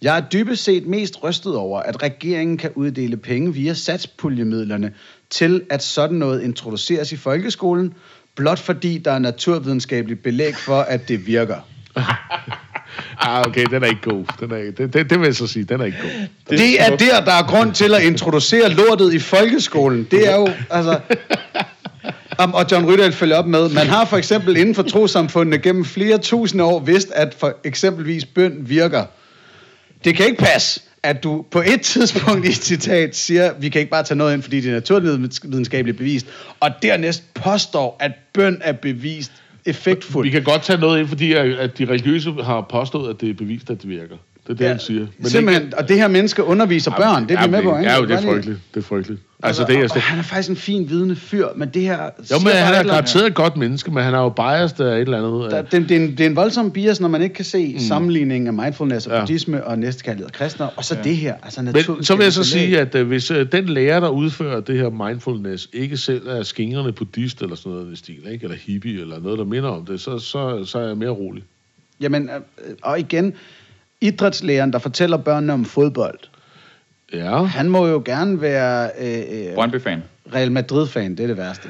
Jeg 0.01 0.17
er 0.17 0.21
dybest 0.21 0.63
set 0.63 0.87
mest 0.87 1.23
rystet 1.23 1.55
over, 1.55 1.79
at 1.79 2.03
regeringen 2.03 2.57
kan 2.57 2.71
uddele 2.75 3.17
penge 3.17 3.53
via 3.53 3.73
satspuljemidlerne 3.73 4.93
til, 5.29 5.61
at 5.69 5.83
sådan 5.83 6.17
noget 6.17 6.43
introduceres 6.43 7.11
i 7.11 7.15
folkeskolen, 7.15 7.93
blot 8.35 8.59
fordi 8.59 8.97
der 8.97 9.11
er 9.11 9.19
naturvidenskabeligt 9.19 10.23
belæg 10.23 10.55
for, 10.55 10.79
at 10.79 11.07
det 11.07 11.27
virker. 11.27 11.57
Ah, 13.19 13.47
okay, 13.47 13.65
den 13.71 13.83
er 13.83 13.87
ikke 13.87 14.01
god. 14.01 14.25
Den 14.39 14.51
er, 14.51 14.71
det, 14.77 14.93
det, 14.93 15.09
det 15.09 15.19
vil 15.19 15.25
jeg 15.25 15.35
så 15.35 15.47
sige, 15.47 15.65
den 15.65 15.81
er 15.81 15.85
ikke 15.85 15.97
god. 16.01 16.09
Det, 16.49 16.59
det 16.59 16.81
er 16.81 16.95
der, 16.95 17.25
der 17.25 17.33
er 17.33 17.43
grund 17.47 17.73
til 17.73 17.93
at 17.93 18.03
introducere 18.03 18.69
lortet 18.69 19.13
i 19.13 19.19
folkeskolen. 19.19 20.07
Det 20.11 20.31
er 20.31 20.35
jo, 20.35 20.49
altså... 20.69 20.99
Om, 22.37 22.53
og 22.53 22.65
John 22.71 22.85
Rydahl 22.85 23.11
følger 23.11 23.35
op 23.35 23.47
med, 23.47 23.69
man 23.69 23.87
har 23.87 24.05
for 24.05 24.17
eksempel 24.17 24.57
inden 24.57 24.75
for 24.75 24.83
trosamfundene 24.83 25.57
gennem 25.57 25.85
flere 25.85 26.17
tusinde 26.17 26.63
år 26.63 26.79
vidst, 26.79 27.11
at 27.11 27.35
for 27.39 27.53
eksempelvis 27.63 28.25
bøn 28.25 28.57
virker. 28.59 29.05
Det 30.03 30.15
kan 30.15 30.25
ikke 30.25 30.37
passe, 30.37 30.81
at 31.03 31.23
du 31.23 31.45
på 31.51 31.61
et 31.61 31.81
tidspunkt 31.81 32.45
i 32.45 32.49
et 32.49 32.55
citat 32.55 33.15
siger, 33.15 33.53
vi 33.59 33.69
kan 33.69 33.81
ikke 33.81 33.91
bare 33.91 34.03
tage 34.03 34.17
noget 34.17 34.33
ind, 34.33 34.41
fordi 34.41 34.61
det 34.61 34.69
er 34.69 34.73
naturvidenskabeligt 34.73 35.97
bevist, 35.97 36.25
og 36.59 36.69
dernæst 36.81 37.33
påstår, 37.33 37.97
at 37.99 38.11
bøn 38.33 38.57
er 38.61 38.71
bevist 38.71 39.31
effektfuldt. 39.67 40.25
Vi 40.25 40.29
kan 40.29 40.43
godt 40.43 40.61
tage 40.61 40.79
noget 40.79 40.99
ind, 40.99 41.07
fordi 41.07 41.33
at 41.33 41.45
at 41.53 41.77
de 41.77 41.85
religiøse 41.85 42.31
har 42.31 42.61
påstået, 42.61 43.09
at 43.09 43.21
det 43.21 43.29
er 43.29 43.33
bevist, 43.33 43.69
at 43.69 43.81
det 43.81 43.89
virker. 43.89 44.17
Det 44.47 44.53
er 44.53 44.57
det, 44.57 44.67
han 44.67 44.79
siger. 44.79 45.07
Men 45.17 45.29
Simpelthen, 45.29 45.73
og 45.77 45.89
det 45.89 45.97
her 45.97 46.07
menneske 46.07 46.43
underviser 46.43 46.91
Ja, 46.91 46.97
børn, 46.97 47.29
det 47.29 47.37
er 47.37 47.45
vi 47.45 47.51
med 47.51 47.63
på, 47.63 47.77
ikke? 47.77 47.89
Ja, 47.91 47.97
jo, 47.97 48.05
det 48.05 48.11
er 48.11 48.21
frygteligt. 48.21 48.59
Det 48.73 48.79
er 48.79 48.83
frygteligt. 48.85 49.21
Altså, 49.43 49.61
Altså, 49.61 49.73
det 49.73 49.79
er 49.79 49.83
og, 49.83 49.89
slet... 49.89 50.01
han 50.03 50.19
er 50.19 50.23
faktisk 50.23 50.49
en 50.49 50.55
fin 50.55 50.89
vidende 50.89 51.15
fyr, 51.15 51.47
men 51.55 51.69
det 51.69 51.81
her... 51.81 51.97
Jo, 52.31 52.39
men 52.43 52.53
han 52.53 52.73
er 52.73 52.83
garanteret 52.83 53.27
et 53.27 53.33
godt 53.33 53.57
menneske, 53.57 53.91
men 53.91 54.03
han 54.03 54.13
er 54.13 54.19
jo 54.19 54.29
biased 54.29 54.79
af 54.79 54.95
et 54.95 55.01
eller 55.01 55.17
andet. 55.17 55.51
Der, 55.51 55.61
det, 55.61 55.89
det, 55.89 55.97
er 55.97 56.01
en, 56.01 56.11
det 56.11 56.19
er 56.19 56.25
en 56.25 56.35
voldsom 56.35 56.71
bias, 56.71 56.99
når 57.01 57.07
man 57.07 57.21
ikke 57.21 57.35
kan 57.35 57.45
se 57.45 57.73
mm. 57.73 57.79
sammenligningen 57.79 58.47
af 58.47 58.53
mindfulness 58.53 59.07
og 59.07 59.13
Ja. 59.13 59.19
buddhisme 59.19 59.63
og 59.63 59.79
næstekærlighed 59.79 60.25
og 60.25 60.33
kristne, 60.33 60.69
og 60.69 60.85
så 60.85 60.95
ja. 60.95 61.01
det 61.01 61.17
her. 61.17 61.33
Altså, 61.43 61.61
Men 61.61 62.03
så 62.03 62.15
vil 62.15 62.23
jeg 62.23 62.33
så 62.33 62.43
sige, 62.43 62.79
at 62.79 62.95
øh, 62.95 63.07
hvis 63.07 63.31
øh, 63.31 63.51
den 63.51 63.65
lærer, 63.69 63.99
der 63.99 64.09
udfører 64.09 64.59
det 64.59 64.77
her 64.77 64.89
mindfulness, 64.89 65.69
ikke 65.73 65.97
selv 65.97 66.27
er 66.27 66.43
skingrende 66.43 66.91
buddhist 66.91 67.41
eller 67.41 67.55
sådan 67.55 67.71
noget 67.71 67.93
i 67.93 67.95
stil, 67.95 68.19
ikke? 68.31 68.43
eller 68.43 68.57
hippie 68.57 69.01
eller 69.01 69.19
noget, 69.19 69.39
der 69.39 69.45
minder 69.45 69.69
om 69.69 69.85
det, 69.85 70.01
så, 70.01 70.19
så, 70.19 70.65
så 70.65 70.79
er 70.79 70.87
jeg 70.87 70.97
mere 70.97 71.09
rolig. 71.09 71.43
Jamen, 72.01 72.29
øh, 72.29 72.75
og 72.81 72.99
igen, 72.99 73.33
idrætslæreren, 74.01 74.73
der 74.73 74.79
fortæller 74.79 75.17
børnene 75.17 75.53
om 75.53 75.65
fodbold, 75.65 76.19
Ja. 77.13 77.43
han 77.43 77.69
må 77.69 77.87
jo 77.87 78.01
gerne 78.05 78.41
være 78.41 78.89
øh, 79.01 79.17
øh, 79.47 79.53
Brøndby-fan. 79.55 80.03
Real 80.35 80.51
Madrid-fan, 80.51 81.11
det 81.11 81.19
er 81.23 81.27
det 81.27 81.37
værste. 81.37 81.69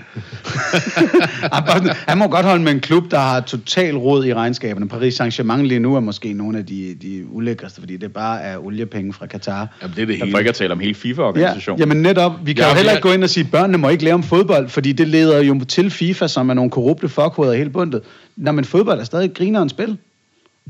Han 1.42 1.64
bare- 1.68 1.96
han 2.08 2.18
må 2.18 2.28
godt 2.28 2.46
holde 2.46 2.64
med 2.64 2.72
en 2.72 2.80
klub, 2.80 3.12
der 3.12 3.20
har 3.20 3.40
total 3.42 3.98
råd 3.98 4.26
i 4.26 4.34
regnskaberne. 4.34 4.88
Paris 4.90 5.22
Saint-Germain 5.22 5.62
lige 5.62 5.80
nu 5.80 5.96
er 5.96 6.00
måske 6.00 6.34
nogle 6.34 6.58
af 6.58 6.66
de, 6.66 6.96
de 7.02 7.26
ulækreste, 7.32 7.82
fordi 7.82 7.98
det 7.98 8.14
bare 8.14 8.42
er 8.42 8.58
oliepenge 8.66 9.14
fra 9.14 9.26
Katar. 9.26 9.68
Jamen, 9.82 9.96
det 9.96 10.02
er 10.02 10.06
det 10.06 10.20
For 10.20 10.26
hele. 10.26 10.38
ikke 10.40 10.50
at 10.50 10.56
tale 10.56 10.72
om 10.72 10.80
hele 10.80 10.92
Ja, 10.92 10.98
FIFA-organisationen. 11.10 11.80
jamen 11.80 11.98
netop. 12.02 12.32
Vi 12.44 12.54
kan 12.54 12.64
Ja, 12.64 12.70
jo 12.70 12.76
heller 12.76 12.92
jeg- 12.92 12.98
ikke 12.98 13.08
gå 13.08 13.14
ind 13.14 13.24
og 13.24 13.30
sige, 13.30 13.44
at 13.44 13.52
børnene 13.52 13.78
må 13.78 13.90
ikke 13.90 14.04
lære 14.04 14.14
om 14.14 14.24
fodbold, 14.24 14.70
fordi 14.70 14.92
det 14.92 15.08
leder 15.08 15.42
jo 15.42 15.60
til 15.68 15.92
FIFA, 15.92 16.28
som 16.28 16.50
er 16.50 16.54
nogle 16.54 16.72
korrupte 16.72 17.10
fuckhoveder 17.10 17.56
helt 17.56 17.74
bundet. 17.74 18.02
Nå, 18.36 18.52
men 18.52 18.66
fodbold 18.66 19.00
er 19.00 19.04
stadig 19.04 19.34
griner 19.34 19.62
en 19.62 19.70
spil. 19.70 19.98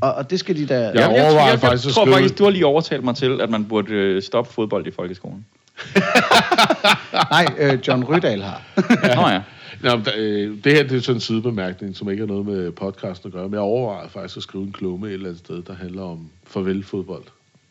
Og, 0.00 0.14
og 0.14 0.30
det 0.30 0.38
skal 0.40 0.56
de 0.56 0.66
da... 0.66 0.74
Ja. 0.80 0.86
jeg, 0.86 0.94
jeg, 0.96 1.06
overvejer 1.08 1.44
jeg, 1.44 1.52
jeg, 1.52 1.60
faktisk 1.60 1.86
jeg 1.86 1.94
tror 1.94 2.04
skrive- 2.04 2.14
faktisk, 2.14 2.38
du 2.38 2.44
har 2.44 2.50
lige 2.50 2.66
overtalt 2.66 3.04
mig 3.04 3.16
til, 3.16 3.40
at 3.40 3.50
man 3.50 3.64
burde 3.64 3.92
øh, 3.92 4.22
stoppe 4.22 4.52
fodbold 4.52 4.86
i 4.86 4.90
folkeskolen. 4.90 5.46
Nej, 7.30 7.46
øh, 7.58 7.78
John 7.88 8.04
Rydahl 8.04 8.42
har. 8.42 8.62
Nå 9.16 9.28
ja. 9.28 9.40
Nå, 9.82 9.96
men, 9.96 10.06
øh, 10.18 10.56
det 10.64 10.72
her 10.72 10.82
det 10.82 10.96
er 10.96 11.00
sådan 11.00 11.16
en 11.16 11.20
sidebemærkning, 11.20 11.96
som 11.96 12.10
ikke 12.10 12.20
har 12.20 12.26
noget 12.26 12.46
med 12.46 12.72
podcasten 12.72 13.28
at 13.28 13.32
gøre, 13.32 13.44
men 13.44 13.52
jeg 13.52 13.60
overvejer 13.60 14.08
faktisk 14.08 14.36
at 14.36 14.42
skrive 14.42 14.64
en 14.64 14.72
klumme 14.72 15.06
et 15.06 15.12
eller 15.12 15.26
andet 15.28 15.38
sted, 15.44 15.62
der 15.62 15.74
handler 15.74 16.02
om 16.02 16.30
farvel 16.46 16.84
fodbold. 16.84 17.22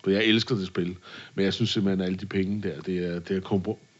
For 0.03 0.11
jeg 0.11 0.23
elsker 0.23 0.55
det 0.55 0.67
spil, 0.67 0.95
men 1.35 1.45
jeg 1.45 1.53
synes 1.53 1.69
simpelthen, 1.69 2.01
at 2.01 2.05
alle 2.07 2.17
de 2.17 2.25
penge 2.25 2.61
der, 2.63 2.81
det 2.85 2.97
er, 3.15 3.19
det 3.19 3.37
er 3.37 3.41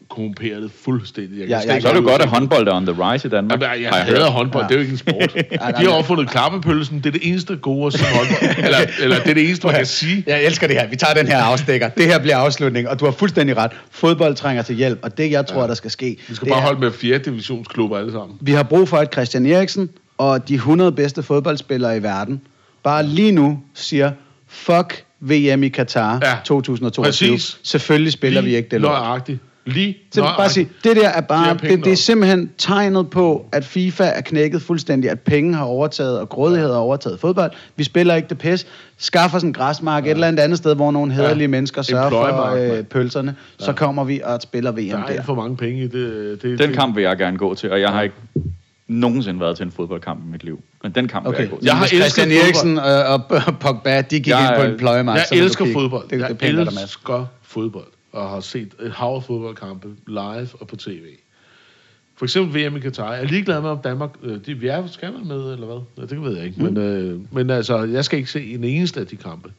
korrumperet 0.08 0.62
det 0.62 0.70
fuldstændig. 0.84 1.40
Jeg 1.40 1.48
Ja, 1.48 1.60
ikke 1.60 1.82
Så 1.82 1.88
er 1.88 1.94
det 1.94 2.04
godt, 2.04 2.22
at 2.22 2.28
håndbold 2.28 2.68
er 2.68 2.74
on 2.74 2.86
the 2.86 3.12
rise 3.12 3.28
i 3.28 3.30
Danmark. 3.30 3.60
Jamen, 3.62 3.74
jeg, 3.82 3.82
jeg 3.92 4.04
hader 4.04 4.20
hørt. 4.24 4.32
håndbold, 4.32 4.62
Ja. 4.64 4.68
det 4.68 4.74
er 4.74 4.76
jo 4.76 4.80
ikke 4.80 4.92
en 4.92 4.98
sport. 4.98 5.34
De 5.80 5.84
har 5.84 5.88
opfundet 5.98 6.30
klappepølsen, 6.30 6.98
det 6.98 7.06
er 7.06 7.10
det 7.10 7.20
eneste 7.28 7.56
gode 7.56 7.86
at 7.86 7.92
sige 7.92 8.06
håndbold. 8.16 8.64
Eller, 8.64 8.78
eller 9.02 9.16
det 9.18 9.30
er 9.30 9.34
det 9.34 9.44
eneste, 9.46 9.66
man 9.66 9.76
kan 9.76 9.86
sige. 9.86 10.24
Jeg 10.26 10.44
elsker 10.44 10.66
det 10.66 10.76
her. 10.76 10.88
Vi 10.88 10.96
tager 10.96 11.14
den 11.14 11.26
her 11.26 11.42
afstikker. 11.42 11.88
Det 11.88 12.06
her 12.06 12.18
bliver 12.18 12.36
afslutning, 12.36 12.88
og 12.88 13.00
du 13.00 13.04
har 13.04 13.12
fuldstændig 13.12 13.56
ret. 13.56 13.70
Fodbold 13.90 14.34
trænger 14.34 14.62
til 14.62 14.74
hjælp, 14.74 14.98
og 15.02 15.18
det, 15.18 15.30
jeg 15.30 15.46
tror, 15.46 15.66
der 15.66 15.74
skal 15.74 15.90
ske... 15.90 16.16
Vi 16.28 16.34
skal 16.34 16.48
bare 16.48 16.58
er- 16.58 16.62
holde 16.62 16.80
med 16.80 16.92
4. 16.92 17.18
divisionsklubber 17.18 17.98
alle 17.98 18.12
sammen. 18.12 18.36
Vi 18.40 18.52
har 18.52 18.62
brug 18.62 18.88
for 18.88 18.96
et 18.96 19.12
Christian 19.12 19.46
Eriksen 19.46 19.90
og 20.18 20.48
de 20.48 20.54
100 20.54 20.92
bedste 20.92 21.22
fodboldspillere 21.22 21.96
i 21.96 22.02
verden. 22.02 22.40
Bare 22.82 23.02
lige 23.06 23.32
nu 23.32 23.58
siger, 23.74 24.10
fuck 24.48 25.04
VM 25.20 25.62
i 25.62 25.68
Katar 25.68 26.18
Ja, 26.22 26.34
2022. 26.44 27.04
præcis. 27.04 27.58
Selvfølgelig 27.62 28.12
spiller 28.12 28.40
vi 28.42 28.56
ikke 28.56 28.68
det 28.70 28.80
lort. 28.80 28.92
Nøjagtigt. 28.92 29.38
Lige 29.68 29.96
Så 30.14 30.20
bare 30.22 30.48
sige, 30.50 30.68
det 30.84 30.96
der 30.96 31.08
er 31.08 31.20
bare, 31.20 31.52
det, 31.52 31.60
penge 31.60 31.84
det 31.84 31.92
er 31.92 31.96
simpelthen 31.96 32.50
tegnet 32.58 33.10
på, 33.10 33.46
at 33.52 33.64
FIFA 33.64 34.04
er 34.04 34.20
knækket 34.20 34.62
fuldstændig, 34.62 35.10
at 35.10 35.20
penge 35.20 35.54
har 35.54 35.64
overtaget, 35.64 36.20
og 36.20 36.28
grådighed 36.28 36.68
har 36.70 36.78
overtaget 36.78 37.20
fodbold. 37.20 37.52
Vi 37.76 37.84
spiller 37.84 38.14
ikke 38.14 38.28
det 38.28 38.38
pis. 38.38 38.66
Skaffer 38.98 39.38
sådan 39.38 39.48
en 39.50 39.52
græsmark 39.54 40.04
et 40.06 40.10
eller 40.10 40.26
andet 40.26 40.40
andet 40.42 40.58
sted, 40.58 40.74
hvor 40.74 40.90
nogle 40.90 41.12
hederlige 41.12 41.42
Ja. 41.42 41.46
mennesker 41.48 41.80
En 41.80 41.84
sørger 41.84 42.10
for 42.10 42.74
øh, 42.78 42.82
pølserne. 42.84 43.34
Så 43.58 43.72
kommer 43.72 44.04
vi 44.04 44.20
og 44.24 44.42
spiller 44.42 44.70
VM 44.70 44.76
Der 44.88 44.96
er 44.96 45.00
der. 45.00 45.06
alt 45.06 45.24
for 45.26 45.34
mange 45.34 45.56
penge 45.56 45.80
i 45.82 45.86
det. 45.88 45.92
det 46.42 46.58
Den 46.58 46.58
det, 46.68 46.74
kamp 46.76 46.96
vil 46.96 47.02
jeg 47.02 47.16
gerne 47.18 47.38
gå 47.38 47.54
til, 47.54 47.70
og 47.72 47.80
jeg 47.80 47.88
har 47.90 48.02
ikke 48.02 48.14
nogensinde 48.88 49.40
været 49.40 49.56
til 49.56 49.66
en 49.66 49.72
fodboldkamp 49.72 50.20
i 50.20 50.30
mit 50.32 50.44
liv. 50.44 50.60
Men 50.82 50.92
den 50.92 51.08
kamp 51.08 51.24
vil 51.26 51.28
Okay, 51.34 51.40
jeg 51.40 51.50
gå 51.50 51.56
til. 51.58 51.64
Jeg 51.66 51.76
har 51.76 51.86
Christian. 51.86 52.30
Eriksen 52.30 52.78
og, 52.78 53.02
og 53.04 53.22
Pogba, 53.60 54.00
de 54.00 54.16
gik 54.16 54.28
Jeg- 54.28 54.48
ind 54.56 54.64
på 54.66 54.72
en 54.72 54.78
pløjemark. 54.78 55.18
Jeg 55.30 55.38
elsker 55.38 55.64
fodbold. 55.72 56.02
Det, 56.02 56.10
det 56.40 56.42
er 56.42 56.46
jeg 56.52 56.80
elsker 56.82 57.26
fodbold. 57.42 57.84
Og 58.12 58.30
har 58.30 58.40
set 58.40 58.74
et 58.80 58.92
hav 58.92 59.14
af 59.14 59.22
fodboldkampe 59.22 59.88
live 60.06 60.48
og 60.60 60.66
på 60.68 60.76
tv. 60.76 61.04
For 62.16 62.24
eksempel 62.24 62.68
VM 62.68 62.76
i 62.76 62.80
Katar. 62.80 63.12
Jeg 63.12 63.22
er 63.22 63.26
ligeglad 63.26 63.60
med, 63.60 63.70
om 63.70 63.78
Danmark... 63.78 64.10
Øh, 64.22 64.46
de, 64.46 64.54
vi 64.54 64.66
er, 64.66 64.86
skal 64.86 65.12
være 65.12 65.24
med, 65.24 65.52
eller 65.52 65.66
hvad? 65.66 65.80
Ja, 65.98 66.02
det 66.02 66.22
ved 66.22 66.36
jeg 66.36 66.46
ikke. 66.46 66.64
Mm. 66.64 66.72
Men, 66.72 66.76
øh, 66.76 67.20
men 67.32 67.50
altså, 67.50 67.84
jeg 67.84 68.04
skal 68.04 68.18
ikke 68.18 68.30
se 68.30 68.54
en 68.54 68.64
eneste 68.64 69.00
af 69.00 69.06
de 69.06 69.16
kampe. 69.16 69.52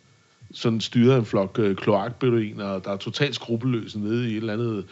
Sådan 0.54 0.82
styrer 0.82 1.18
en 1.18 1.26
flok 1.26 1.60
øh, 1.60 1.76
kloakbeduiner, 1.76 2.80
der 2.80 2.92
er 2.92 2.98
totalt 2.98 3.36
skrupelløse 3.36 4.00
nede 4.00 4.30
i 4.30 4.32
et 4.32 4.38
eller 4.38 4.54
andet 4.54 4.86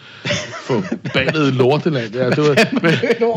forbandet 0.67 1.53
lorteland. 1.53 2.13
Ja, 2.13 2.29
det 2.29 2.37
var, 2.37 2.55
men, 2.83 2.93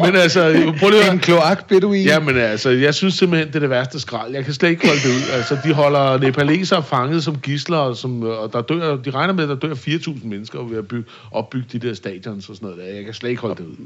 men 0.06 0.20
altså, 0.20 0.72
prøv 0.80 0.90
lige 0.90 1.04
at 1.04 1.12
En 1.12 1.18
kloak, 1.18 1.68
beduin. 1.68 2.06
Ja, 2.06 2.20
men 2.20 2.36
altså, 2.36 2.70
jeg 2.70 2.94
synes 2.94 3.14
simpelthen, 3.14 3.48
det 3.48 3.56
er 3.56 3.60
det 3.60 3.70
værste 3.70 4.00
skrald. 4.00 4.34
Jeg 4.34 4.44
kan 4.44 4.54
slet 4.54 4.70
ikke 4.70 4.86
holde 4.86 5.00
det 5.00 5.08
ud. 5.08 5.32
Altså, 5.32 5.58
de 5.64 5.72
holder 5.72 6.18
nepalesere 6.18 6.82
fanget 6.82 7.24
som 7.24 7.38
gisler, 7.38 7.78
og, 7.78 7.96
som, 7.96 8.22
og 8.22 8.52
der 8.52 8.62
dør, 8.62 8.96
de 8.96 9.10
regner 9.10 9.34
med, 9.34 9.42
at 9.42 9.48
der 9.48 9.68
dør 9.68 9.74
4.000 9.74 10.26
mennesker 10.26 10.62
ved 10.62 10.78
at 10.78 10.88
bygge, 10.88 11.10
opbygge 11.30 11.66
de 11.72 11.88
der 11.88 11.94
stadions 11.94 12.48
og 12.48 12.56
sådan 12.56 12.68
noget. 12.68 12.82
Der. 12.82 12.94
Jeg 12.94 13.04
kan 13.04 13.14
slet 13.14 13.30
ikke 13.30 13.42
holde 13.42 13.62
det 13.62 13.68
ud. 13.68 13.76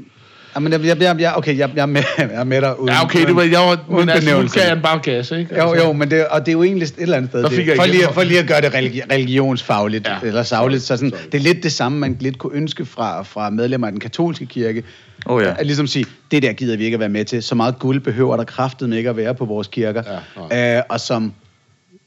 Jamen, 0.55 0.71
jeg, 0.71 0.85
jeg, 0.85 1.01
jeg, 1.01 1.15
jeg, 1.19 1.33
okay, 1.35 1.57
jeg, 1.57 1.69
jeg, 1.75 1.81
er 1.81 1.85
med, 1.85 2.03
jeg 2.17 2.29
er 2.31 2.43
med 2.43 2.61
dig 2.61 2.79
uden, 2.79 2.93
Ja, 2.93 3.03
okay, 3.03 3.25
det 3.25 3.35
var, 3.35 3.41
jeg 3.41 3.59
var, 3.59 3.85
uden 3.87 4.05
men 4.05 4.09
altså, 4.09 4.41
nu 4.41 4.47
kan 4.47 4.61
jeg 4.67 4.81
bare 4.81 4.99
gas, 5.03 5.31
ikke? 5.31 5.55
Altså, 5.55 5.75
Jo, 5.75 5.83
jo, 5.87 5.93
men 5.93 6.11
det, 6.11 6.27
og 6.27 6.39
det 6.39 6.47
er 6.47 6.53
jo 6.53 6.63
egentlig 6.63 6.85
et 6.85 6.93
eller 6.97 7.17
andet 7.17 7.31
sted. 7.31 7.43
Der 7.43 7.49
det, 7.49 7.75
for, 7.75 7.85
lige, 7.85 8.03
for- 8.13 8.23
lige 8.23 8.39
at 8.39 8.47
gøre 8.47 8.61
det 8.61 8.67
religi- 8.73 9.13
religionsfagligt, 9.13 10.07
ja. 10.07 10.13
Ja. 10.13 10.27
eller 10.27 10.43
savligt, 10.43 10.83
så 10.83 10.97
sådan, 10.97 11.09
Sorry. 11.11 11.19
det 11.31 11.37
er 11.37 11.41
lidt 11.41 11.63
det 11.63 11.71
samme, 11.71 11.97
man 11.99 12.17
lidt 12.19 12.37
kunne 12.37 12.55
ønske 12.57 12.85
fra, 12.85 13.21
fra 13.23 13.49
medlemmer 13.49 13.87
af 13.87 13.91
den 13.91 13.99
katolske 13.99 14.45
kirke. 14.45 14.83
Åh, 15.25 15.43
ja. 15.43 15.53
At 15.59 15.65
ligesom 15.65 15.87
sige, 15.87 16.05
det 16.31 16.43
der 16.43 16.53
gider 16.53 16.77
vi 16.77 16.85
ikke 16.85 16.95
at 16.95 16.99
være 16.99 17.09
med 17.09 17.25
til. 17.25 17.43
Så 17.43 17.55
meget 17.55 17.79
guld 17.79 17.99
behøver 18.01 18.37
der 18.37 18.43
kraftet 18.43 18.93
ikke 18.93 19.09
at 19.09 19.17
være 19.17 19.35
på 19.35 19.45
vores 19.45 19.67
kirker. 19.67 20.03
Ja, 20.51 20.77
øh, 20.77 20.83
og 20.89 20.99
som, 20.99 21.33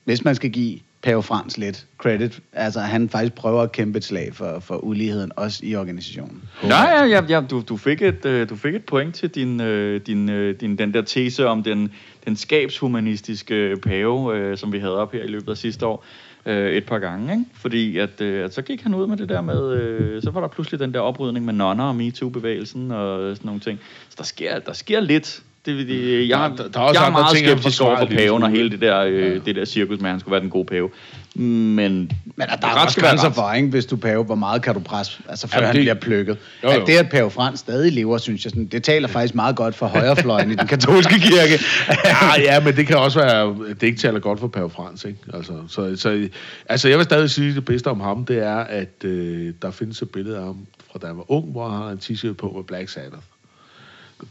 hvis 0.04 0.24
man 0.24 0.34
skal 0.34 0.50
give 0.50 0.78
Pave 1.02 1.22
Frans 1.22 1.58
lidt 1.58 1.86
credit, 1.98 2.40
altså 2.52 2.80
han 2.80 3.08
faktisk 3.08 3.34
prøver 3.34 3.62
at 3.62 3.72
kæmpe 3.72 3.98
et 3.98 4.04
slag 4.04 4.34
for, 4.34 4.58
for 4.60 4.76
uligheden, 4.76 5.32
også 5.36 5.60
i 5.62 5.76
organisationen. 5.76 6.42
Nej, 6.62 6.90
ja, 6.92 7.04
ja, 7.04 7.22
ja, 7.28 7.40
du, 7.50 7.62
du, 7.68 7.76
fik 7.76 8.02
et, 8.02 8.24
øh, 8.24 8.48
du 8.48 8.56
fik 8.56 8.74
et 8.74 8.84
point 8.84 9.14
til 9.14 9.28
din, 9.28 9.60
øh, 9.60 10.00
din, 10.00 10.28
øh, 10.28 10.60
din, 10.60 10.78
den 10.78 10.94
der 10.94 11.02
tese 11.02 11.46
om 11.46 11.62
den, 11.62 11.92
den 12.26 12.36
skabshumanistiske 12.36 13.76
pave, 13.82 14.56
som 14.56 14.72
vi 14.72 14.78
havde 14.78 14.96
op 14.96 15.12
her 15.12 15.22
i 15.22 15.26
løbet 15.26 15.48
af 15.48 15.56
sidste 15.56 15.86
år 15.86 16.04
øh, 16.46 16.72
et 16.72 16.86
par 16.86 16.98
gange. 16.98 17.32
Ikke? 17.32 17.44
Fordi 17.54 17.98
at, 17.98 18.20
øh, 18.20 18.44
at 18.44 18.54
så 18.54 18.62
gik 18.62 18.82
han 18.82 18.94
ud 18.94 19.06
med 19.06 19.16
det 19.16 19.28
der 19.28 19.40
med, 19.40 19.72
øh, 19.72 20.22
så 20.22 20.30
var 20.30 20.40
der 20.40 20.48
pludselig 20.48 20.80
den 20.80 20.94
der 20.94 21.00
oprydning 21.00 21.44
med 21.44 21.54
nonner 21.54 21.84
og 21.84 21.96
MeToo-bevægelsen 21.96 22.90
og 22.90 23.36
sådan 23.36 23.46
nogle 23.46 23.60
ting. 23.60 23.80
Så 24.08 24.14
der 24.18 24.24
sker, 24.24 24.58
der 24.58 24.72
sker 24.72 25.00
lidt. 25.00 25.42
Det, 25.76 25.88
det, 25.88 26.28
jeg, 26.28 26.50
Der- 26.56 26.68
der 26.68 26.80
er 26.80 26.84
også 26.84 27.00
jeg 27.00 27.02
er 27.02 27.06
andre 27.06 27.20
meget 27.20 27.36
ting, 27.36 27.48
han 27.48 27.56
skeptisk 27.58 27.82
over 27.82 27.96
for 27.98 28.06
paven 28.06 28.42
og 28.42 28.50
hele 28.50 28.70
det 28.70 28.80
der, 28.80 29.00
øh, 29.00 29.44
det 29.46 29.56
der 29.56 29.64
cirkus 29.64 29.98
med, 30.00 30.06
at 30.06 30.10
han 30.10 30.20
skulle 30.20 30.32
være 30.32 30.40
den 30.40 30.50
gode 30.50 30.64
pave. 30.64 30.90
Men, 31.34 31.76
Men 31.76 32.10
der 32.36 32.44
er 32.46 32.76
ret 32.80 32.86
også 32.86 33.00
grænser 33.00 33.30
for, 33.30 33.52
ikke? 33.52 33.68
hvis 33.68 33.86
du 33.86 33.96
er 33.96 34.00
pave, 34.00 34.24
hvor 34.24 34.34
meget 34.34 34.62
kan 34.62 34.74
du 34.74 34.80
presse, 34.80 35.18
altså 35.28 35.48
før 35.48 35.60
Ja, 35.60 35.66
han 35.66 35.74
det- 35.74 35.82
bliver 35.82 35.94
plukket. 35.94 36.38
Jo, 36.64 36.70
jo. 36.72 36.80
At 36.80 36.86
det, 36.86 36.96
at 36.96 37.08
pave 37.10 37.30
Frans 37.30 37.60
stadig 37.60 37.92
lever, 37.92 38.18
synes 38.18 38.44
jeg, 38.44 38.50
sådan, 38.50 38.66
det 38.66 38.82
taler 38.82 39.08
faktisk 39.08 39.34
meget 39.34 39.56
godt 39.56 39.74
for 39.74 39.86
højrefløjen 39.86 40.50
i 40.50 40.54
den 40.54 40.66
katolske 40.66 41.14
kirke. 41.20 41.58
ja, 42.04 42.40
ja, 42.40 42.60
men 42.60 42.76
det 42.76 42.86
kan 42.86 42.96
også 42.96 43.20
være, 43.20 43.56
det 43.80 43.82
ikke 43.82 43.98
taler 43.98 44.20
godt 44.20 44.40
for 44.40 44.48
Pave 44.48 44.70
Frans, 44.70 45.04
ikke? 45.04 45.18
Altså, 45.34 45.52
så, 45.68 45.96
så, 45.96 46.28
altså, 46.68 46.88
jeg 46.88 46.98
vil 46.98 47.04
stadig 47.04 47.30
sige, 47.30 47.54
det 47.54 47.64
bedste 47.64 47.86
om 47.90 48.00
ham, 48.00 48.24
det 48.24 48.38
er, 48.38 48.56
at 48.56 49.04
øh, 49.04 49.52
der 49.62 49.70
findes 49.70 50.02
et 50.02 50.10
billede 50.10 50.36
af 50.36 50.44
ham 50.44 50.56
fra 50.92 50.98
da 51.02 51.06
han 51.06 51.16
var 51.16 51.30
ung, 51.32 51.50
hvor 51.50 51.68
han 51.68 51.82
har 51.82 51.90
en 51.90 51.98
t-shirt 52.02 52.32
på 52.34 52.52
med 52.56 52.64
Black 52.64 52.88
Sabbath. 52.88 53.22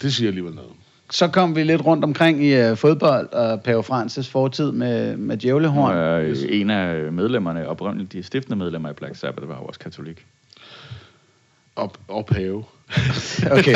Det 0.01 0.13
siger 0.13 0.27
alligevel 0.27 0.53
noget. 0.53 0.69
Så 1.11 1.27
kom 1.27 1.55
vi 1.55 1.63
lidt 1.63 1.85
rundt 1.85 2.03
omkring 2.03 2.43
i 2.45 2.69
uh, 2.71 2.77
fodbold 2.77 3.33
og 3.33 3.61
pave 3.61 3.83
Frans' 3.83 4.31
fortid 4.31 4.71
med, 4.71 5.17
med 5.17 5.37
djævlehorn. 5.37 5.95
Og, 5.95 6.23
øh, 6.23 6.37
en 6.49 6.69
af 6.69 7.11
medlemmerne, 7.11 7.67
oprindeligt 7.67 8.13
de 8.13 8.23
stiftende 8.23 8.57
medlemmer 8.57 8.89
i 8.89 8.93
Black 8.93 9.15
Sabbath, 9.15 9.49
var 9.49 9.55
jo 9.55 9.61
også 9.61 9.79
katolik. 9.79 10.25
Og, 11.75 11.91
og 12.07 12.25
Pave. 12.25 12.63
Okay. 13.51 13.75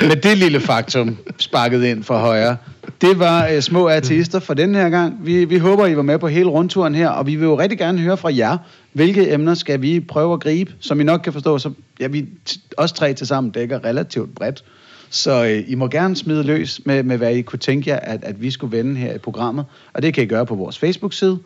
Med 0.00 0.16
det 0.16 0.38
lille 0.38 0.60
faktum 0.60 1.18
sparket 1.38 1.84
ind 1.84 2.04
for 2.04 2.18
højre. 2.18 2.56
Det 3.00 3.18
var 3.18 3.48
uh, 3.54 3.60
små 3.60 3.88
ateister 3.88 4.38
for 4.40 4.54
den 4.54 4.74
her 4.74 4.90
gang. 4.90 5.26
Vi, 5.26 5.44
vi 5.44 5.58
håber, 5.58 5.86
I 5.86 5.96
var 5.96 6.02
med 6.02 6.18
på 6.18 6.28
hele 6.28 6.48
rundturen 6.48 6.94
her, 6.94 7.08
og 7.08 7.26
vi 7.26 7.36
vil 7.36 7.44
jo 7.44 7.58
rigtig 7.58 7.78
gerne 7.78 7.98
høre 7.98 8.16
fra 8.16 8.36
jer. 8.36 8.58
Hvilke 8.92 9.32
emner 9.32 9.54
skal 9.54 9.82
vi 9.82 10.00
prøve 10.00 10.34
at 10.34 10.40
gribe? 10.40 10.72
Som 10.80 11.00
I 11.00 11.04
nok 11.04 11.20
kan 11.20 11.32
forstå, 11.32 11.58
så 11.58 11.72
ja, 12.00 12.06
vi 12.06 12.28
t- 12.50 12.60
os 12.76 12.92
tre 12.92 13.14
til 13.14 13.26
sammen 13.26 13.50
dækker 13.50 13.84
relativt 13.84 14.34
bredt. 14.34 14.64
Så 15.12 15.44
øh, 15.44 15.64
I 15.66 15.74
må 15.74 15.88
gerne 15.88 16.16
smide 16.16 16.42
løs 16.42 16.80
med, 16.84 17.02
med, 17.02 17.16
hvad 17.16 17.34
I 17.34 17.42
kunne 17.42 17.58
tænke 17.58 17.90
jer, 17.90 17.96
at, 17.98 18.24
at 18.24 18.42
vi 18.42 18.50
skulle 18.50 18.76
vende 18.76 18.96
her 18.96 19.14
i 19.14 19.18
programmet. 19.18 19.64
Og 19.92 20.02
det 20.02 20.14
kan 20.14 20.24
I 20.24 20.26
gøre 20.26 20.46
på 20.46 20.54
vores 20.54 20.78
Facebook-side. 20.78 21.38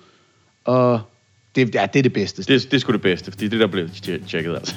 Og 0.65 1.01
det, 1.57 1.75
ja, 1.75 1.87
det 1.93 1.99
er 1.99 2.03
det 2.03 2.13
bedste. 2.13 2.43
Det, 2.43 2.63
det 2.71 2.75
er 2.75 2.79
sgu 2.81 2.93
det 2.93 3.03
bedste, 3.03 3.31
fordi 3.31 3.49
det 3.49 3.61
der 3.61 3.67
blev 3.67 3.89
tje- 3.89 4.29
tjekket 4.29 4.55
altså. 4.55 4.75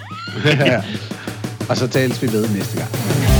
og 1.69 1.77
så 1.77 1.87
tales 1.87 2.21
vi 2.21 2.27
ved 2.27 2.49
næste 2.55 2.77
gang. 2.77 3.38